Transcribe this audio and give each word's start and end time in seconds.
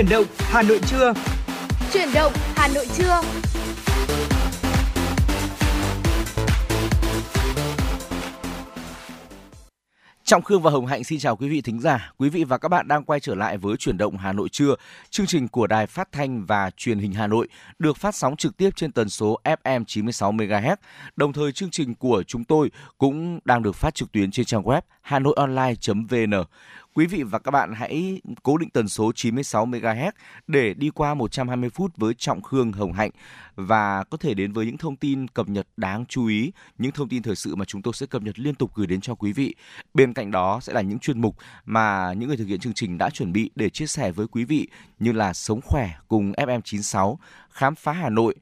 Chuyển 0.00 0.08
động 0.08 0.26
Hà 0.38 0.62
Nội 0.62 0.80
trưa. 0.86 1.12
Chuyển 1.92 2.08
động 2.14 2.32
Hà 2.56 2.68
Nội 2.68 2.86
trưa. 2.96 3.20
Trọng 10.24 10.42
Khương 10.42 10.62
và 10.62 10.70
Hồng 10.70 10.86
Hạnh 10.86 11.04
xin 11.04 11.18
chào 11.18 11.36
quý 11.36 11.48
vị 11.48 11.60
thính 11.60 11.80
giả. 11.80 12.12
Quý 12.18 12.28
vị 12.28 12.44
và 12.44 12.58
các 12.58 12.68
bạn 12.68 12.88
đang 12.88 13.04
quay 13.04 13.20
trở 13.20 13.34
lại 13.34 13.56
với 13.58 13.76
chuyển 13.76 13.98
động 13.98 14.16
Hà 14.16 14.32
Nội 14.32 14.48
trưa, 14.48 14.74
chương 15.10 15.26
trình 15.26 15.48
của 15.48 15.66
Đài 15.66 15.86
Phát 15.86 16.12
thanh 16.12 16.46
và 16.46 16.70
Truyền 16.76 16.98
hình 16.98 17.12
Hà 17.12 17.26
Nội 17.26 17.48
được 17.78 17.96
phát 17.96 18.14
sóng 18.14 18.36
trực 18.36 18.56
tiếp 18.56 18.70
trên 18.76 18.92
tần 18.92 19.08
số 19.08 19.40
FM 19.44 19.84
96 19.84 20.32
MHz. 20.32 20.76
Đồng 21.16 21.32
thời 21.32 21.52
chương 21.52 21.70
trình 21.70 21.94
của 21.94 22.22
chúng 22.26 22.44
tôi 22.44 22.70
cũng 22.98 23.40
đang 23.44 23.62
được 23.62 23.76
phát 23.76 23.94
trực 23.94 24.12
tuyến 24.12 24.30
trên 24.30 24.46
trang 24.46 24.62
web 24.62 24.80
hanoionline.vn. 25.02 26.34
Quý 26.94 27.06
vị 27.06 27.22
và 27.22 27.38
các 27.38 27.50
bạn 27.50 27.72
hãy 27.72 28.20
cố 28.42 28.56
định 28.58 28.70
tần 28.70 28.88
số 28.88 29.12
96 29.14 29.66
MHz 29.66 30.12
để 30.46 30.74
đi 30.74 30.90
qua 30.90 31.14
120 31.14 31.70
phút 31.70 31.96
với 31.96 32.14
Trọng 32.14 32.42
Khương 32.42 32.72
Hồng 32.72 32.92
Hạnh 32.92 33.10
và 33.56 34.04
có 34.04 34.16
thể 34.16 34.34
đến 34.34 34.52
với 34.52 34.66
những 34.66 34.76
thông 34.76 34.96
tin 34.96 35.28
cập 35.28 35.48
nhật 35.48 35.66
đáng 35.76 36.04
chú 36.06 36.26
ý, 36.26 36.52
những 36.78 36.92
thông 36.92 37.08
tin 37.08 37.22
thời 37.22 37.36
sự 37.36 37.56
mà 37.56 37.64
chúng 37.64 37.82
tôi 37.82 37.94
sẽ 37.94 38.06
cập 38.06 38.22
nhật 38.22 38.38
liên 38.38 38.54
tục 38.54 38.70
gửi 38.74 38.86
đến 38.86 39.00
cho 39.00 39.14
quý 39.14 39.32
vị. 39.32 39.54
Bên 39.94 40.12
cạnh 40.12 40.30
đó 40.30 40.60
sẽ 40.62 40.72
là 40.72 40.80
những 40.80 40.98
chuyên 40.98 41.20
mục 41.20 41.36
mà 41.64 42.12
những 42.12 42.28
người 42.28 42.36
thực 42.36 42.46
hiện 42.46 42.60
chương 42.60 42.74
trình 42.74 42.98
đã 42.98 43.10
chuẩn 43.10 43.32
bị 43.32 43.50
để 43.54 43.70
chia 43.70 43.86
sẻ 43.86 44.10
với 44.10 44.26
quý 44.26 44.44
vị 44.44 44.68
như 44.98 45.12
là 45.12 45.32
Sống 45.32 45.60
khỏe 45.64 45.90
cùng 46.08 46.32
FM96, 46.32 47.16
Khám 47.50 47.74
phá 47.74 47.92
Hà 47.92 48.10
Nội. 48.10 48.34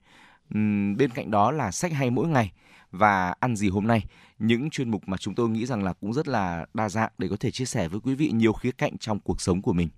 Bên 0.96 1.10
cạnh 1.14 1.30
đó 1.30 1.50
là 1.50 1.70
sách 1.70 1.92
hay 1.92 2.10
mỗi 2.10 2.28
ngày 2.28 2.52
và 2.90 3.34
ăn 3.40 3.56
gì 3.56 3.68
hôm 3.68 3.86
nay 3.86 4.04
những 4.38 4.70
chuyên 4.70 4.90
mục 4.90 5.02
mà 5.06 5.16
chúng 5.16 5.34
tôi 5.34 5.48
nghĩ 5.48 5.66
rằng 5.66 5.84
là 5.84 5.92
cũng 5.92 6.12
rất 6.12 6.28
là 6.28 6.66
đa 6.74 6.88
dạng 6.88 7.12
để 7.18 7.28
có 7.28 7.36
thể 7.40 7.50
chia 7.50 7.64
sẻ 7.64 7.88
với 7.88 8.00
quý 8.00 8.14
vị 8.14 8.30
nhiều 8.30 8.52
khía 8.52 8.72
cạnh 8.72 8.98
trong 8.98 9.20
cuộc 9.20 9.40
sống 9.40 9.62
của 9.62 9.72
mình. 9.72 9.88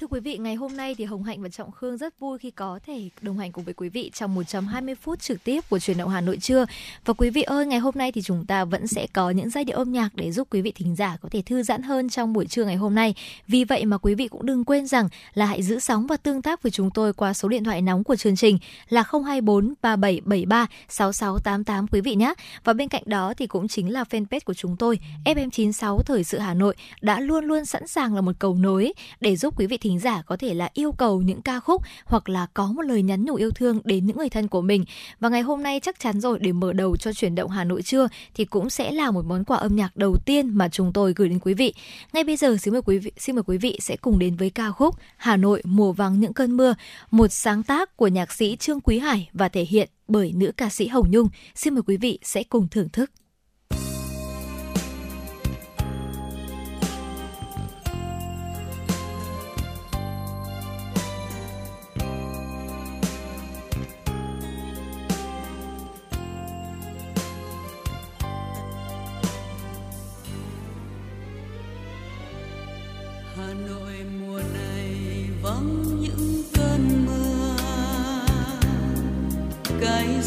Thưa 0.00 0.06
quý 0.06 0.20
vị, 0.20 0.38
ngày 0.38 0.54
hôm 0.54 0.76
nay 0.76 0.94
thì 0.94 1.04
Hồng 1.04 1.22
Hạnh 1.22 1.42
và 1.42 1.48
Trọng 1.48 1.72
Khương 1.72 1.96
rất 1.96 2.20
vui 2.20 2.38
khi 2.38 2.50
có 2.50 2.78
thể 2.86 3.08
đồng 3.22 3.38
hành 3.38 3.52
cùng 3.52 3.64
với 3.64 3.74
quý 3.74 3.88
vị 3.88 4.10
trong 4.14 4.34
120 4.34 4.94
phút 4.94 5.20
trực 5.20 5.44
tiếp 5.44 5.60
của 5.70 5.78
truyền 5.78 5.98
động 5.98 6.08
Hà 6.08 6.20
Nội 6.20 6.36
trưa. 6.36 6.66
Và 7.04 7.14
quý 7.14 7.30
vị 7.30 7.42
ơi, 7.42 7.66
ngày 7.66 7.78
hôm 7.78 7.94
nay 7.96 8.12
thì 8.12 8.22
chúng 8.22 8.46
ta 8.46 8.64
vẫn 8.64 8.86
sẽ 8.86 9.06
có 9.12 9.30
những 9.30 9.50
giai 9.50 9.64
điệu 9.64 9.76
âm 9.76 9.92
nhạc 9.92 10.08
để 10.14 10.32
giúp 10.32 10.48
quý 10.50 10.60
vị 10.60 10.72
thính 10.74 10.96
giả 10.96 11.16
có 11.22 11.28
thể 11.28 11.42
thư 11.42 11.62
giãn 11.62 11.82
hơn 11.82 12.08
trong 12.08 12.32
buổi 12.32 12.46
trưa 12.46 12.64
ngày 12.64 12.76
hôm 12.76 12.94
nay. 12.94 13.14
Vì 13.48 13.64
vậy 13.64 13.84
mà 13.84 13.98
quý 13.98 14.14
vị 14.14 14.28
cũng 14.28 14.46
đừng 14.46 14.64
quên 14.64 14.86
rằng 14.86 15.08
là 15.34 15.46
hãy 15.46 15.62
giữ 15.62 15.78
sóng 15.78 16.06
và 16.06 16.16
tương 16.16 16.42
tác 16.42 16.62
với 16.62 16.72
chúng 16.72 16.90
tôi 16.90 17.12
qua 17.12 17.32
số 17.32 17.48
điện 17.48 17.64
thoại 17.64 17.82
nóng 17.82 18.04
của 18.04 18.16
chương 18.16 18.36
trình 18.36 18.58
là 18.88 19.04
024 19.12 19.74
3773 19.82 20.66
6688 20.88 21.86
quý 21.86 22.00
vị 22.00 22.14
nhé. 22.14 22.34
Và 22.64 22.72
bên 22.72 22.88
cạnh 22.88 23.02
đó 23.06 23.34
thì 23.36 23.46
cũng 23.46 23.68
chính 23.68 23.92
là 23.92 24.04
fanpage 24.10 24.40
của 24.44 24.54
chúng 24.54 24.76
tôi 24.76 24.98
FM96 25.24 25.98
Thời 26.02 26.24
sự 26.24 26.38
Hà 26.38 26.54
Nội 26.54 26.74
đã 27.00 27.20
luôn 27.20 27.44
luôn 27.44 27.64
sẵn 27.64 27.86
sàng 27.86 28.14
là 28.14 28.20
một 28.20 28.32
cầu 28.38 28.54
nối 28.54 28.92
để 29.20 29.36
giúp 29.36 29.60
quý 29.60 29.66
vị 29.66 29.78
thính 29.84 29.98
giả 29.98 30.22
có 30.22 30.36
thể 30.36 30.54
là 30.54 30.70
yêu 30.74 30.92
cầu 30.92 31.22
những 31.22 31.42
ca 31.42 31.60
khúc 31.60 31.82
hoặc 32.04 32.28
là 32.28 32.46
có 32.54 32.66
một 32.66 32.82
lời 32.82 33.02
nhắn 33.02 33.24
nhủ 33.24 33.34
yêu 33.34 33.50
thương 33.50 33.80
đến 33.84 34.06
những 34.06 34.16
người 34.16 34.28
thân 34.28 34.48
của 34.48 34.60
mình. 34.60 34.84
Và 35.20 35.28
ngày 35.28 35.42
hôm 35.42 35.62
nay 35.62 35.80
chắc 35.80 36.00
chắn 36.00 36.20
rồi 36.20 36.38
để 36.38 36.52
mở 36.52 36.72
đầu 36.72 36.96
cho 36.96 37.12
chuyển 37.12 37.34
động 37.34 37.50
Hà 37.50 37.64
Nội 37.64 37.82
trưa 37.82 38.08
thì 38.34 38.44
cũng 38.44 38.70
sẽ 38.70 38.92
là 38.92 39.10
một 39.10 39.24
món 39.26 39.44
quà 39.44 39.56
âm 39.56 39.76
nhạc 39.76 39.96
đầu 39.96 40.16
tiên 40.24 40.48
mà 40.48 40.68
chúng 40.68 40.92
tôi 40.92 41.12
gửi 41.16 41.28
đến 41.28 41.38
quý 41.38 41.54
vị. 41.54 41.74
Ngay 42.12 42.24
bây 42.24 42.36
giờ 42.36 42.56
xin 42.56 42.72
mời 42.72 42.82
quý 42.82 42.98
vị 42.98 43.12
xin 43.18 43.36
mời 43.36 43.42
quý 43.46 43.58
vị 43.58 43.78
sẽ 43.80 43.96
cùng 43.96 44.18
đến 44.18 44.36
với 44.36 44.50
ca 44.50 44.70
khúc 44.70 44.94
Hà 45.16 45.36
Nội 45.36 45.62
mùa 45.64 45.92
vắng 45.92 46.20
những 46.20 46.32
cơn 46.32 46.56
mưa, 46.56 46.74
một 47.10 47.32
sáng 47.32 47.62
tác 47.62 47.96
của 47.96 48.08
nhạc 48.08 48.32
sĩ 48.32 48.56
Trương 48.56 48.80
Quý 48.80 48.98
Hải 48.98 49.28
và 49.32 49.48
thể 49.48 49.64
hiện 49.64 49.88
bởi 50.08 50.32
nữ 50.32 50.52
ca 50.56 50.68
sĩ 50.68 50.86
Hồng 50.86 51.10
Nhung. 51.10 51.28
Xin 51.54 51.74
mời 51.74 51.82
quý 51.86 51.96
vị 51.96 52.18
sẽ 52.22 52.42
cùng 52.42 52.68
thưởng 52.68 52.88
thức. 52.88 53.10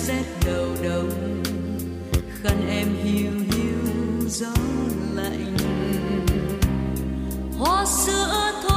Rét 0.08 0.24
đầu 0.46 0.68
đông 0.84 1.44
khăn 2.44 2.68
em 2.70 2.88
hiu 3.04 3.32
hiu 3.32 4.30
gió 4.30 4.54
lạnh. 5.14 5.58
Hoa 7.58 7.86
sữa 7.86 8.52
thôi 8.70 8.77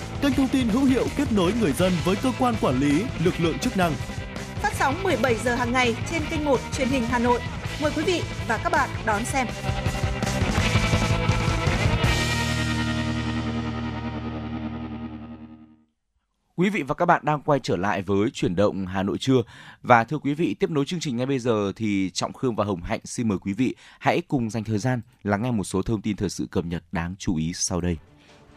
kênh 0.21 0.33
thông 0.33 0.47
tin 0.47 0.67
hữu 0.67 0.83
hiệu 0.83 1.05
kết 1.17 1.31
nối 1.31 1.53
người 1.59 1.71
dân 1.71 1.91
với 2.05 2.15
cơ 2.23 2.31
quan 2.39 2.55
quản 2.61 2.79
lý, 2.79 3.03
lực 3.23 3.33
lượng 3.39 3.59
chức 3.59 3.77
năng. 3.77 3.93
Phát 4.55 4.73
sóng 4.73 5.03
17 5.03 5.35
giờ 5.35 5.55
hàng 5.55 5.71
ngày 5.71 5.95
trên 6.11 6.21
kênh 6.29 6.45
1 6.45 6.59
truyền 6.77 6.87
hình 6.87 7.03
Hà 7.05 7.19
Nội. 7.19 7.41
Mời 7.81 7.91
quý 7.95 8.03
vị 8.03 8.21
và 8.47 8.59
các 8.63 8.71
bạn 8.71 8.89
đón 9.05 9.25
xem. 9.25 9.47
Quý 16.55 16.69
vị 16.69 16.83
và 16.83 16.95
các 16.95 17.05
bạn 17.05 17.21
đang 17.25 17.41
quay 17.41 17.59
trở 17.63 17.75
lại 17.77 18.01
với 18.01 18.29
chuyển 18.33 18.55
động 18.55 18.85
Hà 18.85 19.03
Nội 19.03 19.17
trưa 19.17 19.41
và 19.81 20.03
thưa 20.03 20.17
quý 20.17 20.33
vị 20.33 20.55
tiếp 20.59 20.69
nối 20.69 20.85
chương 20.85 20.99
trình 20.99 21.17
ngay 21.17 21.25
bây 21.25 21.39
giờ 21.39 21.71
thì 21.75 22.09
Trọng 22.13 22.33
Khương 22.33 22.55
và 22.55 22.65
Hồng 22.65 22.81
Hạnh 22.81 22.99
xin 23.03 23.27
mời 23.27 23.37
quý 23.37 23.53
vị 23.53 23.75
hãy 23.99 24.21
cùng 24.27 24.49
dành 24.49 24.63
thời 24.63 24.77
gian 24.77 25.01
lắng 25.23 25.43
nghe 25.43 25.51
một 25.51 25.63
số 25.63 25.81
thông 25.81 26.01
tin 26.01 26.15
thời 26.15 26.29
sự 26.29 26.47
cập 26.51 26.65
nhật 26.65 26.83
đáng 26.91 27.15
chú 27.19 27.35
ý 27.35 27.53
sau 27.53 27.81
đây. 27.81 27.97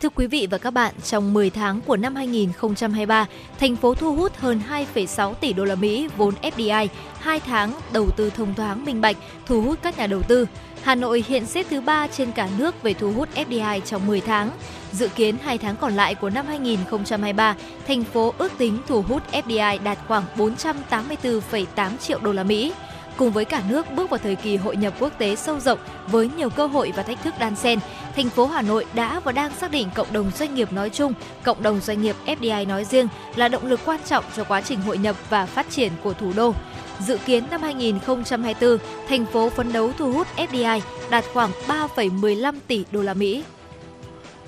Thưa 0.05 0.11
quý 0.15 0.27
vị 0.27 0.49
và 0.51 0.59
các 0.59 0.71
bạn, 0.71 0.95
trong 1.05 1.35
10 1.35 1.51
tháng 1.51 1.81
của 1.81 1.97
năm 1.97 2.15
2023, 2.15 3.27
thành 3.61 3.77
phố 3.77 3.95
thu 3.95 4.15
hút 4.15 4.37
hơn 4.37 4.61
2,6 4.95 5.35
tỷ 5.35 5.53
đô 5.53 5.65
la 5.65 5.75
Mỹ 5.75 6.09
vốn 6.17 6.35
FDI, 6.43 6.89
2 7.21 7.41
tháng 7.41 7.73
đầu 7.93 8.11
tư 8.11 8.31
thông 8.31 8.55
thoáng 8.55 8.85
minh 8.85 9.01
bạch, 9.01 9.17
thu 9.47 9.63
hút 9.63 9.79
các 9.83 9.99
nhà 9.99 10.07
đầu 10.07 10.23
tư. 10.23 10.47
Hà 10.83 10.95
Nội 10.95 11.25
hiện 11.29 11.47
xếp 11.47 11.67
thứ 11.71 11.81
3 11.81 12.07
trên 12.07 12.33
cả 12.33 12.49
nước 12.59 12.83
về 12.83 12.95
thu 12.95 13.13
hút 13.13 13.29
FDI 13.35 13.81
trong 13.81 14.07
10 14.07 14.21
tháng. 14.21 14.51
Dự 14.93 15.09
kiến 15.09 15.37
2 15.43 15.59
tháng 15.59 15.77
còn 15.77 15.93
lại 15.93 16.15
của 16.15 16.31
năm 16.31 16.47
2023, 16.47 17.57
thành 17.87 18.05
phố 18.05 18.35
ước 18.39 18.53
tính 18.59 18.79
thu 18.89 19.03
hút 19.03 19.23
FDI 19.33 19.83
đạt 19.83 19.99
khoảng 20.09 20.25
484,8 20.37 21.97
triệu 21.97 22.19
đô 22.19 22.33
la 22.33 22.43
Mỹ. 22.43 22.73
Cùng 23.17 23.31
với 23.31 23.45
cả 23.45 23.63
nước 23.69 23.87
bước 23.97 24.11
vào 24.11 24.19
thời 24.19 24.37
kỳ 24.37 24.57
hội 24.57 24.77
nhập 24.77 24.95
quốc 25.01 25.13
tế 25.19 25.37
sâu 25.37 25.61
rộng 25.61 25.79
với 26.07 26.31
nhiều 26.37 26.51
cơ 26.51 26.67
hội 26.67 26.93
và 26.97 27.03
thách 27.03 27.23
thức 27.23 27.35
đan 27.39 27.57
xen, 27.57 27.79
thành 28.17 28.29
phố 28.29 28.47
Hà 28.47 28.63
Nội 28.63 28.87
đã 28.95 29.21
và 29.21 29.33
đang 29.33 29.55
xác 29.55 29.71
định 29.71 29.89
cộng 29.95 30.13
đồng 30.13 30.31
doanh 30.31 30.55
nghiệp 30.55 30.73
nói 30.73 30.91
chung, 30.91 31.13
cộng 31.43 31.63
đồng 31.63 31.81
doanh 31.81 32.03
nghiệp 32.03 32.17
FDI 32.27 32.67
nói 32.67 32.85
riêng 32.85 33.09
là 33.37 33.49
động 33.49 33.67
lực 33.67 33.81
quan 33.85 34.01
trọng 34.07 34.25
cho 34.37 34.45
quá 34.45 34.61
trình 34.61 34.81
hội 34.81 34.99
nhập 34.99 35.17
và 35.31 35.47
phát 35.47 35.71
triển 35.71 35.93
của 36.03 36.13
thủ 36.13 36.33
đô. 36.37 36.55
Dự 37.01 37.19
kiến 37.27 37.45
năm 37.51 37.63
2024, 37.63 38.79
thành 39.09 39.27
phố 39.27 39.51
phấn 39.51 39.73
đấu 39.73 39.93
thu 39.99 40.13
hút 40.13 40.27
FDI 40.37 40.81
đạt 41.11 41.25
khoảng 41.33 41.51
3,15 41.69 42.55
tỷ 42.67 42.85
đô 42.91 43.03
la 43.03 43.15
Mỹ. 43.15 43.45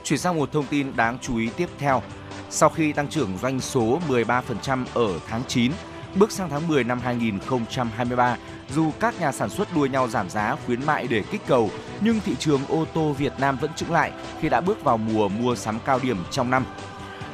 Chuyển 0.04 0.18
sang 0.18 0.36
một 0.36 0.52
thông 0.52 0.66
tin 0.66 0.96
đáng 0.96 1.18
chú 1.22 1.38
ý 1.38 1.48
tiếp 1.56 1.68
theo. 1.78 2.02
Sau 2.50 2.68
khi 2.68 2.92
tăng 2.92 3.08
trưởng 3.08 3.38
doanh 3.42 3.60
số 3.60 4.00
13% 4.08 4.84
ở 4.94 5.18
tháng 5.28 5.42
9, 5.48 5.72
bước 6.18 6.32
sang 6.32 6.50
tháng 6.50 6.68
10 6.68 6.84
năm 6.84 7.00
2023, 7.00 8.36
dù 8.74 8.90
các 9.00 9.20
nhà 9.20 9.32
sản 9.32 9.50
xuất 9.50 9.74
đua 9.74 9.86
nhau 9.86 10.08
giảm 10.08 10.30
giá 10.30 10.56
khuyến 10.66 10.86
mại 10.86 11.06
để 11.06 11.22
kích 11.30 11.40
cầu, 11.46 11.70
nhưng 12.00 12.20
thị 12.20 12.36
trường 12.38 12.60
ô 12.68 12.84
tô 12.94 13.12
Việt 13.12 13.32
Nam 13.38 13.56
vẫn 13.60 13.70
chững 13.76 13.92
lại 13.92 14.12
khi 14.40 14.48
đã 14.48 14.60
bước 14.60 14.84
vào 14.84 14.98
mùa 14.98 15.28
mua 15.28 15.54
sắm 15.54 15.78
cao 15.84 15.98
điểm 16.02 16.18
trong 16.30 16.50
năm. 16.50 16.64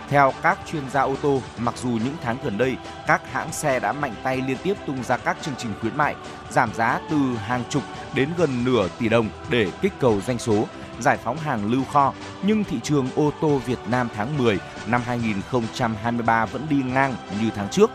Theo 0.09 0.33
các 0.43 0.59
chuyên 0.73 0.91
gia 0.91 1.01
ô 1.01 1.17
tô, 1.23 1.43
mặc 1.59 1.75
dù 1.83 1.89
những 1.89 2.17
tháng 2.23 2.37
gần 2.45 2.59
đây, 2.59 2.77
các 3.07 3.33
hãng 3.33 3.53
xe 3.53 3.81
đã 3.81 3.93
mạnh 3.93 4.15
tay 4.23 4.43
liên 4.47 4.57
tiếp 4.63 4.75
tung 4.87 5.05
ra 5.05 5.17
các 5.17 5.37
chương 5.43 5.55
trình 5.59 5.73
khuyến 5.81 5.97
mại, 5.97 6.15
giảm 6.51 6.75
giá 6.75 7.01
từ 7.11 7.17
hàng 7.37 7.65
chục 7.69 7.83
đến 8.15 8.29
gần 8.39 8.65
nửa 8.65 8.89
tỷ 8.99 9.09
đồng 9.09 9.29
để 9.51 9.71
kích 9.81 9.93
cầu 10.01 10.21
doanh 10.27 10.39
số, 10.39 10.67
giải 11.01 11.19
phóng 11.25 11.37
hàng 11.37 11.73
lưu 11.73 11.85
kho, 11.85 12.13
nhưng 12.43 12.65
thị 12.65 12.81
trường 12.83 13.09
ô 13.17 13.33
tô 13.41 13.61
Việt 13.67 13.79
Nam 13.91 14.09
tháng 14.17 14.39
10 14.39 14.59
năm 14.87 15.03
2023 15.07 16.47
vẫn 16.47 16.67
đi 16.71 16.77
ngang 16.77 17.15
như 17.43 17.51
tháng 17.57 17.69
trước, 17.69 17.91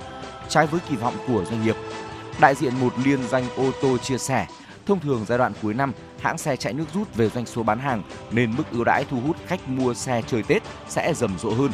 trái 0.49 0.67
với 0.67 0.79
kỳ 0.89 0.95
vọng 0.95 1.15
của 1.27 1.45
doanh 1.45 1.63
nghiệp. 1.63 1.75
Đại 2.39 2.55
diện 2.55 2.73
một 2.79 2.93
liên 3.03 3.27
doanh 3.27 3.45
ô 3.55 3.71
tô 3.81 3.97
chia 3.97 4.17
sẻ, 4.17 4.47
thông 4.85 4.99
thường 4.99 5.25
giai 5.27 5.37
đoạn 5.37 5.53
cuối 5.61 5.73
năm, 5.73 5.91
hãng 6.19 6.37
xe 6.37 6.55
chạy 6.55 6.73
nước 6.73 6.85
rút 6.93 7.15
về 7.15 7.29
doanh 7.29 7.45
số 7.45 7.63
bán 7.63 7.79
hàng 7.79 8.03
nên 8.31 8.55
mức 8.57 8.63
ưu 8.71 8.83
đãi 8.83 9.05
thu 9.09 9.19
hút 9.19 9.35
khách 9.47 9.69
mua 9.69 9.93
xe 9.93 10.21
chơi 10.27 10.43
Tết 10.43 10.63
sẽ 10.89 11.13
rầm 11.13 11.39
rộ 11.39 11.49
hơn. 11.49 11.71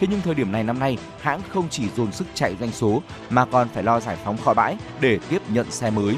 Thế 0.00 0.06
nhưng 0.10 0.20
thời 0.20 0.34
điểm 0.34 0.52
này 0.52 0.64
năm 0.64 0.78
nay, 0.78 0.98
hãng 1.20 1.40
không 1.48 1.68
chỉ 1.70 1.88
dồn 1.96 2.12
sức 2.12 2.26
chạy 2.34 2.56
doanh 2.60 2.72
số 2.72 3.02
mà 3.30 3.44
còn 3.44 3.68
phải 3.68 3.82
lo 3.82 4.00
giải 4.00 4.16
phóng 4.24 4.36
kho 4.44 4.54
bãi 4.54 4.76
để 5.00 5.18
tiếp 5.28 5.42
nhận 5.48 5.70
xe 5.70 5.90
mới. 5.90 6.16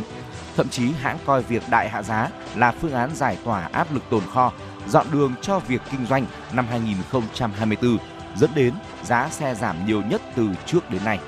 Thậm 0.56 0.68
chí 0.68 0.92
hãng 0.92 1.18
coi 1.26 1.42
việc 1.42 1.62
đại 1.70 1.88
hạ 1.88 2.02
giá 2.02 2.28
là 2.54 2.72
phương 2.80 2.92
án 2.92 3.10
giải 3.14 3.38
tỏa 3.44 3.68
áp 3.72 3.94
lực 3.94 4.02
tồn 4.10 4.22
kho, 4.32 4.52
dọn 4.88 5.06
đường 5.12 5.34
cho 5.42 5.58
việc 5.58 5.82
kinh 5.90 6.06
doanh 6.06 6.26
năm 6.52 6.66
2024, 6.70 7.98
dẫn 8.36 8.50
đến 8.54 8.74
giá 9.04 9.28
xe 9.30 9.54
giảm 9.54 9.86
nhiều 9.86 10.02
nhất 10.02 10.22
từ 10.36 10.48
trước 10.66 10.90
đến 10.90 11.04
nay. 11.04 11.18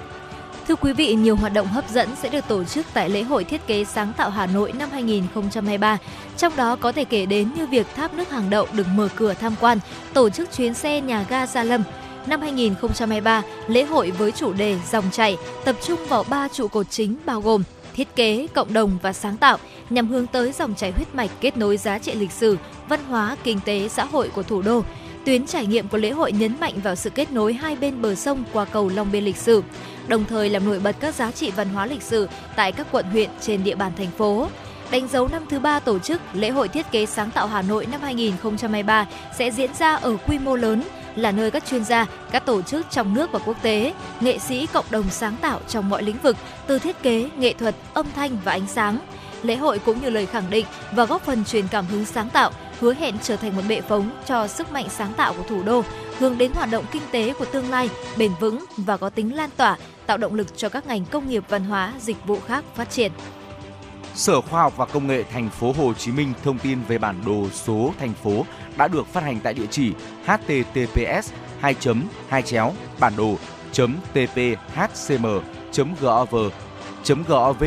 Thưa 0.68 0.76
quý 0.76 0.92
vị, 0.92 1.14
nhiều 1.14 1.37
hoạt 1.37 1.52
động 1.52 1.66
hấp 1.66 1.90
dẫn 1.90 2.08
sẽ 2.22 2.28
được 2.28 2.44
tổ 2.48 2.64
chức 2.64 2.87
tại 2.94 3.10
lễ 3.10 3.22
hội 3.22 3.44
thiết 3.44 3.66
kế 3.66 3.84
sáng 3.84 4.12
tạo 4.16 4.30
Hà 4.30 4.46
Nội 4.46 4.72
năm 4.72 4.88
2023. 4.92 5.98
Trong 6.37 6.56
đó 6.56 6.76
có 6.76 6.92
thể 6.92 7.04
kể 7.04 7.26
đến 7.26 7.48
như 7.56 7.66
việc 7.66 7.87
tháp 7.96 8.14
nước 8.14 8.30
hàng 8.30 8.50
đậu 8.50 8.66
được 8.72 8.87
mở 8.94 9.08
cửa 9.16 9.34
tham 9.34 9.54
quan, 9.60 9.78
tổ 10.14 10.30
chức 10.30 10.52
chuyến 10.52 10.75
xe 10.75 11.00
nhà 11.00 11.26
ga 11.28 11.46
Gia 11.46 11.64
Lâm. 11.64 11.82
Năm 12.26 12.40
2023, 12.40 13.42
lễ 13.68 13.84
hội 13.84 14.10
với 14.10 14.32
chủ 14.32 14.52
đề 14.52 14.78
Dòng 14.90 15.04
chảy 15.12 15.37
tập 15.64 15.76
trung 15.87 15.98
vào 16.08 16.25
ba 16.30 16.48
trụ 16.48 16.68
cột 16.68 16.90
chính 16.90 17.16
bao 17.25 17.40
gồm 17.40 17.62
thiết 17.94 18.16
kế, 18.16 18.46
cộng 18.54 18.72
đồng 18.72 18.98
và 19.02 19.12
sáng 19.12 19.37
tạo 19.37 19.58
nhằm 19.90 20.08
hướng 20.08 20.26
tới 20.26 20.52
dòng 20.52 20.75
chảy 20.75 20.90
huyết 20.90 21.14
mạch 21.14 21.30
kết 21.40 21.56
nối 21.56 21.76
giá 21.76 21.98
trị 21.98 22.14
lịch 22.14 22.32
sử, 22.32 22.56
văn 22.88 23.00
hóa, 23.08 23.37
kinh 23.44 23.60
tế, 23.64 23.88
xã 23.88 24.04
hội 24.04 24.28
của 24.28 24.42
thủ 24.42 24.62
đô. 24.62 24.82
Tuyến 25.25 25.46
trải 25.46 25.66
nghiệm 25.66 25.88
của 25.88 25.98
lễ 25.98 26.10
hội 26.10 26.32
nhấn 26.32 26.60
mạnh 26.60 26.75
vào 26.82 26.94
sự 26.94 27.10
kết 27.10 27.32
nối 27.32 27.52
hai 27.52 27.76
bên 27.76 28.02
bờ 28.02 28.14
sông 28.14 28.44
qua 28.52 28.64
cầu 28.64 28.88
Long 28.88 29.12
Biên 29.12 29.25
lịch 29.25 29.37
sử, 29.37 29.62
đồng 30.08 30.24
thời 30.24 30.50
làm 30.50 30.64
nổi 30.64 30.78
bật 30.78 30.96
các 31.00 31.14
giá 31.14 31.30
trị 31.30 31.50
văn 31.50 31.68
hóa 31.68 31.86
lịch 31.86 32.02
sử 32.02 32.28
tại 32.56 32.72
các 32.72 32.86
quận 32.92 33.06
huyện 33.10 33.30
trên 33.40 33.64
địa 33.64 33.74
bàn 33.74 33.92
thành 33.96 34.10
phố. 34.10 34.48
Đánh 34.90 35.08
dấu 35.08 35.28
năm 35.28 35.44
thứ 35.50 35.58
ba 35.58 35.80
tổ 35.80 35.98
chức, 35.98 36.20
lễ 36.32 36.50
hội 36.50 36.68
thiết 36.68 36.90
kế 36.90 37.06
sáng 37.06 37.30
tạo 37.30 37.46
Hà 37.46 37.62
Nội 37.62 37.86
năm 37.86 38.00
2023 38.00 39.06
sẽ 39.38 39.50
diễn 39.50 39.74
ra 39.74 39.94
ở 39.94 40.16
quy 40.26 40.38
mô 40.38 40.56
lớn, 40.56 40.82
là 41.16 41.32
nơi 41.32 41.50
các 41.50 41.66
chuyên 41.66 41.84
gia, 41.84 42.06
các 42.30 42.46
tổ 42.46 42.62
chức 42.62 42.86
trong 42.90 43.14
nước 43.14 43.32
và 43.32 43.38
quốc 43.38 43.56
tế, 43.62 43.94
nghệ 44.20 44.38
sĩ 44.38 44.66
cộng 44.66 44.84
đồng 44.90 45.10
sáng 45.10 45.36
tạo 45.40 45.60
trong 45.68 45.88
mọi 45.88 46.02
lĩnh 46.02 46.18
vực, 46.22 46.36
từ 46.66 46.78
thiết 46.78 47.02
kế, 47.02 47.28
nghệ 47.38 47.52
thuật, 47.52 47.74
âm 47.94 48.06
thanh 48.14 48.38
và 48.44 48.52
ánh 48.52 48.66
sáng. 48.66 48.98
Lễ 49.42 49.56
hội 49.56 49.78
cũng 49.78 50.02
như 50.02 50.10
lời 50.10 50.26
khẳng 50.26 50.50
định 50.50 50.66
và 50.92 51.04
góp 51.04 51.22
phần 51.22 51.44
truyền 51.44 51.68
cảm 51.68 51.86
hứng 51.86 52.04
sáng 52.04 52.30
tạo, 52.30 52.50
hứa 52.80 52.94
hẹn 52.94 53.14
trở 53.22 53.36
thành 53.36 53.56
một 53.56 53.62
bệ 53.68 53.80
phóng 53.80 54.10
cho 54.26 54.46
sức 54.46 54.72
mạnh 54.72 54.86
sáng 54.90 55.12
tạo 55.12 55.34
của 55.34 55.42
thủ 55.48 55.62
đô, 55.62 55.82
hướng 56.18 56.38
đến 56.38 56.52
hoạt 56.52 56.70
động 56.70 56.84
kinh 56.92 57.02
tế 57.10 57.32
của 57.38 57.44
tương 57.44 57.70
lai 57.70 57.90
bền 58.16 58.30
vững 58.40 58.64
và 58.76 58.96
có 58.96 59.10
tính 59.10 59.36
lan 59.36 59.50
tỏa, 59.56 59.76
tạo 60.08 60.18
động 60.18 60.34
lực 60.34 60.56
cho 60.56 60.68
các 60.68 60.86
ngành 60.86 61.04
công 61.04 61.28
nghiệp 61.28 61.44
văn 61.48 61.64
hóa, 61.64 61.92
dịch 62.00 62.26
vụ 62.26 62.38
khác 62.46 62.64
phát 62.74 62.90
triển. 62.90 63.12
Sở 64.14 64.40
Khoa 64.40 64.62
học 64.62 64.76
và 64.76 64.86
Công 64.86 65.06
nghệ 65.06 65.22
Thành 65.22 65.50
phố 65.50 65.72
Hồ 65.72 65.94
Chí 65.94 66.12
Minh 66.12 66.32
thông 66.44 66.58
tin 66.58 66.78
về 66.88 66.98
bản 66.98 67.16
đồ 67.26 67.48
số 67.52 67.92
thành 67.98 68.14
phố 68.14 68.44
đã 68.76 68.88
được 68.88 69.06
phát 69.06 69.22
hành 69.22 69.40
tại 69.40 69.54
địa 69.54 69.66
chỉ 69.70 69.92
https 70.26 71.32
2 71.60 71.74
2 72.28 72.42
chéo 72.42 72.72
bản 73.00 73.12
đồ 73.16 73.36
tphcm 74.12 75.26
gov 76.00 76.34
gov 77.28 77.64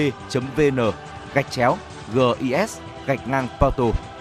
vn 0.57 0.91
gạch 1.33 1.51
chéo 1.51 1.77
gis 2.13 2.77
gạch 3.05 3.27
ngang 3.27 3.48
portal 3.60 4.12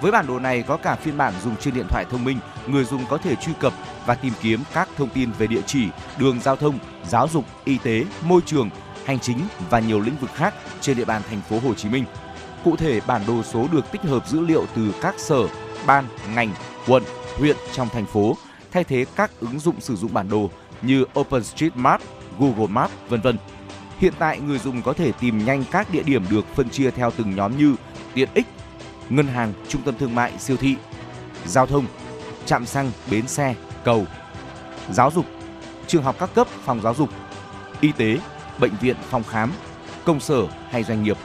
với 0.00 0.12
bản 0.12 0.26
đồ 0.26 0.38
này 0.38 0.62
có 0.62 0.76
cả 0.76 0.94
phiên 0.94 1.16
bản 1.16 1.32
dùng 1.44 1.56
trên 1.56 1.74
điện 1.74 1.86
thoại 1.88 2.04
thông 2.10 2.24
minh, 2.24 2.38
người 2.68 2.84
dùng 2.84 3.04
có 3.08 3.18
thể 3.18 3.34
truy 3.34 3.52
cập 3.60 3.72
và 4.06 4.14
tìm 4.14 4.32
kiếm 4.42 4.60
các 4.72 4.88
thông 4.96 5.08
tin 5.08 5.30
về 5.38 5.46
địa 5.46 5.62
chỉ, 5.66 5.88
đường 6.18 6.40
giao 6.40 6.56
thông, 6.56 6.78
giáo 7.08 7.28
dục, 7.28 7.44
y 7.64 7.78
tế, 7.78 8.04
môi 8.22 8.40
trường, 8.46 8.70
hành 9.04 9.18
chính 9.18 9.38
và 9.70 9.80
nhiều 9.80 10.00
lĩnh 10.00 10.16
vực 10.20 10.30
khác 10.34 10.54
trên 10.80 10.96
địa 10.96 11.04
bàn 11.04 11.22
thành 11.30 11.40
phố 11.48 11.58
Hồ 11.58 11.74
Chí 11.74 11.88
Minh. 11.88 12.04
Cụ 12.64 12.76
thể, 12.76 13.00
bản 13.06 13.22
đồ 13.26 13.42
số 13.42 13.68
được 13.72 13.92
tích 13.92 14.02
hợp 14.02 14.28
dữ 14.28 14.40
liệu 14.40 14.66
từ 14.76 14.94
các 15.00 15.14
sở, 15.18 15.48
ban, 15.86 16.04
ngành, 16.34 16.50
quận, 16.86 17.02
huyện 17.38 17.56
trong 17.72 17.88
thành 17.88 18.06
phố, 18.06 18.36
thay 18.72 18.84
thế 18.84 19.04
các 19.16 19.30
ứng 19.40 19.58
dụng 19.58 19.80
sử 19.80 19.96
dụng 19.96 20.14
bản 20.14 20.28
đồ 20.28 20.50
như 20.82 21.04
OpenStreetMap, 21.20 22.00
Google 22.38 22.66
Maps, 22.66 22.92
vân 23.08 23.20
vân. 23.20 23.38
Hiện 23.98 24.12
tại 24.18 24.40
người 24.40 24.58
dùng 24.58 24.82
có 24.82 24.92
thể 24.92 25.12
tìm 25.12 25.44
nhanh 25.44 25.64
các 25.70 25.90
địa 25.92 26.02
điểm 26.02 26.24
được 26.30 26.44
phân 26.54 26.70
chia 26.70 26.90
theo 26.90 27.10
từng 27.16 27.36
nhóm 27.36 27.58
như 27.58 27.76
tiện 28.14 28.28
ích, 28.34 28.46
ngân 29.08 29.26
hàng, 29.26 29.52
trung 29.68 29.82
tâm 29.82 29.94
thương 29.98 30.14
mại, 30.14 30.32
siêu 30.38 30.56
thị, 30.56 30.76
giao 31.46 31.66
thông, 31.66 31.86
trạm 32.46 32.66
xăng, 32.66 32.90
bến 33.10 33.28
xe, 33.28 33.54
cầu, 33.84 34.06
giáo 34.90 35.10
dục, 35.10 35.26
trường 35.86 36.02
học 36.02 36.16
các 36.18 36.30
cấp, 36.34 36.46
phòng 36.64 36.80
giáo 36.82 36.94
dục, 36.94 37.10
y 37.80 37.92
tế, 37.92 38.18
bệnh 38.58 38.72
viện, 38.80 38.96
phòng 39.10 39.24
khám, 39.24 39.52
công 40.04 40.20
sở 40.20 40.46
hay 40.70 40.84
doanh 40.84 41.02
nghiệp. 41.02 41.16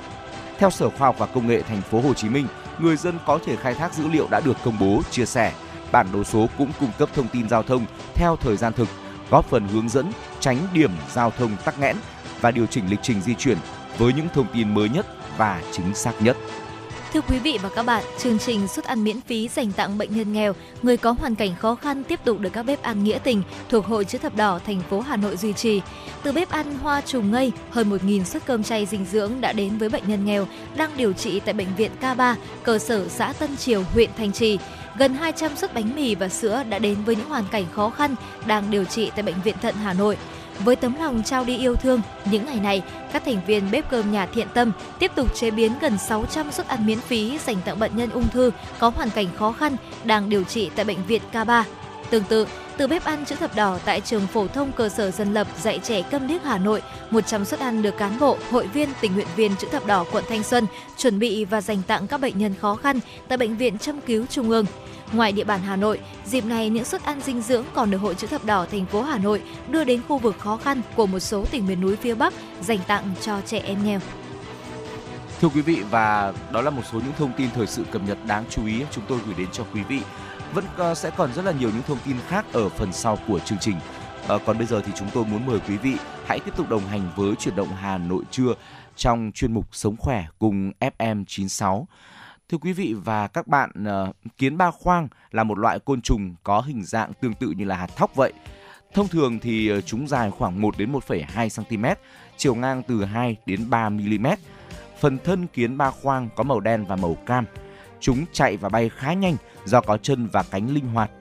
Theo 0.58 0.70
Sở 0.70 0.90
Khoa 0.90 1.08
học 1.08 1.16
và 1.20 1.26
Công 1.26 1.48
nghệ 1.48 1.62
Thành 1.62 1.82
phố 1.82 2.02
Hồ 2.02 2.14
Chí 2.14 2.30
Minh, 2.30 2.48
người 2.80 2.98
dân 2.98 3.18
có 3.26 3.40
thể 3.46 3.56
khai 3.56 3.74
thác 3.74 3.94
dữ 3.94 4.08
liệu 4.08 4.28
đã 4.32 4.40
được 4.40 4.58
công 4.64 4.80
bố, 4.80 5.02
chia 5.12 5.26
sẻ. 5.26 5.54
Bản 5.92 6.08
đồ 6.14 6.24
số 6.24 6.48
cũng 6.58 6.72
cung 6.80 6.92
cấp 6.98 7.10
thông 7.16 7.28
tin 7.28 7.50
giao 7.50 7.64
thông 7.64 7.86
theo 8.16 8.36
thời 8.36 8.58
gian 8.58 8.74
thực, 8.74 8.88
góp 9.30 9.46
phần 9.50 9.68
hướng 9.68 9.90
dẫn 9.90 10.12
tránh 10.40 10.58
điểm 10.74 10.92
giao 11.14 11.32
thông 11.32 11.58
tắc 11.66 11.80
nghẽn 11.80 11.98
và 12.42 12.52
điều 12.52 12.66
chỉnh 12.66 12.90
lịch 12.90 13.00
trình 13.02 13.22
di 13.22 13.36
chuyển 13.36 13.58
với 13.98 14.14
những 14.14 14.28
thông 14.34 14.48
tin 14.54 14.74
mới 14.74 14.90
nhất 14.90 15.06
và 15.38 15.62
chính 15.72 15.96
xác 15.96 16.22
nhất. 16.22 16.38
Thưa 17.14 17.22
quý 17.22 17.40
vị 17.40 17.60
và 17.62 17.70
các 17.70 17.84
bạn, 17.84 18.04
chương 18.18 18.40
trình 18.40 18.68
suất 18.68 18.86
ăn 18.86 19.04
miễn 19.04 19.22
phí 19.22 19.48
dành 19.48 19.72
tặng 19.72 19.98
bệnh 19.98 20.16
nhân 20.16 20.34
nghèo, 20.34 20.54
người 20.82 20.98
có 20.98 21.12
hoàn 21.12 21.36
cảnh 21.36 21.56
khó 21.60 21.76
khăn 21.76 22.04
tiếp 22.04 22.20
tục 22.24 22.40
được 22.40 22.50
các 22.54 22.64
bếp 22.64 22.82
ăn 22.82 23.04
nghĩa 23.04 23.20
tình 23.24 23.44
thuộc 23.70 23.86
Hội 23.86 24.06
chữ 24.06 24.18
thập 24.18 24.36
đỏ 24.36 24.60
thành 24.66 24.82
phố 24.90 25.00
Hà 25.00 25.16
Nội 25.16 25.38
duy 25.38 25.54
trì. 25.54 25.82
Từ 26.24 26.32
bếp 26.32 26.50
ăn 26.50 26.78
Hoa 26.78 27.02
Trùng 27.02 27.32
Ngây, 27.32 27.52
hơn 27.70 27.90
1.000 27.90 28.24
suất 28.24 28.46
cơm 28.46 28.64
chay 28.64 28.86
dinh 28.86 29.06
dưỡng 29.06 29.42
đã 29.42 29.54
đến 29.54 29.78
với 29.78 29.90
bệnh 29.90 30.08
nhân 30.08 30.26
nghèo 30.26 30.48
đang 30.76 30.92
điều 30.98 31.14
trị 31.14 31.40
tại 31.40 31.54
bệnh 31.54 31.76
viện 31.78 31.92
K3, 32.02 32.36
cơ 32.64 32.78
sở 32.80 33.08
xã 33.08 33.34
Tân 33.34 33.58
Triều, 33.58 33.84
huyện 33.94 34.10
Thanh 34.18 34.32
Trì. 34.32 34.58
Gần 34.98 35.14
200 35.14 35.56
suất 35.56 35.74
bánh 35.74 35.96
mì 35.96 36.16
và 36.16 36.30
sữa 36.30 36.64
đã 36.70 36.80
đến 36.80 36.98
với 37.06 37.16
những 37.16 37.30
hoàn 37.30 37.44
cảnh 37.52 37.66
khó 37.72 37.90
khăn 37.90 38.16
đang 38.46 38.72
điều 38.72 38.84
trị 38.84 39.12
tại 39.16 39.24
bệnh 39.24 39.42
viện 39.44 39.56
Thận 39.62 39.76
Hà 39.76 39.94
Nội. 39.94 40.18
Với 40.66 40.76
tấm 40.76 40.96
lòng 41.00 41.24
trao 41.24 41.46
đi 41.46 41.58
yêu 41.58 41.76
thương, 41.76 42.02
những 42.26 42.46
ngày 42.46 42.60
này, 42.60 42.82
các 43.14 43.26
thành 43.26 43.42
viên 43.46 43.72
bếp 43.72 43.90
cơm 43.90 44.12
nhà 44.12 44.26
thiện 44.26 44.48
tâm 44.54 44.72
tiếp 45.00 45.12
tục 45.16 45.36
chế 45.36 45.52
biến 45.52 45.72
gần 45.82 45.98
600 45.98 46.52
suất 46.52 46.68
ăn 46.68 46.86
miễn 46.86 47.00
phí 47.00 47.38
dành 47.46 47.58
tặng 47.66 47.80
bệnh 47.80 47.98
nhân 47.98 48.10
ung 48.10 48.28
thư 48.30 48.52
có 48.80 48.90
hoàn 48.90 49.10
cảnh 49.10 49.28
khó 49.38 49.52
khăn 49.52 49.76
đang 50.04 50.30
điều 50.30 50.44
trị 50.44 50.70
tại 50.76 50.86
bệnh 50.86 51.06
viện 51.08 51.22
K3. 51.32 51.64
Tương 52.12 52.24
tự, 52.24 52.48
từ 52.78 52.88
bếp 52.88 53.04
ăn 53.04 53.26
chữ 53.26 53.36
thập 53.36 53.56
đỏ 53.56 53.80
tại 53.86 54.02
trường 54.02 54.28
phổ 54.28 54.48
thông 54.48 54.72
cơ 54.72 54.90
sở 54.90 55.12
dân 55.12 55.34
lập 55.34 55.48
dạy 55.62 55.80
trẻ 55.84 56.02
Câm 56.02 56.28
Điếc 56.28 56.44
Hà 56.44 56.58
Nội, 56.58 56.82
100 57.12 57.46
suất 57.46 57.60
ăn 57.60 57.82
được 57.82 57.98
cán 57.98 58.20
bộ, 58.20 58.38
hội 58.52 58.68
viên, 58.68 58.90
tình 59.02 59.14
nguyện 59.14 59.28
viên 59.36 59.56
chữ 59.56 59.68
thập 59.72 59.86
đỏ 59.86 60.06
quận 60.12 60.24
Thanh 60.30 60.44
Xuân 60.44 60.66
chuẩn 60.98 61.20
bị 61.20 61.46
và 61.46 61.62
dành 61.62 61.82
tặng 61.88 62.08
các 62.08 62.22
bệnh 62.22 62.38
nhân 62.38 62.54
khó 62.62 62.76
khăn 62.76 63.00
tại 63.28 63.38
bệnh 63.38 63.58
viện 63.58 63.78
châm 63.78 64.02
cứu 64.02 64.26
Trung 64.26 64.50
ương. 64.50 64.66
Ngoài 65.14 65.32
địa 65.32 65.44
bàn 65.44 65.60
Hà 65.62 65.76
Nội, 65.76 66.00
dịp 66.26 66.46
này 66.46 66.70
những 66.70 66.86
suất 66.86 67.04
ăn 67.04 67.22
dinh 67.22 67.42
dưỡng 67.42 67.66
còn 67.74 67.92
được 67.92 67.98
Hội 67.98 68.16
chữ 68.16 68.28
thập 68.28 68.46
đỏ 68.46 68.66
thành 68.72 68.86
phố 68.86 69.02
Hà 69.02 69.18
Nội 69.18 69.42
đưa 69.70 69.84
đến 69.84 70.02
khu 70.08 70.18
vực 70.18 70.36
khó 70.40 70.58
khăn 70.58 70.82
của 70.96 71.06
một 71.06 71.20
số 71.20 71.46
tỉnh 71.52 71.68
miền 71.68 71.82
núi 71.82 71.96
phía 71.96 72.16
Bắc 72.16 72.34
dành 72.62 72.80
tặng 72.88 73.14
cho 73.22 73.42
trẻ 73.46 73.60
em 73.60 73.86
nghèo. 73.86 74.00
Thưa 75.42 75.50
quý 75.50 75.62
vị 75.62 75.84
và 75.92 76.34
đó 76.52 76.62
là 76.62 76.70
một 76.70 76.82
số 76.92 77.00
những 77.00 77.14
thông 77.18 77.32
tin 77.38 77.50
thời 77.56 77.68
sự 77.68 77.84
cập 77.92 78.02
nhật 78.08 78.18
đáng 78.28 78.44
chú 78.50 78.66
ý 78.66 78.82
chúng 78.92 79.04
tôi 79.08 79.20
gửi 79.26 79.36
đến 79.38 79.48
cho 79.52 79.64
quý 79.74 79.82
vị. 79.90 80.00
Vẫn 80.54 80.66
ờ, 80.78 80.96
sẽ 80.96 81.12
còn 81.18 81.34
rất 81.34 81.46
là 81.46 81.52
nhiều 81.52 81.70
những 81.70 81.84
thông 81.88 81.98
tin 82.06 82.16
khác 82.28 82.46
ở 82.54 82.70
phần 82.70 82.94
sau 82.94 83.18
của 83.28 83.40
chương 83.40 83.60
trình. 83.60 83.76
À, 84.28 84.36
còn 84.46 84.58
bây 84.58 84.68
giờ 84.68 84.82
thì 84.86 84.92
chúng 84.96 85.08
tôi 85.14 85.26
muốn 85.26 85.46
mời 85.46 85.60
quý 85.68 85.78
vị 85.78 85.96
hãy 86.26 86.40
tiếp 86.40 86.52
tục 86.58 86.70
đồng 86.70 86.86
hành 86.86 87.12
với 87.16 87.36
chuyển 87.36 87.56
động 87.56 87.68
Hà 87.68 87.98
Nội 87.98 88.24
trưa 88.32 88.54
trong 88.96 89.32
chuyên 89.34 89.54
mục 89.54 89.68
Sống 89.72 89.96
khỏe 89.98 90.26
cùng 90.40 90.72
FM 90.80 91.24
96. 91.28 91.88
Thưa 92.50 92.58
quý 92.58 92.74
vị 92.74 92.96
và 93.04 93.28
các 93.28 93.48
bạn, 93.48 93.72
ờ, 93.86 94.12
kiến 94.38 94.58
ba 94.58 94.72
khoang 94.72 95.08
là 95.32 95.44
một 95.44 95.58
loại 95.58 95.80
côn 95.80 96.02
trùng 96.02 96.36
có 96.44 96.62
hình 96.62 96.84
dạng 96.84 97.14
tương 97.14 97.34
tự 97.34 97.54
như 97.58 97.66
là 97.66 97.76
hạt 97.76 97.90
thóc 97.96 98.16
vậy. 98.16 98.34
Thông 98.94 99.08
thường 99.08 99.40
thì 99.40 99.72
chúng 99.86 100.08
dài 100.08 100.32
khoảng 100.32 100.62
1 100.62 100.78
đến 100.78 100.92
1,2 100.92 101.50
cm, 101.50 101.86
chiều 102.38 102.56
ngang 102.56 102.84
từ 102.88 103.06
2 103.06 103.36
đến 103.46 103.70
3 103.70 103.90
mm. 103.90 104.28
Phần 105.00 105.18
thân 105.24 105.48
kiến 105.48 105.78
ba 105.78 105.92
khoang 105.92 106.30
có 106.36 106.44
màu 106.44 106.60
đen 106.60 106.86
và 106.86 106.96
màu 106.96 107.16
cam. 107.26 107.46
Chúng 108.02 108.26
chạy 108.34 108.58
và 108.58 108.70
bay 108.70 108.90
khá 108.90 109.14
nhanh 109.14 109.36
do 109.66 109.82
có 109.82 109.98
chân 109.98 110.28
và 110.34 110.44
cánh 110.52 110.70
linh 110.70 110.88
hoạt. 110.88 111.12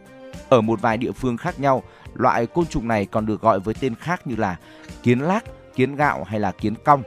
Ở 0.48 0.60
một 0.60 0.80
vài 0.80 0.96
địa 0.96 1.12
phương 1.12 1.36
khác 1.36 1.60
nhau, 1.60 1.82
loại 2.14 2.46
côn 2.46 2.66
trùng 2.66 2.88
này 2.88 3.06
còn 3.06 3.26
được 3.26 3.40
gọi 3.40 3.60
với 3.60 3.74
tên 3.80 3.94
khác 3.94 4.26
như 4.26 4.36
là 4.36 4.56
kiến 5.02 5.20
lác, 5.20 5.44
kiến 5.74 5.96
gạo 5.96 6.24
hay 6.24 6.40
là 6.40 6.52
kiến 6.52 6.74
cong. 6.84 7.02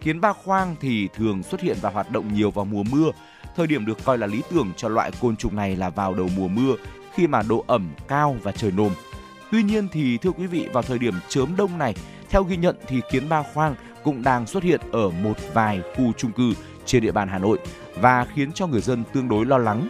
Kiến 0.00 0.20
ba 0.20 0.32
khoang 0.32 0.76
thì 0.80 1.08
thường 1.14 1.42
xuất 1.42 1.60
hiện 1.60 1.76
và 1.80 1.90
hoạt 1.90 2.10
động 2.10 2.34
nhiều 2.34 2.50
vào 2.50 2.64
mùa 2.64 2.82
mưa. 2.82 3.10
Thời 3.56 3.66
điểm 3.66 3.86
được 3.86 4.04
coi 4.04 4.18
là 4.18 4.26
lý 4.26 4.42
tưởng 4.50 4.72
cho 4.76 4.88
loại 4.88 5.10
côn 5.20 5.36
trùng 5.36 5.56
này 5.56 5.76
là 5.76 5.90
vào 5.90 6.14
đầu 6.14 6.28
mùa 6.36 6.48
mưa 6.48 6.74
khi 7.14 7.26
mà 7.26 7.42
độ 7.42 7.64
ẩm 7.66 7.90
cao 8.08 8.36
và 8.42 8.52
trời 8.52 8.70
nồm. 8.70 8.92
Tuy 9.52 9.62
nhiên 9.62 9.88
thì 9.92 10.18
thưa 10.18 10.30
quý 10.30 10.46
vị 10.46 10.68
vào 10.72 10.82
thời 10.82 10.98
điểm 10.98 11.14
chớm 11.28 11.56
đông 11.56 11.78
này, 11.78 11.94
theo 12.30 12.44
ghi 12.44 12.56
nhận 12.56 12.76
thì 12.86 13.00
kiến 13.10 13.28
ba 13.28 13.42
khoang 13.42 13.74
cũng 14.04 14.22
đang 14.22 14.46
xuất 14.46 14.62
hiện 14.62 14.80
ở 14.92 15.10
một 15.10 15.36
vài 15.54 15.82
khu 15.96 16.12
chung 16.12 16.32
cư 16.32 16.52
trên 16.84 17.02
địa 17.02 17.12
bàn 17.12 17.28
Hà 17.28 17.38
Nội 17.38 17.58
và 18.00 18.26
khiến 18.34 18.52
cho 18.52 18.66
người 18.66 18.80
dân 18.80 19.04
tương 19.12 19.28
đối 19.28 19.46
lo 19.46 19.58
lắng. 19.58 19.88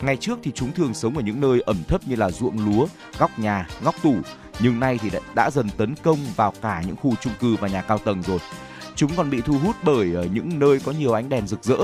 Ngày 0.00 0.16
trước 0.16 0.38
thì 0.42 0.52
chúng 0.54 0.72
thường 0.72 0.94
sống 0.94 1.16
ở 1.16 1.22
những 1.22 1.40
nơi 1.40 1.60
ẩm 1.60 1.76
thấp 1.88 2.00
như 2.06 2.16
là 2.16 2.30
ruộng 2.30 2.58
lúa, 2.66 2.86
góc 3.18 3.38
nhà, 3.38 3.68
góc 3.82 3.94
tủ, 4.02 4.14
nhưng 4.60 4.80
nay 4.80 4.98
thì 5.02 5.10
đã 5.34 5.50
dần 5.50 5.70
tấn 5.76 5.94
công 6.02 6.18
vào 6.36 6.52
cả 6.62 6.82
những 6.86 6.96
khu 6.96 7.14
chung 7.20 7.32
cư 7.40 7.56
và 7.56 7.68
nhà 7.68 7.82
cao 7.82 7.98
tầng 7.98 8.22
rồi. 8.22 8.38
Chúng 8.96 9.10
còn 9.16 9.30
bị 9.30 9.40
thu 9.40 9.58
hút 9.58 9.76
bởi 9.82 10.14
ở 10.14 10.24
những 10.24 10.58
nơi 10.58 10.80
có 10.84 10.92
nhiều 10.92 11.12
ánh 11.12 11.28
đèn 11.28 11.46
rực 11.46 11.64
rỡ. 11.64 11.76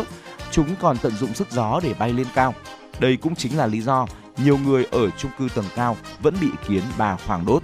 Chúng 0.51 0.69
còn 0.81 0.97
tận 0.99 1.13
dụng 1.17 1.35
sức 1.35 1.51
gió 1.51 1.81
để 1.83 1.95
bay 1.99 2.13
lên 2.13 2.27
cao. 2.35 2.55
Đây 3.01 3.17
cũng 3.17 3.35
chính 3.35 3.59
là 3.59 3.67
lý 3.67 3.81
do 3.81 4.07
nhiều 4.37 4.59
người 4.59 4.87
ở 4.91 5.11
chung 5.11 5.31
cư 5.39 5.49
tầng 5.55 5.65
cao 5.77 5.97
vẫn 6.23 6.35
bị 6.41 6.49
kiến 6.69 6.83
ba 6.99 7.17
khoang 7.17 7.47
đốt. 7.47 7.63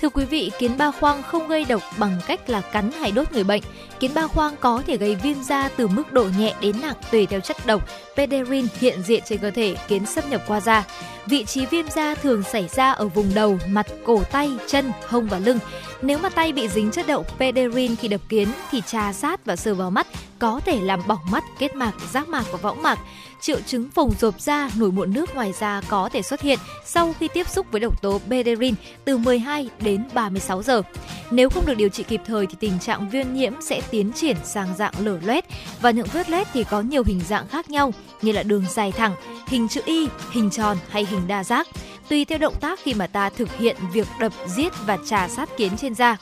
Thưa 0.00 0.08
quý 0.08 0.24
vị, 0.24 0.50
kiến 0.58 0.78
ba 0.78 0.90
khoang 0.90 1.22
không 1.22 1.48
gây 1.48 1.64
độc 1.64 1.82
bằng 1.98 2.20
cách 2.26 2.50
là 2.50 2.60
cắn 2.60 2.92
hay 2.92 3.12
đốt 3.12 3.32
người 3.32 3.44
bệnh. 3.44 3.62
Kiến 4.02 4.14
ba 4.14 4.26
khoang 4.26 4.56
có 4.60 4.82
thể 4.86 4.96
gây 4.96 5.14
viêm 5.14 5.42
da 5.42 5.68
từ 5.68 5.88
mức 5.88 6.12
độ 6.12 6.24
nhẹ 6.38 6.54
đến 6.60 6.76
nặng 6.80 6.94
tùy 7.10 7.26
theo 7.26 7.40
chất 7.40 7.66
độc 7.66 7.88
pederin 8.16 8.66
hiện 8.80 9.02
diện 9.02 9.22
trên 9.26 9.38
cơ 9.38 9.50
thể 9.50 9.76
kiến 9.88 10.06
xâm 10.06 10.30
nhập 10.30 10.42
qua 10.46 10.60
da. 10.60 10.84
Vị 11.26 11.44
trí 11.44 11.66
viêm 11.66 11.86
da 11.88 12.14
thường 12.14 12.42
xảy 12.42 12.68
ra 12.68 12.92
ở 12.92 13.08
vùng 13.08 13.34
đầu, 13.34 13.58
mặt, 13.68 13.86
cổ 14.04 14.22
tay, 14.32 14.50
chân, 14.66 14.92
hông 15.08 15.26
và 15.26 15.38
lưng. 15.38 15.58
Nếu 16.02 16.18
mà 16.18 16.28
tay 16.28 16.52
bị 16.52 16.68
dính 16.68 16.90
chất 16.90 17.06
độc 17.06 17.38
pederin 17.38 17.96
khi 17.96 18.08
đập 18.08 18.20
kiến 18.28 18.48
thì 18.70 18.82
trà 18.86 19.12
sát 19.12 19.44
và 19.44 19.56
sờ 19.56 19.74
vào 19.74 19.90
mắt 19.90 20.06
có 20.38 20.60
thể 20.66 20.80
làm 20.80 21.00
bỏng 21.06 21.30
mắt, 21.30 21.44
kết 21.58 21.74
mạc, 21.74 21.92
giác 22.12 22.28
mạc 22.28 22.44
và 22.52 22.58
võng 22.62 22.82
mạc. 22.82 22.98
Triệu 23.40 23.60
chứng 23.66 23.90
phồng 23.90 24.10
rộp 24.20 24.40
da, 24.40 24.70
nổi 24.76 24.90
mụn 24.92 25.14
nước 25.14 25.34
ngoài 25.34 25.52
da 25.60 25.82
có 25.88 26.08
thể 26.12 26.22
xuất 26.22 26.40
hiện 26.40 26.58
sau 26.84 27.14
khi 27.20 27.28
tiếp 27.34 27.48
xúc 27.48 27.66
với 27.70 27.80
độc 27.80 28.02
tố 28.02 28.20
pederin 28.30 28.74
từ 29.04 29.18
12 29.18 29.70
đến 29.80 30.04
36 30.14 30.62
giờ. 30.62 30.82
Nếu 31.30 31.50
không 31.50 31.66
được 31.66 31.74
điều 31.74 31.88
trị 31.88 32.02
kịp 32.02 32.20
thời 32.26 32.46
thì 32.46 32.54
tình 32.60 32.78
trạng 32.78 33.10
viêm 33.10 33.32
nhiễm 33.32 33.52
sẽ 33.60 33.80
tiến 33.92 34.12
triển 34.12 34.36
sang 34.44 34.76
dạng 34.76 34.94
lở 34.98 35.18
loét 35.24 35.44
và 35.80 35.90
những 35.90 36.06
vết 36.12 36.30
loét 36.30 36.46
thì 36.52 36.64
có 36.64 36.80
nhiều 36.80 37.02
hình 37.06 37.20
dạng 37.28 37.48
khác 37.48 37.70
nhau 37.70 37.92
như 38.22 38.32
là 38.32 38.42
đường 38.42 38.64
dài 38.70 38.92
thẳng, 38.92 39.14
hình 39.46 39.68
chữ 39.68 39.80
Y, 39.84 40.08
hình 40.30 40.50
tròn 40.50 40.76
hay 40.90 41.06
hình 41.06 41.28
đa 41.28 41.44
giác 41.44 41.68
tùy 42.08 42.24
theo 42.24 42.38
động 42.38 42.54
tác 42.60 42.80
khi 42.82 42.94
mà 42.94 43.06
ta 43.06 43.30
thực 43.30 43.56
hiện 43.58 43.76
việc 43.92 44.08
đập, 44.20 44.32
giết 44.46 44.72
và 44.86 44.98
trà 45.06 45.28
sát 45.28 45.56
kiến 45.56 45.76
trên 45.76 45.94
da. 45.94 46.16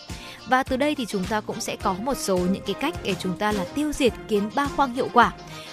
Và 0.46 0.62
từ 0.62 0.76
đây 0.76 0.94
thì 0.94 1.06
chúng 1.06 1.24
ta 1.24 1.40
cũng 1.40 1.60
sẽ 1.60 1.76
có 1.76 1.92
một 1.92 2.18
số 2.18 2.38
những 2.38 2.62
cái 2.66 2.74
cách 2.74 2.94
để 3.02 3.14
chúng 3.20 3.38
ta 3.38 3.52
là 3.52 3.64
tiêu 3.74 3.92
diệt 3.92 4.12
kiến 4.28 4.50
ba 4.54 4.68
khoang 4.76 4.94
hiệu 4.94 5.08
quả. 5.12 5.32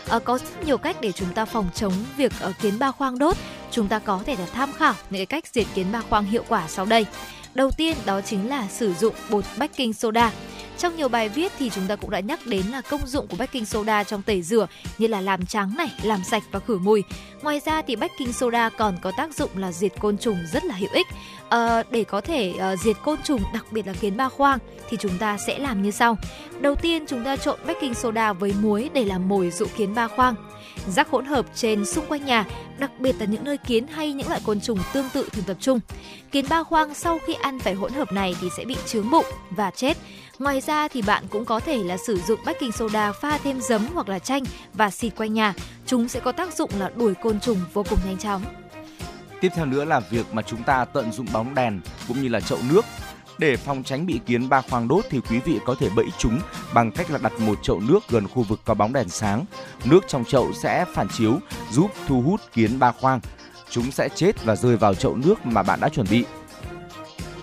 À, 0.10 0.20
có 0.20 0.38
rất 0.38 0.66
nhiều 0.66 0.78
cách 0.78 0.98
để 1.02 1.12
chúng 1.12 1.34
ta 1.34 1.46
phòng 1.46 1.70
chống 1.76 1.94
việc 2.18 2.32
ở 2.40 2.54
kiến 2.62 2.80
ba 2.80 2.92
khoang 2.92 3.20
đốt. 3.20 3.38
Chúng 3.72 3.88
ta 3.88 4.00
có 4.00 4.22
thể 4.26 4.36
là 4.36 4.46
tham 4.54 4.74
khảo 4.74 4.94
những 5.10 5.20
cái 5.20 5.26
cách 5.26 5.44
diệt 5.54 5.68
kiến 5.76 5.92
ba 5.92 6.02
khoang 6.10 6.26
hiệu 6.26 6.44
quả 6.48 6.64
sau 6.68 6.86
đây. 6.86 7.06
Đầu 7.54 7.72
tiên 7.72 7.98
đó 8.06 8.22
chính 8.22 8.50
là 8.50 8.68
sử 8.68 8.94
dụng 8.94 9.16
bột 9.30 9.44
baking 9.58 9.94
soda. 9.94 10.32
Trong 10.78 10.96
nhiều 10.98 11.08
bài 11.08 11.30
viết 11.30 11.52
thì 11.60 11.70
chúng 11.70 11.88
ta 11.88 11.96
cũng 11.96 12.10
đã 12.10 12.20
nhắc 12.20 12.40
đến 12.46 12.66
là 12.68 12.82
công 12.82 13.08
dụng 13.08 13.28
của 13.28 13.38
baking 13.38 13.66
soda 13.66 14.04
trong 14.04 14.22
tẩy 14.22 14.42
rửa 14.42 14.68
như 14.98 15.08
là 15.08 15.22
làm 15.22 15.46
trắng 15.46 15.74
này, 15.78 15.92
làm 16.04 16.24
sạch 16.24 16.44
và 16.52 16.60
khử 16.60 16.78
mùi. 16.78 17.04
Ngoài 17.42 17.62
ra 17.66 17.82
thì 17.82 17.96
baking 17.96 18.32
soda 18.34 18.70
còn 18.70 18.98
có 19.02 19.12
tác 19.18 19.36
dụng 19.36 19.50
là 19.56 19.72
diệt 19.72 19.92
côn 20.00 20.18
trùng 20.18 20.38
rất 20.54 20.66
là 20.66 20.76
hữu 20.76 20.90
ích. 20.94 21.08
À, 21.50 21.84
để 21.92 22.04
có 22.04 22.22
thể 22.22 22.54
uh, 22.74 22.80
diệt 22.80 22.96
côn 23.04 23.20
trùng, 23.24 23.42
đặc 23.54 23.66
biệt 23.72 23.88
là 23.88 23.94
kiến 23.94 24.18
ba 24.18 24.30
khoang 24.30 24.60
thì 24.90 24.98
chúng 25.00 25.18
ta 25.18 25.38
sẽ 25.48 25.60
làm 25.60 25.84
như 25.84 25.92
sau. 25.92 26.18
Đầu 26.60 26.76
tiên 26.76 27.06
chúng 27.08 27.24
ta 27.24 27.36
trộn 27.36 27.60
baking 27.66 27.94
soda 27.94 28.34
với 28.34 28.54
muối 28.62 28.90
để 28.94 29.06
làm 29.06 29.30
mồi 29.30 29.52
dụ 29.52 29.66
kiến 29.78 29.96
ba 29.96 30.08
khoang. 30.08 30.36
Rắc 30.88 31.10
hỗn 31.10 31.26
hợp 31.26 31.46
trên 31.56 31.86
xung 31.86 32.06
quanh 32.06 32.26
nhà, 32.26 32.46
đặc 32.80 32.92
biệt 33.00 33.16
là 33.20 33.26
những 33.26 33.44
nơi 33.44 33.58
kiến 33.58 33.88
hay 33.88 34.14
những 34.14 34.28
loại 34.28 34.42
côn 34.46 34.62
trùng 34.62 34.80
tương 34.94 35.10
tự 35.10 35.30
thường 35.32 35.46
tập 35.48 35.58
trung. 35.60 35.80
Kiến 36.32 36.46
ba 36.50 36.64
khoang 36.64 36.94
sau 36.94 37.20
khi 37.28 37.34
ăn 37.34 37.60
phải 37.60 37.74
hỗn 37.74 37.94
hợp 37.94 38.12
này 38.12 38.36
thì 38.42 38.48
sẽ 38.58 38.66
bị 38.66 38.76
chướng 38.86 39.12
bụng 39.12 39.26
và 39.50 39.72
chết. 39.72 39.98
Ngoài 40.40 40.62
ra 40.62 40.88
thì 40.88 41.02
bạn 41.02 41.24
cũng 41.30 41.46
có 41.46 41.60
thể 41.60 41.84
là 41.84 41.98
sử 41.98 42.20
dụng 42.28 42.40
baking 42.46 42.72
soda 42.72 43.12
pha 43.12 43.38
thêm 43.38 43.62
giấm 43.62 43.88
hoặc 43.94 44.10
là 44.10 44.20
chanh 44.20 44.44
và 44.74 44.90
xịt 44.90 45.14
quanh 45.16 45.34
nhà. 45.34 45.54
Chúng 45.86 46.08
sẽ 46.08 46.20
có 46.20 46.32
tác 46.32 46.54
dụng 46.54 46.72
là 46.80 46.92
đuổi 46.96 47.14
côn 47.14 47.40
trùng 47.40 47.60
vô 47.74 47.84
cùng 47.90 48.00
nhanh 48.06 48.18
chóng. 48.18 48.42
Tiếp 49.42 49.50
theo 49.56 49.66
nữa 49.66 49.86
là 49.86 50.00
việc 50.00 50.34
mà 50.34 50.42
chúng 50.42 50.64
ta 50.64 50.86
tận 50.86 51.12
dụng 51.12 51.28
bóng 51.34 51.56
đèn 51.56 51.82
cũng 52.08 52.22
như 52.22 52.28
là 52.28 52.40
chậu 52.40 52.60
nước 52.70 52.86
để 53.38 53.58
phòng 53.58 53.84
tránh 53.84 54.06
bị 54.06 54.20
kiến 54.26 54.50
ba 54.50 54.62
khoang 54.62 54.88
đốt 54.88 55.06
thì 55.10 55.20
quý 55.30 55.40
vị 55.40 55.60
có 55.66 55.76
thể 55.80 55.90
bẫy 55.96 56.06
chúng 56.18 56.40
bằng 56.74 56.92
cách 56.92 57.12
là 57.12 57.18
đặt 57.18 57.40
một 57.40 57.60
chậu 57.64 57.80
nước 57.80 58.00
gần 58.10 58.28
khu 58.28 58.44
vực 58.44 58.60
có 58.66 58.74
bóng 58.74 58.94
đèn 58.94 59.10
sáng. 59.10 59.46
Nước 59.86 60.00
trong 60.08 60.26
chậu 60.26 60.54
sẽ 60.54 60.86
phản 60.94 61.08
chiếu, 61.18 61.40
giúp 61.72 61.92
thu 62.08 62.22
hút 62.22 62.42
kiến 62.54 62.80
ba 62.80 62.92
khoang. 62.92 63.20
Chúng 63.70 63.92
sẽ 63.92 64.10
chết 64.16 64.46
và 64.46 64.56
rơi 64.56 64.78
vào 64.78 64.94
chậu 64.94 65.16
nước 65.16 65.46
mà 65.46 65.64
bạn 65.64 65.80
đã 65.80 65.90
chuẩn 65.90 66.08
bị. 66.10 66.26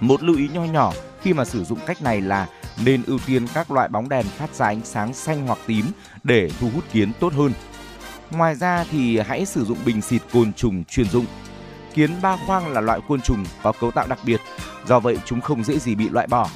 Một 0.01 0.23
lưu 0.23 0.37
ý 0.37 0.49
nho 0.49 0.65
nhỏ 0.65 0.93
khi 1.23 1.33
mà 1.33 1.45
sử 1.45 1.65
dụng 1.65 1.79
cách 1.87 2.03
này 2.03 2.21
là 2.21 2.49
nên 2.85 3.03
ưu 3.07 3.19
tiên 3.27 3.47
các 3.55 3.71
loại 3.71 3.89
bóng 3.89 4.09
đèn 4.09 4.27
phát 4.27 4.55
ra 4.55 4.67
ánh 4.67 4.81
sáng 4.85 5.15
xanh 5.15 5.47
hoặc 5.47 5.59
tím 5.67 5.87
để 6.25 6.51
thu 6.61 6.71
hút 6.75 6.85
kiến 6.93 7.13
tốt 7.21 7.33
hơn. 7.33 7.53
Ngoài 8.31 8.55
ra 8.55 8.85
thì 8.91 9.19
hãy 9.19 9.47
sử 9.47 9.65
dụng 9.65 9.79
bình 9.85 10.03
xịt 10.03 10.23
côn 10.33 10.53
trùng 10.53 10.85
chuyên 10.85 11.09
dụng. 11.09 11.27
Kiến 11.95 12.11
ba 12.23 12.37
khoang 12.47 12.73
là 12.73 12.81
loại 12.81 13.01
côn 13.09 13.21
trùng 13.21 13.45
có 13.63 13.73
cấu 13.73 13.91
tạo 13.91 14.07
đặc 14.07 14.19
biệt, 14.25 14.41
do 14.87 15.01
vậy 15.01 15.19
chúng 15.25 15.41
không 15.41 15.65
dễ 15.65 15.79
gì 15.79 15.95
bị 15.95 16.09
loại 16.09 16.27
bỏ. 16.27 16.49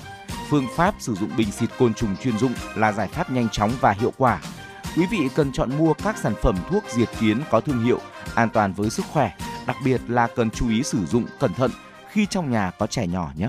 Phương 0.49 0.67
pháp 0.77 0.95
sử 0.99 1.15
dụng 1.15 1.31
bình 1.37 1.51
xịt 1.51 1.71
côn 1.79 1.95
trùng 1.95 2.17
chuyên 2.17 2.39
dụng 2.39 2.53
là 2.75 2.93
giải 2.93 3.09
pháp 3.09 3.31
nhanh 3.31 3.49
chóng 3.49 3.73
và 3.81 3.93
hiệu 3.93 4.13
quả. 4.17 4.41
Quý 4.97 5.07
vị 5.11 5.29
cần 5.35 5.53
chọn 5.53 5.79
mua 5.79 5.95
các 5.95 6.19
sản 6.19 6.35
phẩm 6.43 6.57
thuốc 6.71 6.85
diệt 6.89 7.09
kiến 7.21 7.41
có 7.51 7.61
thương 7.61 7.85
hiệu, 7.85 8.01
an 8.35 8.51
toàn 8.51 8.73
với 8.73 8.91
sức 8.91 9.05
khỏe, 9.13 9.33
đặc 9.67 9.77
biệt 9.85 10.01
là 10.09 10.29
cần 10.37 10.51
chú 10.51 10.69
ý 10.69 10.83
sử 10.83 11.07
dụng 11.07 11.27
cẩn 11.41 11.55
thận 11.55 11.71
khi 12.11 12.27
trong 12.27 12.51
nhà 12.51 12.71
có 12.79 12.87
trẻ 12.87 13.07
nhỏ 13.07 13.31
nhé. 13.37 13.49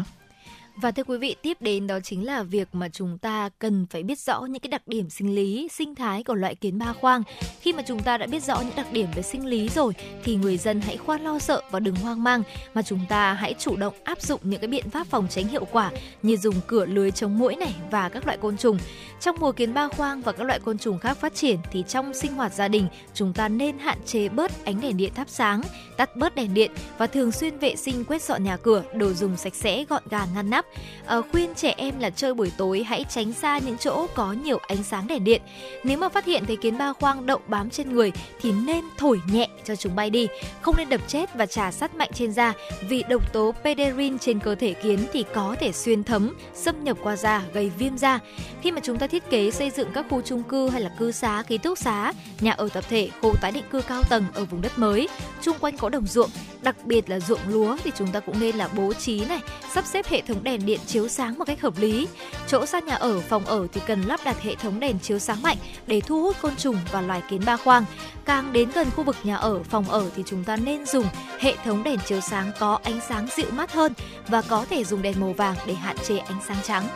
Và 0.82 0.92
thưa 0.92 1.04
quý 1.04 1.18
vị, 1.18 1.36
tiếp 1.42 1.58
đến 1.62 1.88
đó 1.88 2.00
chính 2.00 2.26
là 2.26 2.44
việc 2.44 2.68
mà 2.74 2.89
chúng 2.89 3.18
ta 3.18 3.50
cần 3.60 3.86
phải 3.89 4.04
biết 4.04 4.20
rõ 4.20 4.42
những 4.42 4.60
cái 4.60 4.70
đặc 4.70 4.82
điểm 4.88 5.10
sinh 5.10 5.36
lý, 5.36 5.68
sinh 5.72 5.96
thái 5.96 6.24
của 6.24 6.34
loại 6.34 6.56
kiến 6.56 6.80
ba 6.80 6.94
khoang. 6.94 7.24
Khi 7.62 7.74
mà 7.74 7.84
chúng 7.88 8.00
ta 8.00 8.18
đã 8.18 8.28
biết 8.28 8.44
rõ 8.44 8.62
những 8.62 8.76
đặc 8.76 8.88
điểm 8.94 9.08
về 9.15 9.22
sinh 9.22 9.46
lý 9.46 9.70
rồi 9.70 9.94
thì 10.24 10.36
người 10.36 10.58
dân 10.58 10.82
hãy 10.82 10.98
khoan 10.98 11.24
lo 11.24 11.39
sợ 11.39 11.62
và 11.72 11.80
đừng 11.80 11.96
hoang 11.96 12.24
mang 12.24 12.44
mà 12.74 12.82
chúng 12.82 13.00
ta 13.10 13.34
hãy 13.34 13.54
chủ 13.60 13.76
động 13.76 13.94
áp 14.04 14.22
dụng 14.22 14.39
những 14.44 14.60
cái 14.60 14.68
biện 14.68 14.89
pháp 14.89 15.08
phòng 15.08 15.28
tránh 15.30 15.48
hiệu 15.48 15.65
quả 15.72 15.92
như 16.24 16.38
dùng 16.38 16.56
cửa 16.68 16.86
lưới 16.86 17.12
chống 17.12 17.38
muỗi 17.38 17.56
này 17.56 17.76
và 17.92 18.10
các 18.10 18.26
loại 18.26 18.38
côn 18.38 18.58
trùng. 18.58 18.78
Trong 19.20 19.36
mùa 19.39 19.52
kiến 19.52 19.74
ba 19.74 19.88
khoang 19.88 20.22
và 20.22 20.32
các 20.32 20.44
loại 20.44 20.60
côn 20.60 20.78
trùng 20.78 21.00
khác 21.00 21.18
phát 21.18 21.36
triển 21.36 21.58
thì 21.72 21.84
trong 21.88 22.13
sinh 22.13 22.34
hoạt 22.34 22.54
gia 22.54 22.68
đình 22.68 22.88
chúng 23.13 23.34
ta 23.34 23.50
nên 23.50 23.80
hạn 23.80 23.98
chế 24.06 24.30
bớt 24.30 24.65
ánh 24.65 24.82
đèn 24.82 24.98
điện 24.98 25.13
thắp 25.15 25.28
sáng, 25.30 25.62
tắt 26.00 26.16
bớt 26.16 26.36
đèn 26.36 26.54
điện 26.54 26.72
và 26.98 27.08
thường 27.08 27.32
xuyên 27.32 27.58
vệ 27.58 27.76
sinh 27.76 28.06
quét 28.06 28.22
dọn 28.22 28.44
nhà 28.44 28.58
cửa, 28.58 28.84
đồ 28.94 29.14
dùng 29.14 29.38
sạch 29.38 29.56
sẽ, 29.56 29.86
gọn 29.90 30.04
gàng 30.10 30.28
ngăn 30.36 30.50
nắp 30.50 30.66
à, 31.06 31.22
khuyên 31.32 31.56
trẻ 31.56 31.74
em 31.78 32.00
là 32.00 32.10
chơi 32.10 32.34
buổi 32.34 32.52
tối 32.58 32.84
hãy 32.84 33.06
tránh 33.10 33.34
xa 33.34 33.58
những 33.58 33.78
chỗ 33.78 34.08
có 34.16 34.34
nhiều 34.34 34.60
ánh 34.68 34.84
sáng 34.84 35.08
đèn 35.08 35.24
điện. 35.24 35.42
Nếu 35.84 35.98
mà 35.98 36.10
phát 36.10 36.26
hiện 36.26 36.46
thấy 36.46 36.56
kiến 36.56 36.78
ba 36.78 36.94
khoang 36.94 37.26
đậu 37.26 37.40
bám 37.48 37.70
trên 37.70 37.94
người 37.94 38.12
thì 38.42 38.52
nên 38.52 38.86
thổi 38.98 39.22
nhẹ 39.32 39.48
cho 39.64 39.76
chúng 39.76 39.96
bay 39.96 40.10
đi, 40.10 40.28
không 40.62 40.78
nên 40.78 40.90
đập 40.90 41.02
chết 41.08 41.36
và 41.36 41.46
trà 41.46 41.72
sát 41.72 41.96
mạnh 41.96 42.10
trên 42.14 42.34
da 42.34 42.54
vì 42.90 43.04
độc 43.10 43.34
tố 43.34 43.54
pederin 43.64 44.20
trên 44.20 44.40
cơ 44.40 44.56
thể 44.56 44.74
kiến 44.74 45.00
thì 45.14 45.26
có 45.34 45.56
thể 45.60 45.72
xuyên 45.72 46.04
thấm, 46.04 46.36
xâm 46.54 46.84
nhập 46.84 46.98
qua 47.04 47.16
da 47.16 47.44
gây 47.54 47.72
viêm 47.78 47.98
da. 47.98 48.20
Khi 48.62 48.72
mà 48.72 48.80
chúng 48.84 48.98
ta 48.98 49.08
thiết 49.08 49.30
kế 49.30 49.52
xây 49.52 49.70
dựng 49.70 49.90
các 49.94 50.06
khu 50.10 50.22
chung 50.22 50.44
cư 50.44 50.70
hay 50.70 50.82
là 50.82 50.90
cư 51.00 51.12
xá, 51.12 51.44
ký 51.48 51.58
túc 51.58 51.78
xá, 51.78 52.14
nhà 52.40 52.52
ở 52.52 52.70
tập 52.74 52.84
thể, 52.90 53.10
khu 53.22 53.36
tái 53.42 53.52
định 53.52 53.66
cư 53.72 53.82
cao 53.82 54.04
tầng 54.10 54.26
ở 54.34 54.46
vùng 54.46 54.62
đất 54.62 54.80
mới, 54.80 55.08
chung 55.42 55.58
quanh 55.60 55.78
có 55.78 55.88
đồng 55.89 56.08
ruộng, 56.08 56.30
đặc 56.62 56.75
biệt 56.86 57.10
là 57.10 57.19
ruộng 57.19 57.39
lúa 57.47 57.78
thì 57.84 57.91
chúng 57.97 58.08
ta 58.08 58.19
cũng 58.19 58.39
nên 58.39 58.56
là 58.56 58.67
bố 58.67 58.93
trí 58.93 59.25
này, 59.25 59.39
sắp 59.73 59.86
xếp 59.86 60.08
hệ 60.08 60.21
thống 60.21 60.43
đèn 60.43 60.65
điện 60.65 60.80
chiếu 60.88 61.08
sáng 61.08 61.38
một 61.38 61.45
cách 61.45 61.62
hợp 61.62 61.73
lý. 61.78 62.08
Chỗ 62.47 62.65
xa 62.65 62.80
nhà 62.80 62.95
ở, 62.95 63.19
phòng 63.19 63.45
ở 63.45 63.67
thì 63.73 63.82
cần 63.88 64.02
lắp 64.02 64.19
đặt 64.25 64.41
hệ 64.41 64.56
thống 64.56 64.80
đèn 64.80 64.99
chiếu 64.99 65.19
sáng 65.19 65.41
mạnh 65.41 65.58
để 65.88 66.02
thu 66.02 66.23
hút 66.23 66.36
côn 66.41 66.56
trùng 66.56 66.78
và 66.91 67.02
loài 67.02 67.21
kiến 67.30 67.41
ba 67.45 67.58
khoang. 67.58 67.86
Càng 68.25 68.54
đến 68.54 68.69
gần 68.73 68.88
khu 68.95 69.04
vực 69.04 69.15
nhà 69.23 69.36
ở, 69.36 69.63
phòng 69.63 69.89
ở 69.89 70.10
thì 70.15 70.23
chúng 70.25 70.43
ta 70.43 70.56
nên 70.56 70.86
dùng 70.86 71.06
hệ 71.39 71.56
thống 71.65 71.84
đèn 71.84 71.99
chiếu 72.06 72.21
sáng 72.21 72.52
có 72.60 72.80
ánh 72.84 72.99
sáng 73.10 73.28
dịu 73.38 73.47
mát 73.52 73.73
hơn 73.73 73.93
và 74.28 74.41
có 74.41 74.65
thể 74.69 74.84
dùng 74.84 75.02
đèn 75.02 75.19
màu 75.19 75.34
vàng 75.34 75.56
để 75.67 75.73
hạn 75.73 75.97
chế 75.97 76.17
ánh 76.17 76.39
sáng 76.47 76.58
trắng. 76.63 76.88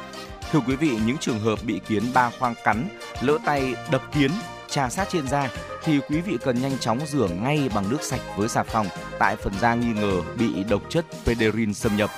Thưa 0.52 0.60
quý 0.68 0.76
vị, 0.76 0.92
những 1.06 1.18
trường 1.18 1.40
hợp 1.40 1.60
bị 1.64 1.80
kiến 1.88 2.04
ba 2.14 2.30
khoang 2.40 2.56
cắn, 2.64 2.88
lỡ 3.22 3.38
tay 3.46 3.74
đập 3.92 4.02
kiến, 4.14 4.32
trà 4.74 4.90
sát 4.90 5.08
trên 5.12 5.28
da 5.28 5.50
thì 5.84 6.00
quý 6.10 6.22
vị 6.22 6.38
cần 6.44 6.62
nhanh 6.62 6.78
chóng 6.80 7.00
rửa 7.08 7.28
ngay 7.28 7.70
bằng 7.76 7.90
nước 7.90 8.02
sạch 8.02 8.22
với 8.38 8.50
xà 8.50 8.64
phòng 8.64 8.88
tại 9.20 9.36
phần 9.36 9.54
da 9.62 9.76
nghi 9.76 9.94
ngờ 9.94 10.22
bị 10.38 10.64
độc 10.64 10.82
chất 10.90 11.06
pederin 11.26 11.74
xâm 11.74 11.98
nhập 11.98 12.10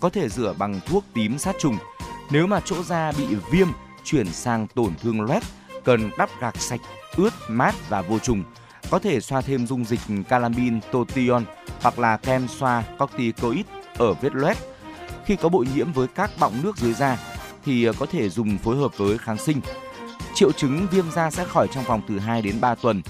có 0.00 0.10
thể 0.10 0.28
rửa 0.28 0.54
bằng 0.58 0.80
thuốc 0.86 1.04
tím 1.14 1.38
sát 1.38 1.56
trùng. 1.58 1.78
Nếu 2.30 2.46
mà 2.46 2.60
chỗ 2.64 2.82
da 2.82 3.12
bị 3.12 3.26
viêm 3.50 3.68
chuyển 4.04 4.32
sang 4.32 4.66
tổn 4.66 4.94
thương 5.02 5.20
loét, 5.20 5.42
cần 5.84 6.10
đắp 6.18 6.30
gạc 6.40 6.56
sạch, 6.60 6.80
ướt, 7.16 7.30
mát 7.48 7.74
và 7.88 8.02
vô 8.02 8.18
trùng. 8.18 8.44
Có 8.90 8.98
thể 8.98 9.20
xoa 9.20 9.40
thêm 9.40 9.66
dung 9.66 9.84
dịch 9.84 10.00
calamin 10.28 10.80
totion 10.92 11.44
hoặc 11.80 11.98
là 11.98 12.16
kem 12.16 12.48
xoa 12.48 12.82
corticoid 12.98 13.66
ở 13.98 14.14
vết 14.14 14.34
loét. 14.34 14.56
Khi 15.24 15.36
có 15.36 15.48
bội 15.48 15.66
nhiễm 15.74 15.92
với 15.92 16.06
các 16.14 16.30
bọng 16.40 16.62
nước 16.62 16.76
dưới 16.76 16.92
da 16.92 17.18
thì 17.64 17.88
có 17.98 18.06
thể 18.06 18.28
dùng 18.28 18.58
phối 18.58 18.76
hợp 18.76 18.98
với 18.98 19.18
kháng 19.18 19.38
sinh. 19.38 19.60
Triệu 20.36 20.52
chứng 20.52 20.86
viêm 20.90 21.10
da 21.10 21.30
sẽ 21.30 21.44
khỏi 21.44 21.68
trong 21.72 21.84
vòng 21.84 22.00
từ 22.08 22.18
2 22.18 22.42
đến 22.42 22.60
3 22.60 22.74
tuần. 22.74 23.02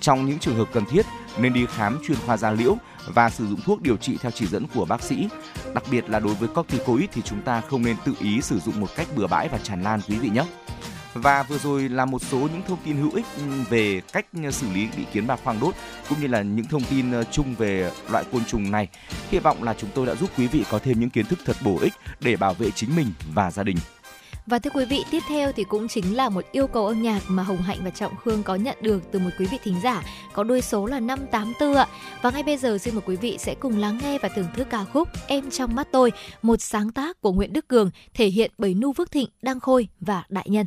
Trong 0.00 0.26
những 0.26 0.38
trường 0.38 0.56
hợp 0.56 0.68
cần 0.72 0.84
thiết, 0.84 1.06
nên 1.38 1.52
đi 1.52 1.66
khám 1.66 1.98
chuyên 2.06 2.18
khoa 2.26 2.36
da 2.36 2.50
liễu 2.50 2.76
và 3.06 3.30
sử 3.30 3.46
dụng 3.46 3.60
thuốc 3.64 3.82
điều 3.82 3.96
trị 3.96 4.18
theo 4.20 4.30
chỉ 4.30 4.46
dẫn 4.46 4.66
của 4.74 4.84
bác 4.84 5.02
sĩ. 5.02 5.28
Đặc 5.74 5.84
biệt 5.90 6.10
là 6.10 6.18
đối 6.18 6.34
với 6.34 6.48
corticoid 6.48 7.10
thì 7.12 7.22
chúng 7.22 7.42
ta 7.42 7.60
không 7.60 7.82
nên 7.82 7.96
tự 8.04 8.14
ý 8.20 8.40
sử 8.42 8.58
dụng 8.60 8.80
một 8.80 8.86
cách 8.96 9.06
bừa 9.16 9.26
bãi 9.26 9.48
và 9.48 9.58
tràn 9.58 9.82
lan 9.82 10.00
quý 10.08 10.18
vị 10.18 10.28
nhé. 10.28 10.44
Và 11.14 11.42
vừa 11.42 11.58
rồi 11.58 11.88
là 11.88 12.04
một 12.04 12.22
số 12.22 12.38
những 12.38 12.62
thông 12.68 12.78
tin 12.84 12.96
hữu 12.96 13.10
ích 13.14 13.26
ừ, 13.36 13.42
về 13.70 14.00
cách 14.12 14.26
ừ, 14.42 14.50
xử 14.50 14.66
lý 14.74 14.88
bị 14.96 15.04
kiến 15.12 15.26
ba 15.26 15.36
khoang 15.36 15.60
đốt, 15.60 15.74
cũng 16.08 16.20
như 16.20 16.26
là 16.26 16.42
những 16.42 16.66
thông 16.66 16.84
tin 16.84 17.12
ờ, 17.12 17.24
chung 17.24 17.54
về 17.54 17.90
loại 18.10 18.24
côn 18.32 18.44
trùng 18.44 18.70
này. 18.70 18.88
Hy 19.30 19.38
vọng 19.38 19.62
là 19.62 19.74
chúng 19.74 19.90
tôi 19.94 20.06
đã 20.06 20.14
giúp 20.14 20.30
quý 20.38 20.46
vị 20.46 20.64
có 20.70 20.78
thêm 20.78 21.00
những 21.00 21.10
kiến 21.10 21.26
thức 21.26 21.38
thật 21.44 21.56
bổ 21.64 21.78
ích 21.78 21.92
để 22.20 22.36
bảo 22.36 22.54
vệ 22.54 22.70
chính 22.70 22.96
mình 22.96 23.12
và 23.34 23.50
gia 23.50 23.62
đình. 23.62 23.76
Và 24.50 24.58
thưa 24.58 24.70
quý 24.74 24.84
vị, 24.84 25.04
tiếp 25.10 25.22
theo 25.28 25.52
thì 25.52 25.64
cũng 25.64 25.88
chính 25.88 26.16
là 26.16 26.28
một 26.28 26.44
yêu 26.52 26.66
cầu 26.66 26.86
âm 26.86 27.02
nhạc 27.02 27.20
mà 27.28 27.42
Hồng 27.42 27.56
Hạnh 27.56 27.78
và 27.84 27.90
Trọng 27.90 28.16
Khương 28.16 28.42
có 28.42 28.54
nhận 28.54 28.76
được 28.80 29.02
từ 29.12 29.18
một 29.18 29.30
quý 29.38 29.46
vị 29.46 29.58
thính 29.64 29.76
giả 29.82 30.02
có 30.32 30.44
đuôi 30.44 30.60
số 30.60 30.86
là 30.86 31.00
584 31.00 31.74
ạ. 31.74 31.86
Và 32.22 32.30
ngay 32.30 32.42
bây 32.42 32.56
giờ 32.56 32.78
xin 32.78 32.94
mời 32.94 33.02
quý 33.06 33.16
vị 33.16 33.36
sẽ 33.38 33.54
cùng 33.54 33.78
lắng 33.78 33.98
nghe 34.02 34.18
và 34.18 34.28
thưởng 34.28 34.46
thức 34.54 34.66
ca 34.70 34.84
khúc 34.84 35.08
Em 35.26 35.50
trong 35.50 35.74
mắt 35.74 35.88
tôi, 35.92 36.12
một 36.42 36.60
sáng 36.60 36.92
tác 36.92 37.20
của 37.20 37.32
Nguyễn 37.32 37.52
Đức 37.52 37.68
Cường 37.68 37.90
thể 38.14 38.26
hiện 38.26 38.50
bởi 38.58 38.74
Nu 38.74 38.92
Phước 38.92 39.10
Thịnh, 39.10 39.28
Đăng 39.42 39.60
Khôi 39.60 39.88
và 40.00 40.24
Đại 40.28 40.46
Nhân. 40.48 40.66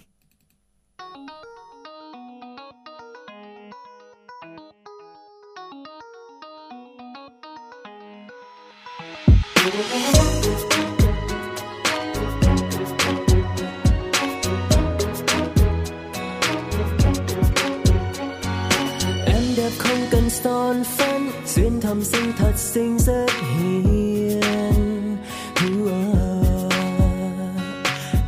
Son 20.43 20.83
phấn 20.83 21.31
duyên 21.45 21.81
thầm 21.81 22.03
sinh 22.03 22.33
thật 22.37 22.51
xinh 22.55 22.97
rất 22.99 23.25
hiền. 23.41 25.17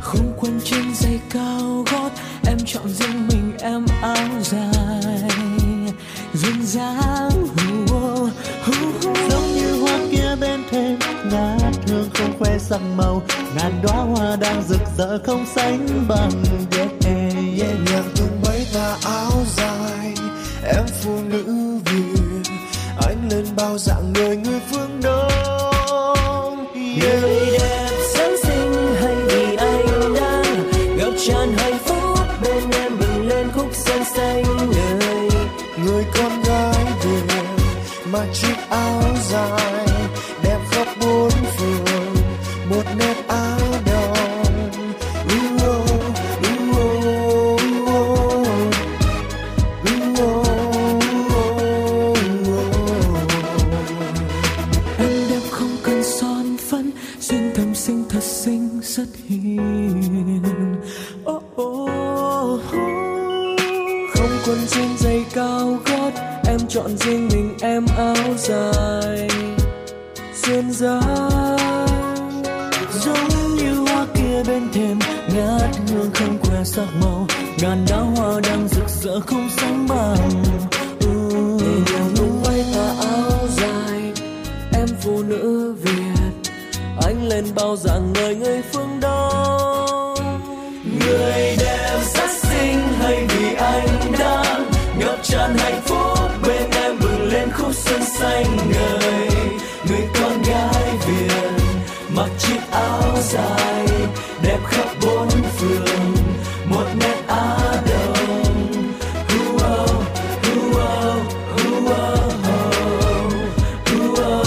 Không 0.00 0.32
quân 0.40 0.60
trên 0.64 0.94
giày 0.94 1.20
cao 1.30 1.84
gót 1.92 2.10
em 2.46 2.58
chọn 2.66 2.88
riêng 2.88 3.28
mình 3.28 3.52
em 3.60 3.86
áo 4.02 4.28
dài. 4.42 5.30
Duyên 6.34 6.66
dáng 6.66 7.46
giống 9.30 9.54
như 9.54 9.80
hoa 9.80 9.98
kia 10.10 10.36
bên 10.40 10.60
thềm 10.70 10.98
ngát 11.32 11.74
hương 11.88 12.10
không 12.14 12.38
khoe 12.38 12.58
sắc 12.58 12.80
màu. 12.96 13.22
Ngàn 13.56 13.72
đóa 13.82 13.96
hoa 13.96 14.36
đang 14.36 14.62
rực 14.68 14.82
rỡ 14.98 15.18
không 15.26 15.46
sánh 15.54 15.86
bằng. 16.08 16.30
Yeah, 16.76 16.90
yeah, 17.04 17.34
yeah. 17.60 17.78
nhạc 17.86 18.04
tung 18.16 18.42
bay 18.44 18.66
tà 18.74 18.96
áo 19.04 19.32
dài 19.56 19.85
em 20.76 20.86
phụ 20.86 21.22
nữ 21.22 21.46
lên 23.30 23.44
bao 23.56 23.78
dạng 23.78 24.12
người 24.12 24.36
người 24.36 24.60
phương 24.70 25.00
đông. 25.02 25.25
Chọn 66.76 66.96
riêng 66.96 67.28
mình 67.32 67.54
em 67.60 67.86
áo 67.96 68.34
dài 68.36 69.28
duyên 70.42 70.72
dáng 70.72 71.56
giống 72.92 73.56
như 73.56 73.74
hoa 73.74 74.06
kia 74.14 74.42
bên 74.46 74.72
thềm, 74.72 74.98
ngát 75.34 75.70
hương 75.88 76.10
không 76.14 76.38
que 76.38 76.64
sắc 76.64 76.86
màu. 77.00 77.26
Ngàn 77.58 77.86
đóa 77.88 78.00
hoa 78.00 78.40
đang 78.40 78.68
rực 78.68 78.88
rỡ 78.88 79.20
không 79.20 79.48
sánh 79.56 79.86
bằng. 79.88 80.44
Để 81.00 81.06
điều 82.14 82.64
tà 82.74 82.94
áo 83.00 83.48
dài, 83.56 84.12
em 84.72 84.88
phụ 85.02 85.22
nữ 85.22 85.74
việt. 85.82 86.52
Anh 87.02 87.28
lên 87.28 87.44
bao 87.54 87.76
dạng 87.76 88.12
người 88.12 88.34
người 88.34 88.62
phương 88.72 88.85
xanh 98.18 98.56
ngời. 98.72 99.28
Người 99.88 100.08
con 100.20 100.42
gái 100.42 100.84
việt 101.06 101.50
mặc 102.16 102.30
chiếc 102.38 102.60
áo 102.70 103.02
dài, 103.22 103.86
đẹp 104.42 104.58
khắp 104.64 104.88
bốn 105.02 105.28
phương. 105.28 106.14
Một 106.70 106.86
nét 107.00 107.22
á 107.28 107.56
đông 107.90 108.54
hú 109.28 109.58
ơ 109.58 109.86
hú 110.42 110.78
ơ 110.78 111.16
hú 111.50 111.86
ơ 111.86 112.16
hú 113.90 114.14
ơ 114.22 114.42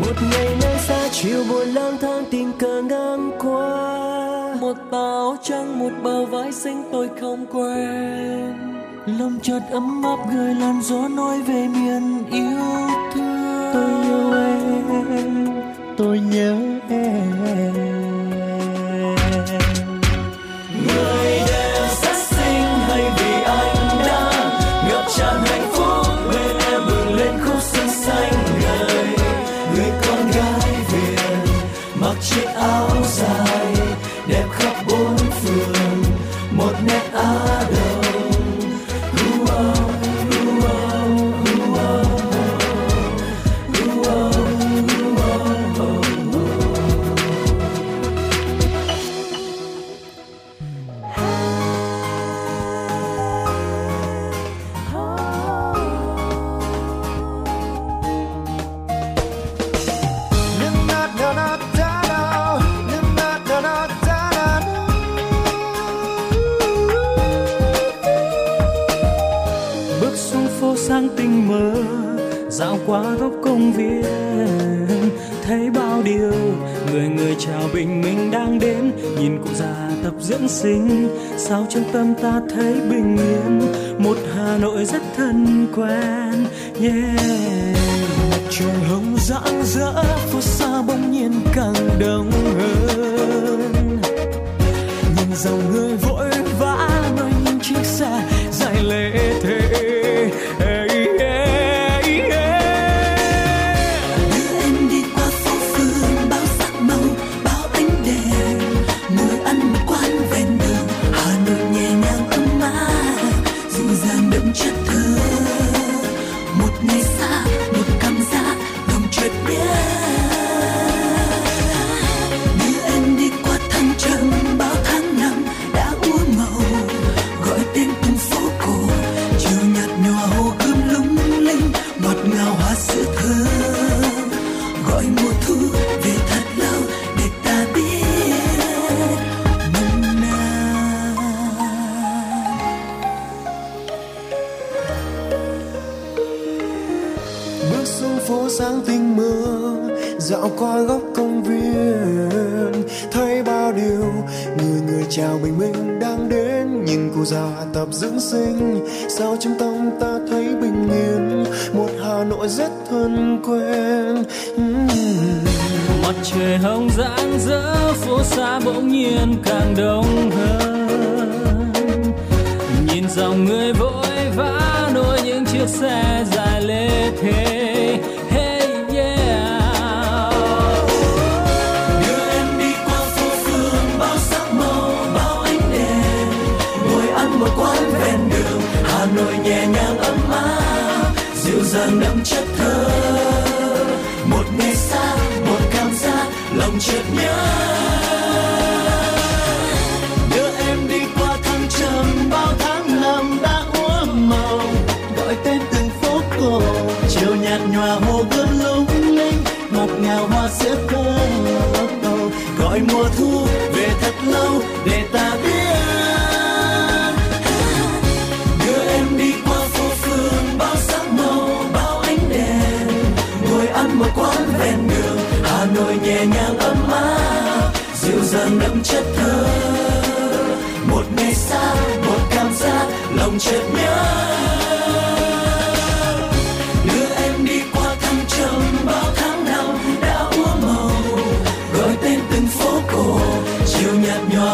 một 0.00 0.16
ngày 0.30 0.48
nơi 0.62 0.78
xa 0.78 1.08
chiều 1.12 1.44
buồn 1.48 1.68
lang 1.68 1.98
thang 2.00 2.24
tình 2.30 2.52
cờ 2.58 2.82
ngang 2.82 3.30
qua. 3.38 4.54
Một 4.60 4.76
tàu 4.90 5.36
trắng, 5.42 5.78
một 5.78 5.92
bờ 6.02 6.26
vai 6.26 6.52
xinh 6.52 6.82
tôi 6.92 7.08
không 7.20 7.46
quên 7.52 8.73
lòng 9.06 9.38
chợt 9.42 9.60
ấm 9.70 10.02
áp 10.02 10.18
gửi 10.32 10.54
làn 10.54 10.82
gió 10.82 11.08
nói 11.08 11.42
về 11.42 11.68
miền 11.68 12.24
yêu 12.30 12.60
thương. 13.14 13.72
Tôi 13.74 14.04
yêu 14.04 14.32
em, 15.16 15.46
tôi 15.96 16.20
nhớ 16.20 16.56
em. 16.88 18.03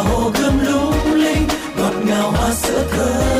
hồ 0.02 0.30
gươm 0.34 0.58
lung 0.58 1.14
linh 1.14 1.48
ngọt 1.76 1.92
ngào 2.06 2.30
hoa 2.30 2.54
sữa 2.54 2.84
thơm. 2.90 3.39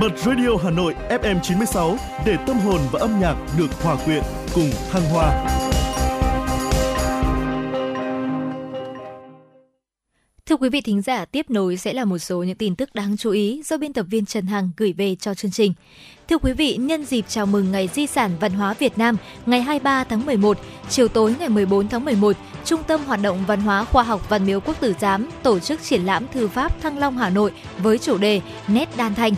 Bật 0.00 0.18
Radio 0.18 0.56
Hà 0.62 0.70
Nội 0.70 0.94
FM 1.08 1.40
96 1.42 1.96
để 2.26 2.36
tâm 2.46 2.56
hồn 2.58 2.80
và 2.92 3.00
âm 3.00 3.20
nhạc 3.20 3.36
được 3.58 3.82
hòa 3.82 3.96
quyện 4.04 4.22
cùng 4.54 4.70
thăng 4.90 5.02
hoa. 5.02 5.46
Thưa 10.46 10.56
quý 10.56 10.68
vị 10.68 10.80
thính 10.80 11.02
giả, 11.02 11.24
tiếp 11.24 11.50
nối 11.50 11.76
sẽ 11.76 11.92
là 11.92 12.04
một 12.04 12.18
số 12.18 12.42
những 12.42 12.56
tin 12.56 12.76
tức 12.76 12.94
đáng 12.94 13.16
chú 13.16 13.30
ý 13.30 13.62
do 13.64 13.76
biên 13.76 13.92
tập 13.92 14.06
viên 14.10 14.26
Trần 14.26 14.46
Hằng 14.46 14.70
gửi 14.76 14.92
về 14.92 15.14
cho 15.14 15.34
chương 15.34 15.50
trình. 15.50 15.72
Thưa 16.28 16.38
quý 16.38 16.52
vị, 16.52 16.76
nhân 16.76 17.04
dịp 17.04 17.24
chào 17.28 17.46
mừng 17.46 17.72
Ngày 17.72 17.88
Di 17.94 18.06
sản 18.06 18.30
Văn 18.40 18.52
hóa 18.52 18.74
Việt 18.78 18.98
Nam 18.98 19.16
ngày 19.46 19.62
23 19.62 20.04
tháng 20.04 20.26
11, 20.26 20.58
chiều 20.88 21.08
tối 21.08 21.34
ngày 21.38 21.48
14 21.48 21.88
tháng 21.88 22.04
11, 22.04 22.36
Trung 22.64 22.82
tâm 22.82 23.04
Hoạt 23.04 23.22
động 23.22 23.44
Văn 23.46 23.60
hóa 23.60 23.84
Khoa 23.84 24.02
học 24.02 24.28
Văn 24.28 24.46
miếu 24.46 24.60
Quốc 24.60 24.80
tử 24.80 24.94
Giám 25.00 25.28
tổ 25.42 25.58
chức 25.58 25.82
triển 25.82 26.04
lãm 26.04 26.26
thư 26.32 26.48
pháp 26.48 26.80
Thăng 26.80 26.98
Long 26.98 27.18
Hà 27.18 27.30
Nội 27.30 27.52
với 27.78 27.98
chủ 27.98 28.18
đề 28.18 28.40
Nét 28.68 28.88
đan 28.96 29.14
thanh. 29.14 29.32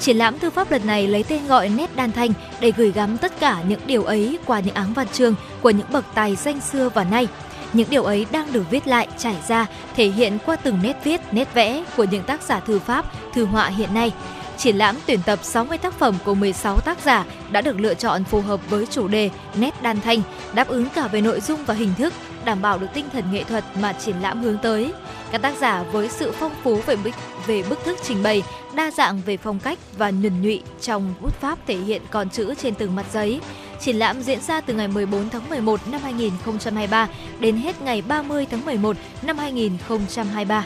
Triển 0.00 0.16
lãm 0.16 0.38
thư 0.38 0.50
pháp 0.50 0.70
lần 0.70 0.86
này 0.86 1.06
lấy 1.06 1.22
tên 1.22 1.46
gọi 1.46 1.68
Nét 1.68 1.96
đan 1.96 2.12
thanh 2.12 2.30
để 2.60 2.72
gửi 2.76 2.92
gắm 2.92 3.18
tất 3.18 3.40
cả 3.40 3.62
những 3.68 3.80
điều 3.86 4.04
ấy 4.04 4.38
qua 4.46 4.60
những 4.60 4.74
áng 4.74 4.92
văn 4.92 5.08
chương 5.08 5.34
của 5.60 5.70
những 5.70 5.92
bậc 5.92 6.04
tài 6.14 6.36
danh 6.36 6.60
xưa 6.60 6.88
và 6.88 7.04
nay– 7.04 7.28
những 7.74 7.90
điều 7.90 8.04
ấy 8.04 8.26
đang 8.32 8.52
được 8.52 8.70
viết 8.70 8.86
lại, 8.86 9.08
trải 9.18 9.36
ra, 9.48 9.66
thể 9.96 10.08
hiện 10.08 10.38
qua 10.46 10.56
từng 10.56 10.78
nét 10.82 11.04
viết, 11.04 11.20
nét 11.32 11.54
vẽ 11.54 11.84
của 11.96 12.04
những 12.04 12.24
tác 12.24 12.42
giả 12.42 12.60
thư 12.60 12.78
pháp, 12.78 13.04
thư 13.34 13.44
họa 13.44 13.68
hiện 13.68 13.94
nay. 13.94 14.12
Triển 14.56 14.76
lãm 14.76 14.96
tuyển 15.06 15.20
tập 15.26 15.38
60 15.42 15.78
tác 15.78 15.94
phẩm 15.94 16.14
của 16.24 16.34
16 16.34 16.80
tác 16.80 16.98
giả 17.04 17.24
đã 17.50 17.60
được 17.60 17.80
lựa 17.80 17.94
chọn 17.94 18.24
phù 18.24 18.40
hợp 18.40 18.70
với 18.70 18.86
chủ 18.86 19.08
đề 19.08 19.30
nét 19.54 19.82
đan 19.82 20.00
thanh, 20.00 20.22
đáp 20.54 20.68
ứng 20.68 20.88
cả 20.94 21.08
về 21.08 21.20
nội 21.20 21.40
dung 21.40 21.64
và 21.64 21.74
hình 21.74 21.94
thức, 21.98 22.12
đảm 22.44 22.62
bảo 22.62 22.78
được 22.78 22.86
tinh 22.94 23.06
thần 23.12 23.24
nghệ 23.32 23.44
thuật 23.44 23.64
mà 23.80 23.92
triển 23.92 24.16
lãm 24.22 24.42
hướng 24.42 24.58
tới. 24.58 24.92
Các 25.34 25.42
tác 25.42 25.56
giả 25.58 25.82
với 25.82 26.08
sự 26.08 26.32
phong 26.32 26.52
phú 26.62 26.80
về 26.86 26.96
bức, 26.96 27.14
về 27.46 27.62
bức 27.70 27.84
thức 27.84 27.98
trình 28.02 28.22
bày, 28.22 28.42
đa 28.74 28.90
dạng 28.90 29.20
về 29.26 29.36
phong 29.36 29.58
cách 29.58 29.78
và 29.96 30.10
nhuần 30.10 30.42
nhụy 30.42 30.62
trong 30.80 31.14
bút 31.20 31.34
pháp 31.40 31.58
thể 31.66 31.76
hiện 31.76 32.02
con 32.10 32.30
chữ 32.30 32.54
trên 32.54 32.74
từng 32.74 32.94
mặt 32.94 33.06
giấy, 33.12 33.40
Triển 33.80 33.96
lãm 33.96 34.22
diễn 34.22 34.40
ra 34.40 34.60
từ 34.60 34.74
ngày 34.74 34.88
14 34.88 35.30
tháng 35.30 35.48
11 35.48 35.80
năm 35.88 36.00
2023 36.00 37.08
đến 37.40 37.56
hết 37.56 37.82
ngày 37.82 38.02
30 38.08 38.46
tháng 38.50 38.64
11 38.64 38.96
năm 39.22 39.38
2023. 39.38 40.64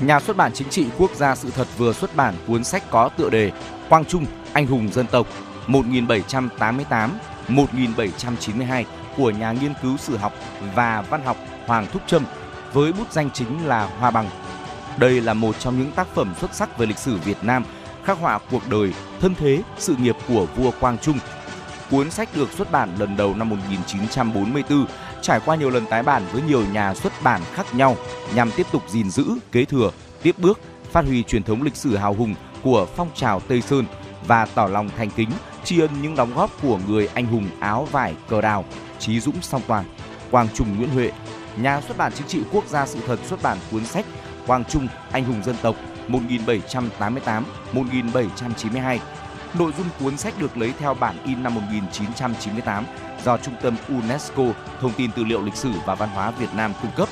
Nhà 0.00 0.20
xuất 0.20 0.36
bản 0.36 0.52
chính 0.52 0.68
trị 0.68 0.86
quốc 0.98 1.14
gia 1.14 1.34
sự 1.34 1.50
thật 1.50 1.66
vừa 1.78 1.92
xuất 1.92 2.16
bản 2.16 2.34
cuốn 2.46 2.64
sách 2.64 2.90
có 2.90 3.08
tựa 3.08 3.30
đề 3.30 3.50
Quang 3.88 4.04
Trung, 4.04 4.26
anh 4.52 4.66
hùng 4.66 4.88
dân 4.92 5.06
tộc 5.06 5.26
1788-1792 7.48 8.84
của 9.16 9.30
nhà 9.30 9.52
nghiên 9.52 9.72
cứu 9.82 9.96
sử 9.96 10.16
học 10.16 10.32
và 10.74 11.04
văn 11.10 11.22
học 11.24 11.36
Hoàng 11.66 11.86
Thúc 11.92 12.02
Trâm 12.06 12.24
với 12.72 12.92
bút 12.92 13.12
danh 13.12 13.30
chính 13.30 13.66
là 13.66 13.90
Hoa 13.98 14.10
Bằng. 14.10 14.30
Đây 14.98 15.20
là 15.20 15.34
một 15.34 15.58
trong 15.58 15.78
những 15.78 15.92
tác 15.92 16.08
phẩm 16.14 16.34
xuất 16.40 16.54
sắc 16.54 16.78
về 16.78 16.86
lịch 16.86 16.98
sử 16.98 17.16
Việt 17.16 17.38
Nam, 17.42 17.64
khắc 18.04 18.18
họa 18.18 18.38
cuộc 18.50 18.68
đời, 18.68 18.92
thân 19.20 19.34
thế, 19.34 19.62
sự 19.78 19.96
nghiệp 19.96 20.16
của 20.28 20.46
vua 20.56 20.70
Quang 20.80 20.98
Trung 20.98 21.18
Cuốn 21.90 22.10
sách 22.10 22.28
được 22.36 22.52
xuất 22.52 22.72
bản 22.72 22.96
lần 22.98 23.16
đầu 23.16 23.34
năm 23.34 23.48
1944, 23.48 24.86
trải 25.22 25.40
qua 25.46 25.56
nhiều 25.56 25.70
lần 25.70 25.86
tái 25.86 26.02
bản 26.02 26.22
với 26.32 26.42
nhiều 26.42 26.62
nhà 26.72 26.94
xuất 26.94 27.12
bản 27.22 27.40
khác 27.52 27.74
nhau 27.74 27.96
nhằm 28.34 28.50
tiếp 28.56 28.66
tục 28.72 28.82
gìn 28.88 29.10
giữ, 29.10 29.24
kế 29.52 29.64
thừa, 29.64 29.90
tiếp 30.22 30.38
bước, 30.38 30.60
phát 30.92 31.04
huy 31.04 31.22
truyền 31.22 31.42
thống 31.42 31.62
lịch 31.62 31.76
sử 31.76 31.96
hào 31.96 32.14
hùng 32.14 32.34
của 32.62 32.86
phong 32.96 33.10
trào 33.14 33.40
Tây 33.40 33.62
Sơn 33.62 33.84
và 34.26 34.46
tỏ 34.46 34.66
lòng 34.66 34.90
thành 34.96 35.10
kính 35.16 35.30
tri 35.64 35.80
ân 35.80 35.90
những 36.02 36.16
đóng 36.16 36.34
góp 36.34 36.50
của 36.62 36.78
người 36.88 37.08
anh 37.14 37.26
hùng 37.26 37.48
áo 37.60 37.88
vải 37.92 38.14
cờ 38.28 38.40
đào 38.40 38.64
trí 38.98 39.20
Dũng 39.20 39.42
Song 39.42 39.62
Toàn, 39.66 39.84
Quang 40.30 40.48
Trung 40.54 40.76
Nguyễn 40.76 40.90
Huệ, 40.90 41.10
nhà 41.62 41.80
xuất 41.80 41.96
bản 41.96 42.12
chính 42.14 42.26
trị 42.26 42.40
quốc 42.52 42.66
gia 42.66 42.86
sự 42.86 42.98
thật 43.06 43.18
xuất 43.24 43.42
bản 43.42 43.58
cuốn 43.70 43.84
sách 43.84 44.04
Quang 44.46 44.64
Trung 44.64 44.88
anh 45.12 45.24
hùng 45.24 45.42
dân 45.44 45.56
tộc 45.62 45.76
1788-1792 46.08 48.98
Nội 49.58 49.72
dung 49.78 49.86
cuốn 50.00 50.16
sách 50.16 50.34
được 50.38 50.56
lấy 50.56 50.72
theo 50.78 50.94
bản 50.94 51.16
in 51.24 51.42
năm 51.42 51.54
1998 51.54 52.84
do 53.24 53.36
Trung 53.36 53.54
tâm 53.62 53.76
UNESCO 53.88 54.42
Thông 54.80 54.92
tin 54.92 55.12
Tư 55.12 55.24
liệu 55.24 55.44
Lịch 55.44 55.56
sử 55.56 55.70
và 55.86 55.94
Văn 55.94 56.08
hóa 56.08 56.30
Việt 56.30 56.54
Nam 56.56 56.72
cung 56.82 56.90
cấp. 56.96 57.08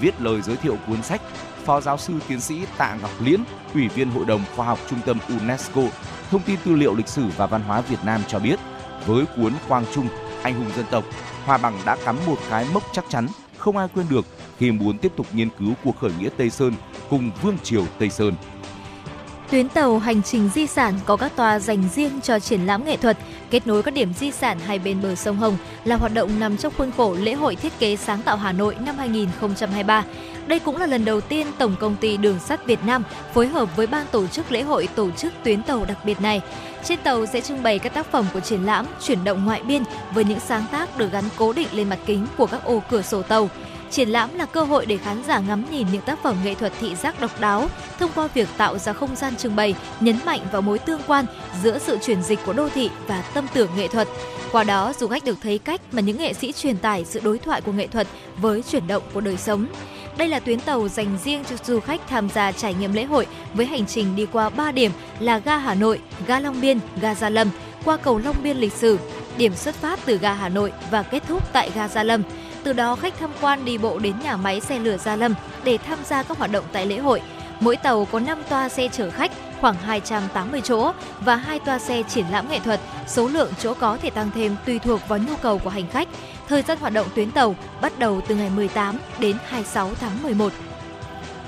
Viết 0.00 0.20
lời 0.20 0.42
giới 0.42 0.56
thiệu 0.56 0.76
cuốn 0.86 1.02
sách, 1.02 1.20
Phó 1.64 1.80
giáo 1.80 1.98
sư 1.98 2.14
tiến 2.28 2.40
sĩ 2.40 2.66
Tạ 2.76 2.96
Ngọc 3.02 3.10
Liễn, 3.20 3.40
Ủy 3.74 3.88
viên 3.88 4.10
Hội 4.10 4.24
đồng 4.24 4.44
Khoa 4.56 4.66
học 4.66 4.78
Trung 4.90 5.00
tâm 5.06 5.18
UNESCO 5.28 5.82
Thông 6.30 6.42
tin 6.42 6.56
Tư 6.64 6.74
liệu 6.74 6.94
Lịch 6.94 7.08
sử 7.08 7.24
và 7.36 7.46
Văn 7.46 7.62
hóa 7.62 7.80
Việt 7.80 8.04
Nam 8.04 8.22
cho 8.28 8.38
biết, 8.38 8.58
với 9.06 9.24
cuốn 9.36 9.52
Quang 9.68 9.84
Trung, 9.94 10.08
Anh 10.42 10.54
hùng 10.54 10.70
dân 10.76 10.86
tộc, 10.90 11.04
Hòa 11.44 11.58
Bằng 11.58 11.78
đã 11.86 11.96
cắm 12.04 12.16
một 12.26 12.38
cái 12.50 12.66
mốc 12.74 12.82
chắc 12.92 13.04
chắn 13.08 13.26
không 13.60 13.76
ai 13.76 13.88
quên 13.94 14.06
được 14.10 14.26
khi 14.58 14.72
muốn 14.72 14.98
tiếp 14.98 15.12
tục 15.16 15.26
nghiên 15.32 15.48
cứu 15.58 15.72
cuộc 15.84 15.98
khởi 16.00 16.10
nghĩa 16.18 16.28
Tây 16.36 16.50
Sơn 16.50 16.74
cùng 17.10 17.30
Vương 17.42 17.58
triều 17.58 17.84
Tây 17.98 18.10
Sơn. 18.10 18.34
Tuyến 19.50 19.68
tàu 19.68 19.98
hành 19.98 20.22
trình 20.22 20.50
di 20.54 20.66
sản 20.66 20.94
có 21.06 21.16
các 21.16 21.32
toa 21.36 21.58
dành 21.58 21.88
riêng 21.94 22.20
cho 22.22 22.38
triển 22.38 22.66
lãm 22.66 22.84
nghệ 22.84 22.96
thuật, 22.96 23.18
kết 23.50 23.66
nối 23.66 23.82
các 23.82 23.94
điểm 23.94 24.12
di 24.14 24.30
sản 24.30 24.58
hai 24.66 24.78
bên 24.78 25.02
bờ 25.02 25.14
sông 25.14 25.36
Hồng 25.36 25.56
là 25.84 25.96
hoạt 25.96 26.14
động 26.14 26.40
nằm 26.40 26.56
trong 26.56 26.72
khuôn 26.78 26.90
khổ 26.96 27.16
lễ 27.20 27.34
hội 27.34 27.56
thiết 27.56 27.78
kế 27.78 27.96
sáng 27.96 28.22
tạo 28.22 28.36
Hà 28.36 28.52
Nội 28.52 28.76
năm 28.80 28.98
2023. 28.98 30.04
Đây 30.46 30.58
cũng 30.58 30.76
là 30.76 30.86
lần 30.86 31.04
đầu 31.04 31.20
tiên 31.20 31.46
Tổng 31.58 31.76
công 31.80 31.96
ty 31.96 32.16
Đường 32.16 32.38
sắt 32.38 32.66
Việt 32.66 32.78
Nam 32.86 33.02
phối 33.34 33.48
hợp 33.48 33.76
với 33.76 33.86
ban 33.86 34.06
tổ 34.10 34.26
chức 34.26 34.52
lễ 34.52 34.62
hội 34.62 34.88
tổ 34.94 35.10
chức 35.10 35.32
tuyến 35.44 35.62
tàu 35.62 35.84
đặc 35.84 36.04
biệt 36.04 36.20
này. 36.20 36.40
Trên 36.84 36.98
tàu 37.02 37.26
sẽ 37.26 37.40
trưng 37.40 37.62
bày 37.62 37.78
các 37.78 37.94
tác 37.94 38.06
phẩm 38.12 38.26
của 38.32 38.40
triển 38.40 38.66
lãm, 38.66 38.86
chuyển 39.02 39.24
động 39.24 39.44
ngoại 39.44 39.62
biên 39.62 39.82
với 40.14 40.24
những 40.24 40.40
sáng 40.40 40.64
tác 40.72 40.98
được 40.98 41.12
gắn 41.12 41.24
cố 41.36 41.52
định 41.52 41.68
lên 41.72 41.88
mặt 41.88 41.98
kính 42.06 42.26
của 42.36 42.46
các 42.46 42.64
ô 42.64 42.82
cửa 42.90 43.02
sổ 43.02 43.22
tàu. 43.22 43.50
Triển 43.90 44.08
lãm 44.08 44.34
là 44.34 44.46
cơ 44.46 44.62
hội 44.62 44.86
để 44.86 44.96
khán 44.96 45.22
giả 45.26 45.38
ngắm 45.38 45.64
nhìn 45.70 45.86
những 45.92 46.02
tác 46.02 46.22
phẩm 46.22 46.36
nghệ 46.44 46.54
thuật 46.54 46.72
thị 46.80 46.94
giác 46.94 47.20
độc 47.20 47.40
đáo 47.40 47.68
thông 47.98 48.10
qua 48.14 48.28
việc 48.34 48.48
tạo 48.56 48.78
ra 48.78 48.92
không 48.92 49.16
gian 49.16 49.36
trưng 49.36 49.56
bày, 49.56 49.74
nhấn 50.00 50.16
mạnh 50.24 50.40
vào 50.52 50.62
mối 50.62 50.78
tương 50.78 51.00
quan 51.06 51.24
giữa 51.62 51.78
sự 51.78 51.98
chuyển 52.02 52.22
dịch 52.22 52.38
của 52.46 52.52
đô 52.52 52.68
thị 52.68 52.90
và 53.06 53.22
tâm 53.34 53.46
tưởng 53.54 53.70
nghệ 53.76 53.88
thuật. 53.88 54.08
Qua 54.52 54.64
đó, 54.64 54.92
du 54.98 55.08
khách 55.08 55.24
được 55.24 55.36
thấy 55.42 55.58
cách 55.58 55.80
mà 55.92 56.00
những 56.00 56.18
nghệ 56.18 56.32
sĩ 56.32 56.52
truyền 56.52 56.76
tải 56.76 57.04
sự 57.04 57.20
đối 57.24 57.38
thoại 57.38 57.60
của 57.60 57.72
nghệ 57.72 57.86
thuật 57.86 58.06
với 58.36 58.62
chuyển 58.62 58.86
động 58.86 59.02
của 59.14 59.20
đời 59.20 59.36
sống. 59.36 59.66
Đây 60.16 60.28
là 60.28 60.40
tuyến 60.40 60.60
tàu 60.60 60.88
dành 60.88 61.18
riêng 61.24 61.44
cho 61.50 61.56
du 61.64 61.80
khách 61.80 62.00
tham 62.08 62.28
gia 62.28 62.52
trải 62.52 62.74
nghiệm 62.74 62.92
lễ 62.92 63.04
hội 63.04 63.26
với 63.54 63.66
hành 63.66 63.86
trình 63.86 64.16
đi 64.16 64.26
qua 64.32 64.48
3 64.48 64.72
điểm 64.72 64.92
là 65.20 65.38
ga 65.38 65.58
Hà 65.58 65.74
Nội, 65.74 66.00
ga 66.26 66.40
Long 66.40 66.60
Biên, 66.60 66.78
ga 67.00 67.14
Gia 67.14 67.28
Lâm, 67.28 67.48
qua 67.84 67.96
cầu 67.96 68.18
Long 68.18 68.36
Biên 68.42 68.56
lịch 68.56 68.72
sử. 68.72 68.98
Điểm 69.36 69.54
xuất 69.54 69.74
phát 69.74 70.00
từ 70.04 70.18
ga 70.18 70.32
Hà 70.32 70.48
Nội 70.48 70.72
và 70.90 71.02
kết 71.02 71.22
thúc 71.28 71.52
tại 71.52 71.70
ga 71.74 71.88
Gia 71.88 72.02
Lâm. 72.02 72.22
Từ 72.64 72.72
đó 72.72 72.96
khách 72.96 73.14
tham 73.18 73.30
quan 73.40 73.64
đi 73.64 73.78
bộ 73.78 73.98
đến 73.98 74.14
nhà 74.22 74.36
máy 74.36 74.60
xe 74.60 74.78
lửa 74.78 74.96
Gia 74.96 75.16
Lâm 75.16 75.34
để 75.64 75.78
tham 75.78 75.98
gia 76.04 76.22
các 76.22 76.38
hoạt 76.38 76.52
động 76.52 76.64
tại 76.72 76.86
lễ 76.86 76.98
hội. 76.98 77.22
Mỗi 77.60 77.76
tàu 77.76 78.04
có 78.04 78.20
5 78.20 78.38
toa 78.48 78.68
xe 78.68 78.88
chở 78.92 79.10
khách 79.10 79.32
khoảng 79.60 79.74
280 79.74 80.60
chỗ 80.64 80.92
và 81.20 81.36
hai 81.36 81.58
toa 81.58 81.78
xe 81.78 82.02
triển 82.02 82.26
lãm 82.30 82.48
nghệ 82.48 82.58
thuật. 82.58 82.80
Số 83.06 83.28
lượng 83.28 83.52
chỗ 83.58 83.74
có 83.74 83.96
thể 83.96 84.10
tăng 84.10 84.30
thêm 84.34 84.56
tùy 84.66 84.78
thuộc 84.78 85.08
vào 85.08 85.18
nhu 85.18 85.36
cầu 85.42 85.58
của 85.58 85.70
hành 85.70 85.88
khách. 85.88 86.08
Thời 86.48 86.62
gian 86.62 86.78
hoạt 86.78 86.92
động 86.92 87.06
tuyến 87.14 87.30
tàu 87.30 87.56
bắt 87.80 87.98
đầu 87.98 88.20
từ 88.28 88.34
ngày 88.34 88.50
18 88.50 88.98
đến 89.18 89.36
26 89.46 89.90
tháng 90.00 90.22
11. 90.22 90.52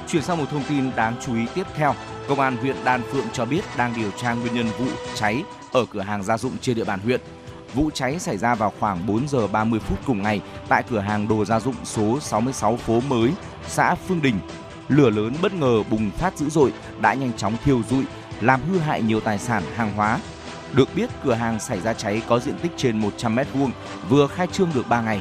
Chuyển 0.09 0.23
sang 0.23 0.39
một 0.39 0.45
thông 0.51 0.65
tin 0.69 0.91
đáng 0.97 1.15
chú 1.27 1.35
ý 1.35 1.47
tiếp 1.55 1.67
theo, 1.75 1.95
Công 2.29 2.41
an 2.41 2.57
huyện 2.57 2.77
Đan 2.85 3.03
Phượng 3.13 3.27
cho 3.33 3.45
biết 3.45 3.61
đang 3.77 3.95
điều 3.97 4.11
tra 4.11 4.33
nguyên 4.33 4.55
nhân 4.55 4.67
vụ 4.79 4.87
cháy 5.15 5.43
ở 5.73 5.85
cửa 5.91 6.01
hàng 6.01 6.23
gia 6.23 6.39
dụng 6.39 6.59
trên 6.61 6.77
địa 6.77 6.85
bàn 6.85 7.01
huyện. 7.05 7.21
Vụ 7.75 7.91
cháy 7.95 8.19
xảy 8.19 8.39
ra 8.39 8.55
vào 8.55 8.73
khoảng 8.81 9.07
4 9.07 9.29
giờ 9.29 9.47
30 9.47 9.81
phút 9.81 9.99
cùng 10.07 10.23
ngày 10.23 10.41
tại 10.69 10.83
cửa 10.91 10.99
hàng 10.99 11.29
đồ 11.29 11.45
gia 11.45 11.61
dụng 11.61 11.75
số 11.85 12.21
66 12.21 12.77
phố 12.77 13.01
mới, 13.01 13.33
xã 13.69 13.95
Phương 13.95 14.23
Đình. 14.23 14.39
Lửa 14.89 15.11
lớn 15.11 15.35
bất 15.43 15.55
ngờ 15.55 15.83
bùng 15.91 16.11
phát 16.11 16.39
dữ 16.39 16.51
dội 16.51 16.73
đã 17.01 17.15
nhanh 17.15 17.33
chóng 17.33 17.57
thiêu 17.65 17.83
rụi, 17.91 18.05
làm 18.41 18.61
hư 18.69 18.79
hại 18.79 19.03
nhiều 19.03 19.21
tài 19.21 19.39
sản 19.39 19.63
hàng 19.77 19.93
hóa. 19.97 20.19
Được 20.73 20.89
biết 20.95 21.11
cửa 21.25 21.35
hàng 21.35 21.61
xảy 21.61 21.81
ra 21.81 21.93
cháy 21.93 22.23
có 22.29 22.39
diện 22.39 22.55
tích 22.63 22.73
trên 22.77 22.99
100 22.99 23.37
m2, 23.37 23.71
vừa 24.09 24.27
khai 24.27 24.47
trương 24.47 24.71
được 24.75 24.89
3 24.89 25.01
ngày. 25.01 25.21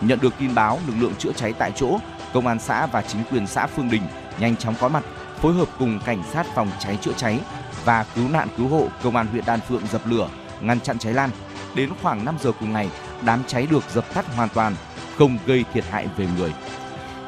Nhận 0.00 0.20
được 0.20 0.34
tin 0.38 0.54
báo, 0.54 0.78
lực 0.86 0.94
lượng 0.98 1.14
chữa 1.18 1.32
cháy 1.32 1.52
tại 1.58 1.72
chỗ, 1.76 1.98
công 2.32 2.46
an 2.46 2.58
xã 2.58 2.86
và 2.86 3.02
chính 3.02 3.22
quyền 3.30 3.46
xã 3.46 3.66
Phương 3.66 3.90
Đình 3.90 4.02
nhanh 4.40 4.56
chóng 4.56 4.74
có 4.80 4.88
mặt, 4.88 5.04
phối 5.40 5.52
hợp 5.52 5.68
cùng 5.78 6.00
cảnh 6.04 6.22
sát 6.32 6.46
phòng 6.54 6.70
cháy 6.78 6.98
chữa 7.00 7.12
cháy 7.16 7.40
và 7.84 8.04
cứu 8.14 8.28
nạn 8.28 8.48
cứu 8.56 8.68
hộ 8.68 8.88
công 9.02 9.16
an 9.16 9.26
huyện 9.26 9.44
Đan 9.46 9.60
Phượng 9.60 9.86
dập 9.92 10.06
lửa, 10.06 10.28
ngăn 10.60 10.80
chặn 10.80 10.98
cháy 10.98 11.14
lan. 11.14 11.30
Đến 11.74 11.90
khoảng 12.02 12.24
5 12.24 12.36
giờ 12.42 12.52
cùng 12.60 12.72
ngày, 12.72 12.90
đám 13.24 13.42
cháy 13.46 13.66
được 13.70 13.84
dập 13.94 14.14
tắt 14.14 14.26
hoàn 14.36 14.48
toàn, 14.48 14.74
không 15.16 15.38
gây 15.46 15.64
thiệt 15.72 15.84
hại 15.84 16.08
về 16.16 16.28
người. 16.38 16.52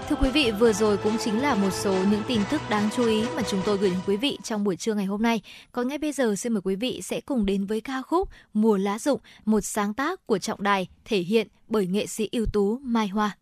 thưa 0.09 0.16
quý 0.16 0.31
vị, 0.31 0.50
vừa 0.50 0.72
rồi 0.72 0.96
cũng 0.96 1.18
chính 1.18 1.42
là 1.42 1.55
một 1.55 1.70
số 1.70 1.92
những 2.11 2.22
tin 2.28 2.40
tức 2.50 2.62
đáng 2.70 2.88
chú 2.96 3.07
ý 3.07 3.24
mà 3.37 3.42
chúng 3.42 3.61
tôi 3.64 3.78
gửi 3.78 3.90
đến 3.90 3.98
quý 4.07 4.16
vị 4.16 4.38
trong 4.42 4.64
buổi 4.64 4.76
trưa 4.76 4.94
ngày 4.94 5.05
hôm 5.05 5.22
nay. 5.22 5.42
Còn 5.72 5.88
ngay 5.88 5.98
bây 5.98 6.12
giờ 6.12 6.37
xin 6.37 6.52
mời 6.52 6.61
quý 6.64 6.76
vị 6.76 7.00
sẽ 7.02 7.20
cùng 7.20 7.46
đến 7.46 7.66
với 7.66 7.81
ca 7.81 8.02
khúc 8.02 8.28
Mùa 8.55 8.76
lá 8.76 8.98
rụng, 8.98 9.20
một 9.44 9.61
sáng 9.61 9.94
tác 9.94 10.26
của 10.26 10.38
Trọng 10.38 10.62
Đài 10.62 10.88
thể 11.05 11.18
hiện 11.18 11.48
bởi 11.68 11.87
nghệ 11.87 12.07
sĩ 12.07 12.28
ưu 12.33 12.46
tú 12.52 12.78
Mai 12.83 13.09
Hoa. 13.09 13.37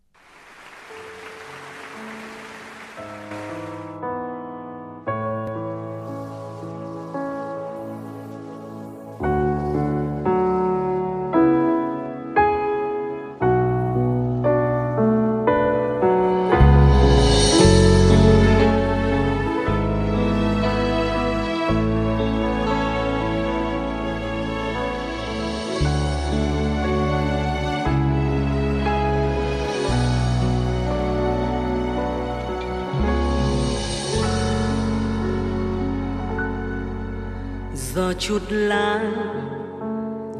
Gió 38.10 38.14
chút 38.18 38.42
lá 38.50 39.00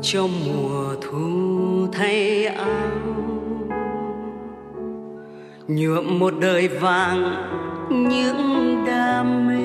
trong 0.03 0.31
mùa 0.47 0.95
thu 1.01 1.87
thay 1.93 2.47
áo. 2.47 2.91
Nhuộm 5.69 6.19
một 6.19 6.35
đời 6.41 6.69
vàng 6.69 7.47
những 7.89 8.85
đam 8.87 9.47
mê. 9.49 9.61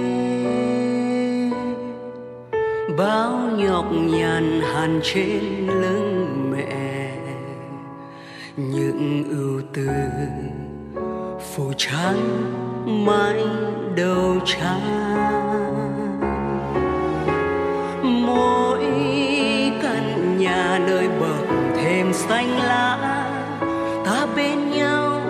Bao 2.98 3.40
nhọc 3.58 3.86
nhằn 3.92 4.62
hằn 4.62 5.00
trên 5.04 5.68
lưng 5.68 6.52
mẹ. 6.52 7.12
Những 8.58 9.24
ưu 9.30 9.62
tư 9.74 9.88
phủ 11.40 11.74
trắng 11.78 12.18
mãi 13.06 13.44
đầu 13.96 14.40
trắng 14.46 15.45
mỗi 18.36 18.84
căn 19.82 20.38
nhà 20.38 20.80
nơi 20.88 21.08
bờ 21.20 21.36
thêm 21.76 22.14
xanh 22.14 22.58
lá, 22.58 22.98
ta 24.06 24.28
bên 24.36 24.72
nhau 24.72 25.22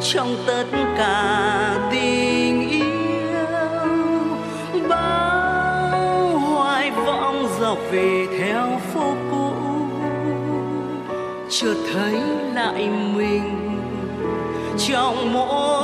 trong 0.00 0.36
tất 0.46 0.64
cả 0.98 1.78
tình 1.92 2.68
yêu. 2.70 2.84
Bao 4.88 6.38
hoài 6.38 6.90
vọng 6.90 7.46
dọc 7.60 7.78
về 7.90 8.26
theo 8.38 8.80
phố 8.94 9.14
cũ 9.30 9.50
chợt 11.50 11.76
thấy 11.92 12.20
lại 12.54 12.88
mình 13.16 13.80
trong 14.78 15.32
mỗi 15.32 15.83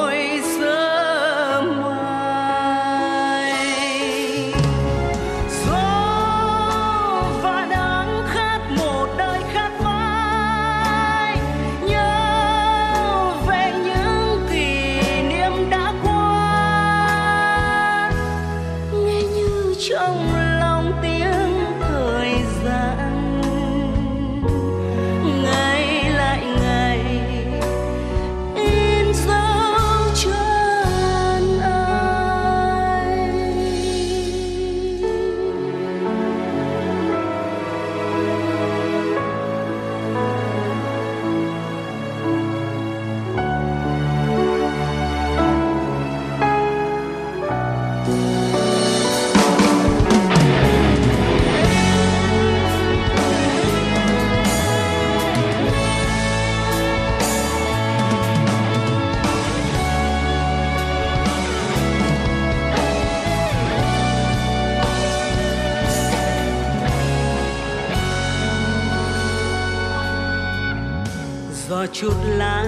chút 71.92 72.14
lá 72.36 72.66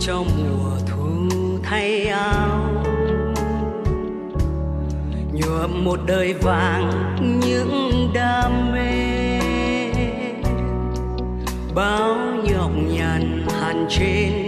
cho 0.00 0.22
mùa 0.22 0.78
thu 0.86 1.28
thay 1.62 2.06
áo. 2.06 2.74
Nhuộm 5.32 5.84
một 5.84 6.00
đời 6.06 6.34
vàng 6.34 7.16
những 7.40 8.10
đam 8.14 8.72
mê. 8.72 9.40
Bao 11.74 12.16
nhọc 12.44 12.70
nhằn 12.92 13.46
hàn 13.60 13.86
trên 13.88 14.47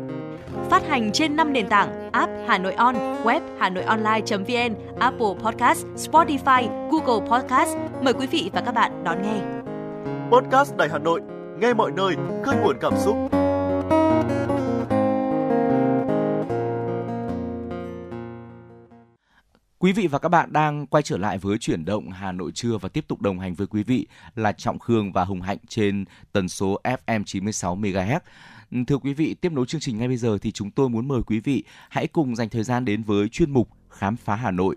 Phát 0.69 0.87
hành 0.87 1.11
trên 1.13 1.35
5 1.35 1.53
nền 1.53 1.67
tảng 1.67 2.11
app 2.11 2.31
Hà 2.47 2.57
Nội 2.57 2.73
On, 2.73 2.95
web 3.23 3.41
Hà 3.59 3.69
Nội 3.69 3.83
Online.vn, 3.83 4.75
Apple 4.99 5.33
Podcast, 5.43 5.85
Spotify, 5.95 6.89
Google 6.91 7.27
Podcast. 7.29 7.77
Mời 8.01 8.13
quý 8.13 8.27
vị 8.27 8.49
và 8.53 8.61
các 8.61 8.71
bạn 8.71 9.03
đón 9.03 9.21
nghe. 9.21 9.41
Podcast 10.31 10.75
Đài 10.77 10.89
Hà 10.89 10.99
Nội, 10.99 11.21
nghe 11.59 11.73
mọi 11.73 11.91
nơi, 11.91 12.15
khơi 12.43 12.55
nguồn 12.63 12.77
cảm 12.81 12.93
xúc. 12.97 13.15
Quý 19.81 19.93
vị 19.93 20.07
và 20.07 20.19
các 20.19 20.29
bạn 20.29 20.53
đang 20.53 20.87
quay 20.87 21.03
trở 21.03 21.17
lại 21.17 21.37
với 21.37 21.57
chuyển 21.57 21.85
động 21.85 22.09
Hà 22.09 22.31
Nội 22.31 22.51
trưa 22.51 22.77
và 22.77 22.89
tiếp 22.89 23.05
tục 23.07 23.21
đồng 23.21 23.39
hành 23.39 23.53
với 23.53 23.67
quý 23.67 23.83
vị 23.83 24.07
là 24.35 24.51
Trọng 24.51 24.79
Khương 24.79 25.11
và 25.11 25.23
Hùng 25.23 25.41
Hạnh 25.41 25.57
trên 25.67 26.05
tần 26.31 26.49
số 26.49 26.79
FM 26.83 27.23
96 27.23 27.77
MHz. 27.77 28.19
Thưa 28.87 28.97
quý 28.97 29.13
vị, 29.13 29.33
tiếp 29.33 29.51
nối 29.51 29.65
chương 29.65 29.81
trình 29.81 29.97
ngay 29.97 30.07
bây 30.07 30.17
giờ 30.17 30.37
thì 30.41 30.51
chúng 30.51 30.71
tôi 30.71 30.89
muốn 30.89 31.07
mời 31.07 31.21
quý 31.21 31.39
vị 31.39 31.63
hãy 31.89 32.07
cùng 32.07 32.35
dành 32.35 32.49
thời 32.49 32.63
gian 32.63 32.85
đến 32.85 33.03
với 33.03 33.29
chuyên 33.29 33.51
mục 33.51 33.69
Khám 33.89 34.15
phá 34.15 34.35
Hà 34.35 34.51
Nội. 34.51 34.75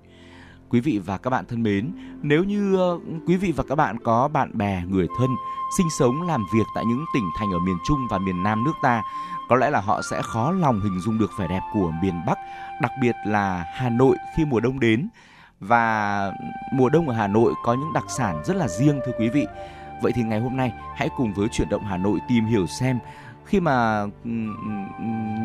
Quý 0.69 0.81
vị 0.81 0.99
và 0.99 1.19
các 1.19 1.31
bạn 1.31 1.45
thân 1.49 1.63
mến, 1.63 1.91
nếu 2.23 2.45
như 2.45 2.77
ờ, 2.77 2.99
quý 3.27 3.37
vị 3.37 3.53
và 3.53 3.65
các 3.69 3.75
bạn 3.75 3.99
có 4.05 4.29
bạn 4.29 4.59
bè, 4.59 4.83
người 4.89 5.07
thân 5.19 5.31
sinh 5.79 5.87
sống 5.99 6.23
làm 6.23 6.45
việc 6.55 6.67
tại 6.75 6.85
những 6.89 7.05
tỉnh 7.15 7.25
thành 7.39 7.53
ở 7.53 7.59
miền 7.59 7.77
Trung 7.87 7.99
và 8.11 8.19
miền 8.19 8.43
Nam 8.43 8.65
nước 8.65 8.73
ta, 8.83 9.03
có 9.49 9.57
lẽ 9.57 9.71
là 9.71 9.81
họ 9.81 10.03
sẽ 10.11 10.23
khó 10.23 10.51
lòng 10.51 10.81
hình 10.81 11.01
dung 11.01 11.19
được 11.19 11.31
vẻ 11.39 11.49
đẹp 11.49 11.63
của 11.73 11.93
miền 12.03 12.15
Bắc, 12.27 12.39
đặc 12.83 12.93
biệt 13.01 13.15
là 13.27 13.65
Hà 13.75 13.89
Nội 13.89 14.17
khi 14.37 14.45
mùa 14.45 14.61
đông 14.61 14.81
đến. 14.81 15.09
Và 15.61 16.33
mùa 16.73 16.89
đông 16.89 17.09
ở 17.09 17.15
Hà 17.15 17.27
Nội 17.27 17.55
có 17.65 17.75
những 17.75 17.93
đặc 17.93 18.05
sản 18.09 18.43
rất 18.45 18.57
là 18.57 18.69
riêng 18.69 19.01
thưa 19.07 19.13
quý 19.19 19.29
vị. 19.29 19.47
Vậy 20.03 20.13
thì 20.15 20.23
ngày 20.23 20.41
hôm 20.41 20.57
nay 20.57 20.73
hãy 20.97 21.09
cùng 21.17 21.33
với 21.33 21.49
chuyển 21.49 21.69
động 21.69 21.85
Hà 21.85 21.97
Nội 21.97 22.19
tìm 22.29 22.45
hiểu 22.45 22.67
xem 22.67 22.99
khi 23.47 23.61
mà 23.61 24.05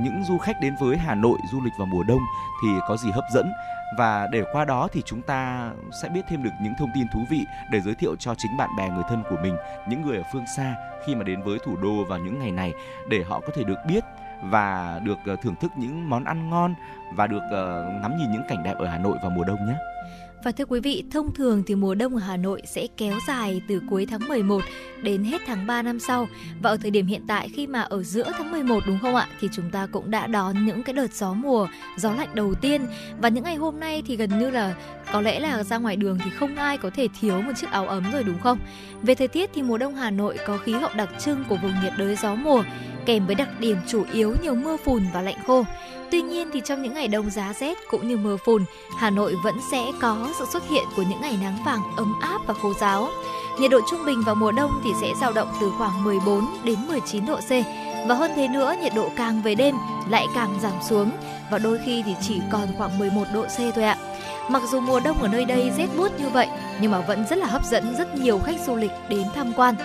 những 0.03 0.23
du 0.27 0.37
khách 0.37 0.61
đến 0.61 0.75
với 0.79 0.97
Hà 0.97 1.15
Nội 1.15 1.37
du 1.51 1.61
lịch 1.61 1.73
vào 1.79 1.87
mùa 1.87 2.03
đông 2.03 2.21
thì 2.63 2.69
có 2.87 2.97
gì 2.97 3.11
hấp 3.11 3.23
dẫn 3.33 3.51
và 3.97 4.27
để 4.31 4.43
qua 4.51 4.65
đó 4.65 4.87
thì 4.91 5.01
chúng 5.05 5.21
ta 5.21 5.71
sẽ 6.01 6.09
biết 6.09 6.21
thêm 6.29 6.43
được 6.43 6.49
những 6.61 6.73
thông 6.79 6.89
tin 6.95 7.07
thú 7.13 7.19
vị 7.29 7.45
để 7.71 7.81
giới 7.81 7.95
thiệu 7.95 8.15
cho 8.15 8.35
chính 8.35 8.57
bạn 8.57 8.69
bè 8.77 8.89
người 8.89 9.03
thân 9.09 9.23
của 9.29 9.37
mình, 9.41 9.55
những 9.89 10.01
người 10.01 10.17
ở 10.17 10.23
phương 10.33 10.45
xa 10.57 10.75
khi 11.05 11.15
mà 11.15 11.23
đến 11.23 11.41
với 11.41 11.59
thủ 11.65 11.75
đô 11.75 12.05
vào 12.09 12.19
những 12.19 12.39
ngày 12.39 12.51
này 12.51 12.73
để 13.09 13.23
họ 13.23 13.39
có 13.39 13.47
thể 13.55 13.63
được 13.63 13.79
biết 13.87 14.03
và 14.43 14.99
được 15.03 15.17
ờ, 15.25 15.35
thưởng 15.35 15.55
thức 15.55 15.71
những 15.77 16.09
món 16.09 16.23
ăn 16.23 16.49
ngon 16.49 16.73
và 17.15 17.27
được 17.27 17.41
ờ, 17.51 17.91
ngắm 18.01 18.17
nhìn 18.17 18.31
những 18.31 18.43
cảnh 18.47 18.63
đẹp 18.63 18.77
ở 18.77 18.87
Hà 18.87 18.97
Nội 18.97 19.17
vào 19.21 19.31
mùa 19.31 19.43
đông 19.43 19.67
nhé. 19.67 19.75
Và 20.43 20.51
thưa 20.51 20.65
quý 20.65 20.79
vị, 20.79 21.03
thông 21.11 21.33
thường 21.33 21.63
thì 21.67 21.75
mùa 21.75 21.95
đông 21.95 22.15
ở 22.15 22.19
Hà 22.19 22.37
Nội 22.37 22.61
sẽ 22.65 22.87
kéo 22.97 23.13
dài 23.27 23.61
từ 23.67 23.81
cuối 23.89 24.05
tháng 24.05 24.27
11 24.27 24.61
đến 25.01 25.23
hết 25.23 25.41
tháng 25.47 25.67
3 25.67 25.81
năm 25.81 25.99
sau. 25.99 26.27
Và 26.61 26.69
ở 26.69 26.77
thời 26.77 26.91
điểm 26.91 27.05
hiện 27.05 27.21
tại 27.27 27.49
khi 27.49 27.67
mà 27.67 27.81
ở 27.81 28.03
giữa 28.03 28.31
tháng 28.37 28.51
11 28.51 28.83
đúng 28.87 28.99
không 29.01 29.15
ạ 29.15 29.27
thì 29.39 29.49
chúng 29.51 29.69
ta 29.71 29.87
cũng 29.91 30.11
đã 30.11 30.27
đón 30.27 30.65
những 30.65 30.83
cái 30.83 30.93
đợt 30.93 31.13
gió 31.13 31.33
mùa, 31.33 31.67
gió 31.97 32.13
lạnh 32.13 32.29
đầu 32.33 32.53
tiên 32.53 32.81
và 33.21 33.29
những 33.29 33.43
ngày 33.43 33.55
hôm 33.55 33.79
nay 33.79 34.03
thì 34.07 34.15
gần 34.15 34.39
như 34.39 34.49
là 34.49 34.75
có 35.13 35.21
lẽ 35.21 35.39
là 35.39 35.63
ra 35.63 35.77
ngoài 35.77 35.95
đường 35.95 36.17
thì 36.23 36.29
không 36.29 36.55
ai 36.55 36.77
có 36.77 36.89
thể 36.89 37.07
thiếu 37.19 37.41
một 37.41 37.51
chiếc 37.55 37.71
áo 37.71 37.87
ấm 37.87 38.03
rồi 38.13 38.23
đúng 38.23 38.39
không? 38.39 38.59
Về 39.01 39.15
thời 39.15 39.27
tiết 39.27 39.49
thì 39.53 39.61
mùa 39.61 39.77
đông 39.77 39.95
Hà 39.95 40.11
Nội 40.11 40.37
có 40.47 40.57
khí 40.57 40.71
hậu 40.73 40.89
đặc 40.95 41.09
trưng 41.19 41.43
của 41.49 41.55
vùng 41.55 41.73
nhiệt 41.83 41.93
đới 41.97 42.15
gió 42.15 42.35
mùa 42.35 42.63
kèm 43.09 43.25
với 43.25 43.35
đặc 43.35 43.59
điểm 43.59 43.77
chủ 43.87 44.05
yếu 44.13 44.35
nhiều 44.41 44.55
mưa 44.55 44.77
phùn 44.77 45.05
và 45.13 45.21
lạnh 45.21 45.37
khô. 45.47 45.63
Tuy 46.11 46.21
nhiên 46.21 46.49
thì 46.53 46.61
trong 46.65 46.81
những 46.81 46.93
ngày 46.93 47.07
đông 47.07 47.29
giá 47.29 47.53
rét 47.59 47.77
cũng 47.89 48.07
như 48.07 48.17
mưa 48.17 48.37
phùn, 48.37 48.65
Hà 48.97 49.09
Nội 49.09 49.35
vẫn 49.43 49.55
sẽ 49.71 49.85
có 50.01 50.33
sự 50.39 50.45
xuất 50.51 50.69
hiện 50.69 50.83
của 50.95 51.01
những 51.01 51.21
ngày 51.21 51.37
nắng 51.41 51.57
vàng 51.65 51.79
ấm 51.97 52.19
áp 52.21 52.41
và 52.47 52.53
khô 52.53 52.73
giáo. 52.73 53.09
Nhiệt 53.59 53.71
độ 53.71 53.79
trung 53.91 54.05
bình 54.05 54.23
vào 54.25 54.35
mùa 54.35 54.51
đông 54.51 54.71
thì 54.83 54.89
sẽ 55.01 55.13
dao 55.21 55.31
động 55.31 55.47
từ 55.61 55.71
khoảng 55.77 56.03
14 56.03 56.45
đến 56.63 56.75
19 56.87 57.25
độ 57.25 57.35
C. 57.35 57.49
Và 58.07 58.15
hơn 58.15 58.31
thế 58.35 58.47
nữa, 58.47 58.75
nhiệt 58.81 58.93
độ 58.95 59.11
càng 59.15 59.41
về 59.41 59.55
đêm 59.55 59.75
lại 60.09 60.27
càng 60.35 60.59
giảm 60.61 60.73
xuống 60.89 61.11
và 61.51 61.57
đôi 61.57 61.79
khi 61.85 62.03
thì 62.05 62.15
chỉ 62.21 62.41
còn 62.51 62.67
khoảng 62.77 62.99
11 62.99 63.23
độ 63.33 63.43
C 63.43 63.57
thôi 63.75 63.83
ạ. 63.83 63.97
Mặc 64.49 64.61
dù 64.71 64.79
mùa 64.79 64.99
đông 64.99 65.21
ở 65.21 65.27
nơi 65.27 65.45
đây 65.45 65.71
rét 65.77 65.87
buốt 65.97 66.19
như 66.19 66.29
vậy, 66.29 66.47
nhưng 66.81 66.91
mà 66.91 66.99
vẫn 66.99 67.25
rất 67.29 67.37
là 67.37 67.45
hấp 67.45 67.65
dẫn 67.65 67.95
rất 67.97 68.15
nhiều 68.15 68.39
khách 68.39 68.59
du 68.67 68.75
lịch 68.75 68.91
đến 69.09 69.23
tham 69.35 69.53
quan. 69.55 69.75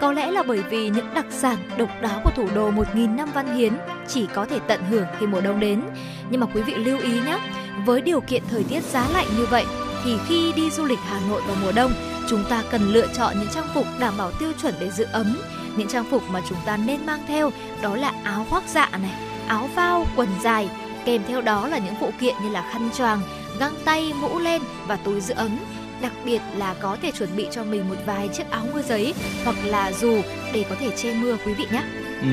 Có 0.00 0.12
lẽ 0.12 0.30
là 0.30 0.42
bởi 0.42 0.62
vì 0.70 0.88
những 0.88 1.14
đặc 1.14 1.26
sản 1.30 1.56
độc 1.78 1.88
đáo 2.00 2.20
của 2.24 2.30
thủ 2.36 2.48
đô 2.54 2.70
1.000 2.70 3.16
năm 3.16 3.28
văn 3.34 3.56
hiến 3.56 3.72
chỉ 4.08 4.26
có 4.34 4.46
thể 4.46 4.58
tận 4.68 4.80
hưởng 4.90 5.06
khi 5.18 5.26
mùa 5.26 5.40
đông 5.40 5.60
đến. 5.60 5.82
Nhưng 6.30 6.40
mà 6.40 6.46
quý 6.54 6.62
vị 6.62 6.74
lưu 6.74 6.98
ý 6.98 7.20
nhé, 7.20 7.38
với 7.86 8.00
điều 8.00 8.20
kiện 8.20 8.42
thời 8.50 8.64
tiết 8.64 8.82
giá 8.82 9.08
lạnh 9.12 9.26
như 9.36 9.46
vậy 9.46 9.64
thì 10.04 10.16
khi 10.28 10.52
đi 10.52 10.70
du 10.70 10.84
lịch 10.84 10.98
Hà 10.98 11.20
Nội 11.28 11.42
vào 11.46 11.56
mùa 11.62 11.72
đông, 11.72 11.92
chúng 12.28 12.44
ta 12.48 12.62
cần 12.70 12.82
lựa 12.92 13.06
chọn 13.06 13.34
những 13.38 13.48
trang 13.54 13.68
phục 13.74 13.86
đảm 13.98 14.14
bảo 14.18 14.32
tiêu 14.32 14.52
chuẩn 14.62 14.74
để 14.80 14.90
giữ 14.90 15.06
ấm. 15.12 15.36
Những 15.76 15.88
trang 15.88 16.04
phục 16.10 16.22
mà 16.30 16.40
chúng 16.48 16.58
ta 16.66 16.76
nên 16.76 17.06
mang 17.06 17.20
theo 17.28 17.50
đó 17.82 17.96
là 17.96 18.12
áo 18.24 18.46
khoác 18.50 18.62
dạ 18.66 18.88
này, 18.92 19.14
áo 19.48 19.68
phao, 19.74 20.06
quần 20.16 20.28
dài, 20.42 20.68
kèm 21.04 21.22
theo 21.28 21.40
đó 21.40 21.68
là 21.68 21.78
những 21.78 21.94
phụ 22.00 22.10
kiện 22.20 22.34
như 22.42 22.50
là 22.50 22.70
khăn 22.72 22.90
choàng, 22.96 23.20
găng 23.58 23.74
tay, 23.84 24.12
mũ 24.20 24.38
len 24.38 24.62
và 24.86 24.96
túi 24.96 25.20
giữ 25.20 25.34
ấm 25.34 25.58
đặc 26.02 26.12
biệt 26.24 26.40
là 26.56 26.74
có 26.80 26.96
thể 27.02 27.10
chuẩn 27.10 27.36
bị 27.36 27.46
cho 27.50 27.64
mình 27.64 27.88
một 27.88 27.96
vài 28.06 28.28
chiếc 28.28 28.50
áo 28.50 28.64
mưa 28.74 28.82
giấy 28.82 29.14
hoặc 29.44 29.56
là 29.64 29.92
dù 29.92 30.22
để 30.52 30.64
có 30.70 30.74
thể 30.80 30.90
che 30.96 31.14
mưa 31.14 31.36
quý 31.46 31.54
vị 31.54 31.64
nhé. 31.72 31.82
Ừ. 32.22 32.28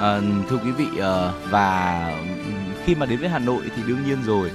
À, 0.00 0.20
thưa 0.50 0.58
quý 0.64 0.70
vị 0.70 0.86
ờ, 0.98 1.34
và 1.50 2.06
ừ, 2.46 2.74
khi 2.84 2.94
mà 2.94 3.06
đến 3.06 3.18
với 3.20 3.28
Hà 3.28 3.38
Nội 3.38 3.62
thì 3.76 3.82
đương 3.86 4.04
nhiên 4.06 4.22
rồi 4.22 4.50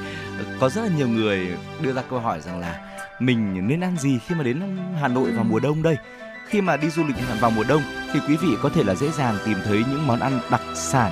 có 0.59 0.69
rất 0.69 0.81
là 0.81 0.89
nhiều 0.97 1.07
người 1.07 1.47
đưa 1.81 1.93
ra 1.93 2.01
câu 2.09 2.19
hỏi 2.19 2.41
rằng 2.41 2.59
là 2.59 2.79
mình 3.19 3.67
nên 3.67 3.83
ăn 3.83 3.97
gì 3.97 4.19
khi 4.27 4.35
mà 4.35 4.43
đến 4.43 4.61
Hà 5.01 5.07
Nội 5.07 5.31
vào 5.31 5.43
mùa 5.43 5.59
đông 5.59 5.83
đây 5.83 5.97
khi 6.47 6.61
mà 6.61 6.77
đi 6.77 6.89
du 6.89 7.03
lịch 7.03 7.15
vào 7.39 7.51
mùa 7.51 7.63
đông 7.63 7.81
thì 8.13 8.19
quý 8.27 8.37
vị 8.37 8.47
có 8.61 8.69
thể 8.69 8.83
là 8.83 8.95
dễ 8.95 9.11
dàng 9.11 9.37
tìm 9.45 9.57
thấy 9.65 9.83
những 9.91 10.07
món 10.07 10.19
ăn 10.19 10.39
đặc 10.51 10.61
sản 10.75 11.11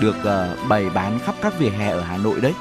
được 0.00 0.16
ờ, 0.24 0.56
bày 0.68 0.90
bán 0.90 1.18
khắp 1.18 1.34
các 1.42 1.58
vỉa 1.58 1.70
hè 1.70 1.88
ở 1.88 2.00
Hà 2.00 2.16
Nội 2.16 2.40
đấy 2.40 2.52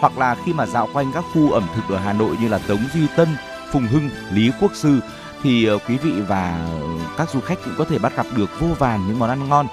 hoặc 0.00 0.18
là 0.18 0.36
khi 0.44 0.52
mà 0.52 0.66
dạo 0.66 0.88
quanh 0.92 1.12
các 1.14 1.24
khu 1.32 1.50
ẩm 1.50 1.66
thực 1.74 1.94
ở 1.94 1.98
Hà 1.98 2.12
Nội 2.12 2.36
như 2.40 2.48
là 2.48 2.58
Tống 2.58 2.84
Duy 2.94 3.06
Tân, 3.16 3.28
Phùng 3.72 3.86
Hưng, 3.86 4.10
Lý 4.32 4.52
Quốc 4.60 4.74
Sư 4.74 5.00
thì 5.42 5.66
ờ, 5.66 5.78
quý 5.88 5.96
vị 5.96 6.12
và 6.28 6.68
các 7.16 7.30
du 7.30 7.40
khách 7.40 7.58
cũng 7.64 7.74
có 7.78 7.84
thể 7.84 7.98
bắt 7.98 8.16
gặp 8.16 8.26
được 8.36 8.60
vô 8.60 8.68
vàn 8.78 9.06
những 9.06 9.18
món 9.18 9.28
ăn 9.28 9.48
ngon. 9.48 9.66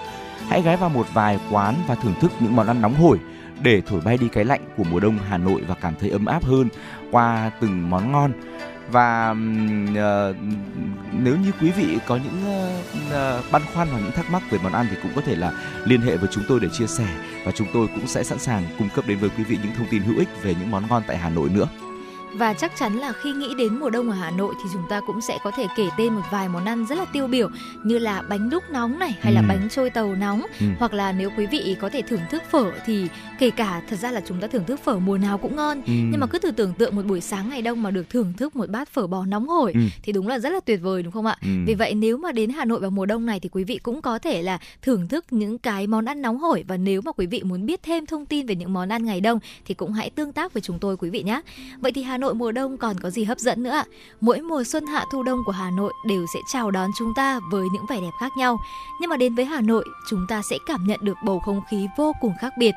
Hãy 0.50 0.62
ghé 0.62 0.76
vào 0.76 0.90
một 0.90 1.08
vài 1.14 1.40
quán 1.52 1.76
và 1.88 1.96
thưởng 1.96 2.14
thức 2.22 2.32
những 2.40 2.56
món 2.56 2.68
ăn 2.68 2.82
nóng 2.82 2.94
hổi 2.94 3.20
để 3.62 3.82
thổi 3.86 4.02
bay 4.02 4.18
đi 4.18 4.28
cái 4.28 4.46
lạnh 4.46 4.62
của 4.78 4.84
mùa 4.84 5.00
đông 5.00 5.18
Hà 5.30 5.38
Nội 5.38 5.64
và 5.68 5.76
cảm 5.82 5.94
thấy 6.00 6.10
ấm 6.10 6.26
áp 6.26 6.44
hơn 6.44 6.68
qua 7.12 7.52
từng 7.62 7.90
món 7.90 8.12
ngon. 8.12 8.32
Và 8.92 9.32
uh, 9.32 10.36
nếu 11.12 11.38
như 11.38 11.52
quý 11.62 11.72
vị 11.72 11.98
có 12.08 12.16
những 12.16 12.44
uh, 13.10 13.52
băn 13.52 13.62
khoăn 13.74 13.88
hoặc 13.88 14.00
những 14.00 14.12
thắc 14.12 14.32
mắc 14.32 14.44
về 14.50 14.60
món 14.64 14.74
ăn 14.74 14.86
thì 14.90 14.96
cũng 15.04 15.12
có 15.16 15.22
thể 15.26 15.36
là 15.36 15.52
liên 15.86 16.02
hệ 16.02 16.18
với 16.18 16.30
chúng 16.32 16.44
tôi 16.48 16.60
để 16.60 16.68
chia 16.74 16.88
sẻ 16.88 17.08
và 17.46 17.52
chúng 17.52 17.68
tôi 17.74 17.88
cũng 17.88 18.08
sẽ 18.08 18.24
sẵn 18.24 18.40
sàng 18.40 18.64
cung 18.80 18.90
cấp 18.96 19.06
đến 19.08 19.18
với 19.18 19.30
quý 19.38 19.44
vị 19.44 19.58
những 19.64 19.72
thông 19.78 19.88
tin 19.92 20.04
hữu 20.04 20.18
ích 20.18 20.28
về 20.42 20.56
những 20.60 20.72
món 20.72 20.88
ngon 20.90 21.04
tại 21.08 21.18
Hà 21.18 21.30
Nội 21.30 21.50
nữa. 21.50 21.68
Và 22.38 22.54
chắc 22.54 22.72
chắn 22.80 22.98
là 22.98 23.12
khi 23.12 23.32
nghĩ 23.32 23.54
đến 23.58 23.80
mùa 23.80 23.90
đông 23.90 24.10
ở 24.10 24.16
Hà 24.16 24.32
Nội 24.32 24.54
thì 24.64 24.70
chúng 24.74 24.82
ta 24.90 25.02
cũng 25.08 25.22
sẽ 25.22 25.38
có 25.44 25.52
thể 25.52 25.68
kể 25.78 25.88
tên 25.98 26.14
một 26.14 26.22
vài 26.32 26.50
món 26.50 26.66
ăn 26.66 26.86
rất 26.86 26.98
là 26.98 27.06
tiêu 27.06 27.28
biểu 27.28 27.50
như 27.84 27.98
là 28.00 28.22
bánh 28.22 28.50
đúc 28.50 28.64
nóng 28.72 29.00
này 29.00 29.16
hay 29.22 29.34
là 29.34 29.42
Ừ. 29.42 29.46
bánh 29.50 29.68
trôi 29.72 29.90
tàu 29.90 30.16
nóng 30.16 30.42
Ừ. 30.60 30.66
hoặc 30.80 30.94
là 30.94 31.12
nếu 31.12 31.30
quý 31.38 31.46
vị 31.46 31.76
có 31.82 31.90
thể 31.90 32.02
thưởng 32.02 32.20
thức 32.32 32.44
phở 32.52 32.72
thì 32.86 33.08
kể 33.40 33.50
cả 33.50 33.82
thật 33.90 33.96
ra 34.00 34.12
là 34.12 34.22
chúng 34.28 34.40
ta 34.40 34.48
thưởng 34.48 34.64
thức 34.68 34.80
phở 34.84 35.00
mùa 35.00 35.18
nào 35.18 35.38
cũng 35.38 35.56
ngon 35.56 35.78
Ừ. 35.78 35.94
nhưng 36.12 36.20
mà 36.20 36.28
cứ 36.28 36.40
thử 36.40 36.52
tưởng 36.52 36.74
tượng 36.74 36.96
một 36.96 37.06
buổi 37.06 37.22
sáng 37.22 37.50
ngày 37.50 37.62
đông 37.62 37.84
mà 37.84 37.92
được 37.92 38.10
thưởng 38.10 38.34
thức 38.38 38.56
một 38.56 38.70
bát 38.70 38.90
phở 38.90 39.08
bò 39.08 39.26
nóng 39.26 39.48
hổi 39.48 39.72
Ừ. 39.74 39.80
thì 40.04 40.12
đúng 40.14 40.28
là 40.28 40.40
rất 40.40 40.50
là 40.50 40.60
tuyệt 40.60 40.80
vời 40.84 41.04
đúng 41.04 41.12
không 41.14 41.26
ạ? 41.26 41.38
Ừ. 41.42 41.48
Vì 41.66 41.74
vậy 41.74 41.94
nếu 41.94 42.18
mà 42.18 42.32
đến 42.32 42.50
Hà 42.50 42.66
Nội 42.66 42.80
vào 42.80 42.92
mùa 42.92 43.06
đông 43.06 43.26
này 43.26 43.40
thì 43.40 43.50
quý 43.52 43.64
vị 43.64 43.78
cũng 43.84 44.02
có 44.02 44.20
thể 44.20 44.42
là 44.42 44.58
thưởng 44.82 45.08
thức 45.08 45.26
những 45.32 45.58
cái 45.58 45.88
món 45.88 46.06
ăn 46.06 46.22
nóng 46.22 46.38
hổi 46.40 46.64
và 46.68 46.78
nếu 46.78 47.02
mà 47.02 47.12
quý 47.12 47.26
vị 47.26 47.44
muốn 47.44 47.66
biết 47.66 47.84
thêm 47.84 48.06
thông 48.06 48.26
tin 48.26 48.46
về 48.46 48.56
những 48.56 48.74
món 48.74 48.90
ăn 48.90 49.06
ngày 49.06 49.22
đông 49.22 49.40
thì 49.66 49.74
cũng 49.74 49.94
hãy 49.94 50.10
tương 50.10 50.32
tác 50.32 50.54
với 50.54 50.62
chúng 50.62 50.80
tôi 50.80 50.98
quý 50.98 51.10
vị 51.10 51.24
nhé. 51.24 51.42
Vậy 51.80 51.92
thì 51.92 52.04
Hà 52.04 52.18
Nội 52.18 52.23
Nội 52.24 52.34
mùa 52.34 52.52
đông 52.52 52.78
còn 52.78 53.00
có 53.00 53.10
gì 53.10 53.24
hấp 53.24 53.40
dẫn 53.40 53.64
nữa 53.64 53.70
ạ? 53.70 53.86
Mỗi 54.22 54.42
mùa 54.42 54.64
xuân 54.64 54.88
hạ 54.88 55.06
thu 55.12 55.24
đông 55.24 55.40
của 55.46 55.52
Hà 55.52 55.72
Nội 55.72 55.94
đều 56.08 56.26
sẽ 56.34 56.40
chào 56.48 56.72
đón 56.72 56.90
chúng 56.98 57.14
ta 57.16 57.40
với 57.52 57.68
những 57.74 57.86
vẻ 57.90 58.02
đẹp 58.02 58.12
khác 58.20 58.32
nhau. 58.38 58.58
Nhưng 59.02 59.10
mà 59.10 59.18
đến 59.18 59.36
với 59.36 59.46
Hà 59.46 59.62
Nội, 59.62 59.86
chúng 60.10 60.26
ta 60.30 60.42
sẽ 60.50 60.58
cảm 60.66 60.88
nhận 60.88 61.00
được 61.04 61.18
bầu 61.26 61.40
không 61.40 61.62
khí 61.70 61.88
vô 61.98 62.14
cùng 62.22 62.34
khác 62.40 62.54
biệt. 62.58 62.72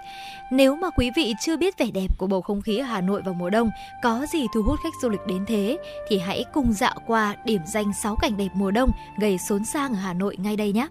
Nếu 0.52 0.76
mà 0.76 0.90
quý 0.90 1.10
vị 1.16 1.34
chưa 1.40 1.56
biết 1.56 1.78
vẻ 1.78 1.90
đẹp 1.94 2.08
của 2.18 2.26
bầu 2.26 2.40
không 2.42 2.62
khí 2.62 2.78
ở 2.78 2.84
Hà 2.84 3.00
Nội 3.00 3.22
vào 3.24 3.34
mùa 3.34 3.50
đông 3.50 3.70
có 4.02 4.26
gì 4.32 4.46
thu 4.54 4.62
hút 4.62 4.80
khách 4.82 4.94
du 5.02 5.08
lịch 5.08 5.26
đến 5.26 5.44
thế 5.46 5.78
thì 6.08 6.18
hãy 6.18 6.44
cùng 6.54 6.72
dạo 6.72 6.94
qua 7.06 7.34
điểm 7.44 7.60
danh 7.66 7.92
6 8.02 8.16
cảnh 8.16 8.36
đẹp 8.36 8.50
mùa 8.54 8.70
đông 8.70 8.90
gây 9.18 9.38
xốn 9.38 9.64
sang 9.64 9.92
ở 9.92 9.98
Hà 9.98 10.12
Nội 10.12 10.36
ngay 10.38 10.56
đây 10.56 10.72
nhé. 10.72 10.88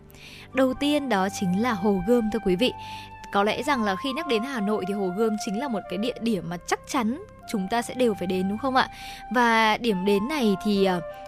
Đầu 0.54 0.74
tiên 0.74 1.10
đó 1.10 1.28
chính 1.40 1.62
là 1.62 1.74
Hồ 1.74 2.02
Gươm 2.08 2.30
thưa 2.34 2.40
quý 2.46 2.56
vị. 2.56 2.72
Có 3.34 3.44
lẽ 3.44 3.64
rằng 3.64 3.84
là 3.84 3.96
khi 3.96 4.14
nhắc 4.14 4.28
đến 4.28 4.44
Hà 4.44 4.62
Nội 4.62 4.86
thì 4.88 4.94
Hồ 4.94 5.08
Gươm 5.18 5.34
chính 5.46 5.60
là 5.60 5.68
một 5.68 5.80
cái 5.90 5.98
địa 5.98 6.16
điểm 6.22 6.44
mà 6.50 6.58
chắc 6.68 6.80
chắn 6.88 7.18
chúng 7.50 7.68
ta 7.68 7.82
sẽ 7.82 7.94
đều 7.94 8.14
phải 8.14 8.28
đến 8.28 8.50
đúng 8.50 8.58
không 8.58 8.76
ạ? 8.76 8.90
Và 9.32 9.78
điểm 9.78 10.06
đến 10.06 10.28
này 10.28 10.56
thì 10.64 10.88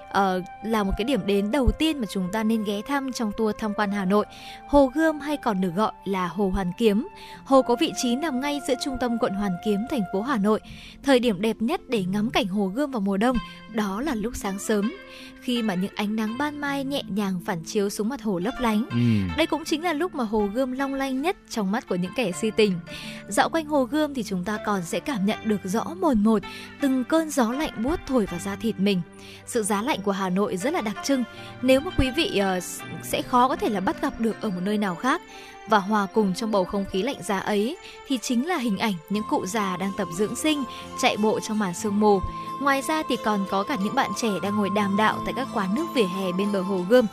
uh, 0.10 0.44
là 0.64 0.84
một 0.84 0.92
cái 0.98 1.06
điểm 1.06 1.20
đến 1.26 1.52
đầu 1.52 1.72
tiên 1.80 2.00
mà 2.00 2.06
chúng 2.10 2.32
ta 2.32 2.44
nên 2.44 2.64
ghé 2.64 2.82
thăm 2.88 3.12
trong 3.14 3.32
tour 3.38 3.56
tham 3.60 3.74
quan 3.74 3.92
Hà 3.92 4.06
Nội. 4.06 4.26
Hồ 4.68 4.92
Gươm 4.96 5.20
hay 5.20 5.38
còn 5.38 5.62
được 5.62 5.72
gọi 5.76 5.92
là 6.06 6.28
Hồ 6.28 6.50
Hoàn 6.50 6.72
Kiếm. 6.78 7.08
Hồ 7.44 7.62
có 7.62 7.76
vị 7.80 7.94
trí 7.98 8.16
nằm 8.16 8.40
ngay 8.40 8.62
giữa 8.68 8.74
trung 8.84 8.98
tâm 9.00 9.18
quận 9.18 9.34
Hoàn 9.34 9.52
Kiếm, 9.66 9.80
thành 9.90 10.04
phố 10.14 10.22
Hà 10.22 10.38
Nội. 10.38 10.60
Thời 11.04 11.20
điểm 11.20 11.42
đẹp 11.42 11.56
nhất 11.60 11.82
để 11.88 12.04
ngắm 12.04 12.30
cảnh 12.30 12.48
Hồ 12.48 12.68
Gươm 12.68 12.92
vào 12.92 13.02
mùa 13.02 13.18
đông 13.18 13.38
đó 13.74 14.02
là 14.02 14.16
lúc 14.16 14.36
sáng 14.36 14.60
sớm 14.60 14.94
khi 15.48 15.62
mà 15.62 15.74
những 15.74 15.92
ánh 15.96 16.16
nắng 16.16 16.38
ban 16.38 16.62
mai 16.62 16.84
nhẹ 16.84 17.04
nhàng 17.08 17.40
phản 17.46 17.64
chiếu 17.64 17.90
xuống 17.90 18.10
mặt 18.10 18.22
hồ 18.22 18.40
lấp 18.40 18.54
lánh. 18.60 18.86
Ừ. 18.92 18.98
Đây 19.38 19.48
cũng 19.48 19.66
chính 19.66 19.84
là 19.84 19.94
lúc 19.94 20.16
mà 20.16 20.24
hồ 20.24 20.50
Gươm 20.54 20.72
long 20.72 20.94
lanh 20.94 21.22
nhất 21.22 21.38
trong 21.50 21.72
mắt 21.72 21.88
của 21.88 21.96
những 21.96 22.12
kẻ 22.16 22.32
si 22.32 22.52
tình. 22.52 22.80
Dạo 23.28 23.50
quanh 23.50 23.66
hồ 23.66 23.84
Gươm 23.84 24.14
thì 24.14 24.24
chúng 24.24 24.44
ta 24.44 24.58
còn 24.66 24.84
sẽ 24.84 25.00
cảm 25.00 25.26
nhận 25.26 25.38
được 25.44 25.62
rõ 25.64 25.84
mồn 25.84 26.24
một 26.24 26.42
từng 26.82 27.04
cơn 27.04 27.30
gió 27.30 27.52
lạnh 27.52 27.72
buốt 27.84 28.00
thổi 28.08 28.26
vào 28.26 28.40
da 28.40 28.56
thịt 28.56 28.80
mình. 28.80 29.02
Sự 29.46 29.64
giá 29.64 29.82
lạnh 29.82 30.00
của 30.02 30.12
Hà 30.12 30.30
Nội 30.30 30.58
rất 30.58 30.74
là 30.74 30.82
đặc 30.82 30.96
trưng. 31.04 31.24
Nếu 31.62 31.80
mà 31.80 31.92
quý 31.98 32.12
vị 32.12 32.42
uh, 32.58 32.64
sẽ 33.04 33.22
khó 33.22 33.48
có 33.48 33.56
thể 33.56 33.70
là 33.70 33.80
bắt 33.80 34.02
gặp 34.02 34.20
được 34.20 34.42
ở 34.42 34.50
một 34.50 34.62
nơi 34.64 34.78
nào 34.78 34.96
khác 34.96 35.22
và 35.70 35.80
hòa 35.80 36.08
cùng 36.14 36.34
trong 36.34 36.52
bầu 36.52 36.66
không 36.66 36.86
khí 36.92 37.02
lạnh 37.04 37.24
giá 37.24 37.40
ấy 37.40 37.78
thì 38.08 38.18
chính 38.22 38.48
là 38.48 38.58
hình 38.58 38.78
ảnh 38.78 38.94
những 39.10 39.24
cụ 39.30 39.46
già 39.46 39.78
đang 39.78 39.92
tập 39.98 40.08
dưỡng 40.18 40.36
sinh, 40.36 40.64
chạy 41.02 41.18
bộ 41.18 41.40
trong 41.40 41.60
màn 41.60 41.74
sương 41.74 42.00
mù. 42.00 42.20
Ngoài 42.62 42.82
ra 42.88 43.04
thì 43.10 43.16
còn 43.26 43.46
có 43.50 43.64
cả 43.64 43.78
những 43.84 43.96
bạn 43.96 44.12
trẻ 44.22 44.30
đang 44.44 44.58
ngồi 44.58 44.70
đàm 44.76 44.98
đạo 44.98 45.20
tại 45.26 45.34
các 45.38 45.48
quán 45.54 45.76
nước 45.76 45.86
vỉa 45.96 46.04
hè 46.04 46.32
bên 46.38 46.52
bờ 46.52 46.62
hồ 46.62 46.86
Gươm. 46.90 47.06